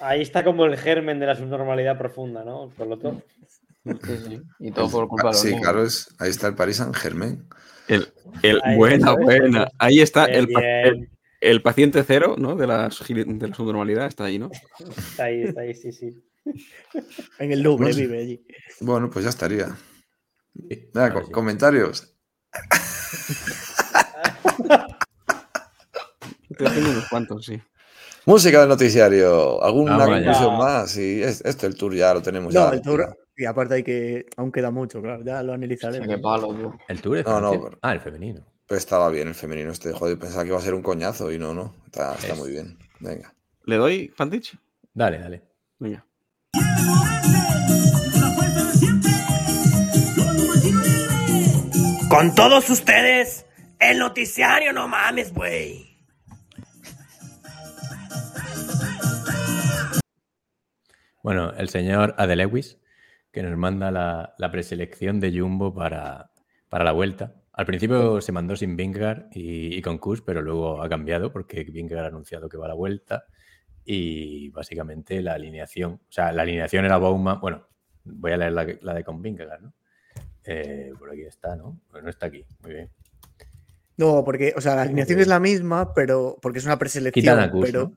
[0.00, 2.68] Ahí está como el germen de la subnormalidad profunda, ¿no?
[2.76, 3.24] Por lo tanto.
[3.84, 3.92] Sí,
[4.28, 4.42] sí.
[4.60, 5.62] Y todo por culpa de los Sí, niños.
[5.62, 7.44] claro, es, ahí está el Paris Saint Germain.
[7.88, 8.12] El,
[8.42, 9.26] el- Ahí buena, está, ¿ves?
[9.40, 9.68] buena.
[9.78, 12.54] Ahí está el, el, el paciente cero, ¿no?
[12.56, 14.50] De la, de la subnormalidad, está ahí, ¿no?
[14.96, 16.22] Está ahí, está ahí, sí, sí.
[17.38, 18.46] En el Louvre vive allí.
[18.80, 19.76] Bueno, pues ya estaría.
[20.68, 21.30] Sí, sí.
[21.32, 22.14] comentarios.
[26.50, 27.60] Estoy haciendo unos cuantos, sí.
[28.26, 29.62] Música del noticiario.
[29.62, 30.96] ¿Alguna conclusión más?
[30.96, 32.52] Y es, esto, el tour ya lo tenemos.
[32.54, 32.76] No, ya.
[32.76, 33.18] el tour.
[33.42, 34.26] Y aparte hay que.
[34.36, 35.24] Aún queda mucho, claro.
[35.24, 36.06] Ya lo O sea, analizaremos.
[36.06, 36.78] qué palo, tío.
[36.86, 37.60] El tour es No, no, francés?
[37.64, 38.46] pero- Ah, el femenino.
[38.68, 39.92] Pero estaba bien el femenino este.
[39.92, 41.74] Joder, pensaba que iba a ser un coñazo y no, no.
[41.86, 42.38] Está, está Es.
[42.38, 42.78] muy bien.
[43.00, 43.34] Venga.
[43.64, 44.56] ¿Le doy, Pantich?
[44.94, 45.42] Dale, dale.
[45.80, 46.06] Venga.
[52.08, 53.46] Con todos ustedes,
[53.80, 55.96] el noticiario, no mames, güey.
[61.22, 62.78] Bueno, el señor Adelewis,
[63.32, 66.30] que nos manda la, la preselección de Jumbo para,
[66.68, 67.34] para la vuelta.
[67.52, 71.64] Al principio se mandó sin Vingegaard y, y con Kuss, pero luego ha cambiado porque
[71.64, 73.24] Vingegaard ha anunciado que va a la vuelta
[73.84, 77.66] y básicamente la alineación, o sea, la alineación era Bowman, bueno,
[78.04, 79.72] voy a leer la, la de con Vingegaard, ¿no?
[80.44, 81.80] Eh, por aquí está, ¿no?
[81.90, 82.90] Bueno, no está aquí, muy bien.
[83.96, 86.38] No, porque, o sea, la alineación es la misma, pero.
[86.40, 87.22] Porque es una preselección.
[87.22, 87.82] Quitan a Kuss, pero.
[87.88, 87.96] ¿no?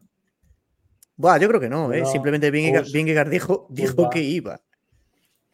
[1.18, 2.02] Buah, yo creo que no, ¿eh?
[2.02, 4.62] No, Simplemente Vingegaard, dijo, dijo que iba.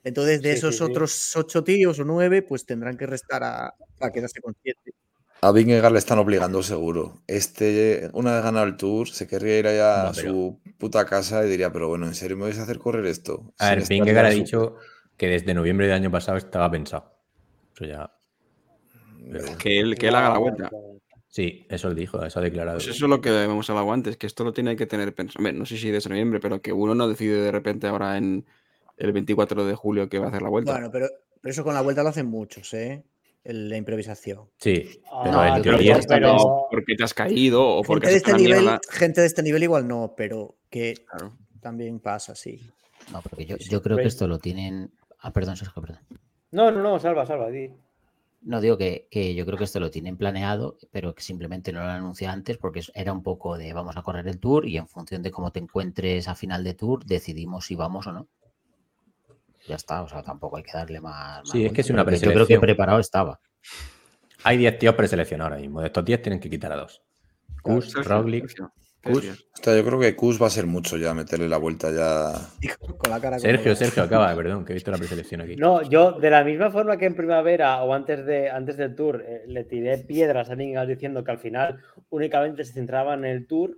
[0.03, 0.83] Entonces, de Sí, esos sí.
[0.83, 4.93] otros ocho tíos o nueve, pues tendrán que restar a, a quedarse con siete.
[5.43, 7.21] A Vingegaard le están obligando seguro.
[7.27, 11.05] Este, una vez ganado el tour, se querría ir allá No, a pero- su puta
[11.05, 13.53] casa y diría, pero bueno, ¿en serio me vais a hacer correr esto?
[13.59, 14.75] A ver, Vingegaard ha su- dicho
[15.17, 17.15] que desde noviembre del año pasado estaba pensado.
[17.75, 18.11] Eso ya.
[19.31, 20.69] pero- Que él, que él haga la vuelta.
[21.27, 22.77] Sí, eso lo dijo, eso ha declarado.
[22.79, 25.49] Pues eso es lo que hemos hablado antes, que esto lo tiene que tener pensado.
[25.53, 28.45] No sé si desde noviembre, pero que uno no decide de repente ahora en
[29.05, 30.71] el 24 de julio que va a hacer la vuelta.
[30.73, 31.07] Bueno, pero,
[31.41, 33.03] pero eso con la vuelta lo hacen muchos, ¿eh?
[33.43, 34.49] El- la improvisación.
[34.57, 35.99] Sí, Ah, pero en teoría.
[36.07, 38.81] pero- porque te has caído o porque Gente de, has hecho este nivel, mierda.
[38.91, 41.33] gente de este nivel igual no, pero que Claro.
[41.59, 42.61] también pasa, sí.
[43.11, 44.91] No, porque yo, yo creo que esto lo tienen.
[45.19, 45.99] Ah, perdón, Sergio, perdón.
[46.51, 47.49] No, no, no, salva, salva.
[47.49, 47.71] di.
[48.43, 51.79] No digo que, que yo creo que esto lo tienen planeado, pero que simplemente no
[51.79, 54.77] lo han anunciado antes porque era un poco de vamos a correr el tour y
[54.77, 58.27] en función de cómo te encuentres a final de tour decidimos si vamos o no.
[59.67, 61.47] Ya está, o sea, tampoco hay que darle más.
[61.49, 62.61] Sí, es que es una porque Yo creo que preselección.
[62.61, 63.39] preparado estaba.
[64.43, 65.81] Hay 10 tíos preseleccionados ahora mismo.
[65.81, 67.01] De estos 10 tienen que quitar a dos.
[67.61, 69.21] Kus, Roglic, Sergio, ¿qué Kuss.
[69.21, 69.45] decías?
[69.53, 72.33] Hostia, yo creo que Kus va a ser mucho ya, meterle la vuelta ya.
[72.97, 73.75] Con la cara Sergio.
[73.75, 75.55] Sergio, acaba, perdón, que he visto la preselección aquí.
[75.57, 79.23] No, yo de la misma forma que en primavera o antes, de, antes del tour
[79.27, 83.45] eh, le tiré piedras a Vingegaard diciendo que al final únicamente se centraba en el
[83.45, 83.77] tour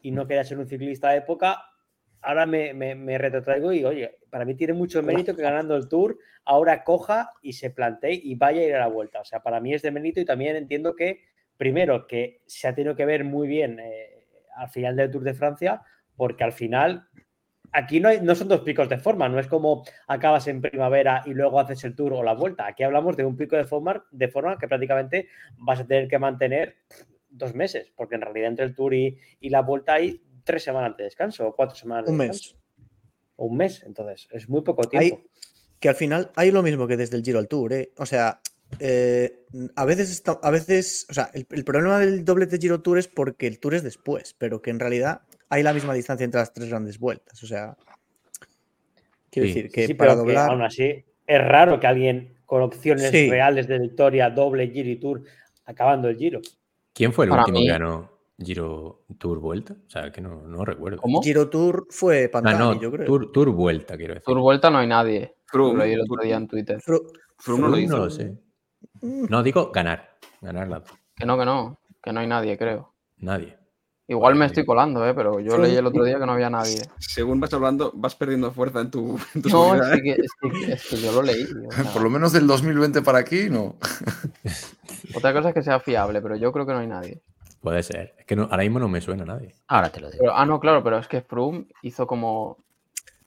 [0.00, 1.64] y no quería ser un ciclista de época,
[2.24, 5.88] ahora me, me, me retrotraigo y oye, para mí tiene mucho mérito que ganando el
[5.88, 9.20] tour ahora coja y se plantee y vaya a ir a la vuelta.
[9.20, 11.20] O sea, para mí es de mérito y también entiendo que,
[11.56, 15.34] primero, que se ha tenido que ver muy bien eh, al final del Tour de
[15.34, 15.82] Francia,
[16.16, 17.08] porque al final
[17.72, 21.22] aquí no, hay- no son dos picos de forma, no es como acabas en primavera
[21.26, 22.66] y luego haces el tour o la vuelta.
[22.66, 25.28] Aquí hablamos de un pico de forma, de forma que prácticamente
[25.58, 26.76] vas a tener que mantener
[27.28, 30.96] dos meses, porque en realidad entre el tour y, y la vuelta hay tres semanas
[30.96, 32.54] de descanso o cuatro semanas de Un descanso.
[32.54, 32.60] mes.
[33.36, 35.28] O un mes, entonces es muy poco Hay- tiempo.
[35.80, 37.92] que al final hay lo mismo que desde el Giro al Tour, ¿eh?
[37.98, 38.40] O sea,
[38.78, 39.44] eh,
[39.76, 43.08] a veces, está- a veces, o sea, el, el problema del doblete Giro Tour es
[43.08, 46.52] porque el Tour es después, pero que en realidad hay la misma distancia entre las
[46.52, 47.42] tres grandes vueltas.
[47.42, 47.76] O sea,
[49.30, 49.54] quiero Sí.
[49.54, 50.50] decir que Sí, para pero que doblar.
[50.50, 53.28] aún así es raro que alguien con opciones Sí.
[53.30, 55.22] reales de victoria, doble Giro y Tour,
[55.64, 56.40] acabando el Giro.
[56.92, 59.74] ¿Quién fue el Para último mí- que ganó Giro Tour Vuelta?
[59.74, 60.98] O sea, que no, no recuerdo.
[61.00, 61.22] ¿Cómo?
[61.22, 63.06] Giro Tour fue Ah, Pantani, no, yo creo.
[63.06, 64.24] Tour, Tour Vuelta, quiero decir.
[64.26, 65.36] Tour vuelta no hay nadie.
[65.46, 66.82] Froome, Lo leí el otro día en Twitter.
[66.86, 67.00] No lo
[67.38, 67.96] Froome hizo.
[67.96, 68.36] no lo sé.
[69.02, 70.16] No, digo ganar.
[70.40, 70.82] Ganar la...
[71.14, 71.78] Que no, que no.
[72.02, 72.94] Que no hay nadie, creo.
[73.18, 73.56] Nadie.
[74.08, 75.14] Igual me estoy colando, ¿eh?
[75.14, 76.82] pero yo Froome- leí el otro día que no había nadie.
[76.98, 80.72] Según vas hablando, vas perdiendo fuerza en tu, en tu No, es que, es, que,
[80.72, 81.46] es que yo lo leí.
[81.94, 83.76] Por lo menos del 2020 para aquí, no.
[85.14, 87.22] Otra cosa es que sea fiable, pero yo creo que no hay nadie.
[87.64, 88.14] Puede ser.
[88.18, 89.54] Es que no- ahora mismo no me suena nadie.
[89.68, 90.20] Ahora te lo digo.
[90.20, 92.58] Pero- ah, no, claro, pero es que Froome hizo como.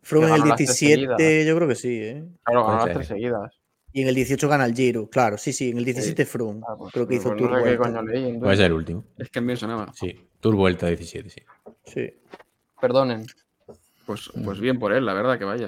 [0.04, 1.46] Froome en el las tres 17, seguidas.
[1.48, 2.24] yo creo que sí, ¿eh?
[2.44, 3.60] Claro, ganó las tres seguidas.
[3.92, 6.62] Y en el 18 gana el Giro, claro, sí, sí, en el 17 Froome.
[6.68, 7.78] Ah, pues, creo que pues hizo no Tour Vuelta.
[7.84, 8.38] coño leí.
[8.38, 9.04] Puede ser el último.
[9.18, 9.92] Es que a mí me sonaba.
[9.94, 10.30] Sí.
[10.40, 11.42] Tour Vuelta 17, sí.
[11.86, 12.14] Sí.
[12.80, 13.26] Perdonen.
[14.06, 15.68] Pues, pues bien por él, la verdad, que vaya.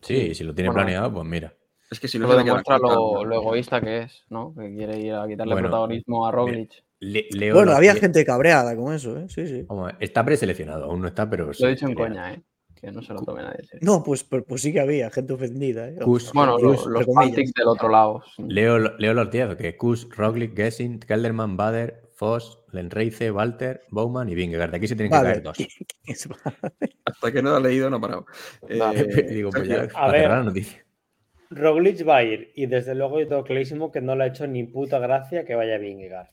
[0.00, 0.82] Sí, si lo tiene Bueno.
[0.84, 1.54] planeado, pues mira.
[1.90, 4.52] Es que si no se demuestra lo, lo egoísta que es, ¿no?
[4.58, 6.72] Que quiere ir a quitarle Bueno, protagonismo a Roglic.
[7.00, 9.26] Le- leo Bueno, había le- gente cabreada con eso, ¿eh?
[9.28, 9.62] Sí, sí.
[9.68, 11.46] Vamos a está preseleccionado, aún no está, pero.
[11.46, 12.42] Lo sí, he dicho en coña, ¿eh?
[12.74, 13.64] Que no se lo tome nadie.
[13.64, 13.80] serio.
[13.82, 15.96] No, pues, pues, pues sí que había gente ofendida, ¿eh?
[16.00, 16.86] Kus- Bueno, los.
[17.14, 18.22] Pantics del otro lado.
[18.36, 18.42] sí.
[18.48, 24.34] Leo, leo los 10, que Kus, Roglic, Gessing, Kelderman, Bader, Foss, Lenreize, Walter, Bowman y
[24.34, 24.70] Vingegaard.
[24.70, 25.28] De aquí se tienen que Vale.
[25.30, 25.56] caer dos.
[27.04, 28.26] Hasta que no lo ha leído, no ha parado.
[28.78, 29.00] Vale.
[29.00, 30.28] Eh, digo, pues ya, para ver.
[30.28, 30.84] la noticia.
[31.50, 34.46] Roglic va a ir y desde luego yo tengo clarísimo que no le ha hecho
[34.46, 36.28] ni puta gracia que vaya Vingegaard.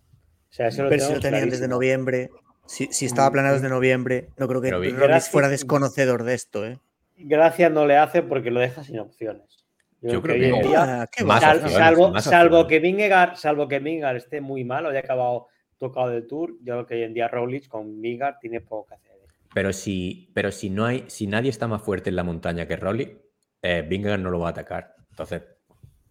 [0.54, 2.30] O sea, eso lo Pero si tengo lo tenían desde noviembre,
[2.68, 6.78] si, si estaba planeado desde noviembre, no creo que Gracias- fuera desconocedor de esto, ¿eh?
[7.18, 9.66] Gracia no le hace porque lo deja sin opciones.
[10.00, 11.40] Yo creo hoy que día, Ah, Más va.
[11.40, 12.70] sal- opciones, salvo, más salvo opciones.
[12.70, 15.48] que Vingegaard, salvo que Vingegaard esté muy mal haya acabado
[15.80, 18.94] tocado del Tour, yo creo que hoy en día Roglic con Vingegaard tiene poco que
[18.94, 19.12] hacer.
[19.56, 22.76] Pero si, pero si no hay, si nadie está más fuerte en la montaña que
[22.76, 23.18] Roglic,
[23.64, 24.94] eh, Vingegaard no lo va a atacar.
[25.10, 25.42] Entonces,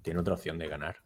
[0.03, 0.97] tiene otra opción de ganar.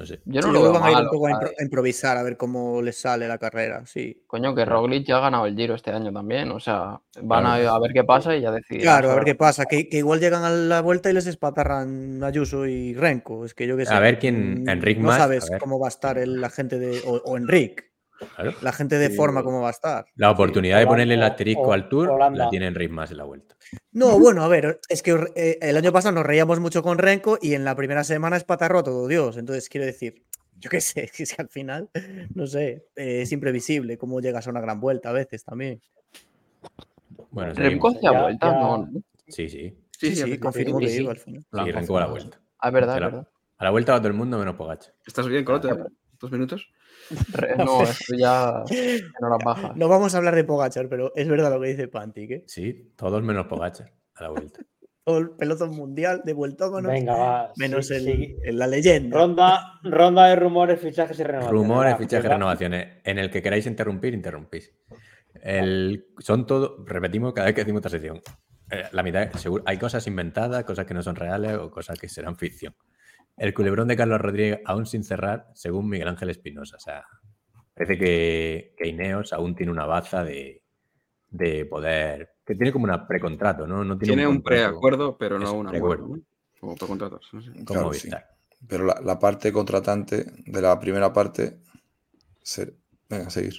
[0.00, 0.18] No sé.
[0.24, 2.22] Yo no lo veo van a ir un poco a, sea, impro- a improvisar a
[2.22, 4.24] ver cómo les sale la carrera, sí.
[4.26, 6.50] Coño, que Roglic ya ha ganado el Giro este año también.
[6.52, 7.70] O sea, van Claro.
[7.72, 8.82] a, a ver qué pasa y ya decidirán.
[8.82, 12.24] Claro, a ver qué pasa, que, que igual llegan a la vuelta y les espatarran
[12.24, 13.92] Ayuso y Renko, es que yo que sé.
[13.92, 16.78] A ver quién- mm, Enric No más, sabes cómo va a estar el- la gente
[16.78, 17.84] de, o, o Enric,
[18.36, 18.52] Claro.
[18.62, 19.16] la gente de Sí.
[19.16, 20.04] forma cómo va a estar.
[20.16, 22.44] La oportunidad de ponerle el asterisco o- al Tour Holanda.
[22.44, 23.54] la tiene Enric más en la vuelta.
[23.92, 27.38] No, bueno, a ver, es que eh, el año pasado nos reíamos mucho con Renko
[27.40, 29.36] y en la primera semana espatarró todo Dios.
[29.36, 30.24] Entonces, quiero decir,
[30.58, 31.90] yo qué sé, que si al final,
[32.34, 35.80] no sé, eh, es imprevisible cómo llegas a una gran vuelta a veces también.
[37.30, 37.94] Bueno, seguimos.
[37.96, 38.78] hacía Ya- vueltas, ya- no.
[38.92, 39.02] ¿no?
[39.28, 39.76] Sí, sí.
[39.98, 41.02] Sí, sí, hace- confirmo sí, que sí.
[41.02, 41.42] iba al final.
[41.52, 42.40] Sí, Renko a la vuelta.
[42.58, 43.28] Ah, es verdad, A es la, verdad.
[43.58, 44.92] a la vuelta va todo el mundo menos Pogacha.
[45.06, 45.68] ¿Estás bien, Colote?
[46.18, 46.70] ¿Dos minutos?
[47.58, 48.64] No, esto ya
[49.20, 49.76] no las bajas.
[49.76, 52.44] No vamos a hablar de Pogachar, pero es verdad lo que dice Pantic, ¿eh?
[52.46, 54.60] Sí, todos menos Pogacha a la vuelta.
[55.02, 57.52] Todo el pelotón mundial de vueltómanos, Venga, va.
[57.56, 58.36] menos sí, el, sí.
[58.44, 59.16] el- la leyenda.
[59.16, 61.58] Ronda, ronda de rumores, fichajes y renovaciones.
[61.62, 62.34] Rumores, fichajes, va.
[62.34, 62.98] renovaciones.
[63.02, 64.72] En el que queráis interrumpir, interrumpís.
[65.42, 68.20] El, son todo, repetimos cada vez que decimos esta sección.
[68.70, 72.08] Eh, la mitad, seguro, hay cosas inventadas, cosas que no son reales o cosas que
[72.08, 72.74] serán ficción.
[73.40, 76.76] El culebrón de Carlos Rodríguez aún sin cerrar, según Miguel Ángel Espinosa.
[76.76, 77.04] O sea,
[77.74, 80.62] parece que, que Ineos aún tiene una baza de,
[81.30, 82.34] de poder.
[82.44, 83.82] Que tiene como una precontrato, ¿no?
[83.82, 86.08] no Tiene un contrato preacuerdo, pero no un acuerdo.
[86.08, 86.22] ¿no?
[86.60, 87.30] O precontratos.
[87.32, 87.52] No sé.
[87.52, 87.90] con Claro.
[88.68, 91.60] Pero la, la parte contratante de la primera parte.
[92.42, 92.74] ser-
[93.08, 93.54] Venga, seguir.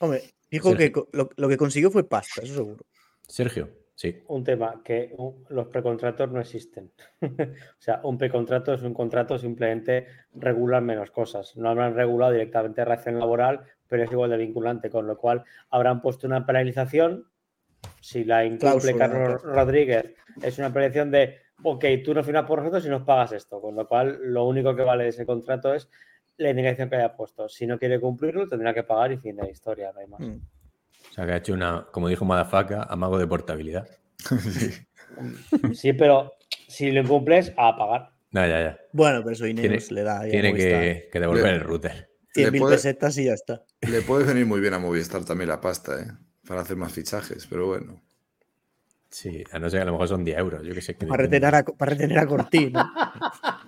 [0.00, 1.08] Hombre, dijo Sergio.
[1.10, 2.84] que lo, lo que consiguió fue pasta, eso seguro.
[3.26, 4.22] Sergio, sí.
[4.28, 5.12] Un tema, que
[5.48, 6.92] los precontratos no existen.
[7.20, 7.26] o
[7.80, 11.56] sea, un precontrato es un contrato, simplemente regular menos cosas.
[11.56, 16.00] No habrán regulado directamente relación laboral, pero es igual de vinculante, con lo cual habrán
[16.00, 17.26] puesto una penalización.
[18.00, 22.86] Si la incumple Carlos Rodríguez, es una penalización de, ok, tú no firmas por nosotros
[22.86, 23.60] y nos pagas esto.
[23.60, 25.90] Con lo cual, lo único que vale de ese contrato es
[26.36, 27.48] la indemnización que haya puesto.
[27.48, 30.20] Si no quiere cumplirlo, tendrá que pagar y fin de la historia, no hay más.
[30.20, 30.40] Mm.
[31.18, 33.88] Sea, que ha hecho una, como dijo Madafaka, amago de portabilidad.
[35.74, 36.34] Sí, pero
[36.68, 38.10] si lo incumples, a pagar.
[38.30, 38.78] No, ya, ya.
[38.92, 40.20] Bueno, pero eso Ineos le da.
[40.22, 40.80] Tiene Movistar.
[40.80, 42.08] que, que devolver Le- el router.
[42.36, 43.64] 100.000 le puede- pesetas y ya está.
[43.80, 46.06] Le puede venir muy bien a Movistar también la pasta, ¿eh?
[46.46, 48.00] Para hacer más fichajes, pero bueno.
[49.10, 50.62] Sí, a no ser, a lo mejor son 10 euros.
[50.64, 50.94] Yo que sé.
[50.94, 52.92] que Para retener a, para retener a Cortina.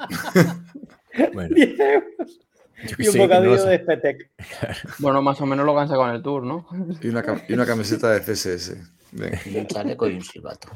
[1.34, 2.40] Bueno, 10 euros.
[2.98, 4.30] Y un no bocadillo de Spetec.
[4.98, 6.66] Bueno, más o menos lo sacado en el Tour, ¿no?
[7.02, 8.76] Y una, cam- y una camiseta de CSS.
[9.46, 10.68] Y un chaleco y un silbato.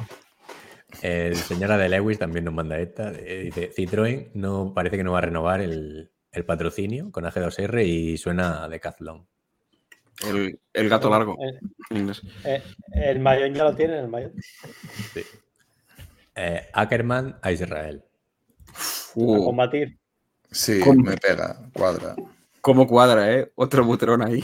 [1.03, 3.13] El señora de Lewis también nos manda esta.
[3.13, 7.85] eh, Dice, Citroën no, parece que no va a renovar el, el patrocinio con AG2R
[7.87, 9.27] y suena a Decathlon.
[10.29, 11.37] El, el gato largo.
[11.41, 12.63] Eh, eh,
[12.95, 14.33] el mayón ya lo tiene, el mayón.
[15.13, 15.23] Sí.
[16.37, 18.05] Eh, Ackerman a Israel.
[18.07, 19.97] A Uh, combatir.
[20.55, 21.03] Sí, ¿Cómo?
[21.03, 22.15] me pega, cuadra.
[22.61, 23.53] ¿Cómo cuadra, eh?
[23.57, 24.43] Otro butrón ahí.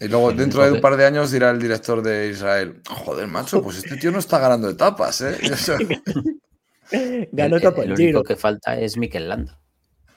[0.00, 3.62] Y luego, dentro de un par de años, dirá el director de Israel: Joder, macho,
[3.62, 5.36] pues este tío no está ganando etapas, ¿eh?
[7.32, 8.24] Ganó etapa el el único Giro.
[8.24, 9.60] que falta es Mikel Landa.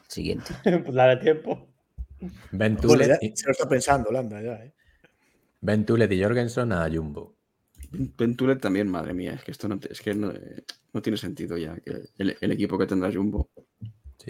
[0.08, 0.54] Siguiente.
[0.64, 1.68] pues la de tiempo.
[2.52, 2.78] Ben
[3.22, 4.74] y, se lo está pensando, Landa, ya, ¿eh?
[5.62, 7.36] Ben Tulet y Jorgensen a Jumbo.
[8.16, 9.34] Pentulet también, madre mía.
[9.34, 11.76] Es que esto no, te- es que no, eh, no tiene sentido ya.
[11.76, 13.50] Que el, el equipo que tendrá Jumbo.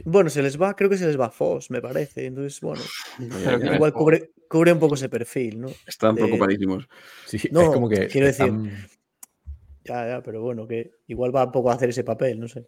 [0.04, 2.26] Bueno, se les va, creo que se les va Foss, me parece.
[2.26, 2.82] Entonces, bueno,
[3.76, 5.68] igual cubre, cubre un poco ese perfil, ¿no?
[5.88, 6.88] Están de- preocupadísimos.
[7.26, 8.52] Sí, No, es como que quiero decir-
[9.84, 12.68] Ya, ya, pero bueno, que igual va un poco a hacer ese papel, no sé.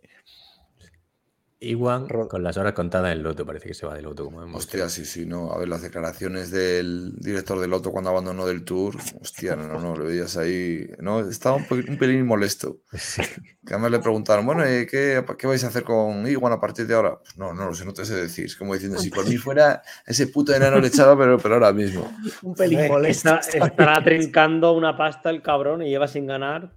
[1.59, 4.59] Iwan con las horas contadas en Loto, parece que se va de Loto, como hemos
[4.63, 5.51] hostia, sí, sí, no.
[5.51, 8.95] A ver, las declaraciones del director del Loto cuando abandonó del Tour.
[9.19, 10.87] Hostia, no, no, no, lo veías ahí.
[10.99, 12.77] No, estaba un, pe- un pelín molesto.
[13.67, 16.87] Que además le preguntaron, bueno, ¿y ¿qué, ¿qué vais a hacer con Iwan a partir
[16.87, 17.17] de ahora?
[17.19, 18.45] Pues no, no lo sé, no te sé decir.
[18.45, 21.73] Es como diciendo, si por mí fuera ese puto enano le echaba, pero, pero ahora
[21.73, 22.09] mismo.
[22.43, 23.35] Un pelín Hombre, molesto.
[23.35, 26.71] está- estará trincando una pasta el cabrón y lleva sin ganar.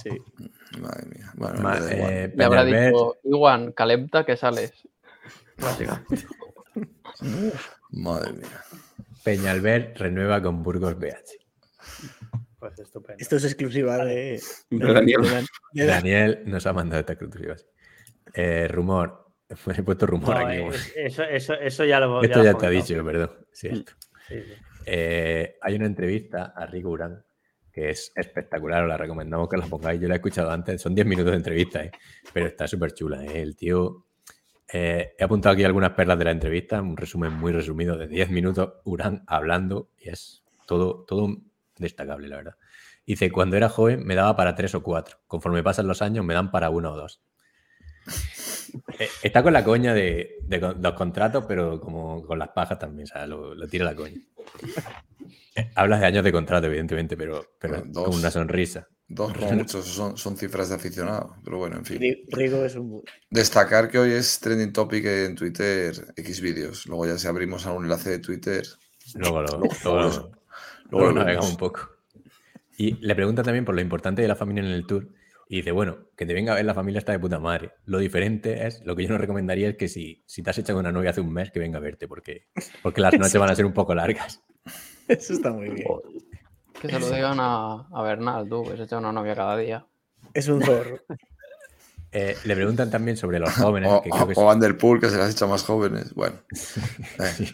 [0.00, 0.10] Sí.
[0.78, 1.30] Madre mía.
[1.34, 4.72] Bueno, Ma- eh, Le habrá dicho, Iwan, Calepta, que sales.
[5.58, 6.26] Básicamente.
[7.90, 8.62] Madre mía.
[9.24, 11.38] Peñalver renueva con Burgos BH.
[12.58, 13.16] Pues estupendo.
[13.20, 14.40] Esto es exclusiva de,
[14.70, 15.46] De Daniel.
[15.74, 17.56] Daniel nos ha mandado esta exclusiva.
[18.34, 19.26] Eh, rumor.
[19.64, 20.56] Pues he puesto rumor No, aquí.
[20.56, 23.30] eh, como- eso, eso, eso ya lo Esto lo ya te ha dicho, perdón.
[23.52, 23.92] Cierto.
[24.28, 24.52] Sí, sí.
[24.86, 27.22] Eh, hay una entrevista a Rico Urán
[27.80, 29.98] que es espectacular, os la recomendamos que la pongáis.
[30.00, 31.90] Yo la he escuchado antes, son 10 minutos de entrevista, ¿eh?
[32.32, 33.24] pero está súper chula.
[33.24, 33.40] ¿eh?
[33.40, 34.04] El tío.
[34.72, 38.30] eh, he apuntado aquí algunas perlas de la entrevista, un resumen muy resumido de 10
[38.30, 41.38] minutos, Urán hablando, y es todo, todo
[41.78, 42.56] destacable, la verdad.
[43.06, 46.34] Dice: Cuando era joven me daba para tres o cuatro, conforme pasan los años me
[46.34, 47.22] dan para uno o dos.
[48.98, 52.78] Eh, Está con la coña de, de con- los contratos, pero como con las pajas
[52.78, 54.20] también, o sea, lo, lo tira la coña.
[55.56, 58.16] Eh, Hablas de años de contrato, evidentemente, pero, pero Bueno, con dos.
[58.16, 58.88] una sonrisa.
[59.08, 61.34] Dos como muchos son, son cifras de aficionado.
[61.44, 62.00] Pero bueno, en fin.
[62.00, 63.02] Ri- Rigo es un.
[63.30, 66.86] Destacar que hoy es trending topic en Twitter X vídeos.
[66.86, 68.62] Luego ya si abrimos a un enlace de Twitter.
[69.16, 70.30] Luego lo, Luego- luego lo-
[70.90, 71.90] luego navegamos un poco.
[72.76, 75.08] Y le pregunta también por lo importante de la familia en el tour.
[75.48, 77.72] Y dice, bueno, que te venga a ver la familia está de puta madre.
[77.84, 80.78] Lo diferente es, lo que yo no recomendaría es que si, si te has echado
[80.78, 82.46] una novia hace un mes, que venga a verte, porque,
[82.82, 84.42] porque las noches van a ser un poco largas.
[85.18, 85.86] Eso está muy bien.
[86.80, 89.86] Que se lo digan a, a Bernal, tú, que se echa una novia cada día.
[90.34, 90.98] Es un zorro.
[92.12, 95.16] Eh, le preguntan también sobre los jóvenes, O, que creo que o Poel, que se
[95.16, 96.12] las echa más jóvenes.
[96.12, 96.38] Bueno.
[96.50, 96.56] eh,
[97.36, 97.46] Sí.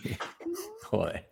[0.84, 1.28] Joder.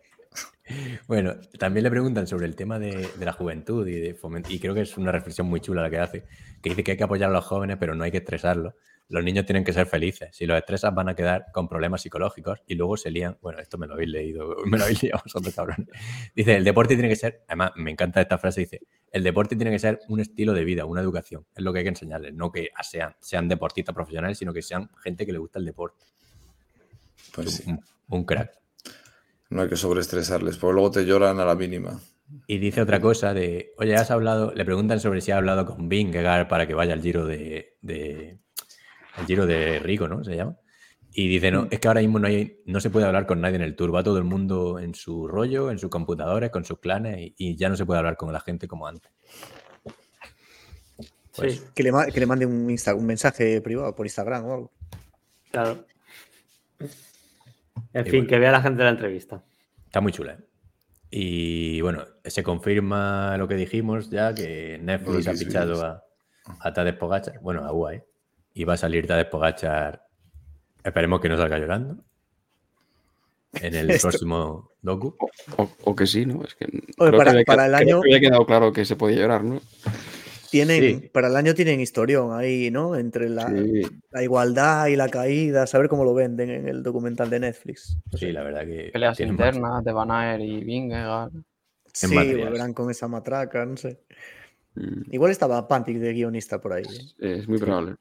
[1.07, 4.59] Bueno, también le preguntan sobre el tema de, de la juventud y de foment- y
[4.59, 6.25] creo que es una reflexión muy chula la que hace,
[6.61, 8.75] que dice que hay que apoyar a los jóvenes, pero no hay que estresarlos.
[9.07, 10.29] Los niños tienen que ser felices.
[10.31, 13.37] Si los estresas van a quedar con problemas psicológicos y luego se lían.
[13.41, 15.87] Bueno, esto me lo habéis leído, me lo habéis leído vosotros, cabrón.
[16.35, 19.71] Dice, el deporte tiene que ser, además me encanta esta frase, dice, el deporte tiene
[19.71, 21.45] que ser un estilo de vida, una educación.
[21.55, 24.89] Es lo que hay que enseñarles, no que sean, sean deportistas profesionales, sino que sean
[25.03, 26.05] gente que le gusta el deporte.
[27.33, 27.69] pues sí.
[27.69, 28.59] Un, un crack.
[29.49, 31.99] No hay que sobreestresarles, porque luego te lloran a la mínima.
[32.47, 35.87] Y dice otra cosa de, oye, has hablado, le preguntan sobre si ha hablado con
[35.89, 38.39] Vingegaard para que vaya al giro de, de
[39.17, 40.23] al giro de Rico, ¿no?
[40.23, 40.57] Se llama.
[41.17, 43.55] Y dice, no, es que ahora mismo no, hay, no se puede hablar con nadie
[43.55, 46.79] en el tour, va todo el mundo en su rollo, en sus computadores, con sus
[46.79, 49.11] clanes y, y ya no se puede hablar con la gente como antes.
[51.35, 54.53] Pues, Sí, Que le, que le mande un, Insta- un mensaje privado por Instagram o
[54.53, 54.71] algo.
[55.51, 55.85] claro.
[57.93, 58.27] En Y fin, bueno.
[58.27, 59.41] que vea la gente de la entrevista.
[59.85, 60.33] Está muy chula.
[60.33, 60.43] ¿eh?
[61.09, 66.03] Y bueno, se confirma lo que dijimos ya, que Netflix ha fichado a,
[66.59, 68.03] a Tadej Pogacar, bueno, a UAE,
[68.55, 70.01] y va a salir Tadej Pogacar,
[70.83, 72.03] esperemos que no salga llorando,
[73.61, 75.15] en el Esto- próximo docu.
[75.57, 76.43] O, o que sí, ¿no?
[76.43, 76.65] Es que
[76.97, 79.61] Oye, para- que el año- había quedado claro que se podía llorar, ¿no?
[80.51, 81.09] Tienen, Sí.
[81.09, 82.95] Para el año tienen historión ahí, ¿no?
[82.95, 83.81] Entre la, Sí.
[84.11, 87.97] la igualdad y la caída, saber cómo lo venden en el documental de Netflix.
[88.13, 88.89] Sí, la verdad que...
[88.93, 91.31] Peleas internas de Van Aert y Vingegaard.
[91.91, 92.45] Sí, material.
[92.47, 93.99] volverán con esa matraca, no sé.
[94.75, 96.83] Mm, Igual estaba Pantic de guionista por ahí.
[97.19, 97.37] ¿eh?
[97.39, 97.95] Es muy probable.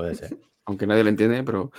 [0.00, 0.36] Puede ser.
[0.66, 1.70] Aunque nadie lo entiende, pero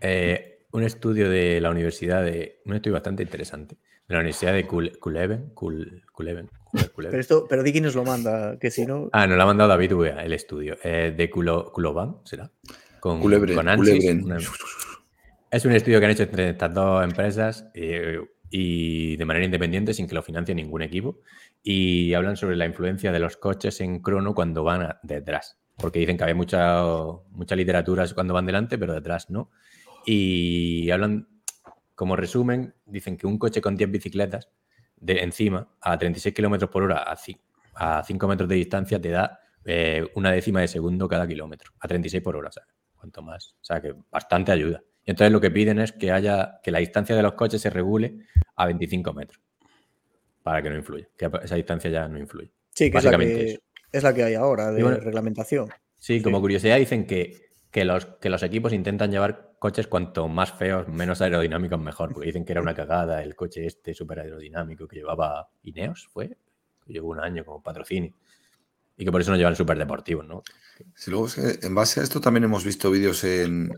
[0.00, 2.60] Eh, un estudio de la universidad de.
[2.66, 3.76] Un estudio bastante interesante.
[4.08, 5.52] De la Universidad de Culeben.
[6.94, 9.08] Pero, esto, pero Dicky nos lo manda, que si no.
[9.12, 10.76] Ah, nos lo ha mandado David Uea, el estudio.
[10.84, 12.50] Eh, de Culo, Culoban, ¿será?
[13.00, 14.24] Con, Culebren, con Ansys, culebren.
[14.24, 14.38] una-
[15.50, 19.94] Es un estudio que han hecho entre estas dos empresas eh, y de manera independiente,
[19.94, 21.20] sin que lo financie ningún equipo.
[21.62, 25.58] Y hablan sobre la influencia de los coches en crono cuando van a- detrás.
[25.76, 26.82] Porque dicen que había mucha,
[27.30, 29.50] mucha literatura cuando van delante, pero detrás no.
[30.04, 31.28] Y hablan,
[31.94, 34.48] como resumen, dicen que un coche con 10 bicicletas
[34.96, 39.40] de encima a 36 kilómetros por hora a, a 5 metros de distancia te da
[39.64, 42.70] eh, una décima de segundo cada kilómetro, a 36 por hora, ¿sabes?
[42.94, 43.56] Cuanto más.
[43.60, 44.82] O sea, que bastante ayuda.
[45.04, 47.70] Y entonces lo que piden es que haya que la distancia de los coches se
[47.70, 49.40] regule a 25 metros
[50.42, 52.52] para que no influya, que esa distancia ya no influye.
[52.72, 53.60] Sí, que es la Básicamente que, eso.
[53.92, 55.68] Es la que hay ahora, de bueno, reglamentación.
[55.98, 60.52] Sí, como curiosidad dicen que, que, los, que los equipos intentan llevar coches cuanto más
[60.52, 64.86] feos, menos aerodinámicos mejor, porque dicen que era una cagada el coche este súper aerodinámico
[64.86, 66.36] que llevaba Ineos, ¿fue?
[66.84, 68.14] Que llevó un año como patrocinio.
[68.98, 70.42] Y que por eso no llevan súper deportivos, ¿no?
[70.94, 73.70] Sí, luego es que en base a esto también hemos visto vídeos en,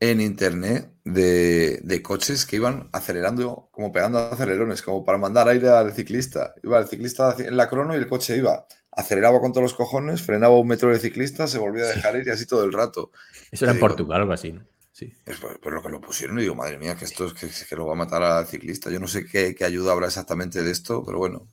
[0.00, 5.68] en internet de, de coches que iban acelerando, como pegando acelerones, como para mandar aire
[5.68, 6.54] al ciclista.
[6.62, 10.22] Iba el ciclista en la crono y el coche iba, aceleraba con todos los cojones,
[10.22, 13.12] frenaba un metro de ciclista, se volvía a dejar ir y así todo el rato.
[13.50, 14.64] Eso era en Portugal o algo así, ¿no?
[14.90, 15.12] Sí.
[15.24, 17.48] Es por, por lo que lo pusieron y digo, madre mía, que esto es que,
[17.66, 18.90] que lo va a matar al ciclista.
[18.90, 21.46] Yo no sé qué, qué ayuda habrá exactamente de esto, pero bueno,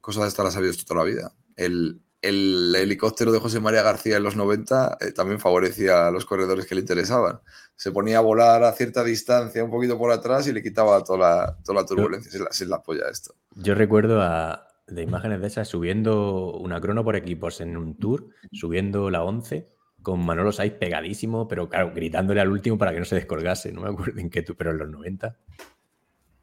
[0.00, 1.32] cosas de estas las ha sabido esto toda la vida.
[1.56, 6.24] El, el helicóptero de José María García en los 90 eh, también favorecía a los
[6.24, 7.40] corredores que le interesaban.
[7.74, 11.18] Se ponía a volar a cierta distancia, un poquito por atrás y le quitaba toda
[11.18, 12.30] la, toda la turbulencia.
[12.30, 13.34] Es la, es la polla esto.
[13.54, 18.28] Yo recuerdo a, de imágenes de esas subiendo una crono por equipos en un tour,
[18.52, 19.68] subiendo la 11
[20.02, 23.72] con Manolo Saiz pegadísimo, pero claro, gritándole al último para que no se descolgase.
[23.72, 25.36] No me acuerdo en qué tú, pero en los 90.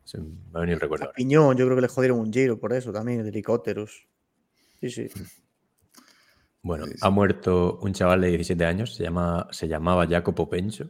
[0.04, 1.06] Se me ha venido el recuerdo.
[1.06, 1.14] A.
[1.14, 4.06] Piñón, yo creo que le jodieron un giro por eso también, de helicópteros.
[4.82, 5.08] Sí, sí.
[6.64, 7.00] Bueno, Sí, sí.
[7.02, 10.90] ha muerto un chaval de 17 años, se, llama, se llamaba Jacopo Pencho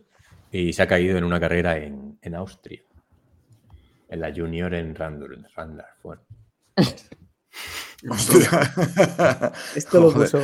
[0.52, 2.82] y se ha caído en una carrera en, en Austria,
[4.08, 5.48] en la Junior en Randall.
[5.56, 6.22] Randall bueno.
[9.76, 10.40] Esto lo puso,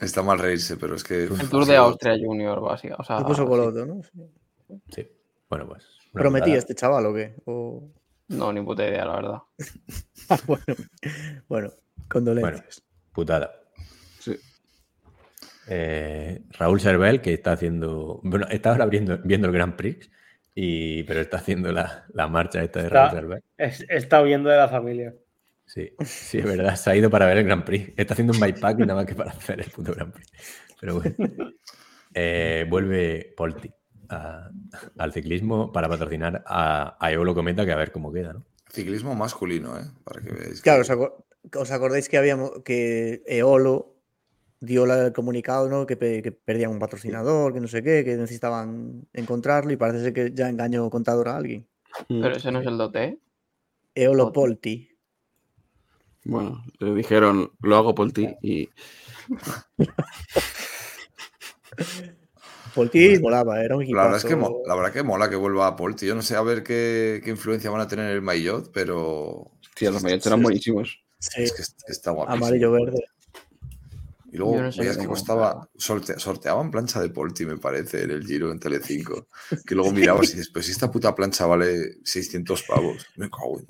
[0.00, 1.24] Está mal reírse, pero es que.
[1.24, 2.96] El Tour de Austria Junior, básica.
[2.98, 3.46] O sea, lo puso.
[3.46, 4.00] Coloto, ¿no?
[4.88, 5.06] Sí.
[5.48, 5.86] Bueno, pues.
[6.12, 6.58] ¿Prometía putada.
[6.58, 7.36] este chaval o qué?
[7.44, 7.88] O-
[8.28, 9.38] No, ni puta idea, la verdad.
[10.46, 10.64] Bueno,
[11.48, 11.70] bueno,
[12.08, 12.82] condolencias.
[13.12, 13.52] Putada.
[15.68, 18.20] Eh, Raúl Servel, que está haciendo.
[18.22, 20.10] Bueno, está ahora viendo, viendo el Grand Prix,
[20.54, 23.42] y, pero está haciendo la, la marcha esta de Está- Raúl Servel.
[23.56, 25.14] Es- está huyendo de la familia.
[25.66, 26.76] Sí, sí, es verdad.
[26.76, 27.92] Se ha ido para ver el Grand Prix.
[27.96, 30.30] Está haciendo un bikepack nada más que para hacer el puto Grand Prix.
[30.80, 31.14] Pero bueno.
[32.16, 33.68] Eh, vuelve Polti
[34.08, 34.48] a-
[34.98, 38.44] al ciclismo para patrocinar a, a Eolo Cometa, que a ver cómo queda, ¿no?
[38.70, 39.82] Ciclismo masculino, ¿eh?
[40.04, 40.60] Para que veáis.
[40.62, 41.24] Claro, que- ¿os, acor-
[41.56, 43.93] os acordáis que habíamos que Eolo
[44.64, 45.86] dio la- el comunicado, ¿no?
[45.86, 50.02] Que, pe- que perdían un patrocinador, que no sé qué, que necesitaban encontrarlo y parece
[50.04, 51.66] ser que ya engañó contador a alguien.
[52.08, 53.18] Pero ese no es el dote.
[53.94, 54.32] Eolo.
[54.32, 54.88] Polti.
[56.24, 58.68] Bueno, le dijeron, lo hago por ti y
[62.74, 64.66] Polti molaba, era un La verdad, es que mo- equipazo.
[64.68, 66.06] la verdad que mola que vuelva a Polti.
[66.06, 69.52] Yo no sé a ver qué, qué influencia van a tener en el Maillot, pero
[69.76, 71.00] Tío, los Mayotte eran buenísimos.
[71.18, 72.44] Sí, es que est- está guapísimo.
[72.46, 73.04] amarillo verde.
[74.34, 78.02] Y luego Yo no sé veías que costaba, sorte- sorteaban plancha de Polti, me parece,
[78.02, 79.28] en el Giro en Telecinco.
[79.64, 83.06] Que luego mirabas y dices, pues esta puta plancha vale 600 pavos.
[83.14, 83.66] Me cago en...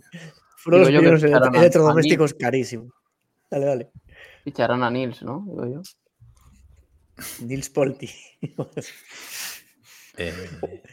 [0.56, 2.88] Fueron los Digo yo que primeros electrodomésticos carísimos.
[3.50, 3.90] Dale, dale.
[4.42, 5.44] Ficharán a Nils, ¿no?
[5.46, 5.82] Digo yo.
[7.46, 8.10] Nils Polti.
[10.16, 10.32] Eh,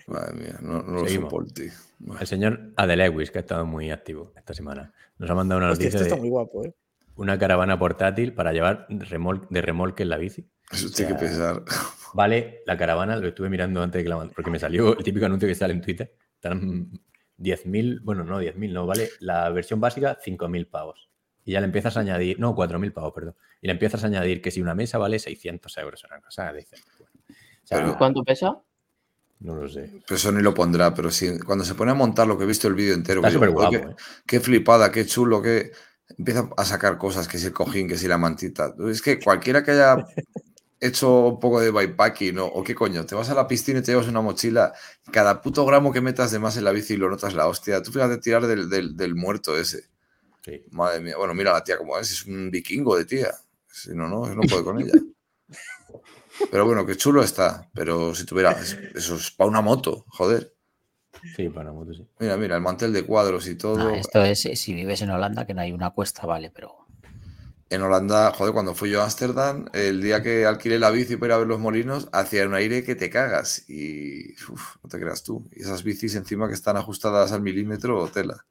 [0.08, 1.30] Madre mía, no, no lo Seguimos.
[1.30, 1.69] Polti.
[2.00, 5.72] Bueno, el señor Adelewis, que ha estado muy activo esta semana, nos ha mandado una
[5.72, 6.74] Hostia, noticia esto está de muy guapo, ¿eh?
[7.22, 10.50] Una caravana portátil para llevar remol- de remolque en la bici.
[10.72, 11.64] Eso tiene que sea, pensar.
[12.14, 15.25] Vale, la caravana, lo estuve mirando antes de que la porque me salió el típico
[15.25, 16.14] anuncio que sale en Twitter.
[16.35, 16.90] Están
[17.38, 19.09] 10.000, bueno, no 10.000, no, vale.
[19.19, 21.09] La versión básica, 5.000 pavos.
[21.45, 23.35] Y ya le empiezas a añadir, no, 4.000 pavos, perdón.
[23.61, 26.66] Y le empiezas a añadir que si una mesa vale 600 euros, una cosa de
[27.00, 27.14] bueno.
[27.64, 28.58] O sea, Pero- ¿Cuánto pesa?
[29.40, 29.90] no lo sé.
[30.06, 32.48] Pero eso ni lo pondrá, pero sí, cuando se pone a montar lo que he
[32.48, 33.95] visto el vídeo entero, Está súper guapo, "Oye, ¿eh?
[34.27, 35.72] qué flipada, qué chulo, que
[36.18, 38.74] empieza a sacar cosas, que si el cojín, que si la mantita.
[38.90, 40.06] Es que cualquiera que haya
[40.80, 42.46] hecho un poco de bikepacking ¿no?
[42.46, 44.74] o qué coño, te vas a la piscina y te llevas una mochila,
[45.12, 47.82] cada puto gramo que metas de más en la bici lo notas la hostia.
[47.84, 49.90] Tú fíjate tirar del, del- del muerto ese.
[50.44, 50.64] Sí.
[50.72, 53.32] Madre mía, bueno, mira la tía como es, es un vikingo de tía.
[53.72, 54.94] Si no, no, no puede con ella.
[56.52, 57.70] Pero bueno, qué chulo está.
[57.74, 58.58] Pero si tuviera,
[58.96, 60.54] eso es para una moto, joder.
[61.35, 62.06] Sí, para una moto, sí.
[62.19, 63.77] Mira, mira, el mantel de cuadros y todo.
[63.77, 66.75] No, esto es eh, si vives en Holanda, que no hay una cuesta, vale, pero.
[67.69, 71.27] En Holanda, joder, cuando fui yo a Ámsterdam, el día que alquilé la bici para
[71.27, 73.64] ir a ver los molinos, hacía un aire que te cagas.
[73.69, 75.48] Y uf, no te creas tú.
[75.53, 78.45] Y esas bicis encima que están ajustadas al milímetro, tela.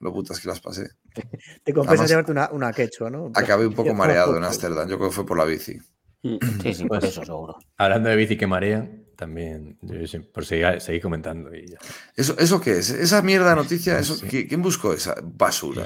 [0.00, 0.90] Lo putas que las pasé.
[1.64, 3.30] Te compensa Además- llevarte una, una quechua, ¿no?
[3.34, 4.42] Acabé un poco mareado en.
[4.44, 4.88] Ámsterdam.
[4.88, 5.78] Yo creo que fue por la bici.
[6.22, 7.58] Sí, sí, por Pues- eso seguro.
[7.76, 11.52] Hablando de bici que marean, también, yo sé, por seguir, seguir comentando.
[11.52, 11.78] Y ya.
[12.14, 12.90] ¿Eso, ¿Eso qué es?
[12.90, 13.98] ¿Esa mierda de noticia?
[13.98, 14.26] Eso, Sí.
[14.26, 15.84] ¿qui- ¿Quién buscó esa basura?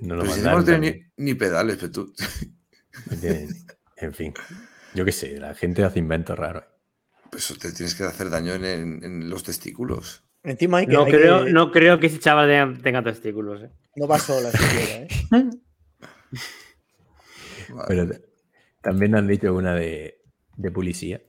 [0.00, 2.14] No lo Pero si mandaron no tiene ni, ni pedales, pero tú.
[3.10, 3.16] No
[3.96, 4.32] En fin,
[4.94, 6.64] yo qué sé, la gente hace inventos raros.
[7.30, 10.22] Pues te tienes que hacer daño en, en- en los testículos.
[10.44, 10.92] Encima hay que.
[10.92, 13.62] No hay creo, que- no creo que ese chaval tenga, tenga testículos.
[13.64, 13.70] ¿eh?
[13.96, 15.08] no va sola siquiera, ¿eh?
[17.70, 17.84] Vale.
[17.88, 18.08] Pero
[18.80, 20.20] también han dicho una de,
[20.56, 21.20] de policía.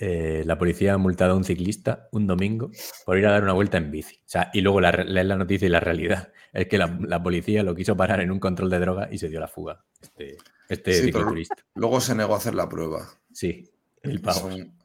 [0.00, 2.70] Eh, la policía ha multado a un ciclista un domingo
[3.06, 4.16] por ir a dar una vuelta en bici.
[4.16, 7.22] O sea, y luego la, lees la noticia y la realidad es que la, la
[7.22, 9.84] policía lo quiso parar en un control de droga y se dio la fuga.
[10.02, 10.36] Este,
[10.68, 11.56] este Sí, pero- cicloturista.
[11.76, 13.06] Luego se negó a hacer la prueba.
[13.32, 13.70] Sí,
[14.02, 14.40] mil pavos.
[14.40, 14.76] Son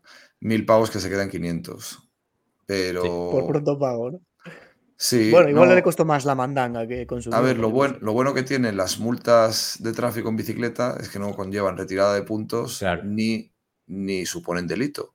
[0.41, 1.99] mil pavos que se quedan 500.
[2.65, 3.01] Pero.
[3.31, 4.21] Por pronto pago, ¿no?
[5.01, 7.35] Sí, bueno, igual no, le costó más la mandanga que consumir.
[7.38, 11.07] A ver, lo, buen- lo bueno que tienen las multas de tráfico en bicicleta es
[11.07, 13.03] que no conllevan retirada de puntos Claro.
[13.05, 13.49] ni,
[13.90, 15.14] ni suponen delito.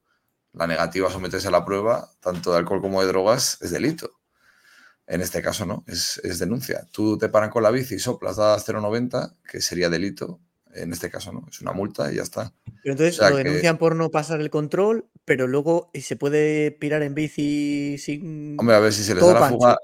[0.52, 4.10] La negativa a someterse a la prueba, tanto de alcohol como de drogas, es delito.
[5.06, 6.86] En este caso no, es, es denuncia.
[6.92, 10.40] Tú te paran con la bici y soplas, das 0,90, que sería delito.
[10.74, 12.52] En este caso no, es una multa y ya está.
[12.82, 16.16] Pero entonces o sea lo que- denuncian por no pasar el control, pero luego se
[16.16, 18.56] puede pirar en bici sin.
[18.58, 19.78] Hombre, a ver, si se les da la fuga,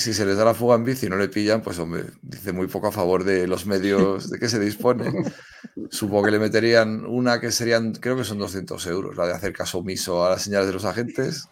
[0.00, 2.52] si se les da la fuga en bici y no le pillan, pues hombre, dice
[2.52, 5.04] muy poco a favor de los medios de que se dispone.
[5.90, 9.52] Supongo que le meterían una que serían, creo que son 200 euros, la de hacer
[9.52, 11.48] caso omiso a las señales de los agentes.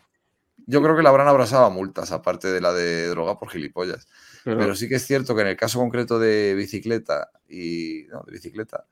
[0.66, 4.06] Yo creo que la habrán abrazado a multas, aparte de la de droga por gilipollas.
[4.44, 8.22] Pero, Pero sí que es cierto que en el caso concreto de bicicleta y no,
[8.26, 8.86] de bicicleta,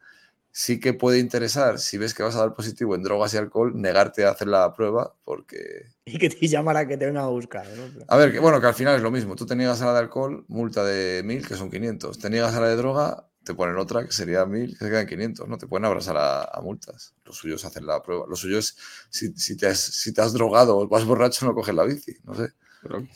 [0.52, 3.72] sí que puede interesar, si ves que vas a dar positivo en drogas y alcohol,
[3.74, 7.66] negarte a hacer la prueba, porque Y que te llamará que te vengan a buscar,
[7.68, 8.04] ¿no?
[8.08, 9.36] a ver, que bueno, que al final es lo mismo.
[9.36, 12.18] Tú te niegas a la de alcohol, multa de 1000, que son 500.
[12.18, 15.06] Te niegas a la de droga, te ponen otra, que sería 1000, que se quedan
[15.06, 15.48] 500.
[15.48, 17.14] No te pueden abrazar a, a multas.
[17.24, 18.24] Lo suyo es hacer la prueba.
[18.28, 18.76] Lo suyo es,
[19.08, 22.16] si, si te, has, si te has drogado o vas borracho, no coges la bici.
[22.24, 22.48] No sé.
[22.82, 23.06] pero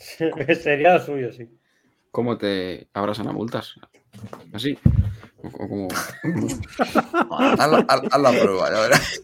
[0.55, 1.49] Sería lo suyo, sí.
[2.11, 3.75] ¿cómo te abrazan a multas?
[4.53, 4.79] ¿Así?
[5.37, 5.89] ¿O, o cómo?
[7.31, 7.71] Haz
[8.21, 9.21] la, prueba, ya verás.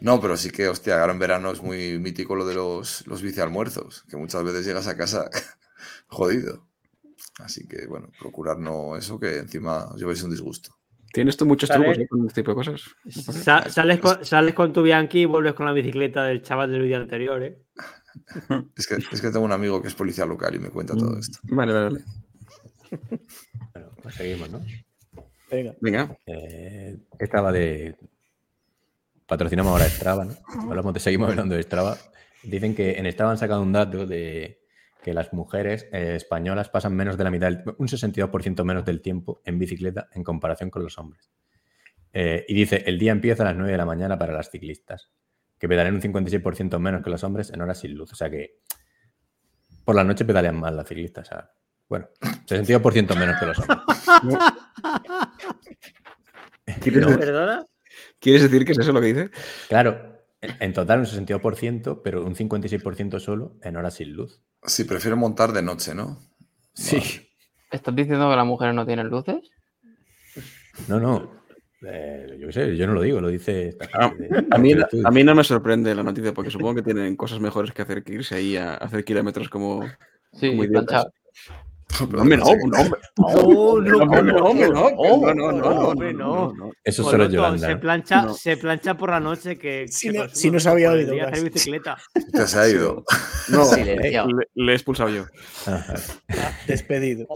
[0.00, 3.20] No, pero sí que, hostia, ahora en verano es muy mítico lo de los, los
[4.08, 5.28] que muchas veces llegas a casa
[6.08, 6.66] jodido.
[7.38, 10.74] Así que, bueno, procurar no eso, que encima os llevéis un disgusto.
[11.12, 12.82] ¿Tienes tú muchos Sale- trucos eh, con este tipo de cosas?
[13.08, 16.82] Sa- sales, con, sales con tu Bianchi y vuelves con la bicicleta del chaval del
[16.82, 17.58] vídeo anterior, ¿eh?
[18.76, 21.18] Es que, es que tengo un amigo que es policía local y me cuenta todo
[21.18, 21.38] esto.
[21.44, 22.04] Vale, vale, vale.
[24.02, 24.60] Pues seguimos, ¿no?
[25.50, 25.74] Venga.
[25.80, 26.16] Venga.
[26.26, 27.96] Eh, esta va de.
[29.26, 30.34] Patrocinamos ahora Strava, ¿no?
[30.70, 31.96] Hablamos de, seguimos hablando de Strava.
[32.42, 34.60] Dicen que en Strava han sacado un dato de
[35.02, 39.00] que las mujeres eh, españolas pasan menos de la mitad, del- un 62% menos del
[39.00, 41.30] tiempo en bicicleta en comparación con los hombres.
[42.12, 45.10] Eh, y dice, el día empieza a las 9 de la mañana para las ciclistas,
[45.58, 48.12] que pedalean un 56% menos que los hombres en horas sin luz.
[48.12, 48.56] O sea que
[49.84, 51.28] por la noche pedalean más las ciclistas.
[51.28, 51.50] o sea,
[51.88, 52.08] bueno,
[52.46, 53.78] 62% menos que los hombres.
[56.82, 57.18] ¿Quieres, No.
[57.18, 57.66] ¿Perdona?
[58.20, 59.30] quieres decir que es eso lo que dice?
[59.68, 64.40] Claro, en total un 62%, pero un 56% solo en horas sin luz.
[64.64, 66.18] Sí, prefiero montar de noche, ¿no?
[66.74, 67.28] Sí.
[67.70, 69.50] ¿Estás diciendo que las mujeres no tienen luces?
[70.86, 71.42] No, no.
[71.82, 73.76] eh, yo qué sé, yo no lo digo, lo dice.
[73.92, 77.40] Ah, de- A mí, a no me sorprende la noticia porque supongo que tienen cosas
[77.40, 79.84] mejores que hacer que irse ahí a hacer kilómetros como.
[80.32, 80.62] Sí, Como
[82.00, 83.00] Hombre, no, no, hombre.
[83.16, 86.52] No, Hombre, no, no, hombre, no, no, no, no, no, no, hombre, no, no.
[86.52, 86.72] no.
[86.84, 87.66] Eso solo Yolanda.
[87.66, 87.80] se ¿no?
[87.80, 88.34] plancha, No.
[88.34, 89.86] se plancha por la noche que.
[89.88, 91.96] Si no- se había oído, hacer bicicleta.
[92.32, 93.04] Te se ha ido.
[93.48, 95.24] No, le, he expulsado yo.
[96.66, 97.26] Despedido.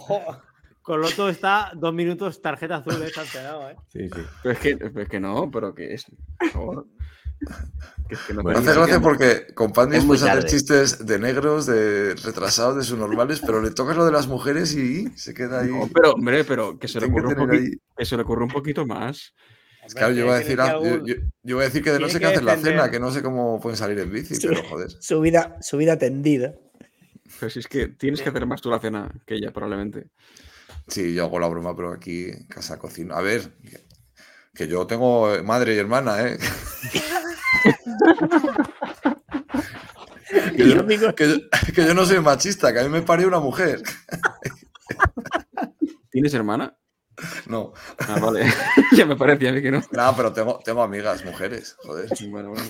[0.82, 3.76] Coloto está dos minutos tarjeta azul, eh, eh.
[3.88, 4.20] Sí, sí.
[4.42, 6.06] Pero es que, es que no, pero que es.
[6.38, 6.86] Por favor.
[8.08, 10.50] Que que no Bueno, hace gracia que- porque con Pandis Es muy puedes hacer tarde.
[10.50, 15.08] chistes de negros, de retrasados, de subnormales, pero le tocas lo de las mujeres y
[15.16, 15.70] se queda ahí.
[15.70, 18.22] No, pero, hombre, pero que se le que ocurra un poquito, ahí- que se le
[18.22, 19.32] ocurra un poquito más.
[19.86, 22.14] Es Claro, yo iba a decir, ah, que yo, yo- a decir que de noche
[22.14, 24.90] que que hacen la cena, que no sé cómo pueden salir en bici, pero joder.
[25.00, 26.54] Su vida, su vida tendida.
[27.40, 30.08] Pero si es que tienes que hacer más tú la cena que ella, probablemente.
[30.86, 33.14] Sí, yo hago la broma, pero aquí en casa cocino.
[33.14, 33.52] A ver,
[34.54, 36.38] que, yo tengo madre y hermana, ¿eh?
[40.56, 41.14] Que yo, que yo-
[41.74, 43.82] que yo no soy machista, que a mí me parió una mujer.
[46.10, 46.76] ¿Tienes hermana?
[47.46, 47.72] No,
[48.08, 48.46] Ah, vale.
[48.92, 49.82] ya me parecía a mí que no.
[49.92, 52.08] nada, pero tengo, tengo amigas, mujeres, joder.
[52.28, 52.64] Bueno, bueno.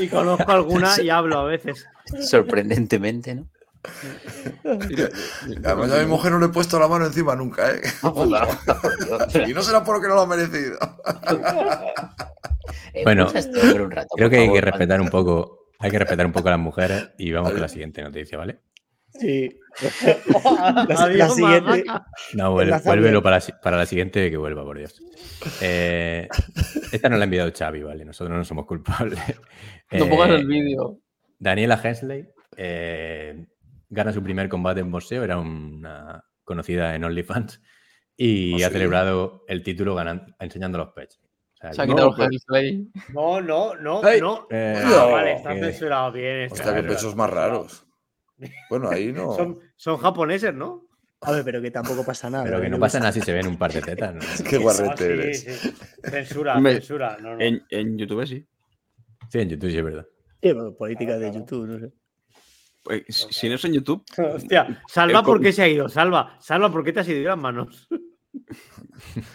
[0.00, 1.86] Y conozco alguna y hablo a veces.
[2.28, 3.48] Sorprendentemente, ¿no?
[5.64, 7.80] Además, a mi mujer no le he puesto la mano encima nunca, ¿eh?
[9.48, 10.78] Y no será porque no lo ha merecido.
[12.94, 16.32] Eh, Bueno, un rato, Creo que hay que respetar un poco, hay que respetar un
[16.32, 18.60] poco a las mujeres y vamos con la siguiente noticia, ¿vale?
[19.18, 19.50] Sí.
[21.16, 21.84] La, siguiente.
[22.34, 22.96] No, vuel- Enlázame.
[22.96, 24.98] vuélvelo para para la siguiente que vuelva, por Dios.
[25.60, 26.28] Eh,
[26.92, 28.04] esta nos la ha enviado Xavi, ¿vale?
[28.06, 29.18] Nosotros no somos culpables.
[29.90, 30.98] No pongas Eh, el vídeo.
[31.38, 33.44] Daniela Hensley eh,
[33.92, 37.60] gana su primer combate en boxeo, era una conocida en OnlyFans
[38.16, 38.72] y ¿Oh, ha sí?
[38.74, 41.20] celebrado el título ganan- enseñando los pechos.
[41.22, 42.90] O sea, Se ha quitado el Hellsley.
[43.14, 44.20] No, no, no, Ay.
[44.20, 44.46] no.
[44.50, 46.40] Eh, Ah, no, vale, está que- censurado bien.
[46.40, 46.96] está Hostia, qué censurado.
[46.96, 47.86] pechos más raros.
[48.70, 49.32] Bueno, ahí no.
[49.36, 50.88] Son, son japoneses, ¿no?
[51.20, 52.42] A ver, pero que tampoco pasa nada.
[52.42, 52.70] Pero que ¿eh?
[52.70, 54.12] no pasa nada si se ven un par de tetas.
[54.14, 54.20] ¿no?
[54.50, 55.40] Qué guarrete sí, eres.
[55.60, 55.74] sí.
[56.02, 57.16] Censura, censura.
[57.20, 57.40] No, no.
[57.40, 58.44] En, en YouTube sí.
[59.30, 60.06] Sí, en YouTube sí es verdad.
[60.42, 61.92] Sí, pero política de YouTube, no sé.
[62.82, 64.04] Pues, si si no es en YouTube,
[64.34, 65.88] Hostia, Salva, el ¿por co- qué se ha ido?
[65.88, 67.88] Salva, Salva, ¿por qué te has ido de las manos?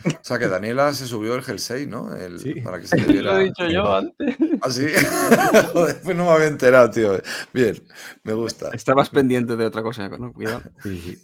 [0.06, 2.16] O sea, que Daniela se subió el Gel 6, ¿no?
[2.16, 2.62] El- Sí.
[2.62, 3.42] Para que se le Lo viera.
[3.42, 4.36] he dicho yo antes.
[4.62, 4.88] ¿Ah, sí?
[5.74, 7.20] Joder, pues no me había enterado, tío.
[7.54, 7.76] Bien,
[8.24, 8.70] me gusta.
[8.74, 10.34] estabas pendiente de otra cosa, ¿no?
[10.34, 10.64] Cuidado.
[10.84, 11.18] Sí.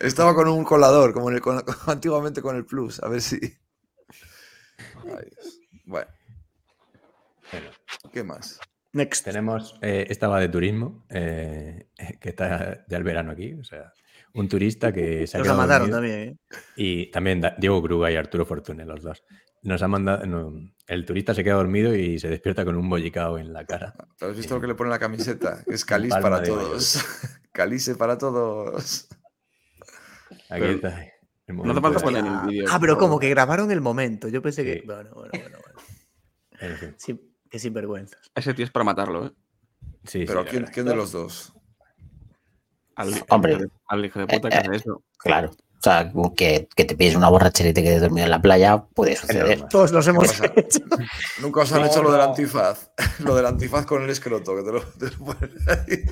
[0.00, 3.38] Estaba con un colador, como, en el- con- antiguamente con el Plus, a ver si.
[5.06, 5.28] Ay,
[5.86, 6.08] Bueno,
[8.12, 8.60] ¿qué más?
[8.92, 9.24] Next.
[9.24, 11.88] tenemos, eh, esta va de turismo, eh,
[12.20, 13.92] que está ya el verano aquí, o sea,
[14.34, 16.14] un turista que se ha Nos la quedado mandaron dormido.
[16.16, 16.58] también, ¿eh?
[16.76, 19.22] Y también Diego Gruga y Arturo Fortune, los dos.
[19.62, 20.52] Nos ha mandado, no,
[20.86, 23.92] el turista se queda dormido y se despierta con un bollicao en la cara.
[24.16, 25.62] ¿Te has visto lo que le pone en la camiseta?
[25.66, 27.04] Es caliz para todos.
[27.52, 29.08] Calice para todos.
[30.48, 31.02] Aquí Pero- está.
[31.46, 32.66] el No momento falta poner el vídeo.
[32.70, 34.28] Ah, pero como que grabaron el momento.
[34.28, 34.82] Yo pensé que.
[34.86, 35.58] Bueno, bueno, bueno.
[35.64, 35.80] bueno.
[36.60, 38.20] En fin, Sí, qué sinvergüenzas.
[38.34, 39.32] Ese tío es para matarlo, ¿eh?
[40.04, 41.52] sí, sí, Pero la ¿quién, quién de los dos?
[42.96, 43.54] Al, Hombre.
[43.54, 45.02] al- al hijo de puta que hace eso.
[45.18, 45.50] Claro.
[45.50, 48.82] O sea, que, que te pides una borrachera y te quedes dormido en la playa,
[48.94, 49.68] puede suceder.
[49.68, 50.82] Todos los hemos hecho.
[51.40, 52.90] Nunca os han No, hecho lo del antifaz.
[53.20, 55.36] Lo del antifaz con el escroto, que te lo, te lo
[55.70, 56.04] ahí.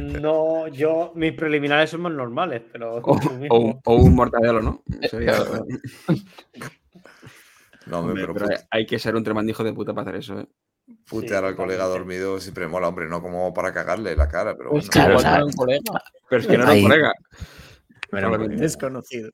[0.00, 2.96] No, yo, mis preliminares son más normales, pero.
[2.96, 4.82] O, o o un mortadelo, ¿no?
[5.10, 5.44] Sería-
[7.90, 10.10] No, hombre, Hombre, pero pero put- hay que ser un tremendo hijo de puta para
[10.10, 10.46] hacer eso, ¿eh?
[11.08, 14.70] putear Sí, al colega dormido siempre mola, hombre, no como para cagarle la cara, pero
[14.70, 14.92] Pues bueno.
[14.92, 15.82] Claro, o sea, no era un colega.
[16.28, 17.12] Pero es que no era un colega.
[18.10, 18.56] Bueno, Probablemente.
[18.56, 19.30] pues, Desconocido.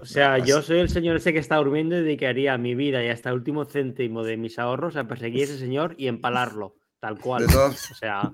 [0.00, 3.08] O sea, yo soy el señor ese que está durmiendo y dedicaría mi vida y
[3.08, 7.18] hasta el último céntimo de mis ahorros a perseguir a ese señor y empalarlo, tal
[7.20, 7.46] cual.
[7.46, 8.32] De todas, O sea,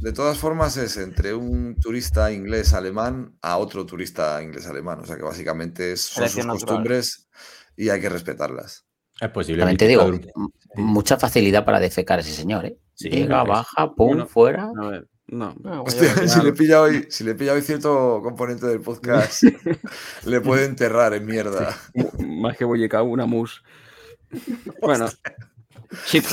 [0.00, 5.00] de todas formas es entre un turista inglés-alemán a otro turista inglés-alemán.
[5.00, 6.58] O sea que básicamente es- son sus natural.
[6.58, 7.28] costumbres
[7.76, 8.84] y hay que respetarlas.
[9.20, 9.60] es posible.
[9.60, 10.10] También te digo,
[10.76, 12.78] mucha facilidad para defecar a ese señor, ¿eh?
[12.94, 14.70] Sí, Llega, es- baja, pum, fuera.
[14.80, 15.54] A ver, no.
[15.62, 19.42] No, Hostia, si le pilla hoy, si le pilla hoy cierto componente del podcast,
[20.24, 21.76] le puede enterrar en mierda.
[22.18, 23.62] Más que bollicao, una mus.
[24.80, 25.08] Bueno.
[26.06, 26.24] Shit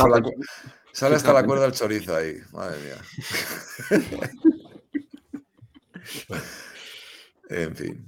[0.92, 2.38] sale hasta la cuerda el chorizo ahí.
[2.52, 2.98] Madre mía.
[7.50, 8.08] en fin.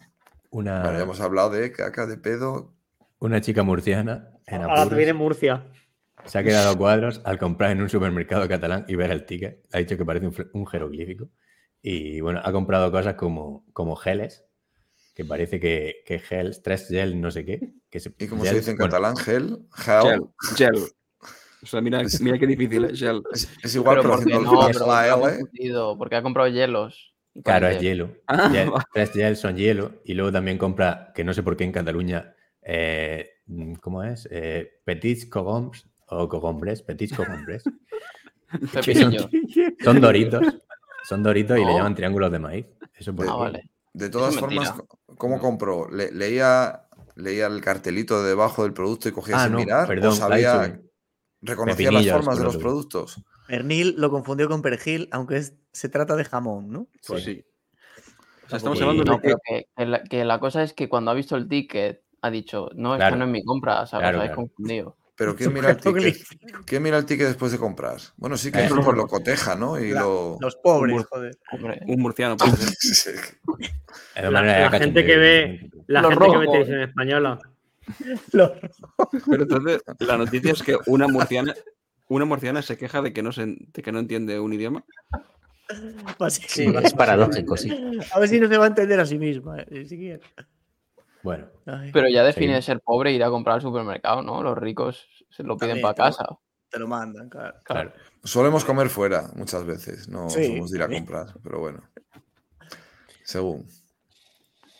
[0.49, 2.73] Una, Bueno, ya hemos hablado de caca, de pedo.
[3.25, 5.65] Una chica murciana en ahora apuros viene Murcia.
[6.25, 9.65] se ha quedado a cuadros al comprar en un supermercado catalán y ver el ticket.
[9.71, 11.29] Ha dicho que parece un, un jeroglífico.
[11.81, 14.45] Y bueno, ha comprado cosas como, como geles,
[15.15, 17.73] que parece que, que gel, tres gel, no sé qué.
[17.89, 19.17] Que se, ¿Y cómo gel, se dice en bueno, catalán?
[19.17, 20.01] Gel, Gel.
[20.03, 20.21] gel.
[20.55, 20.83] Gel.
[21.61, 23.21] O sea, mira, mira qué difícil es gel.
[23.33, 25.95] Es, es igual, Pero pero, no, el- pero la ha L.
[25.97, 27.13] porque ha comprado hielos.
[27.43, 27.97] Claro, es hiel.
[27.97, 28.15] hielo.
[28.27, 30.01] Ah, Gel- tres gel son hielo.
[30.05, 32.35] Y luego también compra, que no sé por qué en Cataluña,
[32.65, 33.29] eh,
[33.81, 34.27] ¿cómo es?
[34.31, 37.63] Eh, petits cogombres o cogombres, petits cogombres.
[39.83, 40.41] son, doritos.
[41.07, 41.77] Son doritos y le No.
[41.77, 42.65] llaman triángulos de maíz.
[42.95, 43.69] Eso Ah, vale.
[43.93, 44.87] De todas es formas, mentira.
[45.17, 45.89] ¿cómo compró?
[45.89, 49.87] Le- leía, leía el cartelito debajo del producto y cogía Ah, sin no, mirar.
[49.87, 50.79] perdón, o sabía,
[51.41, 53.21] reconocía las formas de los productos.
[53.47, 56.87] Pernil lo confundió con perejil, aunque es- se trata de jamón, ¿no?
[57.07, 57.35] Pues Sí.
[57.35, 57.45] sí.
[58.45, 60.73] O sea, estamos Y- hablando No, de pero que, que la, que la cosa es
[60.73, 63.17] que cuando ha visto el ticket ha dicho, no, Claro.
[63.17, 64.03] no es mi compra, ¿sabes?
[64.03, 64.35] Claro, Os habéis claro.
[64.47, 64.97] confundido.
[65.15, 66.17] Pero ¿quién mira el ticket?
[66.65, 67.97] ¿Quién mira el ticket después de comprar?
[68.17, 69.77] Bueno, sí que Eh, lo coteja, ¿no?
[69.79, 70.37] Y La- lo...
[70.39, 71.07] Los pobres, Humor.
[71.09, 71.37] joder.
[71.51, 72.69] Hombre, un murciano puede ser.
[72.79, 73.11] Sí.
[74.15, 77.39] La, la gente que ve, la Los gente que ve televisión española.
[78.31, 78.51] Los-
[79.29, 81.53] Pero entonces, la noticia es que una murciana,
[82.07, 84.83] una murciana se queja de que no, se, de que no entiende un idioma.
[86.29, 87.69] Sí, es paradójico, sí.
[88.13, 89.61] A ver si no se va a entender a sí misma.
[89.61, 90.19] eh, siquiera.
[91.23, 92.65] Bueno, Ay, Pero ya define Seguimos.
[92.65, 94.43] ser pobre e ir a comprar al supermercado, ¿no?
[94.43, 96.25] Los ricos se lo piden para lo- casa.
[96.69, 97.55] te lo mandan, claro.
[97.63, 97.93] claro.
[98.23, 101.81] Solemos comer fuera muchas veces, no Sí, somos de ir a comprar, pero bueno.
[103.23, 103.65] Según.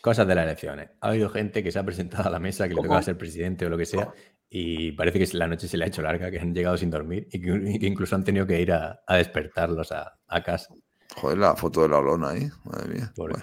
[0.02, 0.90] Cosas de las elecciones.
[1.00, 3.64] Ha habido gente que se ha presentado a la mesa que le tocaba ser presidente
[3.64, 4.12] o lo que sea
[4.50, 7.26] y parece que la noche se le ha hecho larga, que han llegado sin dormir
[7.32, 10.74] y que, y que incluso han tenido que ir a, a despertarlos a, a casa
[11.16, 12.48] Joder, la foto de la olona ahí.
[12.64, 13.12] Madre mía.
[13.16, 13.36] Bueno.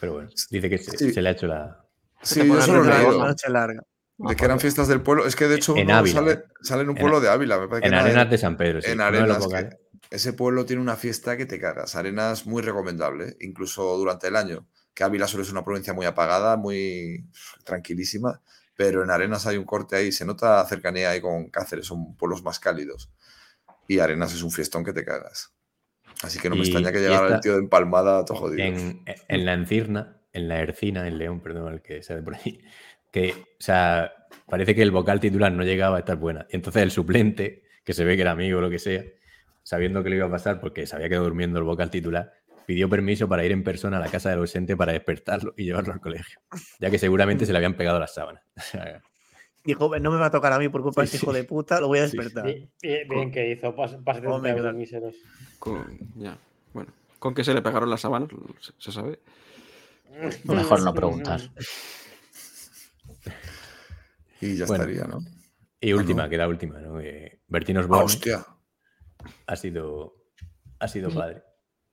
[0.00, 1.12] Pero bueno, dice que se, Sí.
[1.12, 1.84] se le ha hecho la...
[2.22, 3.82] Sí, yo solo Una noche larga.
[4.16, 5.26] de que eran fiestas del pueblo.
[5.26, 7.58] Es que de hecho En uno sale, sale en un En- pueblo de Ávila.
[7.58, 8.90] Me parece que En Arenas de San Pedro, sí.
[8.90, 9.76] en Arenas, que locales.
[10.10, 11.94] ese pueblo tiene una fiesta que te cagas.
[11.96, 14.66] Arenas muy recomendable, incluso durante el año.
[14.94, 17.28] Que Ávila suele ser una provincia muy apagada, muy
[17.64, 18.40] tranquilísima,
[18.76, 22.42] pero en Arenas hay un corte ahí, se nota cercanía ahí con Cáceres, son pueblos
[22.42, 23.10] más cálidos.
[23.86, 25.52] Y Arenas es un fiestón que te cagas.
[26.22, 28.64] Así que no me Y- extraña que llegara el esta- tío de Empalmada todo jodido.
[28.64, 32.60] en, en la Encirna, en la Ercina, en León, perdón, el que sale por ahí,
[33.12, 34.12] que, o sea,
[34.46, 36.46] parece que el vocal titular no llegaba a estar buena.
[36.50, 39.04] Y entonces el suplente, que se ve que era amigo o lo que sea,
[39.62, 42.32] sabiendo que le iba a pasar porque se había quedado durmiendo el vocal titular,
[42.66, 45.92] pidió permiso para ir en persona a la casa del ausente para despertarlo y llevarlo
[45.94, 46.40] al colegio,
[46.80, 48.42] ya que seguramente se le habían pegado las sábanas.
[49.64, 51.38] Dijo, no me va a tocar a mí por culpa de Sí, este hijo sí.
[51.40, 52.16] de puta, lo voy a Sí, sí.
[52.16, 52.54] despertar.
[52.82, 54.78] Bien, que hizo, para 70 Hombre, euros claro.
[54.78, 55.14] míseros.
[55.58, 56.38] Con, ya,
[56.72, 56.92] bueno.
[57.18, 58.28] Con que se le pegaron las sábanas,
[58.78, 59.18] se, sabe.
[60.44, 61.40] Mejor no preguntar.
[64.40, 64.84] Y ya Bueno.
[64.84, 65.18] estaría, ¿no?
[65.80, 66.28] y Ah, última, no.
[66.30, 67.00] queda última, ¿no?
[67.00, 68.46] Eh, Bertín Ah, Osborne hostia.
[69.46, 70.14] ha sido,
[70.78, 71.42] ha sido padre.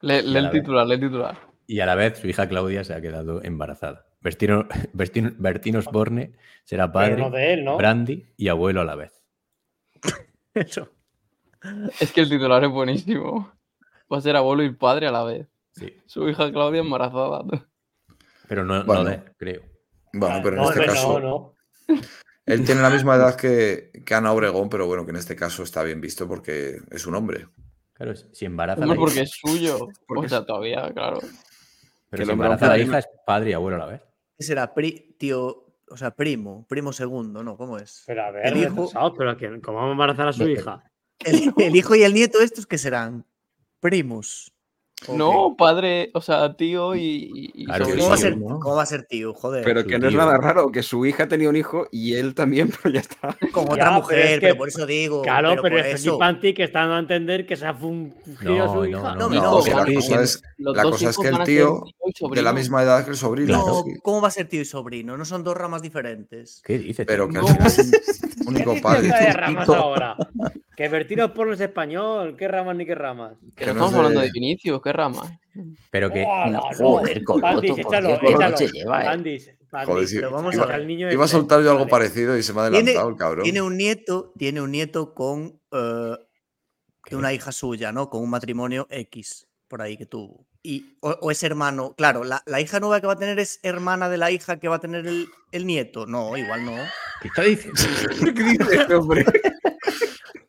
[0.02, 1.38] Le, la el titular, lee el titular.
[1.68, 4.06] Y a la vez su hija Claudia se ha quedado embarazada.
[4.30, 7.78] Bertino, Bertino, Bertín Osborne será padre, no de él, ¿no?
[7.78, 9.22] brandy y abuelo a la vez.
[10.56, 10.90] Eso.
[12.00, 13.52] Es que el titular es buenísimo.
[14.12, 15.48] Va a ser abuelo y padre a la vez.
[15.74, 17.44] Sí, Su hija Claudia embarazada.
[18.48, 19.04] pero no, no Bueno.
[19.06, 19.62] de, creo.
[20.14, 21.20] Bueno, pero en no, este caso.
[21.20, 21.54] no,
[21.88, 21.98] no.
[22.46, 25.64] Él tiene la misma edad que, que Ana Obregón, pero bueno, que en este caso
[25.64, 27.48] está bien visto porque es un hombre.
[27.94, 29.88] Claro, si embaraza la porque es suyo.
[30.08, 31.20] Porque O sea, todavía, claro.
[32.10, 34.02] pero que si embaraza la aún hija es padre y abuelo a la vez.
[34.38, 34.74] ¿Qué será?
[34.74, 37.58] Pri- tío, o sea, primo, primo segundo, ¿no?
[37.58, 38.04] ¿Cómo es?
[38.08, 40.84] Pero a ver, El hijo- retrasado, pero ¿cómo va a embarazar a su hija?
[41.20, 43.26] El, el hijo y el nieto, ¿estos qué serán?
[43.80, 44.52] Primos.
[45.08, 45.56] ¿O No, qué?
[45.58, 48.60] padre, o sea, tío y, y- Claro ¿Cómo va, a ser, ¿no?
[48.60, 49.34] ¿Cómo va a ser tío?
[49.34, 49.64] Joder.
[49.66, 52.72] Pero que no es nada raro, que su hija tenía un hijo y él también,
[52.82, 53.36] pero ya está.
[53.52, 55.22] Con otra pero mujer, pero, que- por eso digo.
[55.22, 56.12] Claro, pero, pero, es eso.
[56.12, 59.00] flipanti que está dando a entender que se ha fungido a No, su no, hija.
[59.00, 61.44] no, No, no, no, la cosa es, Los la dos cosa es hijos que el
[61.44, 61.84] tío
[62.32, 63.58] de la misma edad que el sobrino.
[63.58, 63.84] No.
[64.02, 65.18] ¿cómo va a ser tío y sobrino?
[65.18, 66.62] No son dos ramas diferentes.
[66.66, 67.06] ¿Qué dices?
[67.06, 67.42] Pero que tío?
[67.42, 69.08] al final es un único ¿Qué padre.
[69.10, 70.16] de ramas ahora?
[70.78, 72.36] Que Bertino por es español.
[72.38, 73.34] ¿Qué ramas ni qué ramas?
[73.56, 75.40] Que no estamos es hablando de- de Vinicius, ¿qué rama?
[75.90, 76.24] Pero que
[76.78, 78.50] joder, Coloto, Pandis, por échalo, Dios, qué échalo.
[78.50, 79.06] noche lleva, eh.
[79.06, 79.88] Pandis, Pandis.
[79.94, 80.16] Joder, sí.
[80.18, 80.76] Pero vamos Iba a ver.
[80.76, 83.16] al niño Iba a soltar yo algo parecido y se me ha Tiene, adelantado el
[83.16, 83.44] cabrón.
[83.44, 86.16] tiene un nieto, tiene un nieto con eh,
[87.10, 88.10] de una hija suya, ¿no?
[88.10, 90.46] Con un matrimonio X por ahí que tuvo.
[90.62, 93.60] Y, o, o es hermano, claro, la, la hija nueva que va a tener es
[93.64, 96.06] hermana de la hija que va a tener el, el nieto.
[96.06, 96.76] No, igual no.
[97.22, 97.80] ¿Qué está diciendo?
[98.36, 99.26] ¿Qué dice este hombre?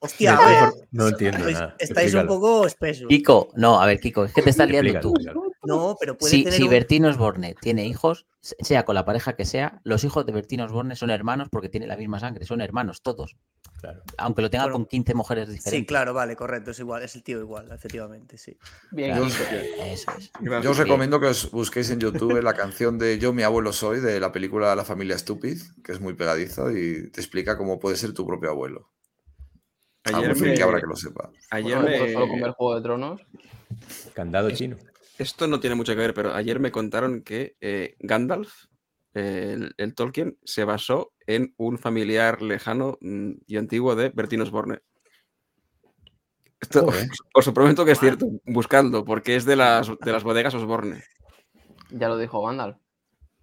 [0.07, 1.77] Hostia, a ver, No entiendo estáis- nada.
[1.79, 3.07] estáis un poco espesos.
[3.09, 5.15] Kiko, no, a ver, Kiko, es que te estás liando tú.
[5.65, 9.05] No, pero puede Si, tener si un- Bertino Osborne tiene hijos, se- sea con la
[9.05, 12.45] pareja que sea, los hijos de Bertino Osborne son hermanos porque tienen la misma sangre,
[12.47, 13.37] son hermanos todos.
[13.81, 14.03] Claro.
[14.17, 15.81] Aunque lo tenga Bueno, con 15 mujeres diferentes.
[15.81, 18.57] Sí, claro, vale, correcto, es igual, es el tío igual, efectivamente, sí.
[18.93, 19.27] Bien, Claro.
[19.27, 20.31] Eso es.
[20.63, 24.01] Yo os recomiendo que os busquéis en YouTube la canción de Yo, mi abuelo soy,
[24.01, 27.97] de la película La familia Stupid, que es muy pegadiza y te explica cómo puede
[27.97, 28.89] ser tu propio abuelo.
[30.07, 31.31] Ayer me, habrá que lo sepa.
[31.51, 33.21] ayer Bueno, me- solo comer Juego de Tronos.
[34.15, 34.77] Candado chino.
[35.19, 38.67] Esto no tiene mucho que ver, pero ayer me contaron que eh, Gandalf,
[39.15, 44.43] eh, el, el Tolkien, se basó en un familiar lejano mm, y antiguo de Bertín
[44.43, 44.81] Osborne.
[46.61, 46.87] Esto,
[47.35, 51.03] os lo prometo que es cierto, buscadlo, porque es de las, de las bodegas Osborne.
[51.91, 52.77] Ya lo dijo Gandalf.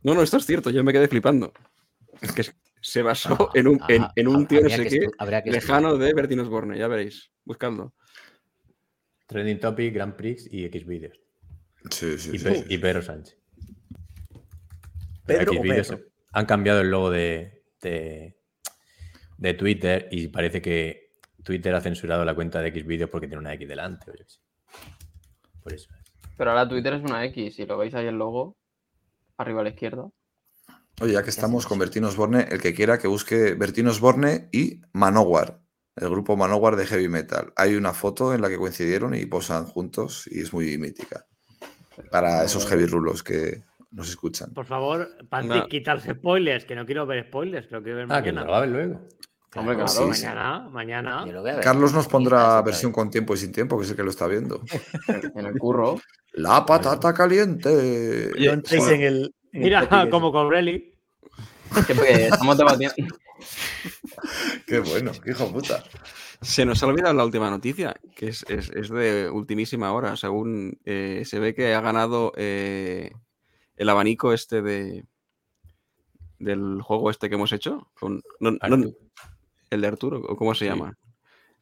[0.01, 1.53] No, no, esto es cierto, yo me quedé flipando.
[2.21, 2.43] Es que
[2.83, 5.41] se basó en un, en, Ah, en un tío no sé que qué estu- habría
[5.41, 7.93] que lejano de Bertín Osborne, ya veréis, buscadlo.
[9.25, 11.17] Trending Topic, Grand Prix y X vídeos.
[11.89, 12.65] Sí, sí, Y, sí.
[12.69, 13.39] Y Pedro Sánchez.
[15.25, 16.03] Pedro Xvideos Pedro.
[16.33, 18.37] Han cambiado el logo de, de,
[19.37, 21.13] de Twitter y parece que
[21.43, 24.11] Twitter ha censurado la cuenta de Xvideos porque tiene una X delante.
[24.11, 24.39] o yo qué sé.
[25.61, 25.89] Por eso.
[26.37, 27.55] Pero ahora Twitter es una X.
[27.55, 28.57] Si lo veis ahí el logo,
[29.37, 30.09] arriba a la izquierda.
[31.01, 34.81] Oye, ya que estamos con Bertín Osborne, el que quiera que busque Bertín Osborne y
[34.93, 35.59] Manowar.
[35.95, 37.53] el grupo Manowar de heavy metal.
[37.55, 41.25] Hay una foto en la que coincidieron y posan juntos y es muy mítica.
[42.09, 44.51] Para esos heavy rulos que nos escuchan.
[44.53, 45.67] Por favor, Panti, No.
[45.67, 48.39] quitarse spoilers, que no quiero ver spoilers, que lo quiero ver Ah, que mañana.
[48.41, 48.93] nos lo va a ver luego.
[49.55, 50.13] Hombre, Claro, claro.
[50.13, 50.25] sí, sí.
[50.25, 51.25] Mañana, mañana.
[51.43, 51.59] Ver.
[51.59, 54.25] Carlos nos pondrá versión con tiempo y sin tiempo, que es el que lo está
[54.25, 54.61] viendo.
[55.35, 55.99] En el curro.
[56.31, 58.31] La patata caliente.
[58.33, 59.35] Oye, en el.
[59.53, 60.93] Mira, como Cobrelli.
[61.87, 61.93] Que
[62.27, 62.95] estamos debatiendo.
[64.67, 65.83] Qué bueno, qué hijo de puta.
[66.41, 70.15] Se nos ha olvidado la última noticia, que es, es- es de ultimísima hora.
[70.17, 73.11] Según eh, se ve que ha ganado eh,
[73.75, 75.05] el abanico este de
[76.39, 77.89] del juego este que hemos hecho.
[77.99, 78.95] Con, no- no- Artu.
[79.69, 80.69] el de Arturo, ¿o cómo se Sí.
[80.69, 80.97] llama?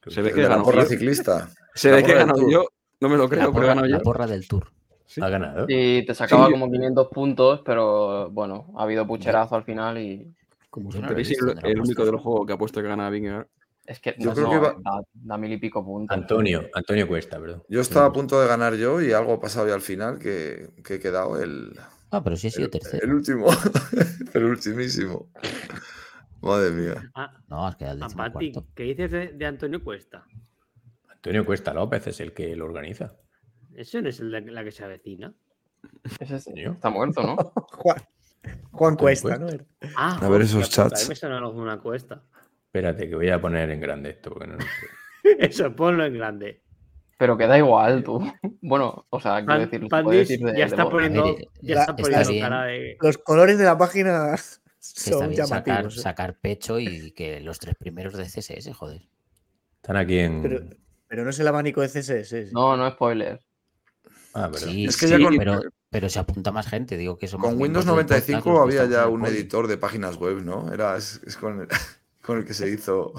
[0.07, 0.89] Se ve que la ganó porra yo.
[0.89, 1.49] ciclista.
[1.75, 2.51] Se la ve que Tour.
[2.51, 2.65] yo.
[2.99, 4.03] No me lo La creo, pero he porra, ganado la yo.
[4.03, 4.71] porra del tour.
[5.11, 5.19] Sí.
[5.21, 5.65] Ha ganado.
[5.67, 6.53] Y te sacaba Sí.
[6.53, 10.33] como 500 puntos, pero bueno, ha habido pucherazo al final y
[10.69, 13.45] Como no el, ¿dónde lo el único del juego que ha puesto que gana Vingegaard.
[13.85, 16.15] es que Yo no, creo no, que va- da, da mil y pico puntos.
[16.15, 17.61] Antonio, Antonio Cuesta, perdón.
[17.67, 20.69] Yo estaba a punto de ganar yo y algo ha pasado ya al final que,
[20.81, 21.73] que he quedado el,
[22.11, 23.05] Ah, pero sí he sido el, tercero.
[23.05, 23.47] el último.
[24.33, 25.27] el ultimísimo.
[26.41, 27.11] Madre mía.
[27.15, 28.69] Ah, No, has quedado el Pati, cuarto.
[28.73, 30.23] ¿qué dices de, de Antonio Cuesta?
[31.09, 33.13] Antonio Cuesta López es el que lo organiza.
[33.75, 35.33] Ese no es el de la que se avecina.
[36.19, 36.71] Ese es- Coño.
[36.73, 37.35] está muerto, ¿no?
[37.71, 37.97] Juan,
[38.71, 39.57] Juan Cuesta, Cuesta.
[39.57, 39.65] ¿no?
[39.95, 41.07] Ah, A ver esos puta, chats.
[41.09, 42.23] me suena alguna cuesta.
[42.65, 44.31] Espérate, que voy a poner en grande esto.
[44.31, 44.57] Porque no,
[45.39, 46.61] Eso, ponlo en grande.
[47.17, 48.19] Pero que da igual, tú.
[48.63, 51.79] Bueno, o sea, quiero Pan- decir, se Pandis puede decir de- ya está poniendo, ya
[51.79, 52.41] está está poniendo bien.
[52.43, 52.97] cara de.
[53.01, 54.35] Los colores de la página Que
[54.79, 55.97] está son bien sacar, llamativos.
[55.97, 56.01] ¿eh?
[56.01, 59.01] sacar pecho y que los tres primeros de CSS, joder.
[59.77, 60.41] Están aquí en.
[60.43, 60.59] Pero,
[61.07, 62.51] pero no es el abanico de CSS.
[62.53, 63.39] No, no spoiler.
[64.33, 64.49] Ah.
[64.55, 66.97] Sí, Es que sí, ya con- pero, pero se apunta más gente.
[66.97, 69.77] Digo que somos Con Windows del podcast, 95 los que había ya un editor de
[69.77, 70.71] páginas web, ¿no?
[70.73, 71.67] Era, es, es con, el,
[72.21, 73.13] con el que se hizo.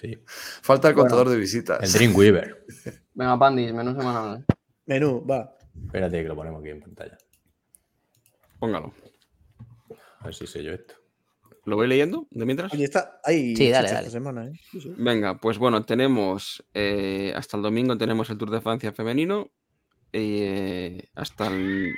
[0.00, 0.18] Sí.
[0.62, 1.82] Falta el Bueno, contador de visitas.
[1.82, 2.66] El Dreamweaver.
[3.14, 4.44] Venga, Pandis, menú semanal.
[4.86, 5.54] Menú, va.
[5.86, 7.18] Espérate que lo ponemos aquí en pantalla.
[8.58, 8.92] Póngalo.
[10.20, 10.94] A ver si sé yo esto.
[11.66, 12.72] ¿Lo voy leyendo de mientras?
[12.72, 13.20] Oye, está.
[13.24, 14.06] Hay Sí, dale, chicha dale.
[14.08, 14.52] esta semana, ¿eh?
[14.70, 14.94] Sí, sí.
[14.96, 19.50] Venga, pues bueno, tenemos eh, hasta el domingo tenemos el Tour de Francia femenino
[20.12, 21.94] eh, hasta el.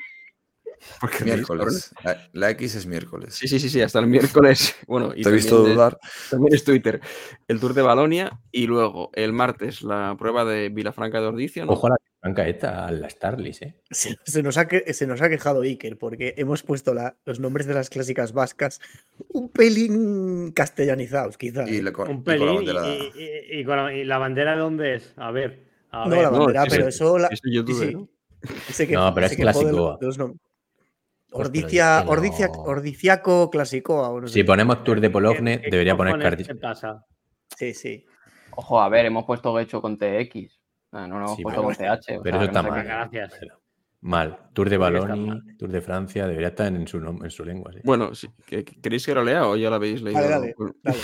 [1.24, 1.94] Miércoles.
[2.02, 3.34] La, la X es miércoles.
[3.34, 4.74] Sí, sí, sí, sí, hasta el miércoles.
[4.88, 5.96] Bueno, y Te he visto dudar.
[6.28, 7.00] También es Twitter.
[7.46, 11.64] El Tour de Balonia y luego el martes la prueba de Vilafranca de Ordicio.
[11.64, 11.72] ¿no?
[11.72, 13.76] Ojo a la franca esta, a la Starlis, ¿eh?
[13.90, 17.38] Se, se nos ha, que- se nos ha quejado Iker porque hemos puesto la- los
[17.38, 18.80] nombres de las clásicas vascas
[19.28, 21.70] un pelín castellanizados, quizás.
[21.70, 22.56] Y, le- con, Un y con la pelín.
[22.56, 22.88] bandera.
[22.88, 23.12] Y,
[23.54, 25.12] y- y con la, y la bandera de dónde es?
[25.16, 25.70] A ver.
[25.92, 26.22] A no ver.
[26.24, 27.28] la no, bandera, pero sí, eso la.
[27.28, 28.08] es sí, ¿no?
[28.68, 29.98] ese que- No, pero ese es que jode Clasicoa.
[30.00, 30.38] los nom-
[31.30, 34.08] Pues Ordicia, que lo- Ordicia- Ordiciaco Clasicoa.
[34.10, 34.34] o no sé.
[34.34, 36.44] Si ponemos Tour de ¿Qué- Pologne, qué debería poner cojones Cardi.
[36.44, 37.04] te pasa?
[37.56, 38.04] Sí, sí.
[38.54, 40.58] Ojo, a ver, hemos puesto Gecho con TX.
[40.92, 42.18] No, no lo hemos Sí, puesto pero- con CH.
[42.18, 42.82] o Pero sea, eso está no sé mal.
[42.82, 43.40] qué- Gracias.
[44.02, 44.38] Mal.
[44.52, 45.42] Tour de mal.
[45.58, 47.72] Tour de Francia, debería estar en su, en su lengua.
[47.72, 47.80] sí.
[47.84, 50.20] Bueno, sí, ¿que- que- ¿queréis que lo lea o ya lo habéis leído?
[50.20, 50.98] Dale, dale, Bueno, dale.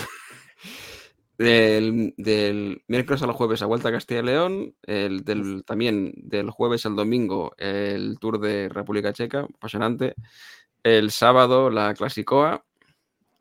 [1.39, 6.49] Del, del miércoles al jueves a Vuelta a Castilla y León, el del, también del
[6.49, 10.15] jueves al domingo el Tour de República Checa, apasionante.
[10.83, 12.65] El sábado la Clasicoa,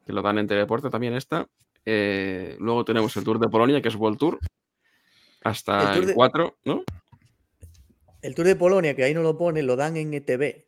[0.06, 1.48] que lo dan en Teledeporte también está.
[1.84, 4.38] Eh, luego tenemos el Tour de Polonia, que es World Tour,
[5.42, 6.84] hasta El el, Tour de- 4, ¿no?
[8.22, 10.67] El Tour de Polonia, que ahí no lo pone, lo dan en ETV.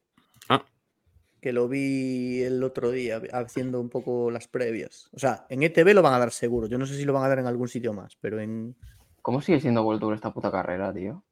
[1.40, 5.08] Que lo vi el otro día haciendo un poco las previas.
[5.12, 6.66] O sea, en ETV lo van a dar seguro.
[6.66, 8.76] Yo no sé si lo van a dar en algún sitio más, pero en.
[9.22, 11.24] ¿Cómo sigue siendo World Tour esta puta carrera, tío?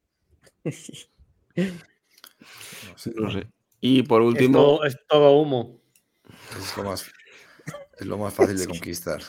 [2.89, 3.49] No sé, No sé.
[3.81, 5.81] Y por último, es todo humo.
[6.59, 7.07] Es lo más,
[7.99, 9.20] es lo más fácil de conquistar.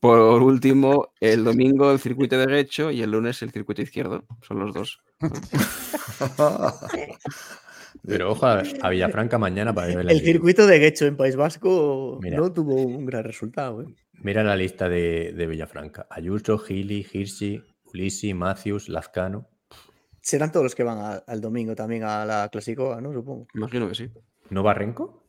[0.00, 4.24] por último, el domingo el circuito de Guecho y el lunes el circuito izquierdo.
[4.42, 5.00] Son los dos.
[8.06, 11.36] Pero ojo a, a Villafranca mañana para ver la El circuito de Guecho en País
[11.36, 12.36] Vasco Mira.
[12.36, 13.82] no tuvo un gran resultado.
[13.82, 13.86] ¿eh?
[14.14, 16.06] Mira la lista de, de Villafranca.
[16.10, 19.48] Ayuso, Gili, Hirschi, Ulisi, Matthews, Lazcano.
[20.20, 23.12] Serán todos los que van a- al domingo también a la Clasicoa, ¿no?
[23.12, 23.46] Supongo.
[23.54, 24.10] Imagino que sí.
[24.50, 25.22] ¿No va Renko?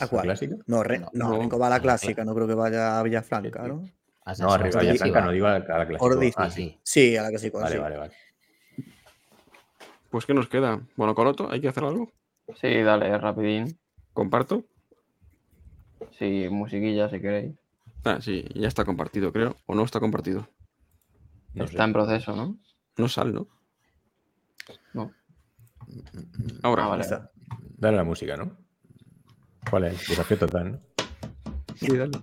[0.00, 0.22] ¿A cuál?
[0.24, 0.56] clásica?
[0.66, 1.38] No, Re- No, no, no.
[1.38, 3.84] Renko va a la A la clásica, no creo que vaya a Villafranca, ¿no?
[4.24, 6.32] Has- No, a Re- has- Villafranca no digo a la, a la clásica.
[6.36, 7.16] Ah, sí, sí.
[7.16, 7.62] a la Clasicoa.
[7.62, 7.80] Vale, sí.
[7.82, 8.14] vale, vale.
[10.12, 10.82] Pues ¿qué nos queda?
[10.96, 12.12] Bueno, Coroto, ¿hay que hacer algo?
[12.60, 13.78] Sí, dale, rapidín.
[14.12, 14.64] ¿Comparto?
[16.18, 17.54] Sí, musiquilla si queréis.
[18.04, 19.56] Ah, sí, ya está compartido, creo.
[19.64, 20.46] ¿O no está compartido?
[21.54, 21.84] No Está sé.
[21.84, 22.58] en proceso, ¿no?
[22.98, 23.48] No sale, ¿no?
[24.92, 25.10] No.
[26.62, 27.02] Ahora, Ah, vale.
[27.04, 27.30] está.
[27.78, 28.54] Dale la música, ¿no?
[29.70, 30.08] ¿Cuál es?
[30.08, 30.80] Desafío total, ¿no?
[31.76, 32.18] Sí, dale.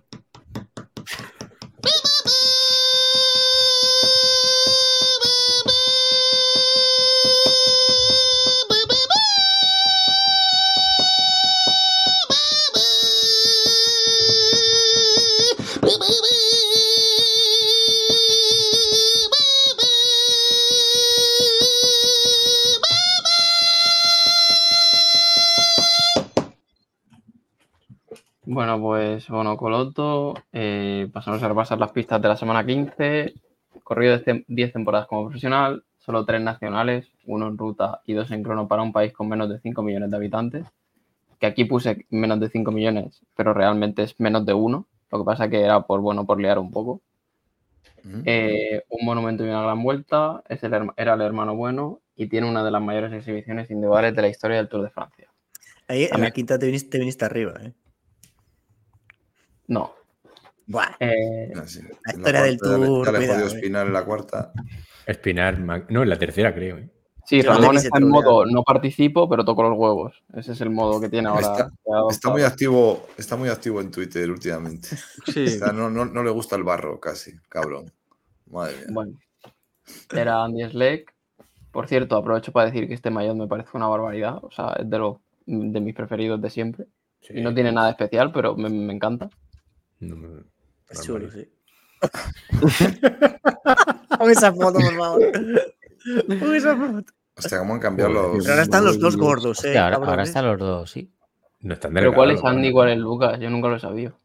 [28.69, 33.33] Bueno, pues bueno, Coloto, eh, pasamos a repasar las pistas de la semana 15.
[33.83, 38.29] Corrido de ce- 10 temporadas como profesional, solo 3 nacionales, uno en ruta y dos
[38.29, 40.65] en crono para un país con menos de 5 millones de habitantes.
[41.39, 44.85] Que aquí puse menos de 5 millones, pero realmente es menos de uno.
[45.11, 47.01] Lo que pasa que era por, bueno, por liar un poco.
[48.03, 48.21] Mm.
[48.25, 52.47] Eh, un monumento y una gran vuelta, es el era el hermano bueno y tiene
[52.47, 55.27] una de las mayores exhibiciones individuales de la historia del Tour de Francia.
[55.87, 57.73] Ahí en la quinta te viniste, te viniste arriba, ¿eh?
[59.69, 59.93] No.
[60.67, 60.97] Buah.
[60.99, 61.79] eh, Ah, sí.
[62.05, 63.47] La historia del Tour, Ya le jodió cuidado, eh.
[63.55, 64.51] Espinar en la cuarta.
[65.07, 66.77] Espinar, no, en la tercera creo.
[66.77, 66.89] ¿eh?
[67.25, 70.23] Sí, Ramón está en modo no participo, pero toco los huevos.
[70.33, 71.69] Ese es el modo que tiene ahora.
[72.09, 74.89] Está- muy activo, está muy activo en Twitter últimamente.
[75.27, 75.59] Sí.
[75.73, 77.91] No, no- no le gusta el barro casi, cabrón.
[78.49, 78.85] Madre mía.
[78.91, 79.13] Bueno,
[80.11, 81.13] era Andy Schleck.
[81.71, 84.39] Por cierto, aprovecho para decir que este maillot me parece una barbaridad.
[84.43, 86.85] O sea, es de, los, de mis preferidos de siempre.
[87.29, 89.29] Y no tiene nada especial, pero me, me encanta.
[89.99, 90.43] No,
[90.89, 91.47] Es chulo, sí.
[94.17, 95.21] Pon esa foto, por favor.
[96.39, 97.13] Pon esa foto.
[97.37, 98.37] Hostia, ¿cómo han cambiado los.
[98.39, 99.69] Pero ahora están los dos gordos, ¿eh?
[99.69, 100.25] Hostia, ahora, ¿eh?
[100.25, 101.11] están los dos, sí.
[101.61, 103.39] No están Pero ¿cuál es Andy y cuál es Lucas?
[103.39, 104.19] Yo nunca lo he sabido.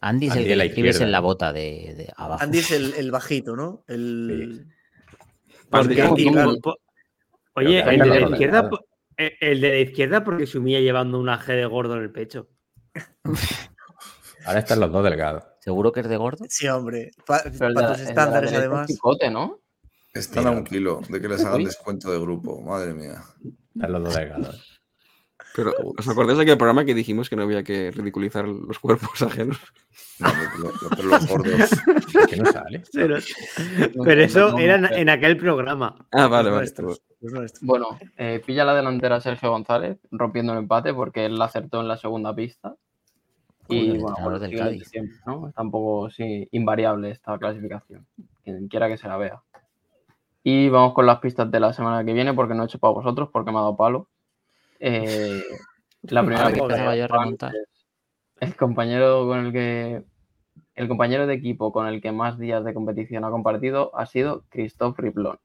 [0.00, 2.42] Andy es Andy el que la escribes en la bota de, de abajo.
[2.42, 3.84] Andy es el, el bajito, ¿no?
[3.86, 4.66] El...
[7.54, 8.70] Oye, Pero el de la izquierda,
[9.16, 12.10] eh, el de la izquierda porque se humilla llevando una G de gordo en el
[12.10, 12.48] pecho.
[14.50, 15.44] Ahora están los dos delgados.
[15.60, 16.44] ¿Seguro que es de gordo?
[16.48, 17.10] Sí, hombre.
[17.26, 18.86] Pa- Pero Para tus estándares, derecha es además.
[18.86, 19.60] picote, ¿no?
[20.12, 22.60] Están a un kilo de que les hagan descuento de grupo.
[22.60, 23.22] Madre mía.
[23.74, 24.80] Están los dos delgados.
[25.56, 29.20] Pero, ¿os acordáis de aquel programa que dijimos que no había que ridiculizar los cuerpos
[29.22, 29.58] ajenos?
[30.20, 31.70] No, lo- lo- pero los gordos.
[32.12, 32.82] ¿Por qué no sale?
[32.92, 33.16] Pero,
[34.22, 36.06] eso era en, aquel programa.
[36.12, 36.62] Ah, vale, vale.
[36.62, 37.02] nuestros.
[37.60, 41.88] Bueno, eh, pilla la delantera Sergio González, rompiendo el empate porque él la acertó en
[41.88, 42.76] la segunda pista.
[43.70, 44.88] Y bueno, del Cádiz.
[44.88, 45.48] siempre, ¿no?
[45.48, 48.06] Está un poco sí, invariable esta clasificación.
[48.42, 49.42] Quien quiera que se la vea.
[50.42, 52.94] Y vamos con las pistas de la semana que viene porque no he hecho para
[52.94, 54.08] vosotros porque me ha dado palo.
[54.82, 55.42] Eh,
[56.04, 57.52] la primera que de yo a remontar.
[58.40, 60.02] el compañero con el que
[60.74, 64.44] el compañero de equipo con el que más días de competición ha compartido ha sido
[64.48, 65.38] Christophe Riplon.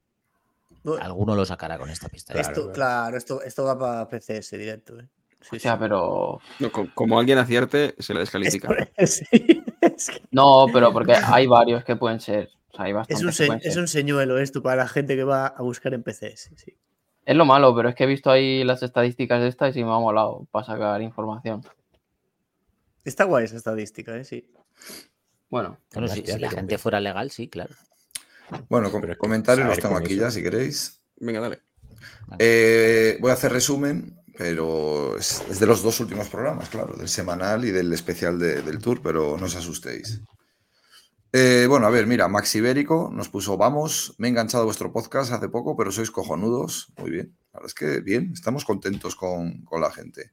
[1.02, 2.34] Alguno lo sacará con esta pista.
[2.34, 2.74] Esto, claro.
[2.74, 5.00] claro, esto, esto va para PCS directo.
[5.02, 5.10] ¿eh?
[5.50, 8.70] Sí, O sea, pero No, como alguien acierte, se le descalifica.
[9.06, 9.26] sí.
[9.36, 12.50] Sí, es, que No, pero porque hay varios que pueden ser.
[12.72, 15.48] O sea, hay es un, se- es un señuelo esto para la gente que va
[15.48, 16.52] a buscar en PCS.
[16.56, 16.76] Sí.
[17.26, 19.92] Es lo malo, pero es que he visto ahí las estadísticas de estas y me
[19.92, 21.62] ha molado para sacar información.
[23.04, 24.24] Está guay esa estadística, ¿eh?
[24.24, 24.48] Sí.
[25.50, 27.74] Bueno, Bueno, si, si la gente fuera legal, sí, claro.
[28.70, 31.00] Bueno, com- comentarios los tengo aquí ya, si queréis.
[31.18, 31.62] Venga, dale.
[32.40, 37.66] Eh, voy a hacer resumen, pero es, de los dos últimos programas, claro, del semanal
[37.66, 40.22] y del especial de- del tour, pero no os asustéis.
[41.32, 44.94] Eh, bueno, a ver, mira, Max Ibérico nos puso, vamos, me he enganchado a vuestro
[44.94, 46.94] podcast hace poco, pero sois cojonudos.
[46.98, 50.32] Muy bien, la verdad es que bien, estamos contentos con, con la gente.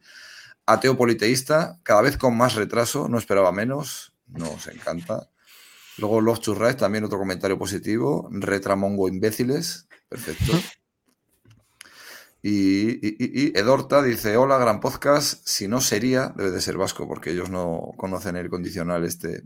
[0.65, 5.29] Ateo politeísta, cada vez con más retraso, no esperaba menos, nos encanta.
[5.99, 8.29] Luego to Ride, también otro comentario positivo.
[8.31, 10.53] Retramongo imbéciles, perfecto.
[12.43, 15.47] Y, y- y- y Edorta dice, hola, gran podcast.
[15.47, 19.45] Si no sería, debe de ser vasco, porque ellos no conocen el condicional este.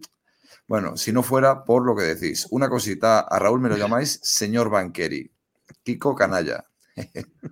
[0.66, 2.46] Bueno, si no fuera por lo que decís.
[2.50, 5.30] Una cosita, a Raúl me lo llamáis señor Banqueri.
[5.82, 6.64] Kiko Canalla.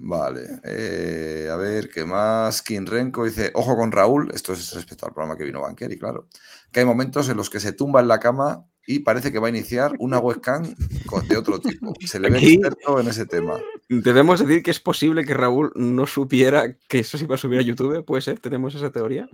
[0.00, 2.62] Vale, eh, a ver, ¿qué más?
[2.62, 6.28] Kim Renko dice, ojo con Raúl, esto es respecto al programa que vino Banqueri, claro,
[6.70, 9.48] que hay momentos en los que se tumba en la cama y parece que va
[9.48, 10.74] a iniciar una webcam
[11.28, 11.92] de otro tipo.
[12.06, 13.60] Se le ve Aquí- experto en ese tema.
[13.90, 17.58] Debemos decir que es posible que Raúl no supiera que eso se iba a subir
[17.58, 18.02] a YouTube.
[18.04, 18.38] ¿Puede ser?
[18.40, 19.28] ¿Tenemos esa teoría?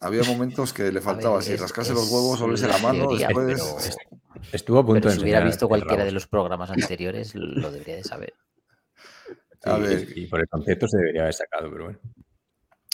[0.00, 2.82] Había momentos que le faltaba ver, así, es- rascarse es los huevos, olerse la la
[2.82, 3.46] mano, teoría, después...
[3.56, 7.34] pero- Estuvo a punto Pero de si hubiera enseñar visto cualquiera de los programas anteriores,
[7.34, 8.34] lo debería de saber.
[9.64, 10.12] A Sí, ver.
[10.18, 11.98] Y por el concepto se debería haber sacado, pero bueno.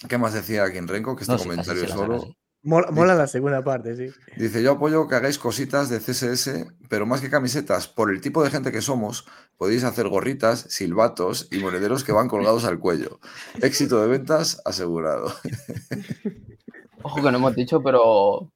[0.08, 1.16] ¿Qué más decía Kim Renko?
[1.16, 2.36] Que este No, sí, comentario saca solo.
[2.62, 4.14] Mola la segunda parte, sí.
[4.36, 8.42] Dice, yo apoyo que hagáis cositas de CSS, pero más que camisetas, por el tipo
[8.42, 9.26] de gente que somos,
[9.56, 13.18] podéis hacer gorritas, silbatos y monederos que van colgados al cuello.
[13.60, 15.32] Éxito de ventas asegurado.
[17.02, 18.50] ojo que no hemos dicho, pero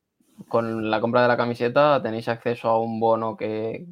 [0.48, 3.86] con la compra de la camiseta tenéis acceso a un bono que,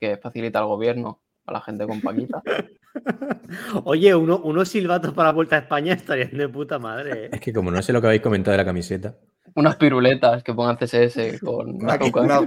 [0.00, 2.42] que facilita el gobierno a la gente con Paquita.
[3.84, 7.26] Oye, uno- unos silbatos para la Vuelta a España estarían de puta madre.
[7.26, 7.30] ¿eh?
[7.32, 9.14] Es que como no sé lo que habéis comentado de la camiseta,
[9.54, 11.76] Unas piruletas que pongan CSS con.
[11.76, 11.98] Una-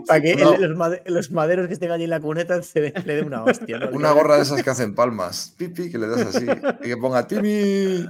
[0.08, 2.94] Para que el- los, made- los maderos que estén allí en la cuneta se le
[3.06, 3.80] le dé una hostia.
[3.80, 3.90] ¿no?
[3.92, 5.54] Una gorra de esas que hacen palmas.
[5.58, 6.46] Pipi, que le das así.
[6.82, 8.08] Y que ponga Timmy.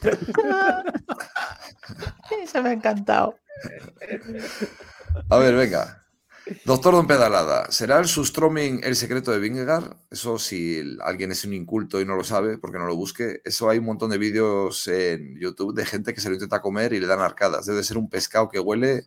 [2.42, 3.34] Eso me ha encantado.
[5.28, 6.02] A ver, venga.
[6.64, 9.96] Doctor Don Pedalada, ¿será el Sustroming el secreto de Vingegaard?
[10.10, 13.40] Eso si alguien es un inculto y no lo sabe, porque no lo busque.
[13.44, 16.92] Eso hay un montón de vídeos en YouTube de gente que se lo intenta comer
[16.92, 17.66] y le dan arcadas.
[17.66, 19.04] Debe ser un pescado que huele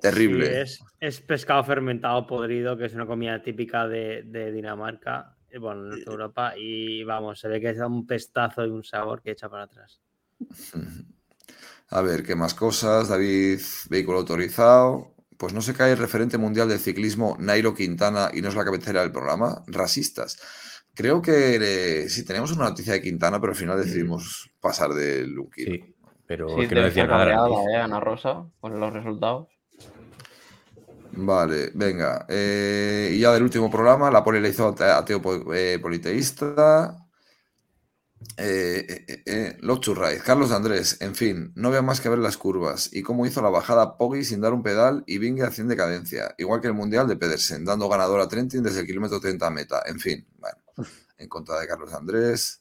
[0.00, 0.46] terrible.
[0.46, 5.58] Sí, es, es pescado fermentado podrido, que es una comida típica de, de Dinamarca, eh,
[5.58, 9.22] bueno, en Norte Europa, y vamos, se ve que es un pestazo y un sabor
[9.22, 10.00] que echa para atrás.
[11.90, 13.08] A ver, ¿qué más cosas?
[13.08, 15.11] David, vehículo autorizado.
[15.42, 18.64] Pues no se cae el referente mundial del ciclismo, Nairo Quintana, y no es la
[18.64, 19.64] cabecera del programa.
[19.66, 20.38] Rasistas.
[20.94, 25.32] Creo que eh, sí, tenemos una noticia de Quintana, pero al final decidimos pasar del
[25.32, 25.64] Luquín.
[25.66, 25.94] sí.
[26.28, 27.24] Pero Sí, es que no decía nada.
[27.24, 27.32] de
[27.72, 29.48] eh, Ana Rosa, con los resultados.
[31.14, 32.24] Vale, venga.
[32.28, 35.20] eh, y ya del último programa, la poli la hizo ate- ateo
[35.52, 37.01] eh, politeísta.
[38.36, 39.80] Eh, eh, eh, eh, Los
[40.24, 43.40] Carlos de Andrés, en fin, no veo más que ver las curvas y cómo hizo
[43.42, 47.08] la bajada Poggi sin dar un pedal y Vinge haciendo decadencia, igual que el Mundial
[47.08, 49.82] de Pedersen, dando ganador a Trentin desde el kilómetro 30 a meta.
[49.86, 50.58] En fin, bueno,
[51.18, 52.60] en contra de Carlos de Andrés.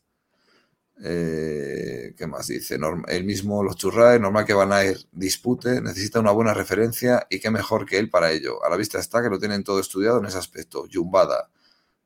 [1.04, 2.78] Eh, ¿Qué más dice?
[2.78, 7.50] Norm- él mismo, los normal que Van Aert dispute, necesita una buena referencia y qué
[7.50, 8.64] mejor que él para ello.
[8.64, 10.86] A la vista está que lo tienen todo estudiado en ese aspecto.
[10.92, 11.50] Jumbada,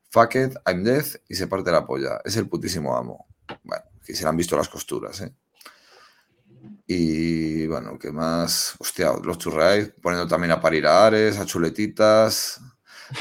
[0.09, 2.21] fuck it, I'm death y se parte la polla.
[2.25, 3.27] Es el putísimo amo.
[3.63, 5.33] Bueno, que se le han visto las costuras, ¿eh?
[6.87, 8.75] Y bueno, ¿qué más?
[8.79, 12.61] Hostia, los churraes poniendo también a parir a Ares, a chuletitas,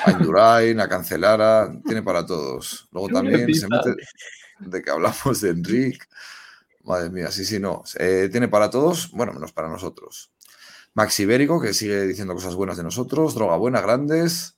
[0.05, 2.89] a Indurain, a Cancelara, tiene para todos.
[2.93, 4.03] Luego también se mete
[4.61, 6.09] de que hablamos de Enric.
[6.85, 7.83] Madre mía, sí, sí, no.
[7.99, 10.31] Eh, tiene para todos, bueno, menos para nosotros.
[10.93, 14.57] Max Ibérico, que sigue diciendo cosas buenas de nosotros, Droga Buena, Grandes.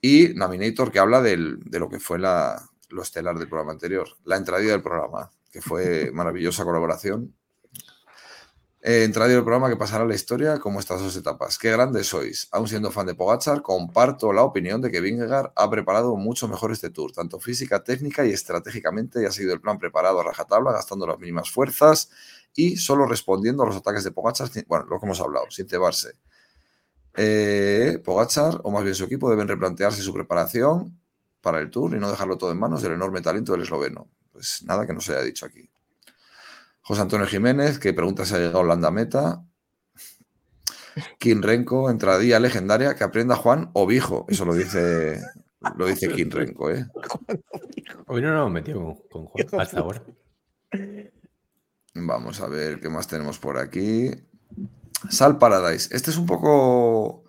[0.00, 4.08] Y Naminator, que habla del- de lo que fue la, lo estelar del programa anterior,
[4.24, 7.34] la entradilla del programa, que fue maravillosa colaboración.
[8.80, 11.58] Eh, entradilla del programa que pasará a la historia como estas dos etapas.
[11.58, 12.48] Qué grandes sois.
[12.52, 16.70] Aún siendo fan de Pogachar, comparto la opinión de que Vingegaard ha preparado mucho mejor
[16.72, 20.72] este tour, tanto física, técnica y estratégicamente, y ha seguido el plan preparado a rajatabla,
[20.72, 22.10] gastando las mínimas fuerzas
[22.54, 26.12] y solo respondiendo a los ataques de Pogachar, bueno, lo que hemos hablado, sin cebarse.
[27.16, 30.96] Eh, Pogachar, o más bien su equipo, deben replantearse su preparación
[31.46, 34.08] para el Tour y no dejarlo todo en manos del enorme talento del esloveno.
[34.32, 35.70] Pues nada que no se haya dicho aquí.
[36.80, 39.44] José Antonio Jiménez, que pregunta si ha llegado Holanda Meta.
[41.20, 44.26] Kim Renko, entradilla legendaria, que aprenda Juan Ovijo.
[44.28, 45.20] Eso lo dice,
[45.76, 46.88] lo dice Kim Renko, ¿eh?
[48.08, 50.02] Hoy no nos hemos metido con, con Juan hasta ahora.
[51.94, 54.10] Vamos a ver qué más tenemos por aquí.
[55.10, 55.94] Sal Paradise.
[55.94, 57.22] Este es un poco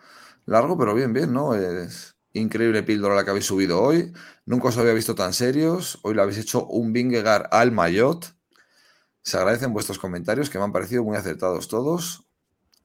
[0.47, 1.53] largo, pero bien, bien, ¿no?
[1.53, 4.13] Es increíble píldora la que habéis subido hoy.
[4.45, 5.99] Nunca os había visto tan serios.
[6.03, 8.27] Hoy le habéis hecho un Vingegaard al Mayotte.
[9.21, 12.25] Se agradecen vuestros comentarios que me han parecido muy acertados todos.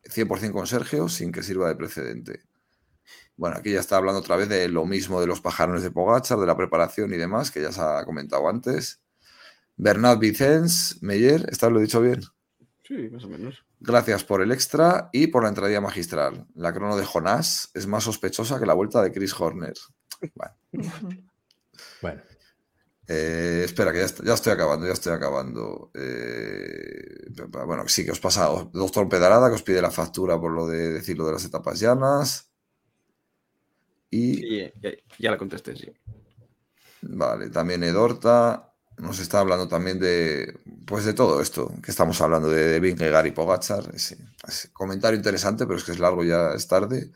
[0.05, 2.41] 100% con Sergio, sin que sirva de precedente.
[3.37, 6.39] Bueno, aquí ya está hablando otra vez de lo mismo de los pajarones de Pogachar,
[6.39, 9.01] de la preparación y demás, que ya se ha comentado antes.
[9.77, 12.21] Bernard Vicens Meyer, ¿esta lo he dicho bien?
[12.87, 13.65] Sí, más o menos.
[13.85, 16.47] Gracias por el extra y por la entradilla magistral.
[16.55, 19.75] La crono de Jonás es más sospechosa que la vuelta de Chris Horner.
[20.35, 20.55] Bueno,
[22.01, 22.23] Bueno,
[23.09, 25.91] eh, espera, que ya, est- ya estoy acabando, ya estoy acabando.
[25.95, 27.27] Eh,
[27.67, 30.93] bueno, sí que os pasa, doctor Pedarada, que os pide la factura por lo de
[30.93, 32.51] decir lo de las etapas llanas.
[34.11, 35.93] Y Sí, ya, ya la contesté, sí.
[37.03, 38.72] Vale, también Edorta
[39.03, 43.27] nos está hablando también de, pues de todo esto que estamos hablando de, de Vingegaard
[43.27, 43.85] y Pogachar.
[44.73, 47.11] Comentario interesante, pero es que es largo, ya es tarde.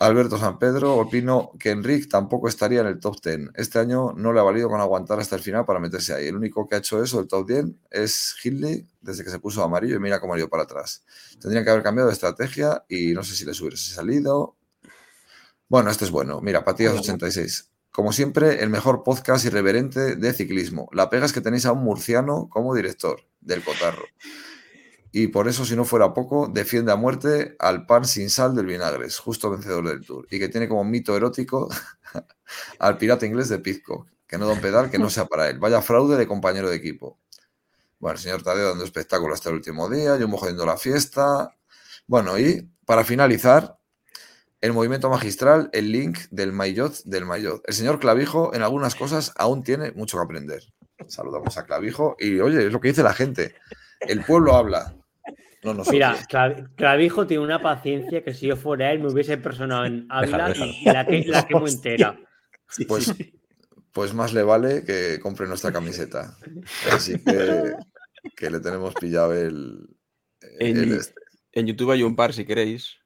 [0.00, 3.50] Alberto San Pedro, opino que Enric tampoco estaría en el top 10.
[3.54, 6.26] Este año no le ha valido con aguantar hasta el final para meterse ahí.
[6.26, 9.62] El único que ha hecho eso, el top 10, es Hindley, desde que se puso
[9.62, 11.04] amarillo y mira cómo ha ido para atrás.
[11.40, 14.56] Tendrían que haber cambiado de estrategia y no sé si les hubiese salido.
[15.68, 16.40] Bueno, este es bueno.
[16.40, 17.68] Mira, Patillas86.
[17.90, 20.88] Como siempre, el mejor podcast irreverente de ciclismo.
[20.92, 24.04] La pega es que tenéis a un murciano como director del Cotarro.
[25.10, 28.66] Y por eso, si no fuera poco, defiende a muerte al pan sin sal del
[28.66, 30.26] Vinagres, justo vencedor del Tour.
[30.30, 31.68] Y que tiene como mito erótico
[32.78, 35.58] al pirata inglés de Pizco, que no da un pedal que no sea para él.
[35.58, 37.18] Vaya fraude de compañero de equipo.
[37.98, 41.56] Bueno, el señor Tadeo dando espectáculo hasta el último día, yo jodiendo la fiesta.
[42.06, 43.77] Bueno, y para finalizar,
[44.60, 47.62] el movimiento magistral, el link del Maillot del Maillot.
[47.66, 50.62] El señor Clavijo en algunas cosas aún tiene mucho que aprender.
[51.06, 53.54] Saludamos a Clavijo y oye, es lo que dice la gente.
[54.00, 54.94] El pueblo habla.
[55.64, 55.92] No nosotros.
[55.92, 60.06] Mira, Clav- Clavijo tiene una paciencia que si yo fuera él me hubiese personado en
[60.08, 62.18] Ávila y la, que, la quemo entera.
[62.68, 63.12] Sí, Pues,
[63.92, 66.36] pues más le vale que compre nuestra camiseta.
[66.92, 67.72] Así que,
[68.36, 69.88] que le tenemos pillado el,
[70.58, 71.14] el El- este.
[71.52, 72.96] En YouTube hay un par si queréis.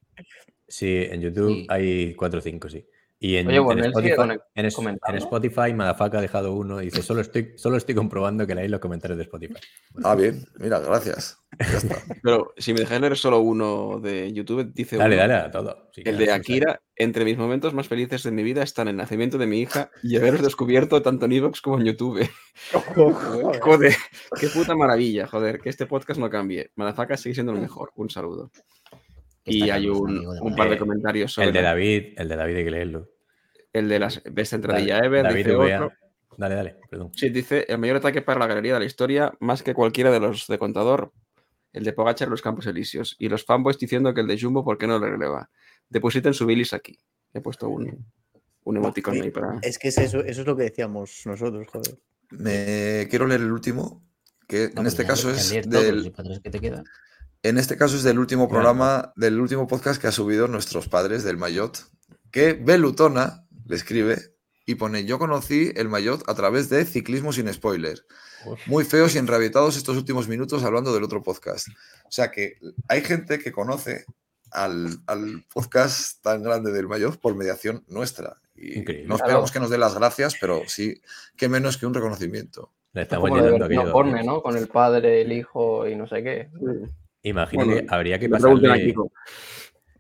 [0.73, 1.67] Sí, en YouTube Sí.
[1.69, 2.87] hay 4 o 5, sí.
[3.25, 5.17] Y en, Oye, bueno, en Spotify, en, es- comentando.
[5.17, 8.71] en Spotify, Madafaka ha dejado uno y dice: solo estoy, solo estoy comprobando que leéis
[8.73, 9.55] los comentarios de Spotify.
[10.03, 11.39] Ah, bien, mira, gracias.
[11.61, 12.03] Ya está.
[12.25, 15.89] Pero si me dejáis leer solo uno de YouTube, dice Dale, uno, dale a todo.
[15.93, 19.39] Sí, El de Akira, entre mis momentos más felices de mi vida están el nacimiento
[19.39, 22.29] de mi hija y haberos descubierto tanto en Evox como en YouTube.
[23.61, 23.95] Joder,
[24.41, 26.73] qué puta maravilla, joder, que este podcast no cambie.
[26.75, 27.93] Madafaka sigue siendo el mejor.
[27.95, 28.51] Un saludo.
[29.45, 32.29] Y hay un, amigo de un par de Eh, comentarios sobre El de David, el
[32.29, 33.09] de David hay que leerlo.
[33.73, 35.93] el de las esta entradilla David- Ever, David dice otro.
[36.39, 37.11] Dale, dale, perdón.
[37.15, 40.21] Sí, dice el mayor ataque para la galería de la historia, más que cualquiera de
[40.21, 41.13] los de contador,
[41.73, 43.17] el de Pogachar en los Campos Elíseos.
[43.19, 45.51] Y los fanboys diciendo que el de Jumbo, ¿por qué no le releva?
[45.91, 46.99] Depositen su bilis aquí.
[47.35, 48.07] He puesto un,
[48.65, 49.59] un emoticon ahí para.
[49.63, 51.99] Es que es eso, eso es lo que decíamos nosotros, joder.
[52.31, 54.03] Me quiero leer el último,
[54.49, 56.13] que en No, pues este ya- caso es del,
[57.43, 58.63] En este caso es del último Claro.
[58.63, 61.79] programa, del último podcast que ha subido nuestros padres del Mayot,
[62.31, 64.19] que Belutona le escribe
[64.65, 67.99] y pone, yo conocí el Mayot a través de Ciclismo sin Spoiler.
[68.67, 71.69] Muy feos y enrabietados estos últimos minutos hablando del otro podcast.
[72.05, 74.05] O sea que hay gente que conoce
[74.53, 78.37] al, al podcast tan grande del Mayot por mediación nuestra.
[78.55, 79.09] Y Increíble.
[79.09, 81.01] no esperamos que nos dé las gracias, pero sí,
[81.37, 82.71] que menos que un reconocimiento.
[82.93, 84.23] Le Es estamos llenando aquello.
[84.25, 84.43] ¿no?
[84.43, 86.51] Con el padre, el hijo y no sé qué.
[87.23, 88.69] Imagino Bueno, que habría que pasarle.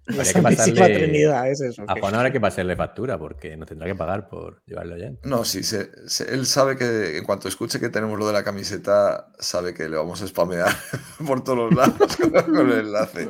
[0.09, 1.85] Habría que pasarle- Trinidad es eso.
[1.87, 5.13] A Juan habrá que pasarle factura porque nos tendrá que pagar por llevarlo ya.
[5.23, 8.43] No, sí, se- se- él sabe que en cuanto escuche que tenemos lo de la
[8.43, 10.67] camiseta, sabe que le vamos a spamear
[11.27, 13.29] por todos los lados con, con el enlace.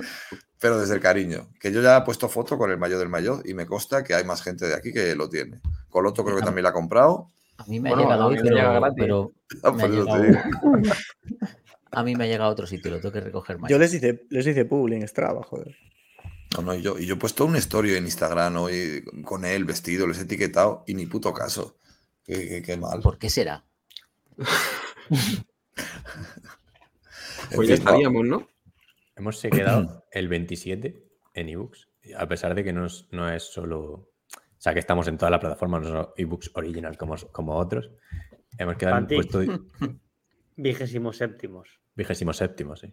[0.59, 3.41] Pero desde el cariño, que yo ya he puesto foto con el mayo del mayo
[3.45, 5.61] y me consta que hay más gente de aquí que lo tiene.
[5.91, 7.29] Coloto creo que también la ha comprado.
[7.59, 10.23] A mí me Bueno, ha llegado hoy, pero, pero Ah, me ha pues llegado-.
[11.93, 13.71] A mí me ha llegado a otro sitio, lo tengo que recoger mañana.
[13.71, 15.77] Yo les hice, les hice publi en Strava, joder.
[16.57, 19.65] No, no, y yo, y yo he puesto un story en Instagram hoy con él
[19.65, 21.79] vestido, les he etiquetado y ni puto caso.
[22.25, 23.01] Qué, qué- qué mal.
[23.01, 23.65] ¿Por qué será?
[27.55, 28.49] Pues ya estaríamos, ¿no?
[29.17, 31.03] Hemos quedado el 27
[31.35, 31.89] en ebooks.
[32.17, 33.83] A pesar de que no es, no es solo.
[33.83, 34.09] O
[34.59, 37.91] sea, que estamos en todas las plataformas, no solo ebooks original como, como otros.
[38.57, 39.15] Hemos quedado en Panti.
[39.17, 39.41] puesto
[40.57, 41.81] Vigésimo séptimos.
[41.95, 42.93] Vigésimo séptimo, sí.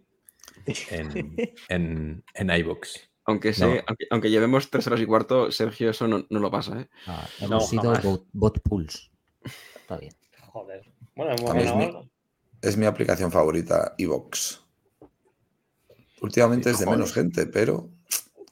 [0.92, 1.36] En,
[1.70, 3.10] en, en iBooks.
[3.26, 3.82] Aunque, sé- No.
[3.88, 6.90] aunque, aunque llevemos tres horas y cuarto, Sergio eso no, no lo pasa, ¿eh?
[7.06, 8.04] Ah, No, hemos sido jamás.
[8.04, 9.12] bot, bot pools.
[9.76, 10.14] Está bien.
[10.48, 10.92] Joder.
[11.16, 12.10] Bueno, mí es mi-.
[12.62, 14.62] Es mi aplicación favorita, Evox.
[16.22, 16.98] Últimamente es de Joder.
[17.00, 17.90] menos gente, pero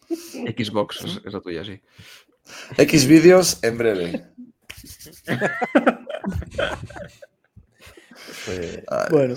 [0.10, 1.82] Xbox es, es la tuya, sí.
[2.78, 4.26] X vídeos en breve.
[8.46, 9.36] Pues, Bueno,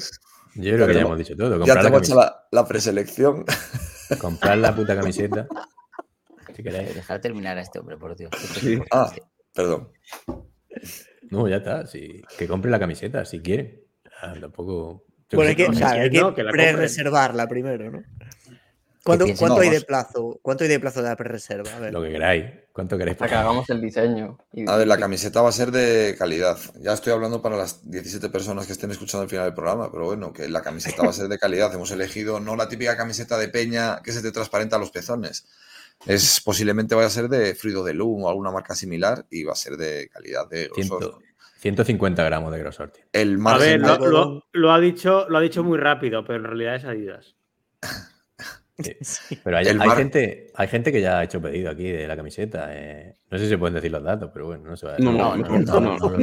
[0.54, 1.64] yo creo que ya hemos dicho todo.
[1.64, 3.44] ya te la, hemos hecho la, la preselección.
[4.20, 5.46] comprar la puta camiseta.
[6.56, 6.94] Si queréis.
[6.94, 8.30] Dejar terminar a este hombre, por Dios.
[8.54, 8.76] Sí.
[8.76, 9.22] preocupante Ah, este.
[9.54, 9.88] perdón.
[11.30, 11.86] No, ya está.
[11.86, 13.80] sí, que compre la camiseta si quieren.
[14.20, 15.04] Ah, tampoco.
[15.30, 16.50] yo bueno, hay que, o sea, no, que compren.
[16.50, 18.02] pre-reservarla primero, ¿no?
[19.38, 20.38] ¿Cuánto, hay de plazo?
[20.42, 21.70] ¿Cuánto hay de plazo de la pre-reserva?
[21.76, 21.90] A.
[21.90, 22.44] Lo que queráis.
[22.72, 23.16] ¿Cuánto queréis?
[23.16, 24.38] Para que hagamos el diseño.
[24.52, 26.56] y- A ver, la camiseta va a ser de calidad.
[26.80, 30.06] Ya estoy hablando para las 17 personas que estén escuchando al final del programa, pero
[30.06, 31.72] bueno, que la camiseta va a ser de calidad.
[31.74, 35.46] Hemos elegido no la típica camiseta de peña que se te transparenta los pezones.
[36.06, 39.52] Es posiblemente vaya a ser de Fruido de Loom o alguna marca similar y va
[39.52, 41.00] a ser de calidad de grosor.
[41.00, 41.18] Ciento-
[41.58, 42.88] 150 gramos de grosor.
[42.90, 43.04] tío.
[43.12, 46.76] El A ver, lo- lo ha dicho, lo ha dicho muy rápido, pero en realidad
[46.76, 47.34] es Adidas.
[48.82, 49.38] Sí.
[49.42, 49.64] Pero hay,
[49.96, 52.68] gente, hay gente que ya ha hecho pedido aquí de la camiseta.
[52.70, 53.14] eh.
[53.30, 55.12] No sé si se pueden decir los datos, pero bueno, no se va a No,
[55.12, 56.18] No, no, no, lo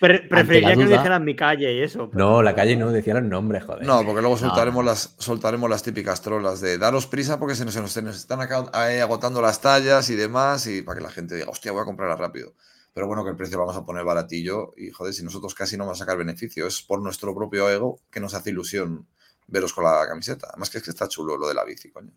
[0.00, 2.10] pre- pre- preferiría que duda- dijeran mi calle y eso.
[2.10, 3.86] pero- No, la calle no, decía los nombres, joder.
[3.86, 4.90] No, porque luego soltaremos, no.
[4.90, 8.16] Las, soltaremos las típicas trolas de daros prisa porque se nos, se nos- se nos
[8.16, 11.70] están acá- eh, agotando las tallas y demás y para que la gente diga, hostia,
[11.72, 12.54] voy a comprarla rápido.
[12.94, 15.76] Pero bueno, que el precio lo vamos a poner baratillo y joder, si nosotros casi
[15.78, 19.06] no vamos a sacar beneficio, es por nuestro propio ego que nos hace ilusión
[19.52, 20.48] veros con la camiseta.
[20.50, 22.10] Además que es que está chulo lo de la bici, coño.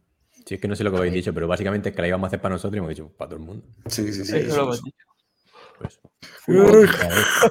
[0.45, 2.25] Si es que no sé lo que habéis dicho, pero básicamente es que la íbamos
[2.25, 3.65] a hacer para nosotros y hemos dicho para todo el mundo.
[3.87, 4.25] Sí, sí, sí.
[4.25, 4.79] Sí, eso eso lo es.
[4.79, 5.05] hemos dicho.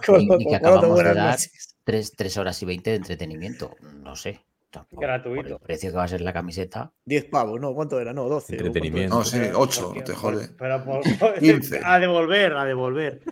[0.07, 1.39] Pues, Y, y que acabamos de dar
[1.85, 3.77] tres, tres horas y veinte de entretenimiento.
[4.03, 4.41] No sé.
[4.71, 5.43] Tampoco, Gratuito.
[5.43, 6.93] Por el precio que va a ser la camiseta.
[7.05, 7.73] 10 pavos, ¿no?
[7.75, 8.13] ¿Cuánto era?
[8.13, 8.35] No, 12.
[8.35, 9.17] ¿o cuánto Entretenimiento.
[9.19, 10.49] No, sí, Pero, 8, porque- te jode.
[10.59, 11.81] Pero por, por- 15.
[11.85, 13.23] a devolver, a devolver.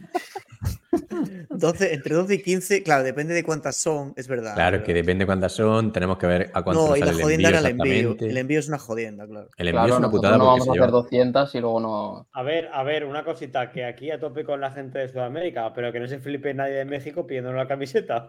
[1.51, 4.55] 12, entre 12 y 15, claro, depende de cuántas son, es verdad.
[4.55, 7.15] Claro, pero- que depende cuántas son, tenemos que ver a cuánto No, y la el
[7.23, 7.93] jodienda envío era el envío.
[7.95, 8.27] exactamente.
[8.31, 9.49] El envío es una jodienda, claro.
[9.57, 12.27] El envío Claro, es una putada no porque vamos a hacer 200 y luego no.
[12.33, 15.73] A ver, a ver, una cosita, que aquí a tope con la gente de Sudamérica,
[15.75, 18.29] pero que no se flipe nadie de México pidiendo la camiseta.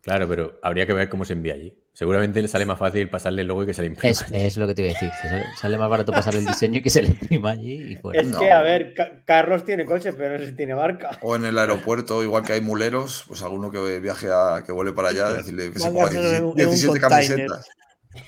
[0.00, 1.76] Claro, pero habría que ver cómo se envía allí.
[1.98, 4.12] Seguramente le sale más fácil pasarle el logo y que se le imprima.
[4.12, 5.10] Es, es lo que te iba a decir.
[5.20, 8.20] sale- Sale más barato pasar el diseño y que se le imprima allí y fuera.
[8.22, 8.38] Es No.
[8.38, 11.18] que, a ver, Ca- Carlos tiene coche, pero no sé si tiene marca.
[11.22, 14.92] O en el aeropuerto, igual que hay muleros, pues alguno que viaje a que vuele
[14.92, 17.48] para allá, decirle que se ponga Mandárselo en un- 17, en un 17 container.
[17.48, 17.68] camisetas.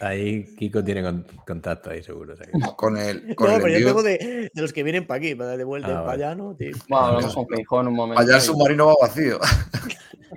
[0.00, 2.34] Ahí Kiko tiene con- contacto ahí seguro.
[2.34, 3.86] o sea que- Con el, con No, el pero yo envío.
[3.89, 6.34] tengo de, de los que vienen para aquí, para dar de vuelta Ah, para allá,
[6.34, 6.57] ¿no?
[6.57, 6.73] Tío.
[6.89, 7.34] Bueno, hablamos Eso.
[7.47, 8.20] con Feijó en un momento.
[8.20, 9.39] Allá el submarino va vacío.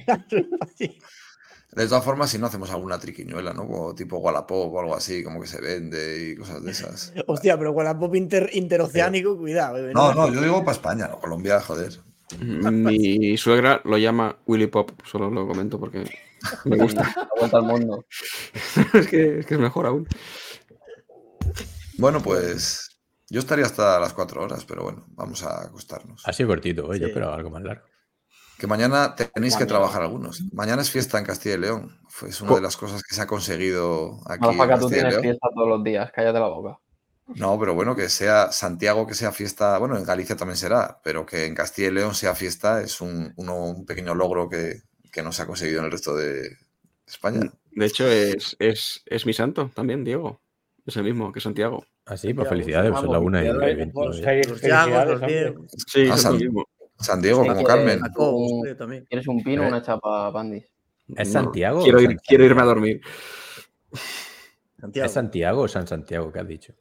[1.76, 3.68] De todas formas, si no hacemos alguna triquiñuela, ¿no?
[3.68, 7.14] Como tipo Wallapop o algo así, como que se vende y cosas de esas.
[7.28, 9.78] Hostia, pero con la pop inter, interoceánico, cuidado.
[9.78, 12.00] eh, No, no, yo digo para España, no, Colombia, joder.
[12.40, 16.04] Mi suegra lo llama Willy Pop, solo lo comento porque
[16.66, 17.04] me gusta.
[17.16, 18.06] La vuelta al mundo.
[18.94, 20.08] es, que, es que es mejor aún.
[21.98, 22.90] Bueno, pues
[23.30, 26.24] yo estaría hasta las 4 horas, pero bueno, vamos a acostarnos.
[26.26, 27.00] Ha sido cortito, ¿eh?
[27.00, 27.86] yo esperaba algo más largo.
[28.64, 30.42] Que mañana tenéis que trabajar algunos.
[30.54, 32.00] Mañana es fiesta en Castilla y León.
[32.08, 34.90] Fue- Es una de las cosas que se ha conseguido aquí en tú Castilla y
[34.94, 35.22] tienes León.
[35.24, 36.80] fiesta todos los días, cállate la boca.
[37.36, 41.26] No, pero bueno, que sea Santiago, que sea fiesta, bueno, en Galicia también será, pero
[41.26, 45.22] que en Castilla y León sea fiesta es un, uno- un pequeño logro que, que
[45.24, 46.56] no se ha conseguido en el resto de
[47.06, 47.42] España.
[47.72, 50.40] De hecho, es, es, es mi santo también, Diego.
[50.86, 51.84] Es el mismo que Santiago.
[52.06, 53.58] Ah, sí, pues Santiago, felicidades, son la una y Los
[53.98, 54.18] los
[55.86, 56.66] Sí, Ah, es el mismo.
[57.04, 58.00] San Diego, como Carmen.
[58.18, 59.04] Un- eh.
[59.10, 59.68] ¿Quieres un pino o Eh.
[59.70, 60.66] una chapa, Bandis?
[61.16, 61.84] ¿Es Santiago?
[61.84, 63.02] Quiero, ir, San quiero irme a dormir.
[64.80, 65.06] Santiago.
[65.06, 66.74] ¿Es Santiago o San Santiago que has dicho?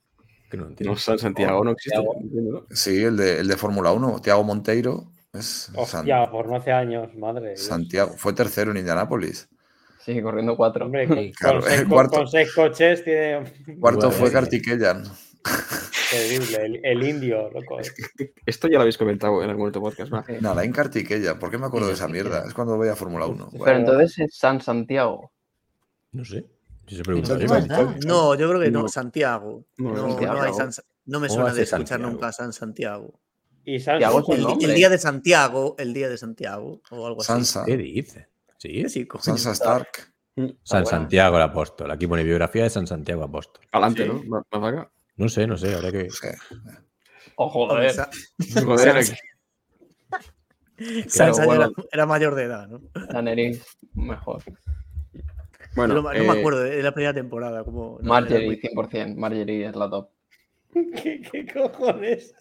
[0.51, 0.93] Que no entiendo.
[0.95, 1.97] No, San Santiago no existe.
[1.97, 2.67] Santiago.
[2.71, 6.73] Sí, el de, el de Fórmula 1, Tiago Monteiro, es San- Hostia, por no hace
[6.73, 7.57] años, madre.
[7.57, 8.13] Santiago.
[8.17, 9.49] Fue tercero en Indianápolis.
[10.05, 10.87] Sí, corriendo cuatro.
[10.87, 12.17] Hombre, claro, con seis, cuarto.
[12.19, 13.45] con seis coches tiene
[13.79, 14.33] Cuarto Bueno, fue sí.
[14.35, 15.05] Kartikeyan.
[16.11, 16.57] Terrible.
[16.65, 17.79] El, el indio, loco.
[18.47, 20.13] Esto ya lo habéis comentado en algún otro podcast.
[20.41, 21.39] Nada, en Kartikeyan.
[21.39, 22.45] ¿Por qué me acuerdo de esa mierda?
[22.47, 23.51] Es cuando veía Fórmula 1.
[23.65, 25.33] Pero entonces es San Santiago.
[26.13, 26.45] No sé.
[26.87, 28.89] Si se No, pregunta ¿Es no, yo creo que no, No.
[28.89, 29.65] Santiago.
[29.79, 30.35] No, No, Santiago.
[30.35, 30.71] no hay San-
[31.07, 32.13] no me ¿Cómo suena a de escuchar Santiago?
[32.13, 33.21] nunca San Santiago.
[33.65, 37.29] Y San El, día de Santiago, el día de Santiago, o algo así.
[37.29, 37.65] Sansa.
[37.65, 38.29] ¿Qué dice?
[38.59, 39.09] Sí, Sí.
[39.21, 39.89] Sansa Stark.
[40.35, 40.87] San bueno.
[40.87, 41.91] Santiago el apóstol.
[41.91, 43.65] Aquí pone biografía de San Santiago apóstol.
[43.71, 44.29] Adelante, Sí.
[44.29, 44.43] ¿no?
[44.51, 44.91] Para acá.
[45.23, 46.09] No sé, no sé, habrá que.
[47.37, 47.95] Oh, joder.
[48.65, 49.05] Joder,
[51.07, 51.55] ya bueno.
[51.55, 52.81] era, era mayor de edad, ¿no?
[53.09, 54.43] Daenerys, mejor.
[55.77, 57.63] bueno, no, no eh, me acuerdo de la primera temporada.
[57.63, 59.15] Como, no, Marjorie, era 100%.
[59.15, 60.11] Marjorie es la top.
[60.73, 62.35] ¿Qué, qué cojones?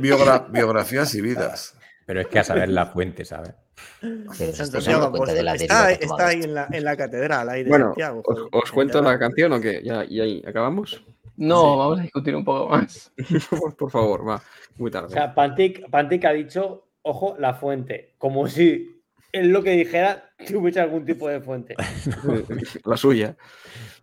[0.00, 1.78] Biogra- biografías y vidas.
[2.04, 3.54] Pero es que a saber la fuente, ¿sabes?
[4.02, 8.22] Está está, ahí en la, en la catedral, ahí de bueno, Santiago.
[8.50, 9.82] os, cuento la canción o qué?
[9.84, 11.04] ¿Ya, y ahí acabamos?
[11.36, 11.78] No, Sí.
[11.78, 13.12] vamos a discutir un poco más.
[13.50, 14.42] por, por favor, va.
[14.76, 15.10] Muy O tarde.
[15.10, 18.14] sea, Pantic, Pantic ha dicho, ojo, la fuente.
[18.18, 21.74] Como si en lo que dijera tuviese algún tipo de fuente.
[22.84, 23.36] la suya.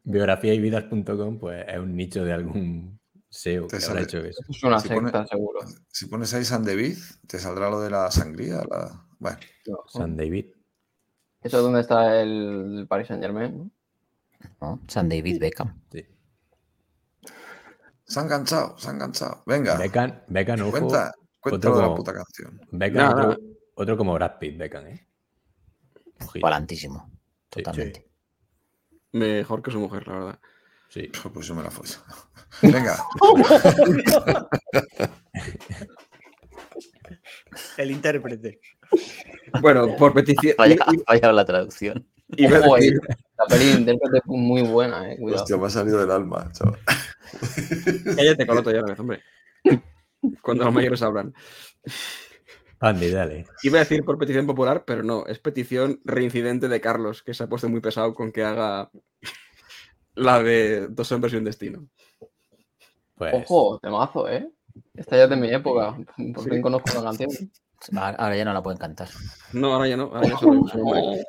[0.04, 4.42] Biografiayvidas.com, pues es un nicho de algún SEO que Te habrá sale- hecho eso.
[4.50, 5.60] Es una Si secta, pone- seguro.
[5.88, 8.62] Si pones ahí San David, te saldrá lo de la sangría.
[8.70, 9.06] La...
[9.20, 9.38] Bueno,
[9.88, 10.48] San David.
[11.42, 13.58] Eso es donde está el, el Paris Saint Germain.
[13.58, 13.72] ¿no?
[14.60, 14.80] ¿no?
[14.88, 15.80] San David Beckham.
[15.92, 16.06] Sí.
[18.12, 19.44] Se han enganchado, se han enganchado.
[19.46, 20.72] Venga, Beckham, Beckham, ojo.
[20.72, 22.62] cuenta, cuenta otro de la como- puta canción.
[22.72, 23.38] Beckham, otro,
[23.76, 25.08] otro como Brad Pitt, Beckham, ¿eh?
[26.34, 26.40] Sí,
[27.50, 28.08] Totalmente.
[29.14, 30.40] Mejor que su mujer, la verdad.
[30.90, 31.10] Sí.
[31.34, 31.96] Pues yo me la follo.
[32.62, 32.98] Venga,
[37.78, 38.60] El intérprete.
[39.62, 40.56] Bueno, por petición.
[40.58, 42.06] Vaya, y- y- vaya la traducción.
[42.32, 42.92] a Ojo, eh,
[43.38, 45.18] la peli de intérprete es muy buena, eh.
[45.18, 45.42] Cuidado.
[45.44, 46.80] hostia, me ha salido del alma, chaval.
[48.16, 49.24] Cállate, coloto ya una vez, hombre.
[50.42, 51.34] Cuando los mayores hablan.
[52.80, 53.46] Andy, dale.
[53.64, 57.44] Iba a decir por petición popular, pero no, es petición reincidente de Carlos, que se
[57.44, 58.90] ha puesto muy pesado con que haga
[60.16, 61.88] la de Dos hombres y un destino.
[63.16, 63.34] Pues.
[63.36, 64.50] Ojo, temazo, eh.
[64.96, 65.96] Esta ya es de mi época.
[66.34, 66.50] Por Sí.
[66.50, 67.30] fin conozco la canción.
[67.96, 69.10] Ahora ahora ya no la pueden cantar.
[69.54, 71.24] No, ahora ya no, ahora ya solo nombre.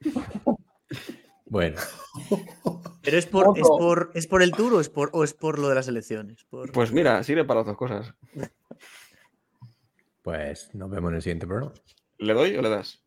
[1.50, 1.76] Bueno,
[3.02, 5.58] ¿Pero es por, es, por, es por el tour o es por, o es por
[5.58, 6.44] lo de las elecciones?
[6.44, 6.72] Por...
[6.72, 8.14] Pues mira, sirve para las dos cosas.
[10.22, 11.72] pues nos vemos en el siguiente programa.
[12.18, 13.02] ¿Le doy o le das?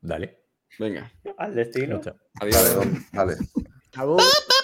[0.00, 0.44] Dale.
[0.78, 2.00] Venga, Al destino.
[2.40, 2.76] Adiós.
[3.12, 3.36] Vale, vale.